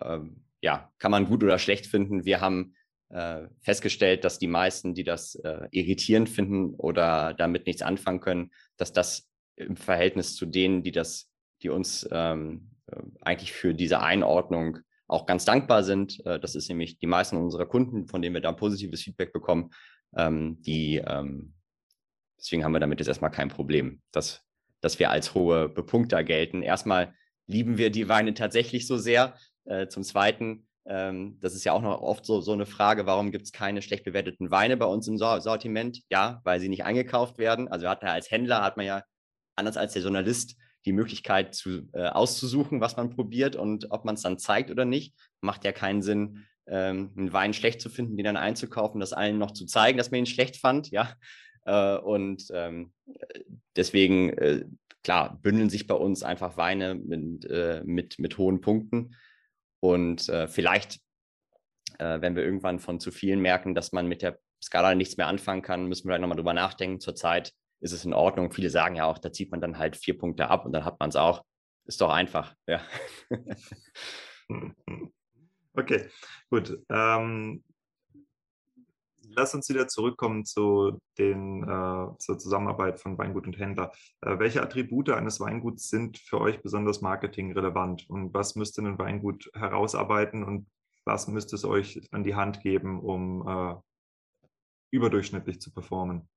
ähm, 0.00 0.44
ja, 0.60 0.90
kann 0.98 1.10
man 1.10 1.26
gut 1.26 1.44
oder 1.44 1.58
schlecht 1.58 1.86
finden. 1.86 2.24
Wir 2.24 2.40
haben 2.40 2.74
äh, 3.10 3.46
festgestellt, 3.60 4.24
dass 4.24 4.38
die 4.38 4.48
meisten, 4.48 4.94
die 4.94 5.04
das 5.04 5.36
äh, 5.36 5.68
irritierend 5.70 6.28
finden 6.28 6.74
oder 6.74 7.34
damit 7.34 7.66
nichts 7.66 7.82
anfangen 7.82 8.20
können, 8.20 8.50
dass 8.76 8.92
das 8.92 9.27
im 9.58 9.76
Verhältnis 9.76 10.34
zu 10.34 10.46
denen, 10.46 10.82
die 10.82 10.92
das, 10.92 11.30
die 11.62 11.68
uns 11.68 12.08
ähm, 12.12 12.70
äh, 12.86 13.00
eigentlich 13.20 13.52
für 13.52 13.74
diese 13.74 14.00
Einordnung 14.00 14.78
auch 15.06 15.26
ganz 15.26 15.44
dankbar 15.44 15.82
sind. 15.82 16.24
Äh, 16.26 16.38
das 16.38 16.54
ist 16.54 16.68
nämlich 16.68 16.98
die 16.98 17.06
meisten 17.06 17.36
unserer 17.36 17.66
Kunden, 17.66 18.06
von 18.06 18.22
denen 18.22 18.34
wir 18.34 18.40
da 18.42 18.52
positives 18.52 19.02
Feedback 19.02 19.32
bekommen, 19.32 19.70
ähm, 20.16 20.60
die, 20.62 20.96
ähm, 20.96 21.54
deswegen 22.38 22.64
haben 22.64 22.72
wir 22.72 22.80
damit 22.80 23.00
jetzt 23.00 23.08
erstmal 23.08 23.30
kein 23.30 23.48
Problem, 23.48 24.00
dass, 24.12 24.42
dass 24.80 24.98
wir 24.98 25.10
als 25.10 25.34
hohe 25.34 25.68
Bepunkter 25.68 26.22
gelten. 26.24 26.62
Erstmal 26.62 27.14
lieben 27.46 27.78
wir 27.78 27.90
die 27.90 28.08
Weine 28.08 28.34
tatsächlich 28.34 28.86
so 28.86 28.96
sehr. 28.96 29.34
Äh, 29.64 29.88
zum 29.88 30.02
Zweiten, 30.02 30.66
ähm, 30.86 31.38
das 31.40 31.54
ist 31.54 31.64
ja 31.64 31.72
auch 31.72 31.82
noch 31.82 32.00
oft 32.00 32.24
so, 32.24 32.40
so 32.40 32.52
eine 32.52 32.66
Frage, 32.66 33.06
warum 33.06 33.32
gibt 33.32 33.44
es 33.44 33.52
keine 33.52 33.82
schlecht 33.82 34.04
bewerteten 34.04 34.50
Weine 34.50 34.76
bei 34.76 34.86
uns 34.86 35.08
im 35.08 35.18
Sortiment? 35.18 36.00
Ja, 36.10 36.40
weil 36.44 36.60
sie 36.60 36.68
nicht 36.68 36.84
eingekauft 36.84 37.38
werden. 37.38 37.68
Also 37.68 37.88
hat 37.88 38.02
als 38.04 38.30
Händler 38.30 38.62
hat 38.62 38.76
man 38.76 38.86
ja 38.86 39.02
anders 39.58 39.76
als 39.76 39.92
der 39.92 40.02
Journalist 40.02 40.56
die 40.84 40.92
Möglichkeit 40.92 41.54
zu, 41.54 41.88
äh, 41.92 42.06
auszusuchen, 42.06 42.80
was 42.80 42.96
man 42.96 43.10
probiert 43.10 43.56
und 43.56 43.90
ob 43.90 44.04
man 44.04 44.14
es 44.14 44.22
dann 44.22 44.38
zeigt 44.38 44.70
oder 44.70 44.84
nicht. 44.84 45.14
Macht 45.40 45.64
ja 45.64 45.72
keinen 45.72 46.02
Sinn, 46.02 46.44
ähm, 46.66 47.12
einen 47.16 47.32
Wein 47.32 47.52
schlecht 47.52 47.80
zu 47.80 47.88
finden, 47.90 48.16
den 48.16 48.24
dann 48.24 48.36
einzukaufen, 48.36 49.00
das 49.00 49.12
allen 49.12 49.38
noch 49.38 49.52
zu 49.52 49.66
zeigen, 49.66 49.98
dass 49.98 50.10
man 50.10 50.20
ihn 50.20 50.26
schlecht 50.26 50.56
fand, 50.56 50.90
ja. 50.90 51.12
Äh, 51.64 51.98
und 51.98 52.44
ähm, 52.52 52.92
deswegen, 53.76 54.30
äh, 54.30 54.64
klar, 55.02 55.38
bündeln 55.42 55.70
sich 55.70 55.86
bei 55.86 55.94
uns 55.94 56.22
einfach 56.22 56.56
Weine 56.56 56.94
mit, 56.94 57.44
äh, 57.44 57.82
mit, 57.84 58.18
mit 58.18 58.38
hohen 58.38 58.60
Punkten. 58.60 59.14
Und 59.80 60.28
äh, 60.28 60.48
vielleicht, 60.48 61.00
äh, 61.98 62.20
wenn 62.20 62.36
wir 62.36 62.44
irgendwann 62.44 62.78
von 62.78 63.00
zu 63.00 63.10
vielen 63.10 63.40
merken, 63.40 63.74
dass 63.74 63.92
man 63.92 64.06
mit 64.06 64.22
der 64.22 64.38
Skala 64.62 64.94
nichts 64.94 65.16
mehr 65.16 65.28
anfangen 65.28 65.62
kann, 65.62 65.86
müssen 65.86 66.08
wir 66.08 66.18
nochmal 66.18 66.36
drüber 66.36 66.54
nachdenken. 66.54 67.00
Zurzeit 67.00 67.52
ist 67.80 67.92
es 67.92 68.04
in 68.04 68.14
Ordnung. 68.14 68.52
Viele 68.52 68.70
sagen 68.70 68.96
ja 68.96 69.04
auch, 69.04 69.18
da 69.18 69.32
zieht 69.32 69.50
man 69.50 69.60
dann 69.60 69.78
halt 69.78 69.96
vier 69.96 70.18
Punkte 70.18 70.48
ab 70.48 70.66
und 70.66 70.72
dann 70.72 70.84
hat 70.84 71.00
man 71.00 71.10
es 71.10 71.16
auch. 71.16 71.44
Ist 71.84 72.00
doch 72.00 72.10
einfach, 72.10 72.54
ja. 72.66 72.80
Okay, 75.74 76.08
gut. 76.50 76.76
Ähm, 76.88 77.62
lass 79.28 79.54
uns 79.54 79.68
wieder 79.68 79.86
zurückkommen 79.86 80.44
zu 80.44 80.98
den, 81.18 81.62
äh, 81.62 82.18
zur 82.18 82.38
Zusammenarbeit 82.38 82.98
von 82.98 83.16
Weingut 83.16 83.46
und 83.46 83.58
Händler. 83.58 83.92
Äh, 84.22 84.40
welche 84.40 84.60
Attribute 84.60 85.10
eines 85.10 85.38
Weinguts 85.38 85.88
sind 85.88 86.18
für 86.18 86.40
euch 86.40 86.60
besonders 86.62 87.00
marketingrelevant 87.00 88.10
und 88.10 88.34
was 88.34 88.56
müsste 88.56 88.82
ein 88.82 88.98
Weingut 88.98 89.50
herausarbeiten 89.54 90.42
und 90.42 90.66
was 91.04 91.28
müsste 91.28 91.54
es 91.54 91.64
euch 91.64 92.00
an 92.10 92.24
die 92.24 92.34
Hand 92.34 92.60
geben, 92.60 93.00
um 93.00 93.46
äh, 93.46 93.74
überdurchschnittlich 94.90 95.60
zu 95.60 95.72
performen? 95.72 96.28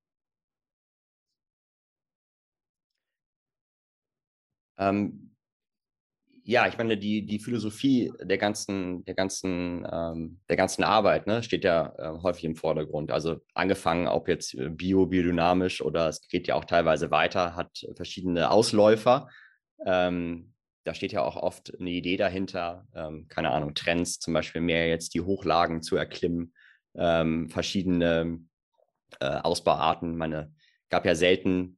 Ähm, 4.82 5.32
ja, 6.44 6.68
ich 6.68 6.78
meine, 6.78 6.98
die, 6.98 7.24
die 7.26 7.38
Philosophie 7.38 8.12
der 8.20 8.40
ganzen, 8.40 9.06
der 9.06 9.14
ganzen, 9.14 9.88
ähm, 9.92 10.40
der 10.50 10.58
ganzen 10.58 10.84
Arbeit 10.84 11.28
ne, 11.28 11.44
steht 11.44 11.64
ja 11.64 11.94
äh, 11.98 12.24
häufig 12.24 12.46
im 12.46 12.56
Vordergrund. 12.56 13.12
Also 13.12 13.38
angefangen, 13.54 14.08
ob 14.08 14.28
jetzt 14.28 14.56
äh, 14.56 14.70
bio, 14.70 15.06
biodynamisch 15.06 15.82
oder 15.84 16.10
es 16.10 16.28
geht 16.28 16.48
ja 16.48 16.56
auch 16.56 16.66
teilweise 16.66 17.12
weiter, 17.12 17.56
hat 17.56 17.86
verschiedene 17.96 18.50
Ausläufer. 18.50 19.30
Ähm, 19.86 20.54
da 20.84 20.96
steht 20.96 21.12
ja 21.12 21.22
auch 21.22 21.36
oft 21.36 21.80
eine 21.80 21.92
Idee 21.92 22.18
dahinter, 22.18 22.88
ähm, 22.96 23.28
keine 23.28 23.52
Ahnung, 23.52 23.76
Trends, 23.76 24.20
zum 24.20 24.34
Beispiel 24.34 24.62
mehr 24.62 24.88
jetzt 24.88 25.14
die 25.14 25.22
Hochlagen 25.22 25.84
zu 25.84 25.96
erklimmen, 25.96 26.54
ähm, 26.96 27.50
verschiedene 27.50 28.40
äh, 29.20 29.26
Ausbauarten. 29.26 30.18
Meine, 30.18 30.52
gab 30.90 31.06
ja 31.06 31.14
selten, 31.14 31.78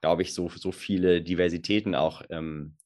glaube 0.00 0.22
ich, 0.22 0.34
so, 0.34 0.48
so 0.48 0.72
viele 0.72 1.22
Diversitäten 1.22 1.94
auch 1.94 2.22
ähm, 2.30 2.76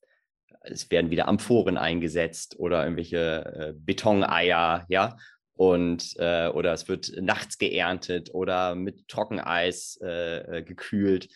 es 0.64 0.90
werden 0.90 1.10
wieder 1.10 1.28
Amphoren 1.28 1.76
eingesetzt 1.76 2.58
oder 2.58 2.84
irgendwelche 2.84 3.44
äh, 3.44 3.72
Betoneier, 3.76 4.86
ja, 4.88 5.16
und 5.54 6.14
äh, 6.18 6.48
oder 6.48 6.72
es 6.72 6.88
wird 6.88 7.12
nachts 7.20 7.58
geerntet 7.58 8.30
oder 8.32 8.74
mit 8.74 9.06
Trockeneis 9.08 9.98
äh, 10.02 10.58
äh 10.58 10.62
gekühlt. 10.62 11.28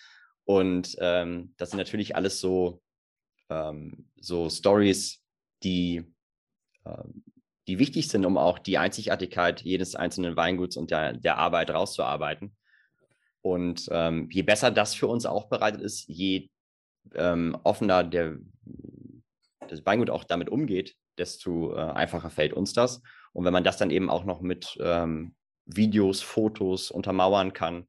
Und 0.45 0.97
ähm, 1.01 1.55
das 1.57 1.71
sind 1.71 1.79
natürlich 1.79 2.17
alles 2.17 2.41
so, 2.41 2.83
ähm, 3.51 4.09
so 4.21 4.49
Stories, 4.49 5.23
die, 5.63 6.05
ähm, 6.85 7.25
die 7.67 7.79
wichtig 7.79 8.09
sind, 8.09 8.25
um 8.25 8.39
auch 8.39 8.59
die 8.59 8.79
Einzigartigkeit 8.79 9.63
jedes 9.63 9.97
einzelnen 9.97 10.37
Weinguts 10.37 10.77
und 10.77 10.91
der, 10.91 11.15
der 11.15 11.37
Arbeit 11.37 11.71
rauszuarbeiten. 11.71 12.57
Und 13.47 13.89
ähm, 13.93 14.29
je 14.33 14.43
besser 14.43 14.73
das 14.73 14.97
für 14.97 15.07
uns 15.07 15.25
aufbereitet 15.25 15.81
ist, 15.81 16.09
je 16.09 16.49
ähm, 17.15 17.57
offener 17.63 18.03
der 18.03 18.39
das 19.69 19.87
Weingut 19.87 20.11
auch 20.11 20.25
damit 20.25 20.49
umgeht, 20.49 20.97
desto 21.17 21.73
äh, 21.73 21.79
einfacher 21.79 22.31
fällt 22.31 22.53
uns 22.53 22.73
das. 22.73 23.03
Und 23.33 23.45
wenn 23.45 23.53
man 23.53 23.63
das 23.63 23.77
dann 23.77 23.91
eben 23.91 24.11
auch 24.11 24.25
noch 24.25 24.41
mit 24.41 24.77
ähm, 24.81 25.37
Videos, 25.65 26.23
Fotos 26.23 26.91
untermauern 26.91 27.53
kann, 27.53 27.87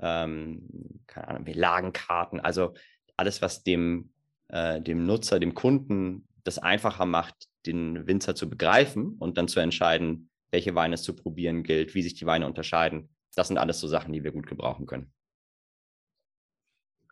ähm, 0.00 0.68
keine 1.06 1.28
Ahnung, 1.28 1.46
Lagenkarten, 1.46 2.40
also 2.40 2.74
alles, 3.16 3.40
was 3.42 3.62
dem, 3.62 4.12
äh, 4.48 4.80
dem 4.80 5.06
Nutzer, 5.06 5.38
dem 5.38 5.54
Kunden 5.54 6.26
das 6.42 6.58
einfacher 6.58 7.06
macht, 7.06 7.46
den 7.64 8.08
Winzer 8.08 8.34
zu 8.34 8.50
begreifen 8.50 9.14
und 9.20 9.38
dann 9.38 9.46
zu 9.46 9.60
entscheiden, 9.60 10.30
welche 10.50 10.74
Weine 10.74 10.96
es 10.96 11.04
zu 11.04 11.14
probieren 11.14 11.62
gilt, 11.62 11.94
wie 11.94 12.02
sich 12.02 12.14
die 12.14 12.26
Weine 12.26 12.46
unterscheiden. 12.46 13.08
Das 13.36 13.48
sind 13.48 13.58
alles 13.58 13.78
so 13.78 13.86
Sachen, 13.86 14.12
die 14.12 14.24
wir 14.24 14.32
gut 14.32 14.46
gebrauchen 14.46 14.86
können. 14.86 15.12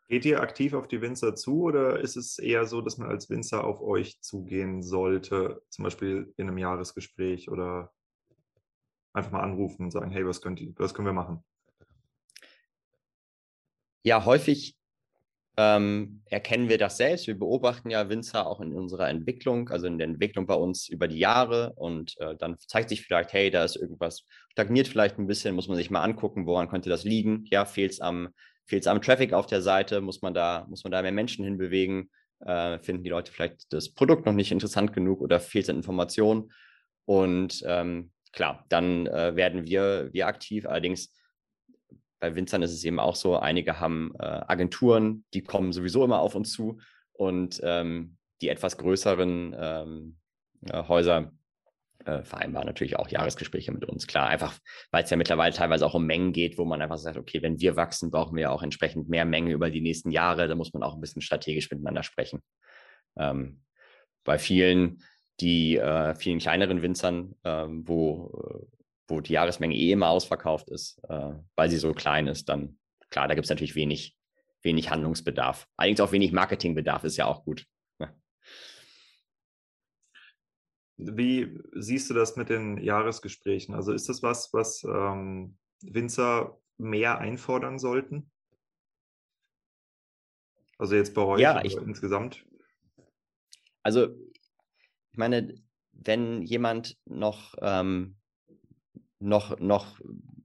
Geht 0.09 0.24
ihr 0.24 0.40
aktiv 0.40 0.74
auf 0.74 0.88
die 0.88 1.01
Winzer 1.01 1.34
zu 1.34 1.62
oder 1.62 2.01
ist 2.01 2.16
es 2.16 2.38
eher 2.38 2.66
so, 2.66 2.80
dass 2.80 2.98
man 2.98 3.09
als 3.09 3.30
Winzer 3.30 3.64
auf 3.64 3.80
euch 3.80 4.20
zugehen 4.20 4.82
sollte, 4.82 5.62
zum 5.68 5.84
Beispiel 5.84 6.32
in 6.36 6.48
einem 6.48 6.59
Jahresgespräch 6.59 7.51
oder 7.51 7.92
einfach 9.12 9.32
mal 9.32 9.42
anrufen 9.42 9.84
und 9.84 9.90
sagen, 9.90 10.10
hey, 10.10 10.26
was, 10.26 10.40
könnt 10.40 10.60
ihr, 10.60 10.72
was 10.76 10.94
können 10.94 11.06
wir 11.06 11.12
machen? 11.12 11.44
Ja, 14.02 14.24
häufig 14.24 14.76
ähm, 15.56 16.22
erkennen 16.26 16.68
wir 16.68 16.78
das 16.78 16.97
selbst. 16.97 17.26
Wir 17.26 17.39
beobachten 17.39 17.90
ja 17.90 18.09
Winzer 18.09 18.47
auch 18.47 18.60
in 18.60 18.72
unserer 18.72 19.09
Entwicklung, 19.09 19.68
also 19.68 19.86
in 19.86 19.98
der 19.98 20.09
Entwicklung 20.09 20.47
bei 20.47 20.55
uns 20.55 20.89
über 20.89 21.09
die 21.09 21.18
Jahre. 21.18 21.72
Und 21.76 22.18
äh, 22.20 22.35
dann 22.36 22.56
zeigt 22.59 22.89
sich 22.89 23.02
vielleicht, 23.02 23.32
hey, 23.32 23.51
da 23.51 23.64
ist 23.64 23.76
irgendwas, 23.76 24.24
stagniert 24.51 24.89
vielleicht 24.89 25.18
ein 25.18 25.26
bisschen, 25.26 25.55
muss 25.55 25.68
man 25.68 25.76
sich 25.76 25.90
mal 25.90 26.02
angucken, 26.02 26.47
woran 26.47 26.68
könnte 26.68 26.90
das 26.90 27.05
liegen? 27.05 27.44
Ja, 27.51 27.64
fehlt 27.64 27.93
es 27.93 28.01
am 28.01 28.31
fehlt 28.66 28.82
es 28.82 28.86
am 28.86 29.02
Traffic 29.02 29.32
auf 29.32 29.47
der 29.47 29.62
Seite, 29.62 30.01
muss 30.01 30.22
man 30.22 30.35
da, 30.35 30.66
muss 30.68 30.85
man 30.85 30.90
da 30.90 31.02
mehr 31.02 31.12
Menschen 31.12 31.44
hinbewegen, 31.44 32.10
äh, 32.40 32.78
finden 32.78 33.05
die 33.05 33.10
Leute 33.10 33.32
vielleicht 33.32 33.72
das 33.72 33.90
Produkt 33.90 34.26
noch 34.26 34.32
nicht 34.32 34.52
interessant 34.52 34.93
genug 34.93 35.20
oder 35.20 35.40
fehlt 35.40 35.64
es 35.64 35.70
an 35.70 35.76
Informationen. 35.76 36.52
Und 37.05 37.62
ähm, 37.66 38.10
klar, 38.32 38.64
dann 38.68 39.06
äh, 39.06 39.36
werden 39.36 39.66
wir, 39.66 40.09
wir 40.12 40.26
aktiv. 40.26 40.66
Allerdings 40.66 41.12
bei 42.24 42.34
Winzern 42.36 42.62
ist 42.62 42.72
es 42.72 42.82
eben 42.84 42.98
auch 42.98 43.16
so, 43.16 43.36
einige 43.36 43.80
haben 43.80 44.14
äh, 44.18 44.24
Agenturen, 44.24 45.26
die 45.34 45.42
kommen 45.42 45.72
sowieso 45.72 46.02
immer 46.05 46.20
auf 46.20 46.34
uns 46.34 46.52
zu 46.52 46.78
und 47.12 47.60
ähm, 47.62 48.16
die 48.40 48.48
etwas 48.48 48.78
größeren 48.78 49.55
ähm, 49.59 50.16
äh, 50.62 50.88
Häuser 50.88 51.32
äh, 52.06 52.22
vereinbaren 52.22 52.66
natürlich 52.66 52.96
auch 52.96 53.09
Jahresgespräche 53.09 53.72
mit 53.72 53.84
uns. 53.84 54.06
Klar, 54.06 54.28
einfach, 54.28 54.59
weil 54.90 55.05
es 55.05 55.10
ja 55.10 55.18
mittlerweile 55.18 55.55
teilweise 55.55 55.84
auch 55.84 55.92
um 55.92 56.06
Mengen 56.06 56.32
geht, 56.32 56.56
wo 56.56 56.64
man 56.64 56.80
einfach 56.80 56.96
sagt, 56.96 57.18
okay, 57.18 57.42
wenn 57.42 57.60
wir 57.60 57.76
wachsen, 57.76 58.10
brauchen 58.10 58.38
wir 58.38 58.52
auch 58.52 58.62
entsprechend 58.62 59.10
mehr 59.10 59.26
Menge 59.26 59.52
über 59.52 59.68
die 59.68 59.82
nächsten 59.82 60.10
Jahre. 60.10 60.48
Da 60.48 60.55
muss 60.55 60.72
man 60.72 60.82
auch 60.82 60.94
ein 60.94 61.02
bisschen 61.02 61.20
strategisch 61.20 61.70
miteinander 61.70 62.05
sprechen. 62.05 62.42
Ähm, 63.18 63.60
bei 64.24 64.38
vielen, 64.38 65.02
die 65.40 65.76
äh, 65.76 66.14
vielen 66.14 66.38
kleineren 66.38 66.80
Winzern, 66.80 67.34
ähm, 67.44 67.86
wo, 67.86 68.66
wo 69.06 69.20
die 69.20 69.32
Jahresmenge 69.32 69.76
eh 69.76 69.93
immer 69.93 70.09
ausverkauft 70.09 70.70
ist, 70.70 71.01
äh, 71.09 71.32
weil 71.56 71.70
sie 71.70 71.76
so 71.76 71.93
klein 71.93 72.26
ist, 72.26 72.48
dann 72.48 72.78
klar, 73.10 73.28
da 73.28 73.35
gibt 73.35 73.44
es 73.44 73.51
natürlich 73.51 73.74
wenig, 73.74 74.16
wenig 74.62 74.90
Handlungsbedarf. 74.90 75.68
Allerdings 75.76 76.01
auch 76.01 76.12
wenig 76.12 76.32
Marketingbedarf 76.32 77.05
ist 77.05 77.16
ja 77.16 77.26
auch 77.26 77.44
gut. 77.44 77.66
Wie 80.97 81.59
siehst 81.72 82.09
du 82.09 82.14
das 82.14 82.36
mit 82.36 82.48
den 82.48 82.78
Jahresgesprächen? 82.78 83.74
Also 83.74 83.93
ist 83.93 84.09
das 84.09 84.22
was, 84.22 84.52
was 84.52 84.85
ähm, 84.85 85.59
Winzer 85.82 86.60
mehr 86.78 87.18
einfordern 87.18 87.78
sollten? 87.78 88.31
Also 90.78 90.94
jetzt 90.94 91.14
bei 91.14 91.22
euch 91.22 91.40
ja, 91.40 91.64
ich, 91.64 91.76
insgesamt? 91.76 92.44
Also, 93.82 94.09
ich 95.12 95.18
meine, 95.18 95.55
wenn 95.93 96.43
jemand 96.43 96.97
noch, 97.05 97.55
ähm, 97.60 98.16
noch, 99.20 99.59
noch 99.59 99.99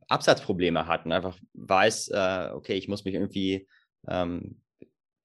Absatzprobleme 0.08 0.88
hat 0.88 1.06
und 1.06 1.12
einfach 1.12 1.38
weiß, 1.54 2.10
äh, 2.10 2.50
okay, 2.54 2.74
ich 2.74 2.88
muss 2.88 3.06
mich 3.06 3.14
irgendwie, 3.14 3.68
ähm, 4.08 4.62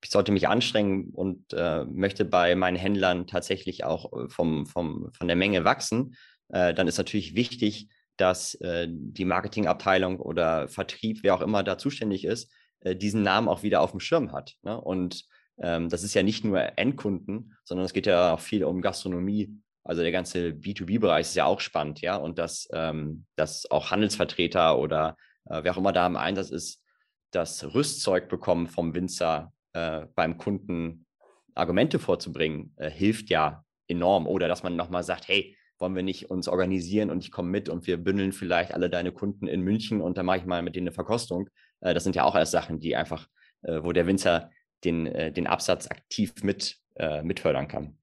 ich 0.03 0.11
sollte 0.11 0.33
mich 0.33 0.49
anstrengen 0.49 1.11
und 1.11 1.53
äh, 1.53 1.85
möchte 1.85 2.25
bei 2.25 2.55
meinen 2.55 2.77
Händlern 2.77 3.27
tatsächlich 3.27 3.85
auch 3.85 4.13
äh, 4.13 4.29
vom, 4.29 4.67
vom, 4.67 5.11
von 5.13 5.29
der 5.29 5.37
Menge 5.37 5.65
wachsen, 5.65 6.17
äh, 6.49 6.75
dann 6.75 6.89
ist 6.89 6.99
natürlich 6.99 7.35
wichtig, 7.35 7.89
dass 8.17 8.55
äh, 8.57 8.87
die 8.89 9.25
Marketingabteilung 9.25 10.21
oder 10.21 10.69
Vertrieb, 10.69 11.21
wer 11.23 11.35
auch 11.35 11.41
immer 11.41 11.63
da 11.63 11.79
zuständig 11.79 12.25
ist, 12.25 12.53
äh, 12.81 12.95
diesen 12.95 13.23
Namen 13.23 13.49
auch 13.49 13.63
wieder 13.63 13.81
auf 13.81 13.91
dem 13.91 14.01
Schirm 14.01 14.33
hat. 14.33 14.55
Ne? 14.63 14.79
Und 14.81 15.25
ähm, 15.59 15.89
das 15.89 16.03
ist 16.03 16.15
ja 16.15 16.23
nicht 16.23 16.45
nur 16.45 16.79
Endkunden, 16.79 17.55
sondern 17.65 17.87
es 17.87 17.93
geht 17.93 18.07
ja 18.07 18.35
auch 18.35 18.41
viel 18.41 18.65
um 18.65 18.83
Gastronomie. 18.83 19.57
Also 19.85 20.03
der 20.03 20.13
ganze 20.13 20.49
B2B-Bereich 20.49 21.27
ist 21.27 21.35
ja 21.35 21.45
auch 21.45 21.61
spannend, 21.61 22.01
ja. 22.01 22.17
Und 22.17 22.39
dass, 22.39 22.69
ähm, 22.73 23.27
dass 23.37 23.71
auch 23.71 23.91
Handelsvertreter 23.91 24.79
oder 24.79 25.17
äh, 25.47 25.63
wer 25.63 25.73
auch 25.73 25.79
immer 25.79 25.93
da 25.93 26.07
im 26.07 26.17
Einsatz 26.17 26.51
ist, 26.51 26.83
das 27.31 27.75
Rüstzeug 27.75 28.29
bekommen 28.29 28.67
vom 28.67 28.95
Winzer 28.95 29.53
äh, 29.73 30.07
beim 30.15 30.39
Kunden 30.39 31.07
Argumente 31.55 31.99
vorzubringen, 31.99 32.73
äh, 32.77 32.91
hilft 32.91 33.31
ja 33.31 33.65
enorm. 33.87 34.27
Oder 34.27 34.49
dass 34.49 34.63
man 34.63 34.77
nochmal 34.77 35.03
sagt, 35.03 35.29
hey, 35.29 35.57
wollen 35.79 35.95
wir 35.95 36.03
nicht 36.03 36.31
uns 36.31 36.49
organisieren 36.49 37.11
und 37.11 37.23
ich 37.23 37.31
komme 37.31 37.51
mit 37.51 37.69
und 37.69 37.87
wir 37.87 37.97
bündeln 37.97 38.33
vielleicht 38.33 38.73
alle 38.73 38.89
deine 38.89 39.13
Kunden 39.13 39.47
in 39.47 39.61
München 39.61 40.01
und 40.01 40.17
dann 40.17 40.27
mache 40.27 40.39
ich 40.39 40.47
mal 40.47 40.63
mit 40.63 40.77
denen 40.77 40.89
eine 40.89 40.95
Verkostung. 40.95 41.51
Äh, 41.81 41.95
das 41.95 42.05
sind 42.05 42.17
ja 42.17 42.25
auch 42.25 42.35
alles 42.35 42.51
Sachen, 42.51 42.81
die 42.81 42.97
einfach, 42.97 43.29
äh, 43.63 43.83
wo 43.83 43.93
der 43.93 44.07
Winzer 44.07 44.51
den, 44.85 45.07
äh, 45.07 45.33
den 45.33 45.47
Absatz 45.47 45.89
aktiv 45.89 46.33
mit, 46.43 46.79
mitfördern 47.25 47.67
kann. 47.67 47.99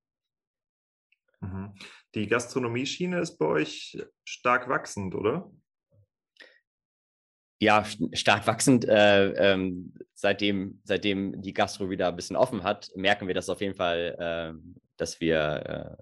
Mhm. 1.41 1.73
Die 2.15 2.27
Gastronomieschiene 2.27 3.19
ist 3.19 3.37
bei 3.37 3.45
euch 3.45 3.97
stark 4.23 4.69
wachsend, 4.69 5.15
oder? 5.15 5.51
Ja, 7.59 7.85
stark 8.13 8.47
wachsend. 8.47 8.85
Äh, 8.85 9.33
ähm, 9.33 9.93
seitdem, 10.13 10.81
seitdem 10.83 11.41
die 11.41 11.53
Gastro 11.53 11.89
wieder 11.89 12.07
ein 12.07 12.15
bisschen 12.15 12.35
offen 12.35 12.63
hat, 12.63 12.89
merken 12.95 13.27
wir 13.27 13.35
das 13.35 13.49
auf 13.49 13.61
jeden 13.61 13.75
Fall, 13.75 14.15
äh, 14.17 14.79
dass 14.97 15.19
wir 15.19 15.99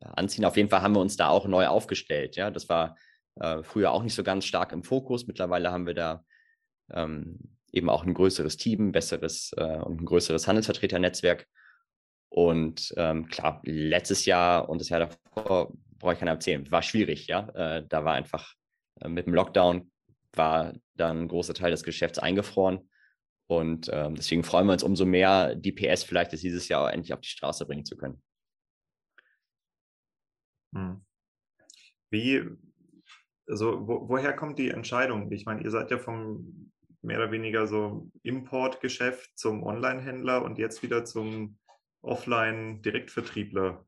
äh, 0.00 0.06
anziehen. 0.06 0.44
Auf 0.44 0.56
jeden 0.56 0.68
Fall 0.68 0.82
haben 0.82 0.94
wir 0.94 1.00
uns 1.00 1.16
da 1.16 1.28
auch 1.28 1.46
neu 1.46 1.66
aufgestellt. 1.66 2.36
Ja, 2.36 2.50
das 2.50 2.68
war 2.68 2.96
äh, 3.40 3.62
früher 3.62 3.90
auch 3.90 4.02
nicht 4.02 4.14
so 4.14 4.22
ganz 4.22 4.44
stark 4.44 4.72
im 4.72 4.84
Fokus. 4.84 5.26
Mittlerweile 5.26 5.72
haben 5.72 5.86
wir 5.86 5.94
da 5.94 6.24
ähm, 6.92 7.38
eben 7.72 7.90
auch 7.90 8.04
ein 8.04 8.14
größeres 8.14 8.56
Team, 8.56 8.92
besseres 8.92 9.52
äh, 9.56 9.78
und 9.78 10.00
ein 10.00 10.06
größeres 10.06 10.46
Handelsvertreternetzwerk. 10.46 11.46
Und 12.28 12.92
ähm, 12.96 13.28
klar, 13.28 13.60
letztes 13.64 14.26
Jahr 14.26 14.68
und 14.68 14.80
das 14.80 14.88
Jahr 14.88 15.00
davor 15.00 15.72
brauche 15.98 16.12
ich 16.12 16.18
keine 16.18 16.32
erzählen, 16.32 16.70
war 16.70 16.82
schwierig, 16.82 17.26
ja. 17.26 17.48
Äh, 17.50 17.86
da 17.88 18.04
war 18.04 18.14
einfach 18.14 18.54
äh, 19.00 19.08
mit 19.08 19.26
dem 19.26 19.34
Lockdown 19.34 19.90
war 20.34 20.74
dann 20.96 21.22
ein 21.22 21.28
großer 21.28 21.54
Teil 21.54 21.70
des 21.70 21.82
Geschäfts 21.82 22.18
eingefroren. 22.18 22.88
Und 23.48 23.88
ähm, 23.92 24.16
deswegen 24.16 24.42
freuen 24.42 24.66
wir 24.66 24.72
uns 24.72 24.82
umso 24.82 25.06
mehr, 25.06 25.54
die 25.54 25.72
PS 25.72 26.02
vielleicht 26.02 26.32
dieses 26.32 26.68
Jahr 26.68 26.92
endlich 26.92 27.12
auf 27.14 27.20
die 27.20 27.28
Straße 27.28 27.64
bringen 27.64 27.84
zu 27.84 27.96
können. 27.96 28.22
Hm. 30.74 31.04
Wie, 32.10 32.44
also 33.46 33.86
wo, 33.86 34.08
woher 34.08 34.34
kommt 34.34 34.58
die 34.58 34.70
Entscheidung? 34.70 35.30
Ich 35.30 35.46
meine, 35.46 35.62
ihr 35.62 35.70
seid 35.70 35.90
ja 35.90 35.98
vom 35.98 36.72
mehr 37.02 37.18
oder 37.18 37.30
weniger 37.30 37.66
so 37.68 38.10
Importgeschäft 38.22 39.38
zum 39.38 39.62
Online-Händler 39.62 40.42
und 40.42 40.58
jetzt 40.58 40.82
wieder 40.82 41.04
zum 41.04 41.58
Offline-Direktvertriebler 42.06 43.84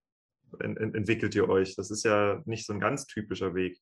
ent 0.61 0.79
entwickelt 0.79 1.35
ihr 1.35 1.49
euch. 1.49 1.77
Das 1.77 1.91
ist 1.91 2.05
ja 2.05 2.43
nicht 2.47 2.67
so 2.67 2.73
ein 2.73 2.81
ganz 2.81 3.07
typischer 3.07 3.55
Weg. 3.55 3.81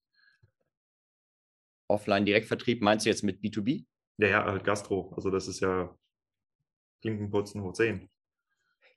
Offline-Direktvertrieb 1.89 2.83
meinst 2.83 3.07
du 3.07 3.11
jetzt 3.11 3.23
mit 3.23 3.41
B2B? 3.41 3.85
Ja, 4.19 4.29
ja, 4.29 4.45
halt 4.45 4.65
Gastro. 4.65 5.13
Also 5.15 5.31
das 5.31 5.47
ist 5.49 5.61
ja 5.61 5.95
Klinkenputzen 7.03 7.63
hoch 7.63 7.73
10. 7.73 8.09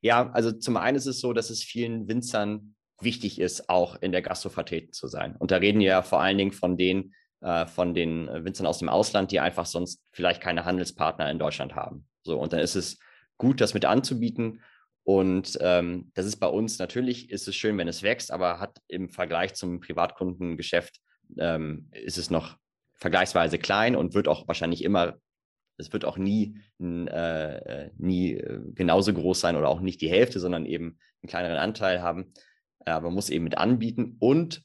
Ja, 0.01 0.31
also 0.31 0.51
zum 0.51 0.77
einen 0.77 0.97
ist 0.97 1.05
es 1.05 1.19
so, 1.19 1.33
dass 1.33 1.49
es 1.49 1.63
vielen 1.63 2.07
Winzern 2.07 2.75
wichtig 3.01 3.39
ist, 3.39 3.69
auch 3.69 4.01
in 4.01 4.11
der 4.11 4.21
Gastro 4.21 4.49
vertreten 4.49 4.93
zu 4.93 5.07
sein. 5.07 5.35
Und 5.35 5.51
da 5.51 5.57
reden 5.57 5.79
wir 5.79 5.87
ja 5.87 6.01
vor 6.01 6.21
allen 6.21 6.37
Dingen 6.37 6.51
von 6.51 6.77
denen, 6.77 7.13
äh, 7.41 7.65
von 7.65 7.93
den 7.93 8.27
Winzern 8.27 8.65
aus 8.65 8.79
dem 8.79 8.89
Ausland, 8.89 9.31
die 9.31 9.39
einfach 9.39 9.65
sonst 9.65 10.01
vielleicht 10.11 10.41
keine 10.41 10.65
Handelspartner 10.65 11.29
in 11.29 11.39
Deutschland 11.39 11.75
haben. 11.75 12.07
So, 12.23 12.39
und 12.39 12.53
dann 12.53 12.59
ist 12.59 12.75
es 12.75 12.99
gut, 13.37 13.61
das 13.61 13.73
mit 13.73 13.85
anzubieten. 13.85 14.61
Und 15.09 15.57
ähm, 15.61 16.11
das 16.13 16.27
ist 16.27 16.35
bei 16.35 16.45
uns 16.45 16.77
natürlich, 16.77 17.31
ist 17.31 17.47
es 17.47 17.55
schön, 17.55 17.75
wenn 17.79 17.87
es 17.87 18.03
wächst, 18.03 18.29
aber 18.29 18.59
hat 18.59 18.77
im 18.87 19.09
Vergleich 19.09 19.55
zum 19.55 19.79
Privatkundengeschäft, 19.79 21.01
ähm, 21.39 21.89
ist 21.93 22.19
es 22.19 22.29
noch 22.29 22.57
vergleichsweise 22.93 23.57
klein 23.57 23.95
und 23.95 24.13
wird 24.13 24.27
auch 24.27 24.47
wahrscheinlich 24.47 24.83
immer, 24.83 25.17
es 25.77 25.91
wird 25.91 26.05
auch 26.05 26.19
nie, 26.19 26.59
äh, 26.79 27.07
äh, 27.07 27.91
nie 27.97 28.33
äh, 28.33 28.61
genauso 28.75 29.11
groß 29.11 29.39
sein 29.39 29.55
oder 29.55 29.69
auch 29.69 29.81
nicht 29.81 29.99
die 30.01 30.11
Hälfte, 30.11 30.39
sondern 30.39 30.67
eben 30.67 30.99
einen 31.23 31.29
kleineren 31.29 31.57
Anteil 31.57 32.03
haben. 32.03 32.31
Aber 32.85 33.07
man 33.07 33.15
muss 33.15 33.31
eben 33.31 33.45
mit 33.45 33.57
anbieten 33.57 34.15
und 34.19 34.61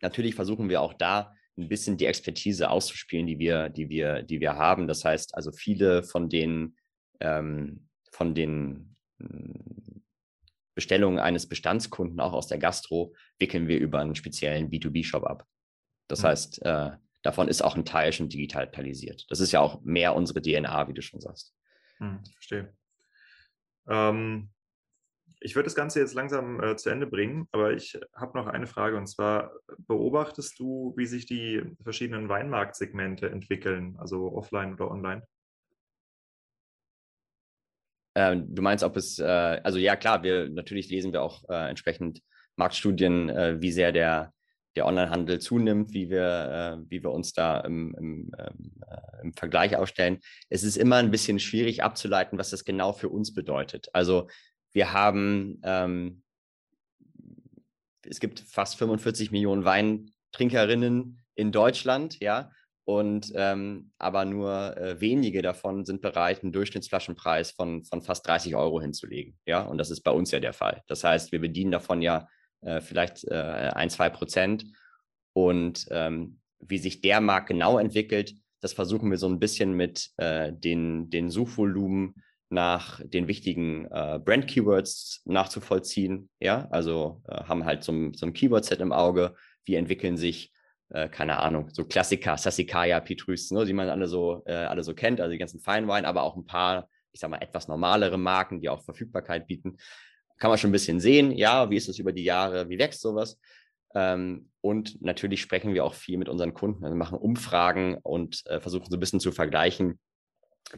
natürlich 0.00 0.34
versuchen 0.34 0.68
wir 0.68 0.82
auch 0.82 0.94
da 0.94 1.32
ein 1.56 1.68
bisschen 1.68 1.96
die 1.96 2.06
Expertise 2.06 2.70
auszuspielen, 2.70 3.28
die 3.28 3.38
wir, 3.38 3.68
die 3.68 3.88
wir, 3.88 4.24
die 4.24 4.40
wir 4.40 4.56
haben. 4.56 4.88
Das 4.88 5.04
heißt, 5.04 5.36
also 5.36 5.52
viele 5.52 6.02
von 6.02 6.28
den, 6.28 6.74
ähm, 7.20 7.86
von 8.10 8.34
den 8.34 8.96
Bestellungen 10.74 11.18
eines 11.18 11.48
Bestandskunden, 11.48 12.20
auch 12.20 12.32
aus 12.32 12.46
der 12.46 12.58
Gastro, 12.58 13.14
wickeln 13.38 13.66
wir 13.66 13.78
über 13.78 13.98
einen 13.98 14.14
speziellen 14.14 14.70
B2B-Shop 14.70 15.24
ab. 15.24 15.44
Das 16.06 16.22
mhm. 16.22 16.26
heißt, 16.26 16.62
äh, 16.62 16.90
davon 17.22 17.48
ist 17.48 17.62
auch 17.62 17.76
ein 17.76 17.84
Teil 17.84 18.12
schon 18.12 18.28
digitalisiert. 18.28 19.26
Das 19.28 19.40
ist 19.40 19.52
ja 19.52 19.60
auch 19.60 19.82
mehr 19.82 20.14
unsere 20.14 20.40
DNA, 20.40 20.88
wie 20.88 20.94
du 20.94 21.02
schon 21.02 21.20
sagst. 21.20 21.52
Mhm, 21.98 22.24
verstehe. 22.32 22.72
Ähm, 23.88 24.50
ich 25.40 25.54
würde 25.54 25.66
das 25.66 25.74
Ganze 25.74 26.00
jetzt 26.00 26.14
langsam 26.14 26.62
äh, 26.62 26.76
zu 26.76 26.90
Ende 26.90 27.06
bringen, 27.06 27.48
aber 27.52 27.72
ich 27.72 27.98
habe 28.14 28.38
noch 28.38 28.46
eine 28.46 28.66
Frage 28.66 28.96
und 28.96 29.06
zwar 29.06 29.52
beobachtest 29.78 30.58
du, 30.58 30.94
wie 30.96 31.06
sich 31.06 31.26
die 31.26 31.62
verschiedenen 31.82 32.28
Weinmarktsegmente 32.28 33.30
entwickeln, 33.30 33.96
also 33.98 34.32
offline 34.32 34.74
oder 34.74 34.90
online? 34.90 35.26
Ähm, 38.18 38.52
du 38.52 38.62
meinst, 38.62 38.82
ob 38.82 38.96
es, 38.96 39.20
äh, 39.20 39.60
also 39.62 39.78
ja 39.78 39.94
klar, 39.94 40.24
wir 40.24 40.48
natürlich 40.48 40.90
lesen 40.90 41.12
wir 41.12 41.22
auch 41.22 41.48
äh, 41.48 41.70
entsprechend 41.70 42.20
Marktstudien, 42.56 43.28
äh, 43.28 43.62
wie 43.62 43.70
sehr 43.70 43.92
der, 43.92 44.32
der 44.74 44.86
Onlinehandel 44.86 45.38
zunimmt, 45.38 45.92
wie 45.92 46.10
wir, 46.10 46.84
wie 46.88 47.00
wir 47.00 47.12
uns 47.12 47.32
da 47.32 47.60
im, 47.60 47.94
im, 47.96 48.32
ähm, 48.36 48.82
äh, 48.90 49.22
im 49.22 49.32
Vergleich 49.34 49.76
aufstellen. 49.76 50.18
Es 50.48 50.64
ist 50.64 50.76
immer 50.76 50.96
ein 50.96 51.12
bisschen 51.12 51.38
schwierig 51.38 51.84
abzuleiten, 51.84 52.40
was 52.40 52.50
das 52.50 52.64
genau 52.64 52.92
für 52.92 53.08
uns 53.08 53.32
bedeutet. 53.34 53.86
Also 53.92 54.26
wir 54.72 54.92
haben, 54.92 55.60
ähm, 55.62 56.24
es 58.02 58.18
gibt 58.18 58.40
fast 58.40 58.78
45 58.78 59.30
Millionen 59.30 59.64
Weintrinkerinnen 59.64 61.22
in 61.36 61.52
Deutschland, 61.52 62.18
ja, 62.18 62.50
und 62.88 63.32
ähm, 63.34 63.90
aber 63.98 64.24
nur 64.24 64.74
äh, 64.78 64.98
wenige 64.98 65.42
davon 65.42 65.84
sind 65.84 66.00
bereit, 66.00 66.42
einen 66.42 66.52
Durchschnittsflaschenpreis 66.52 67.50
von, 67.50 67.84
von 67.84 68.00
fast 68.00 68.26
30 68.26 68.56
Euro 68.56 68.80
hinzulegen. 68.80 69.36
Ja, 69.44 69.60
und 69.60 69.76
das 69.76 69.90
ist 69.90 70.00
bei 70.00 70.10
uns 70.10 70.30
ja 70.30 70.40
der 70.40 70.54
Fall. 70.54 70.82
Das 70.86 71.04
heißt, 71.04 71.30
wir 71.30 71.38
bedienen 71.38 71.70
davon 71.70 72.00
ja 72.00 72.26
äh, 72.62 72.80
vielleicht 72.80 73.24
äh, 73.24 73.34
ein, 73.74 73.90
zwei 73.90 74.08
Prozent. 74.08 74.64
Und 75.34 75.84
ähm, 75.90 76.40
wie 76.60 76.78
sich 76.78 77.02
der 77.02 77.20
Markt 77.20 77.48
genau 77.48 77.78
entwickelt, 77.78 78.34
das 78.62 78.72
versuchen 78.72 79.10
wir 79.10 79.18
so 79.18 79.28
ein 79.28 79.38
bisschen 79.38 79.74
mit 79.74 80.08
äh, 80.16 80.50
den, 80.50 81.10
den 81.10 81.28
Suchvolumen 81.28 82.14
nach 82.48 83.02
den 83.04 83.28
wichtigen 83.28 83.84
äh, 83.90 84.18
Brand-Keywords 84.18 85.24
nachzuvollziehen. 85.26 86.30
Ja, 86.40 86.66
also 86.70 87.20
äh, 87.28 87.44
haben 87.44 87.66
halt 87.66 87.84
so, 87.84 87.92
ein, 87.92 88.14
so 88.14 88.24
ein 88.24 88.32
Keyword-Set 88.32 88.80
im 88.80 88.92
Auge. 88.92 89.34
Wie 89.66 89.74
entwickeln 89.74 90.16
sich, 90.16 90.54
äh, 90.90 91.08
keine 91.08 91.38
Ahnung, 91.38 91.68
so 91.72 91.84
Klassiker, 91.84 92.36
Sassicaia, 92.36 93.00
Petrus, 93.00 93.50
ne, 93.50 93.64
die 93.64 93.72
man 93.72 93.88
alle 93.88 94.06
so, 94.06 94.42
äh, 94.46 94.52
alle 94.52 94.82
so 94.82 94.94
kennt, 94.94 95.20
also 95.20 95.32
die 95.32 95.38
ganzen 95.38 95.60
Feinwein, 95.60 96.04
aber 96.04 96.22
auch 96.22 96.36
ein 96.36 96.46
paar, 96.46 96.88
ich 97.12 97.20
sag 97.20 97.30
mal, 97.30 97.42
etwas 97.42 97.68
normalere 97.68 98.18
Marken, 98.18 98.60
die 98.60 98.68
auch 98.68 98.82
Verfügbarkeit 98.84 99.46
bieten. 99.46 99.76
Kann 100.38 100.50
man 100.50 100.58
schon 100.58 100.70
ein 100.70 100.72
bisschen 100.72 101.00
sehen, 101.00 101.32
ja, 101.32 101.68
wie 101.70 101.76
ist 101.76 101.88
es 101.88 101.98
über 101.98 102.12
die 102.12 102.24
Jahre, 102.24 102.68
wie 102.68 102.78
wächst 102.78 103.00
sowas? 103.00 103.38
Ähm, 103.94 104.50
und 104.60 105.00
natürlich 105.02 105.40
sprechen 105.40 105.74
wir 105.74 105.84
auch 105.84 105.94
viel 105.94 106.18
mit 106.18 106.28
unseren 106.28 106.54
Kunden, 106.54 106.84
also 106.84 106.96
machen 106.96 107.18
Umfragen 107.18 107.98
und 108.02 108.46
äh, 108.46 108.60
versuchen 108.60 108.90
so 108.90 108.96
ein 108.96 109.00
bisschen 109.00 109.20
zu 109.20 109.32
vergleichen, 109.32 109.98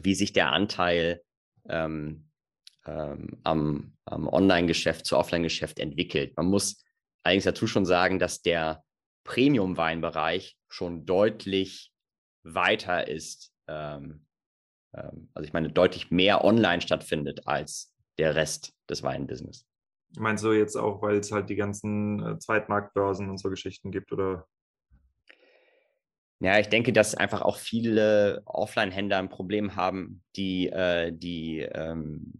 wie 0.01 0.15
sich 0.15 0.33
der 0.33 0.51
Anteil 0.51 1.21
ähm, 1.69 2.25
ähm, 2.85 3.37
am, 3.43 3.93
am 4.05 4.27
Online-Geschäft 4.27 5.05
zu 5.05 5.17
Offline-Geschäft 5.17 5.79
entwickelt. 5.79 6.35
Man 6.35 6.47
muss 6.47 6.83
allerdings 7.23 7.43
dazu 7.43 7.67
schon 7.67 7.85
sagen, 7.85 8.17
dass 8.17 8.41
der 8.41 8.83
Premium-Weinbereich 9.23 10.57
schon 10.69 11.05
deutlich 11.05 11.93
weiter 12.43 13.07
ist. 13.07 13.53
Ähm, 13.67 14.25
ähm, 14.93 15.29
also 15.33 15.45
ich 15.45 15.53
meine, 15.53 15.71
deutlich 15.71 16.11
mehr 16.11 16.43
online 16.43 16.81
stattfindet 16.81 17.47
als 17.47 17.93
der 18.17 18.35
Rest 18.35 18.73
des 18.89 19.03
Weinbusiness. 19.03 19.65
Meinst 20.17 20.43
du 20.43 20.51
jetzt 20.51 20.75
auch, 20.75 21.01
weil 21.01 21.17
es 21.17 21.31
halt 21.31 21.49
die 21.49 21.55
ganzen 21.55 22.25
äh, 22.25 22.37
Zweitmarktbörsen 22.37 23.29
und 23.29 23.37
so 23.37 23.49
Geschichten 23.49 23.91
gibt 23.91 24.11
oder? 24.11 24.45
Ja, 26.39 26.59
ich 26.59 26.67
denke, 26.69 26.91
dass 26.91 27.15
einfach 27.15 27.43
auch 27.43 27.57
viele 27.57 28.41
Offline-Händler 28.45 29.19
ein 29.19 29.29
Problem 29.29 29.75
haben, 29.75 30.23
die, 30.35 30.69
äh, 30.69 31.13
die 31.13 31.59
ähm, 31.59 32.33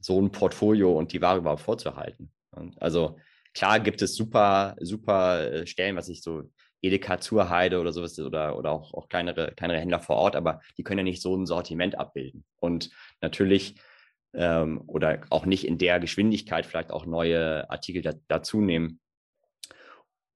so 0.00 0.20
ein 0.20 0.32
Portfolio 0.32 0.92
und 0.98 1.12
die 1.12 1.22
Ware 1.22 1.38
überhaupt 1.38 1.62
vorzuhalten. 1.62 2.30
Und 2.50 2.80
also 2.82 3.16
klar 3.54 3.80
gibt 3.80 4.02
es 4.02 4.16
super, 4.16 4.76
super 4.80 5.52
äh, 5.52 5.66
Stellen, 5.66 5.96
was 5.96 6.08
ich 6.08 6.22
so 6.22 6.50
Edeka 6.82 7.18
Zurheide 7.18 7.80
oder 7.80 7.92
sowas 7.92 8.18
oder, 8.18 8.58
oder 8.58 8.70
auch, 8.70 8.92
auch 8.92 9.08
kleinere, 9.08 9.52
kleinere 9.56 9.78
Händler 9.78 10.00
vor 10.00 10.16
Ort, 10.16 10.36
aber 10.36 10.60
die 10.76 10.82
können 10.82 10.98
ja 10.98 11.04
nicht 11.04 11.22
so 11.22 11.34
ein 11.34 11.46
Sortiment 11.46 11.96
abbilden. 11.96 12.44
Und 12.60 12.90
natürlich 13.22 13.76
ähm, 14.34 14.82
oder 14.86 15.22
auch 15.30 15.46
nicht 15.46 15.66
in 15.66 15.78
der 15.78 16.00
Geschwindigkeit 16.00 16.66
vielleicht 16.66 16.90
auch 16.90 17.06
neue 17.06 17.70
Artikel 17.70 18.02
da, 18.02 18.12
dazu 18.28 18.60
nehmen. 18.60 19.00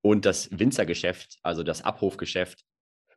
Und 0.01 0.25
das 0.25 0.49
Winzergeschäft, 0.57 1.39
also 1.43 1.63
das 1.63 1.83
Abrufgeschäft 1.83 2.65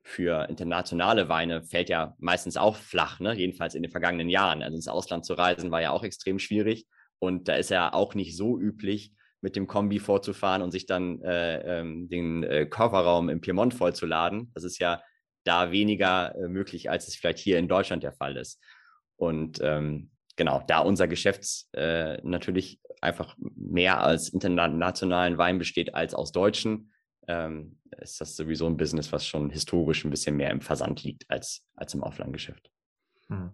für 0.04 0.50
internationale 0.50 1.30
Weine, 1.30 1.64
fällt 1.64 1.90
ja 1.90 2.16
meistens 2.18 2.58
auch 2.58 2.76
flach, 2.76 3.20
ne? 3.20 3.34
jedenfalls 3.34 3.76
in 3.76 3.84
den 3.84 3.92
vergangenen 3.92 4.30
Jahren. 4.30 4.64
Also 4.64 4.76
ins 4.76 4.88
Ausland 4.88 5.26
zu 5.26 5.36
reisen 5.36 5.72
war 5.72 5.82
ja 5.82 5.92
auch 5.92 6.04
extrem 6.04 6.40
schwierig. 6.40 6.88
Und 7.20 7.48
da 7.48 7.56
ist 7.56 7.70
ja 7.70 7.94
auch 7.94 8.16
nicht 8.16 8.36
so 8.36 8.60
üblich, 8.60 9.14
mit 9.42 9.56
dem 9.56 9.68
Kombi 9.68 10.00
vorzufahren 10.00 10.62
und 10.62 10.72
sich 10.72 10.86
dann 10.86 11.22
äh, 11.22 11.80
ähm, 11.80 12.08
den 12.08 12.44
äh, 12.44 12.66
Kofferraum 12.66 13.30
im 13.30 13.42
Piemont 13.42 13.74
vollzuladen. 13.74 14.52
Das 14.54 14.64
ist 14.64 14.80
ja 14.80 15.02
da 15.44 15.72
weniger 15.72 16.36
äh, 16.36 16.48
möglich, 16.48 16.90
als 16.90 17.08
es 17.08 17.16
vielleicht 17.16 17.40
hier 17.40 17.58
in 17.58 17.68
Deutschland 17.68 18.04
der 18.04 18.14
Fall 18.14 18.38
ist. 18.38 18.62
Und 19.16 19.60
ähm, 19.62 20.12
genau, 20.36 20.64
da 20.68 20.80
unser 20.80 21.08
Geschäft 21.08 21.46
äh, 21.74 22.18
natürlich 22.24 22.80
einfach 23.02 23.36
mehr 23.40 24.02
als 24.02 24.30
internationalen 24.30 25.38
Wein 25.38 25.58
besteht 25.58 25.96
als 25.96 26.14
aus 26.14 26.32
deutschen, 26.32 26.92
ähm, 27.28 27.80
ist 28.00 28.22
das 28.22 28.36
sowieso 28.36 28.68
ein 28.68 28.78
Business, 28.78 29.12
was 29.12 29.26
schon 29.26 29.50
historisch 29.50 30.06
ein 30.06 30.12
bisschen 30.12 30.38
mehr 30.38 30.52
im 30.52 30.62
Versand 30.62 31.04
liegt 31.04 31.30
als, 31.30 31.64
als 31.76 31.94
im 31.94 32.04
Offline-Geschäft. 32.04 32.72
Hm. 33.32 33.52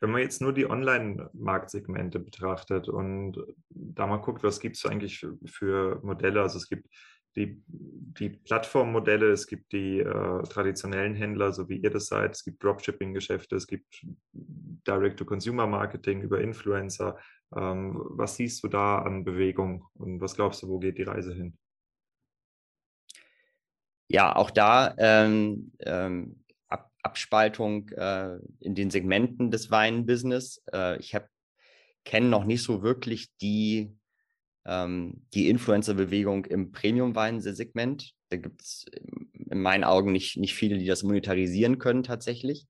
Wenn 0.00 0.10
man 0.10 0.22
jetzt 0.22 0.42
nur 0.42 0.52
die 0.52 0.68
Online-Marktsegmente 0.68 2.18
betrachtet 2.18 2.88
und 2.88 3.38
da 3.68 4.08
mal 4.08 4.16
guckt, 4.16 4.42
was 4.42 4.58
gibt 4.58 4.76
es 4.76 4.84
eigentlich 4.84 5.24
für, 5.46 6.00
Modelle? 6.02 6.42
Also 6.42 6.58
es 6.58 6.68
gibt 6.68 6.88
die, 7.36 7.62
die 7.68 8.30
Plattformmodelle, 8.30 9.30
es 9.30 9.46
gibt 9.46 9.70
die 9.70 10.00
äh, 10.00 10.42
traditionellen 10.42 11.14
Händler, 11.14 11.52
so 11.52 11.68
wie 11.68 11.76
ihr 11.76 11.90
das 11.90 12.08
seid, 12.08 12.32
es 12.32 12.42
gibt 12.42 12.64
Dropshipping-Geschäfte, 12.64 13.54
es 13.54 13.68
gibt 13.68 14.04
Direct-to-Consumer-Marketing 14.32 16.22
über 16.22 16.40
Influencer. 16.40 17.16
Ähm, 17.54 18.02
was 18.02 18.34
siehst 18.34 18.64
du 18.64 18.68
da 18.68 18.98
an 18.98 19.22
Bewegung 19.22 19.86
und 19.94 20.20
was 20.20 20.34
glaubst 20.34 20.64
du, 20.64 20.68
wo 20.68 20.80
geht 20.80 20.98
die 20.98 21.04
Reise 21.04 21.32
hin? 21.32 21.56
Ja, 24.08 24.34
auch 24.34 24.50
da 24.50 24.92
ähm, 24.98 25.70
ähm, 25.78 26.39
Abspaltung 27.02 27.88
äh, 27.90 28.36
in 28.60 28.74
den 28.74 28.90
Segmenten 28.90 29.50
des 29.50 29.70
Weinbusiness. 29.70 30.62
Äh, 30.72 30.98
ich 30.98 31.16
kenne 32.04 32.28
noch 32.28 32.44
nicht 32.44 32.62
so 32.62 32.82
wirklich 32.82 33.28
die 33.40 33.96
ähm, 34.66 35.26
die 35.34 35.48
Influencer-Bewegung 35.48 36.44
im 36.46 36.70
Premium-Wein-Segment. 36.72 38.12
Da 38.28 38.36
gibt 38.36 38.62
es 38.62 38.84
in 39.32 39.62
meinen 39.62 39.84
Augen 39.84 40.12
nicht, 40.12 40.36
nicht 40.36 40.54
viele, 40.54 40.78
die 40.78 40.86
das 40.86 41.02
monetarisieren 41.02 41.78
können 41.78 42.02
tatsächlich. 42.02 42.66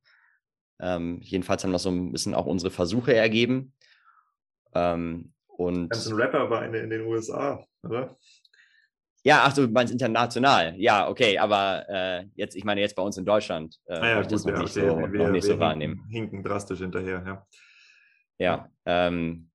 Ähm, 0.80 1.20
jedenfalls 1.22 1.64
haben 1.64 1.72
das 1.72 1.82
so 1.82 1.90
ein 1.90 2.12
bisschen 2.12 2.34
auch 2.34 2.46
unsere 2.46 2.70
Versuche 2.70 3.14
ergeben. 3.14 3.74
Ähm, 4.74 5.32
und 5.48 5.92
ein 5.92 6.14
Rapper 6.14 6.48
war 6.48 6.64
in 6.64 6.88
den 6.88 7.02
USA, 7.02 7.66
oder? 7.82 8.16
Ja, 9.22 9.42
ach 9.44 9.52
du 9.52 9.68
meinst 9.68 9.92
international. 9.92 10.74
Ja, 10.78 11.08
okay, 11.08 11.36
aber 11.38 11.84
äh, 11.88 12.26
jetzt, 12.36 12.56
ich 12.56 12.64
meine 12.64 12.80
jetzt 12.80 12.96
bei 12.96 13.02
uns 13.02 13.18
in 13.18 13.26
Deutschland, 13.26 13.78
äh, 13.86 13.94
ah 13.94 14.08
ja, 14.08 14.20
ich 14.22 14.26
das 14.28 14.44
noch 14.44 14.58
nicht 14.58 14.72
so, 14.72 14.80
wir, 14.80 15.08
noch 15.08 15.30
nicht 15.30 15.44
so 15.44 15.58
wahrnehmen. 15.58 16.06
Hinken 16.10 16.42
drastisch 16.42 16.78
hinterher, 16.78 17.22
ja. 17.26 17.46
Ja, 18.38 18.70
ähm, 18.86 19.50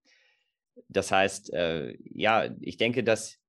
das 0.88 1.12
heißt, 1.12 1.52
äh, 1.54 1.98
ja, 2.04 2.50
ich 2.62 2.78
denke, 2.78 3.04
dass, 3.04 3.40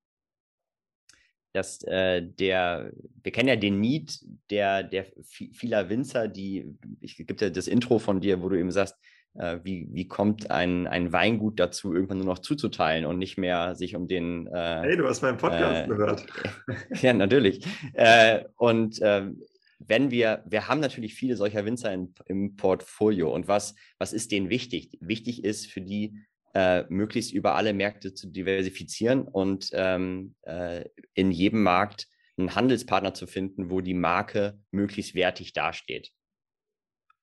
dass 1.52 1.82
äh, 1.82 2.22
der, 2.22 2.93
wir 3.22 3.32
kennen 3.32 3.51
ja 3.51 3.56
den 3.56 3.80
Need 3.80 4.18
der, 4.51 4.82
der 4.82 5.05
vieler 5.22 5.90
Winzer, 5.90 6.28
die, 6.28 6.74
ich 7.01 7.18
gibt 7.18 7.43
ja 7.43 7.51
das 7.51 7.68
Intro 7.68 7.98
von 7.98 8.20
dir, 8.20 8.40
wo 8.40 8.48
du 8.48 8.59
eben 8.59 8.70
sagst, 8.70 8.97
äh, 9.38 9.60
wie, 9.62 9.88
wie 9.90 10.08
kommt 10.08 10.50
ein, 10.50 10.86
ein 10.86 11.12
Weingut 11.12 11.58
dazu, 11.58 11.94
irgendwann 11.94 12.18
nur 12.18 12.26
noch 12.26 12.38
zuzuteilen 12.38 13.04
und 13.04 13.18
nicht 13.18 13.38
mehr 13.38 13.74
sich 13.74 13.96
um 13.96 14.08
den. 14.08 14.46
Äh, 14.46 14.80
hey, 14.82 14.96
du 14.96 15.06
hast 15.06 15.22
meinen 15.22 15.38
Podcast 15.38 15.84
äh, 15.84 15.88
gehört. 15.88 16.26
ja, 17.02 17.12
natürlich. 17.12 17.66
Äh, 17.94 18.44
und 18.56 18.98
ähm, 19.02 19.42
wenn 19.78 20.10
wir, 20.10 20.42
wir 20.46 20.68
haben 20.68 20.80
natürlich 20.80 21.14
viele 21.14 21.36
solcher 21.36 21.64
Winzer 21.64 21.92
in, 21.92 22.14
im 22.26 22.56
Portfolio 22.56 23.34
und 23.34 23.46
was, 23.48 23.74
was 23.98 24.12
ist 24.12 24.32
denen 24.32 24.48
wichtig? 24.48 24.96
Wichtig 25.00 25.44
ist 25.44 25.66
für 25.66 25.80
die 25.80 26.18
äh, 26.54 26.84
möglichst 26.88 27.32
über 27.32 27.54
alle 27.54 27.74
Märkte 27.74 28.14
zu 28.14 28.28
diversifizieren 28.28 29.22
und 29.22 29.68
ähm, 29.72 30.34
äh, 30.42 30.84
in 31.14 31.30
jedem 31.30 31.62
Markt 31.62 32.08
einen 32.38 32.54
Handelspartner 32.54 33.14
zu 33.14 33.26
finden, 33.26 33.70
wo 33.70 33.80
die 33.80 33.94
Marke 33.94 34.58
möglichst 34.70 35.14
wertig 35.14 35.52
dasteht. 35.52 36.12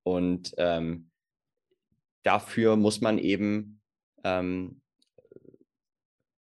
Und 0.03 0.53
ähm, 0.57 1.09
dafür 2.23 2.75
muss 2.75 3.01
man 3.01 3.17
eben 3.17 3.81
ähm, 4.23 4.81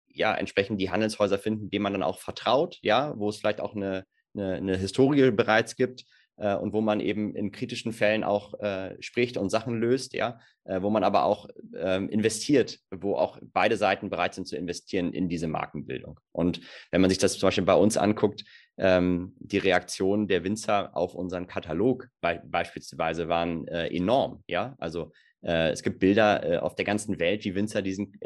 ja 0.09 0.35
entsprechend 0.35 0.81
die 0.81 0.91
Handelshäuser 0.91 1.39
finden, 1.39 1.71
denen 1.71 1.83
man 1.83 1.93
dann 1.93 2.03
auch 2.03 2.19
vertraut, 2.19 2.79
ja, 2.83 3.15
wo 3.17 3.29
es 3.29 3.39
vielleicht 3.39 3.61
auch 3.61 3.75
eine, 3.75 4.05
eine, 4.35 4.55
eine 4.55 4.77
Historie 4.77 5.31
bereits 5.31 5.77
gibt, 5.77 6.05
äh, 6.41 6.57
und 6.57 6.73
wo 6.73 6.81
man 6.81 7.01
eben 7.01 7.37
in 7.37 7.53
kritischen 7.53 7.93
Fällen 7.93 8.25
auch 8.25 8.59
äh, 8.61 8.97
spricht 9.01 9.37
und 9.37 9.51
Sachen 9.51 9.79
löst, 9.79 10.15
ja, 10.15 10.41
äh, 10.65 10.83
wo 10.83 10.91
man 10.91 11.05
aber 11.05 11.25
auch 11.25 11.49
ähm, 11.77 12.09
investiert, 12.09 12.79
wo 12.91 13.15
auch 13.15 13.39
beide 13.53 13.77
Seiten 13.77 14.11
bereit 14.11 14.35
sind 14.35 14.49
zu 14.49 14.57
investieren 14.57 15.13
in 15.13 15.29
diese 15.29 15.49
Markenbildung. 15.49 16.19
Und 16.33 16.61
wenn 16.91 17.01
man 17.01 17.11
sich 17.11 17.19
das 17.19 17.39
zum 17.39 17.47
Beispiel 17.47 17.65
bei 17.65 17.75
uns 17.75 17.97
anguckt, 17.97 18.45
ähm, 18.79 19.37
die 19.39 19.59
Reaktionen 19.59 20.27
der 20.27 20.43
Winzer 20.43 20.97
auf 20.97 21.15
unseren 21.15 21.47
Katalog 21.47 22.09
be 22.23 22.43
beispielsweise 22.47 23.29
waren 23.29 23.69
äh, 23.69 23.89
enorm, 23.89 24.43
ja, 24.47 24.75
also 24.79 25.13
äh, 25.43 25.71
es 25.71 25.83
gibt 25.83 26.01
Bilder 26.01 26.45
äh, 26.45 26.57
auf 26.59 26.75
der 26.75 26.85
ganzen 26.85 27.19
Welt, 27.19 27.45
wie 27.45 27.55
Winzer 27.55 27.83
diesen 27.83 28.19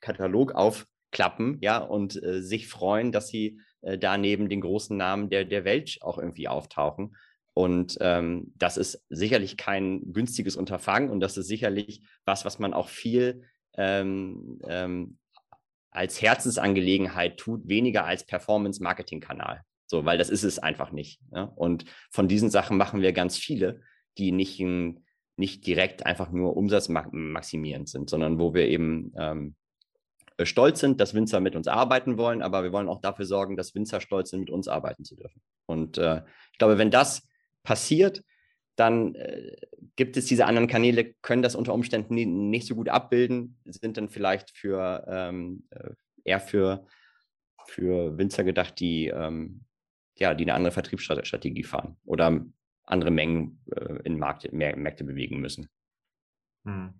Katalog 0.00 0.52
aufklappen, 0.52 1.58
ja, 1.60 1.78
und 1.78 2.12
sich 2.22 2.68
freuen, 2.68 3.12
dass 3.12 3.28
sie 3.28 3.60
da 3.80 4.16
neben 4.16 4.48
den 4.48 4.60
großen 4.60 4.96
Namen 4.96 5.28
der, 5.28 5.44
der 5.44 5.64
Welt 5.64 5.98
auch 6.02 6.18
irgendwie 6.18 6.46
auftauchen. 6.46 7.16
Und 7.54 7.98
ähm, 8.00 8.52
das 8.56 8.76
ist 8.76 9.04
sicherlich 9.10 9.56
kein 9.56 10.12
günstiges 10.12 10.56
Unterfangen 10.56 11.10
und 11.10 11.20
das 11.20 11.36
ist 11.36 11.48
sicherlich 11.48 12.02
was, 12.24 12.44
was 12.44 12.58
man 12.58 12.72
auch 12.72 12.88
viel 12.88 13.42
ähm, 13.76 14.58
ähm, 14.66 15.18
als 15.90 16.22
Herzensangelegenheit 16.22 17.36
tut, 17.36 17.68
weniger 17.68 18.04
als 18.06 18.24
Performance-Marketing-Kanal. 18.24 19.62
So, 19.86 20.06
weil 20.06 20.16
das 20.16 20.30
ist 20.30 20.42
es 20.42 20.58
einfach 20.58 20.90
nicht. 20.92 21.20
Ja? 21.32 21.44
Und 21.44 21.84
von 22.10 22.28
diesen 22.28 22.48
Sachen 22.48 22.78
machen 22.78 23.02
wir 23.02 23.12
ganz 23.12 23.36
viele, 23.36 23.82
die 24.16 24.32
nicht, 24.32 24.58
in, 24.58 25.04
nicht 25.36 25.66
direkt 25.66 26.04
einfach 26.06 26.30
nur 26.30 26.56
umsatzmaximierend 26.56 27.88
sind, 27.88 28.10
sondern 28.10 28.38
wo 28.38 28.54
wir 28.54 28.68
eben 28.68 29.12
ähm, 29.16 29.54
stolz 30.42 30.80
sind, 30.80 31.00
dass 31.00 31.14
Winzer 31.14 31.40
mit 31.40 31.56
uns 31.56 31.68
arbeiten 31.68 32.16
wollen, 32.18 32.42
aber 32.42 32.62
wir 32.62 32.72
wollen 32.72 32.88
auch 32.88 33.00
dafür 33.00 33.24
sorgen, 33.24 33.56
dass 33.56 33.74
Winzer 33.74 34.00
stolz 34.00 34.30
sind, 34.30 34.40
mit 34.40 34.50
uns 34.50 34.68
arbeiten 34.68 35.04
zu 35.04 35.16
dürfen. 35.16 35.40
Und 35.66 35.98
äh, 35.98 36.22
ich 36.52 36.58
glaube, 36.58 36.78
wenn 36.78 36.90
das 36.90 37.28
passiert, 37.62 38.22
dann 38.76 39.14
äh, 39.14 39.56
gibt 39.96 40.16
es 40.16 40.26
diese 40.26 40.46
anderen 40.46 40.68
Kanäle, 40.68 41.14
können 41.22 41.42
das 41.42 41.54
unter 41.54 41.74
Umständen 41.74 42.14
nie, 42.14 42.26
nicht 42.26 42.66
so 42.66 42.74
gut 42.74 42.88
abbilden, 42.88 43.58
sind 43.64 43.96
dann 43.96 44.08
vielleicht 44.08 44.50
für 44.50 45.04
ähm, 45.06 45.64
äh, 45.70 45.90
eher 46.24 46.40
für, 46.40 46.86
für 47.66 48.16
Winzer 48.16 48.44
gedacht, 48.44 48.80
die, 48.80 49.08
ähm, 49.08 49.64
ja, 50.16 50.34
die 50.34 50.44
eine 50.44 50.54
andere 50.54 50.72
Vertriebsstrategie 50.72 51.64
fahren 51.64 51.96
oder 52.04 52.44
andere 52.84 53.10
Mengen 53.10 53.62
äh, 53.70 54.00
in 54.04 54.18
Markt, 54.18 54.52
mehr, 54.52 54.76
Märkte 54.76 55.04
bewegen 55.04 55.40
müssen. 55.40 55.68
Hm. 56.64 56.94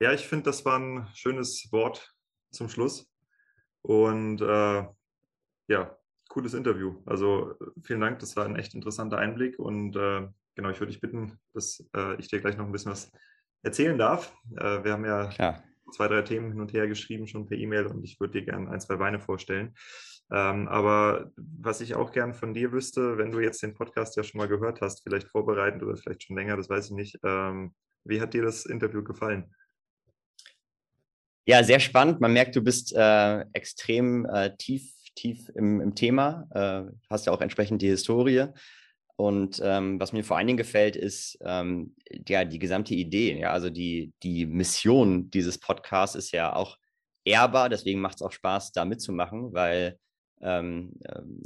Ja, 0.00 0.12
ich 0.12 0.26
finde, 0.26 0.44
das 0.44 0.64
war 0.64 0.78
ein 0.78 1.08
schönes 1.14 1.68
Wort 1.72 2.14
zum 2.50 2.68
Schluss. 2.68 3.10
Und 3.82 4.40
äh, 4.40 4.84
ja, 5.68 5.98
cooles 6.28 6.54
Interview. 6.54 7.02
Also 7.06 7.54
vielen 7.82 8.00
Dank, 8.00 8.18
das 8.20 8.36
war 8.36 8.44
ein 8.44 8.56
echt 8.56 8.74
interessanter 8.74 9.18
Einblick 9.18 9.58
und 9.58 9.96
äh, 9.96 10.28
genau, 10.54 10.70
ich 10.70 10.80
würde 10.80 10.92
dich 10.92 11.00
bitten, 11.00 11.38
dass 11.54 11.84
äh, 11.96 12.16
ich 12.16 12.28
dir 12.28 12.40
gleich 12.40 12.56
noch 12.56 12.66
ein 12.66 12.72
bisschen 12.72 12.92
was 12.92 13.10
erzählen 13.62 13.98
darf. 13.98 14.34
Äh, 14.56 14.84
wir 14.84 14.92
haben 14.92 15.04
ja 15.04 15.28
Klar. 15.28 15.62
zwei, 15.92 16.08
drei 16.08 16.22
Themen 16.22 16.52
hin 16.52 16.60
und 16.60 16.72
her 16.72 16.86
geschrieben, 16.86 17.26
schon 17.26 17.46
per 17.46 17.58
E-Mail 17.58 17.86
und 17.86 18.04
ich 18.04 18.20
würde 18.20 18.40
dir 18.40 18.44
gerne 18.44 18.70
ein, 18.70 18.80
zwei 18.80 18.98
Weine 18.98 19.20
vorstellen. 19.20 19.74
Ähm, 20.30 20.68
aber 20.68 21.30
was 21.36 21.80
ich 21.80 21.94
auch 21.94 22.12
gern 22.12 22.34
von 22.34 22.52
dir 22.52 22.72
wüsste, 22.72 23.16
wenn 23.16 23.30
du 23.30 23.40
jetzt 23.40 23.62
den 23.62 23.74
Podcast 23.74 24.16
ja 24.16 24.22
schon 24.22 24.38
mal 24.38 24.48
gehört 24.48 24.80
hast, 24.80 25.02
vielleicht 25.02 25.28
vorbereitend 25.28 25.82
oder 25.82 25.96
vielleicht 25.96 26.24
schon 26.24 26.36
länger, 26.36 26.56
das 26.56 26.68
weiß 26.68 26.86
ich 26.86 26.92
nicht. 26.92 27.18
Ähm, 27.24 27.74
wie 28.04 28.20
hat 28.20 28.34
dir 28.34 28.42
das 28.42 28.66
Interview 28.66 29.02
gefallen? 29.02 29.54
Ja, 31.46 31.64
sehr 31.64 31.80
spannend. 31.80 32.20
Man 32.20 32.34
merkt, 32.34 32.56
du 32.56 32.60
bist 32.60 32.94
äh, 32.94 33.40
extrem 33.54 34.26
äh, 34.26 34.54
tief, 34.58 34.92
tief 35.14 35.50
im, 35.54 35.80
im 35.80 35.94
Thema, 35.94 36.46
äh, 36.50 36.92
hast 37.08 37.24
ja 37.24 37.32
auch 37.32 37.40
entsprechend 37.40 37.80
die 37.80 37.88
Historie. 37.88 38.48
Und 39.16 39.60
ähm, 39.64 39.98
was 39.98 40.12
mir 40.12 40.24
vor 40.24 40.36
allen 40.36 40.46
Dingen 40.46 40.58
gefällt, 40.58 40.94
ist 40.94 41.38
ähm, 41.40 41.96
ja 42.28 42.44
die 42.44 42.58
gesamte 42.58 42.94
Idee. 42.94 43.38
Ja, 43.38 43.50
also 43.50 43.70
die, 43.70 44.12
die 44.22 44.44
Mission 44.44 45.30
dieses 45.30 45.58
Podcasts 45.58 46.14
ist 46.14 46.32
ja 46.32 46.54
auch 46.54 46.76
ehrbar. 47.24 47.68
Deswegen 47.70 48.00
macht 48.00 48.16
es 48.16 48.22
auch 48.22 48.30
Spaß, 48.30 48.72
da 48.72 48.84
mitzumachen, 48.84 49.52
weil 49.54 49.98
ähm, 50.40 50.92
ähm, 51.06 51.42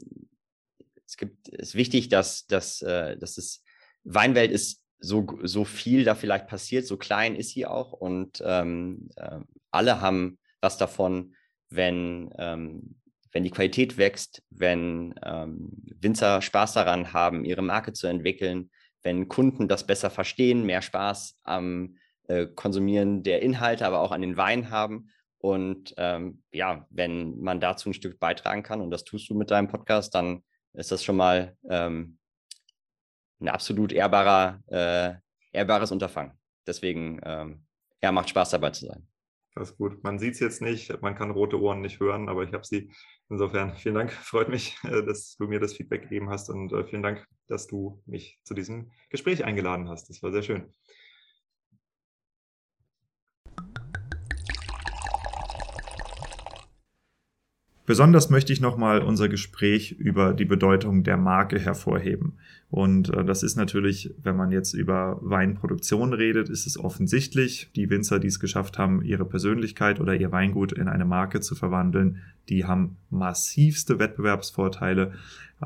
es 1.07 1.17
gibt, 1.17 1.49
ist 1.49 1.75
wichtig, 1.75 2.09
dass, 2.09 2.47
dass, 2.47 2.83
äh, 2.83 3.17
dass 3.19 3.35
das 3.35 3.63
Weinwelt 4.05 4.51
ist 4.51 4.83
so, 4.99 5.27
so 5.43 5.65
viel 5.65 6.05
da 6.05 6.15
vielleicht 6.15 6.47
passiert, 6.47 6.87
so 6.87 6.97
klein 6.97 7.35
ist 7.35 7.51
sie 7.51 7.67
auch 7.67 7.93
und 7.93 8.43
ähm, 8.45 9.09
äh, 9.17 9.41
alle 9.71 10.01
haben 10.01 10.39
was 10.61 10.79
davon, 10.79 11.35
wenn, 11.69 12.31
ähm, 12.39 12.97
wenn 13.33 13.43
die 13.43 13.51
Qualität 13.51 13.97
wächst, 13.97 14.43
wenn 14.51 15.15
ähm, 15.25 15.73
Winzer 16.01 16.41
Spaß 16.41 16.75
daran 16.75 17.13
haben, 17.13 17.45
ihre 17.45 17.63
Marke 17.63 17.93
zu 17.93 18.07
entwickeln, 18.07 18.71
wenn 19.03 19.29
Kunden 19.29 19.69
das 19.69 19.87
besser 19.87 20.11
verstehen, 20.11 20.65
mehr 20.65 20.83
Spaß 20.83 21.41
am 21.43 21.97
äh, 22.29 22.47
Konsumieren 22.47 23.23
der 23.23 23.43
Inhalte, 23.43 23.87
aber 23.87 24.01
auch 24.01 24.13
an 24.13 24.23
den 24.23 24.37
Weinen 24.37 24.71
haben 24.71 25.11
und 25.43 25.93
ähm, 25.97 26.41
ja, 26.53 26.87
wenn 26.91 27.41
man 27.41 27.59
dazu 27.59 27.91
ein 27.91 27.95
Stück 27.95 28.21
beitragen 28.21 28.63
kann, 28.63 28.81
und 28.81 28.91
das 28.93 29.03
tust 29.03 29.29
du 29.29 29.35
mit 29.35 29.51
deinem 29.51 29.67
Podcast, 29.67 30.15
dann 30.15 30.45
ist 30.73 30.93
das 30.93 31.03
schon 31.03 31.17
mal 31.17 31.57
ähm, 31.69 32.19
ein 33.41 33.49
absolut 33.49 33.93
ehrbarer, 33.93 34.61
äh, 34.69 35.15
ehrbares 35.51 35.91
Unterfangen. 35.91 36.39
Deswegen, 36.65 37.21
ähm, 37.25 37.67
ja, 38.01 38.13
macht 38.13 38.31
Spaß 38.31 38.51
dabei 38.51 38.71
zu 38.71 38.87
sein. 38.87 39.09
Das 39.57 39.71
ist 39.71 39.79
gut. 39.79 40.03
Man 40.05 40.21
sieht 40.21 40.35
es 40.35 40.41
jetzt 40.41 40.63
nicht, 40.63 41.03
man 41.03 41.17
kann 41.17 41.33
rote 41.33 41.61
Ohren 41.61 41.81
nicht 41.81 41.99
hören, 41.99 42.29
aber 42.29 42.45
ich 42.45 42.53
habe 42.53 42.65
sie. 42.65 42.93
Insofern 43.29 43.75
vielen 43.77 43.97
Dank. 43.97 44.13
Freut 44.13 44.49
mich, 44.49 44.77
äh, 44.85 45.03
dass 45.03 45.35
du 45.37 45.49
mir 45.49 45.59
das 45.59 45.75
Feedback 45.75 46.03
gegeben 46.03 46.31
hast 46.31 46.51
und 46.51 46.73
äh, 46.73 46.85
vielen 46.85 47.03
Dank, 47.03 47.27
dass 47.49 47.67
du 47.67 48.01
mich 48.07 48.39
zu 48.45 48.55
diesem 48.55 48.93
Gespräch 49.11 49.45
eingeladen 49.45 49.89
hast. 49.89 50.09
Das 50.09 50.23
war 50.23 50.31
sehr 50.31 50.43
schön. 50.43 50.73
Besonders 57.85 58.31
möchte 58.31 58.53
ich 58.53 58.61
nochmal 58.61 59.01
unser 59.01 59.29
Gespräch 59.29 59.93
über 59.93 60.35
die 60.35 60.45
Bedeutung 60.45 61.03
der 61.03 61.17
Marke 61.17 61.59
hervorheben. 61.59 62.35
Und 62.71 63.13
äh, 63.13 63.25
das 63.25 63.43
ist 63.43 63.57
natürlich, 63.57 64.15
wenn 64.23 64.37
man 64.37 64.53
jetzt 64.53 64.73
über 64.73 65.19
Weinproduktion 65.21 66.13
redet, 66.13 66.49
ist 66.49 66.67
es 66.67 66.79
offensichtlich. 66.79 67.71
Die 67.75 67.91
Winzer, 67.91 68.21
die 68.21 68.29
es 68.29 68.39
geschafft 68.39 68.79
haben, 68.79 69.03
ihre 69.03 69.25
Persönlichkeit 69.25 70.01
oder 70.01 70.15
ihr 70.15 70.31
Weingut 70.31 70.73
in 70.73 70.89
eine 70.89 71.05
Marke 71.05 71.41
zu 71.41 71.55
verwandeln, 71.57 72.23
die 72.49 72.65
haben 72.65 72.97
massivste 73.11 73.99
Wettbewerbsvorteile. 73.99 75.13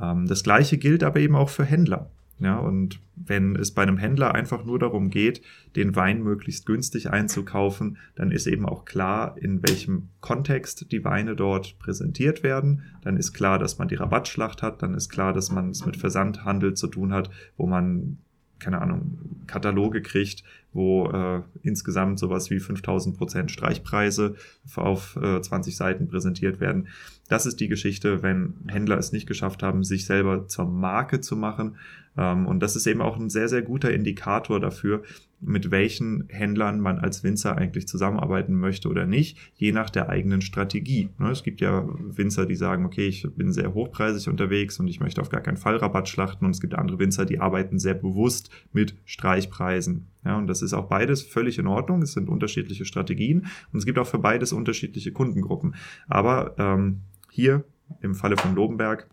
Ähm, 0.01 0.27
das 0.27 0.43
gleiche 0.43 0.79
gilt 0.79 1.05
aber 1.05 1.21
eben 1.21 1.37
auch 1.37 1.51
für 1.51 1.65
Händler. 1.65 2.11
Ja, 2.39 2.59
und 2.59 3.01
wenn 3.15 3.57
es 3.57 3.73
bei 3.73 3.83
einem 3.83 3.97
Händler 3.97 4.35
einfach 4.35 4.65
nur 4.65 4.79
darum 4.79 5.09
geht, 5.09 5.41
den 5.75 5.97
Wein 5.97 6.23
möglichst 6.23 6.67
günstig 6.67 7.11
einzukaufen, 7.11 7.97
dann 8.15 8.31
ist 8.31 8.47
eben 8.47 8.67
auch 8.67 8.85
klar, 8.85 9.37
in 9.39 9.63
welchem 9.67 10.11
Kontext 10.21 10.93
die 10.93 11.03
Weine 11.03 11.35
dort 11.35 11.79
präsentiert 11.79 12.43
werden. 12.43 12.83
Dann 13.03 13.17
ist 13.17 13.33
klar, 13.33 13.59
dass 13.59 13.79
man 13.79 13.89
die 13.89 13.95
Rabattschlacht 13.95 14.63
hat. 14.63 14.83
Dann 14.83 14.93
ist 14.93 15.09
klar, 15.09 15.33
dass 15.33 15.51
man 15.51 15.71
es 15.71 15.87
mit 15.87 15.97
Versandhandel 15.97 16.75
zu 16.75 16.89
tun 16.89 17.15
hat, 17.15 17.31
wo 17.57 17.67
man 17.67 18.19
keine 18.59 18.81
Ahnung, 18.81 19.19
Kataloge 19.47 20.03
kriegt, 20.03 20.43
wo 20.73 21.11
äh, 21.11 21.43
insgesamt 21.63 22.19
sowas 22.19 22.51
wie 22.51 22.59
5000 22.59 23.17
Prozent 23.17 23.51
Streichpreise 23.51 24.35
auf 24.77 25.17
äh, 25.17 25.41
20 25.41 25.77
Seiten 25.77 26.09
präsentiert 26.09 26.61
werden. 26.61 26.89
Das 27.29 27.45
ist 27.47 27.61
die 27.61 27.69
Geschichte, 27.69 28.23
wenn 28.23 28.55
Händler 28.69 28.99
es 28.99 29.13
nicht 29.13 29.27
geschafft 29.27 29.63
haben, 29.63 29.85
sich 29.85 30.07
selber 30.07 30.49
zur 30.49 30.67
Marke 30.67 31.21
zu 31.21 31.37
machen. 31.37 31.77
Ähm, 32.17 32.47
und 32.47 32.61
das 32.61 32.77
ist 32.77 32.87
eben 32.87 33.01
auch 33.01 33.19
ein 33.19 33.31
sehr, 33.31 33.49
sehr 33.49 33.63
guter 33.63 33.93
Indikator 33.93 34.61
dafür, 34.61 35.03
mit 35.41 35.71
welchen 35.71 36.25
Händlern 36.29 36.81
man 36.81 36.99
als 36.99 37.23
Winzer 37.23 37.59
eigentlich 37.59 37.87
zusammenarbeiten 37.87 38.55
möchte 38.55 38.89
oder 38.89 39.07
nicht, 39.07 39.39
je 39.55 39.71
nach 39.71 39.91
der 39.91 40.09
eigenen 40.09 40.41
Strategie. 40.41 41.11
Ne, 41.19 41.31
es 41.31 41.43
gibt 41.43 41.61
ja 41.61 41.87
Winzer, 41.87 42.47
die 42.47 42.55
sagen, 42.55 42.87
okay, 42.87 43.07
ich 43.07 43.27
bin 43.37 43.53
sehr 43.53 43.75
hochpreisig 43.75 44.29
unterwegs 44.29 44.81
und 44.81 44.89
ich 44.89 45.01
möchte 45.01 45.21
auf 45.21 45.29
gar 45.29 45.43
keinen 45.43 45.59
Fall 45.59 45.77
Rabatt 45.77 46.09
schlachten. 46.09 46.47
Und 46.47 46.53
es 46.53 46.61
gibt 46.61 46.75
andere 46.75 46.99
Winzer, 46.99 47.27
die 47.27 47.39
arbeiten 47.39 47.79
sehr 47.79 47.95
bewusst 47.95 48.51
mit 48.73 48.97
Streichpreisen. 49.05 50.07
Ja, 50.25 50.39
und 50.39 50.47
das 50.47 50.63
ist 50.63 50.73
auch 50.73 50.89
beides 50.89 51.23
völlig 51.23 51.59
in 51.59 51.67
Ordnung. 51.67 52.03
Es 52.03 52.13
sind 52.13 52.29
unterschiedliche 52.29 52.85
Strategien 52.85 53.47
und 53.73 53.79
es 53.79 53.87
gibt 53.87 53.99
auch 53.99 54.07
für 54.07 54.19
beides 54.19 54.53
unterschiedliche 54.53 55.13
Kundengruppen. 55.13 55.75
Aber 56.09 56.55
ähm, 56.59 57.03
hier 57.31 57.65
im 58.01 58.15
Falle 58.15 58.37
von 58.37 58.55
Lobenberg 58.55 59.09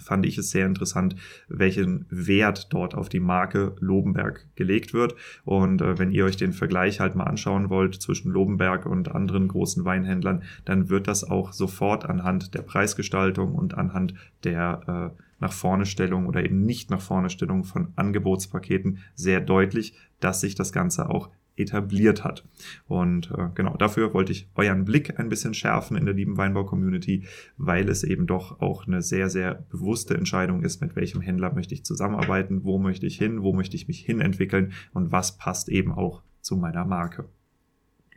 fand 0.00 0.26
ich 0.26 0.38
es 0.38 0.50
sehr 0.50 0.66
interessant, 0.66 1.16
welchen 1.48 2.06
Wert 2.10 2.72
dort 2.72 2.94
auf 2.94 3.08
die 3.08 3.20
Marke 3.20 3.74
Lobenberg 3.80 4.46
gelegt 4.54 4.92
wird. 4.94 5.14
Und 5.44 5.82
äh, 5.82 5.98
wenn 5.98 6.10
ihr 6.10 6.24
euch 6.24 6.36
den 6.36 6.52
Vergleich 6.52 7.00
halt 7.00 7.14
mal 7.14 7.24
anschauen 7.24 7.70
wollt 7.70 7.94
zwischen 7.94 8.30
Lobenberg 8.30 8.86
und 8.86 9.14
anderen 9.14 9.48
großen 9.48 9.84
Weinhändlern, 9.84 10.42
dann 10.64 10.88
wird 10.88 11.08
das 11.08 11.24
auch 11.24 11.52
sofort 11.52 12.04
anhand 12.04 12.54
der 12.54 12.62
Preisgestaltung 12.62 13.54
und 13.54 13.74
anhand 13.74 14.14
der 14.44 15.12
äh, 15.16 15.22
nach 15.40 15.52
vorne 15.52 15.86
Stellung 15.86 16.26
oder 16.26 16.44
eben 16.44 16.62
nicht 16.64 16.90
nach 16.90 17.00
vorne 17.00 17.30
Stellung 17.30 17.64
von 17.64 17.88
Angebotspaketen 17.96 18.98
sehr 19.14 19.40
deutlich, 19.40 19.94
dass 20.20 20.40
sich 20.40 20.54
das 20.54 20.72
Ganze 20.72 21.08
auch 21.08 21.30
etabliert 21.60 22.24
hat. 22.24 22.44
Und 22.88 23.30
äh, 23.30 23.48
genau 23.54 23.76
dafür 23.76 24.14
wollte 24.14 24.32
ich 24.32 24.48
euren 24.54 24.84
Blick 24.84 25.18
ein 25.18 25.28
bisschen 25.28 25.54
schärfen 25.54 25.96
in 25.96 26.04
der 26.04 26.14
lieben 26.14 26.36
Weinbau-Community, 26.36 27.24
weil 27.56 27.88
es 27.88 28.04
eben 28.04 28.26
doch 28.26 28.60
auch 28.60 28.86
eine 28.86 29.02
sehr, 29.02 29.30
sehr 29.30 29.66
bewusste 29.70 30.14
Entscheidung 30.14 30.62
ist, 30.62 30.80
mit 30.80 30.96
welchem 30.96 31.20
Händler 31.20 31.54
möchte 31.54 31.74
ich 31.74 31.84
zusammenarbeiten, 31.84 32.64
wo 32.64 32.78
möchte 32.78 33.06
ich 33.06 33.16
hin, 33.18 33.42
wo 33.42 33.52
möchte 33.52 33.76
ich 33.76 33.88
mich 33.88 34.00
hinentwickeln 34.00 34.72
und 34.92 35.12
was 35.12 35.36
passt 35.36 35.68
eben 35.68 35.92
auch 35.92 36.22
zu 36.40 36.56
meiner 36.56 36.84
Marke. 36.84 37.26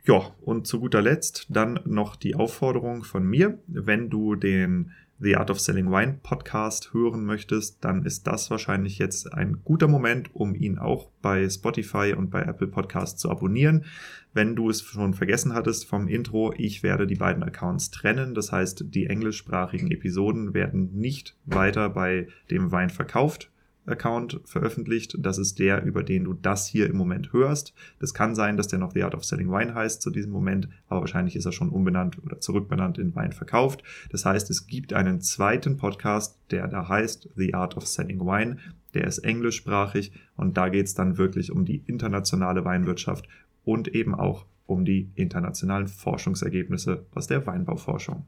Ja, 0.06 0.34
und 0.42 0.66
zu 0.66 0.80
guter 0.80 1.00
Letzt 1.00 1.46
dann 1.48 1.80
noch 1.86 2.16
die 2.16 2.34
Aufforderung 2.34 3.04
von 3.04 3.26
mir, 3.26 3.58
wenn 3.66 4.10
du 4.10 4.34
den 4.34 4.90
The 5.20 5.36
Art 5.36 5.50
of 5.50 5.60
Selling 5.60 5.90
Wine 5.90 6.18
Podcast 6.22 6.92
hören 6.92 7.24
möchtest, 7.24 7.84
dann 7.84 8.04
ist 8.04 8.26
das 8.26 8.50
wahrscheinlich 8.50 8.98
jetzt 8.98 9.32
ein 9.32 9.60
guter 9.64 9.86
Moment, 9.86 10.34
um 10.34 10.54
ihn 10.54 10.78
auch 10.78 11.10
bei 11.22 11.48
Spotify 11.48 12.14
und 12.16 12.30
bei 12.30 12.42
Apple 12.42 12.66
Podcasts 12.66 13.20
zu 13.20 13.30
abonnieren. 13.30 13.84
Wenn 14.32 14.56
du 14.56 14.68
es 14.68 14.82
schon 14.82 15.14
vergessen 15.14 15.54
hattest 15.54 15.86
vom 15.86 16.08
Intro, 16.08 16.52
ich 16.56 16.82
werde 16.82 17.06
die 17.06 17.14
beiden 17.14 17.44
Accounts 17.44 17.92
trennen. 17.92 18.34
Das 18.34 18.50
heißt, 18.50 18.86
die 18.88 19.06
englischsprachigen 19.06 19.90
Episoden 19.92 20.52
werden 20.52 20.90
nicht 20.98 21.36
weiter 21.46 21.90
bei 21.90 22.26
dem 22.50 22.72
Wein 22.72 22.90
verkauft, 22.90 23.50
Account 23.86 24.40
veröffentlicht. 24.44 25.16
Das 25.18 25.38
ist 25.38 25.58
der, 25.58 25.84
über 25.84 26.02
den 26.02 26.24
du 26.24 26.34
das 26.34 26.66
hier 26.66 26.88
im 26.88 26.96
Moment 26.96 27.32
hörst. 27.32 27.74
Das 27.98 28.14
kann 28.14 28.34
sein, 28.34 28.56
dass 28.56 28.68
der 28.68 28.78
noch 28.78 28.92
The 28.92 29.02
Art 29.02 29.14
of 29.14 29.24
Selling 29.24 29.50
Wine 29.50 29.74
heißt 29.74 30.02
zu 30.02 30.10
diesem 30.10 30.32
Moment, 30.32 30.68
aber 30.88 31.00
wahrscheinlich 31.00 31.36
ist 31.36 31.44
er 31.44 31.52
schon 31.52 31.68
umbenannt 31.68 32.22
oder 32.24 32.40
zurückbenannt 32.40 32.98
in 32.98 33.14
Wein 33.14 33.32
verkauft. 33.32 33.82
Das 34.10 34.24
heißt, 34.24 34.50
es 34.50 34.66
gibt 34.66 34.92
einen 34.92 35.20
zweiten 35.20 35.76
Podcast, 35.76 36.38
der 36.50 36.68
da 36.68 36.88
heißt 36.88 37.30
The 37.36 37.54
Art 37.54 37.76
of 37.76 37.86
Selling 37.86 38.20
Wine. 38.20 38.56
Der 38.94 39.06
ist 39.06 39.18
englischsprachig 39.18 40.12
und 40.36 40.56
da 40.56 40.68
geht 40.68 40.86
es 40.86 40.94
dann 40.94 41.18
wirklich 41.18 41.50
um 41.50 41.64
die 41.64 41.82
internationale 41.86 42.64
Weinwirtschaft 42.64 43.28
und 43.64 43.88
eben 43.88 44.14
auch 44.14 44.46
um 44.66 44.84
die 44.84 45.10
internationalen 45.14 45.88
Forschungsergebnisse 45.88 47.04
aus 47.14 47.26
der 47.26 47.46
Weinbauforschung. 47.46 48.24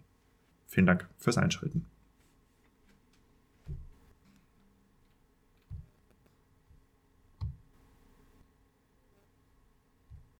Vielen 0.66 0.86
Dank 0.86 1.08
fürs 1.16 1.38
Einschalten. 1.38 1.86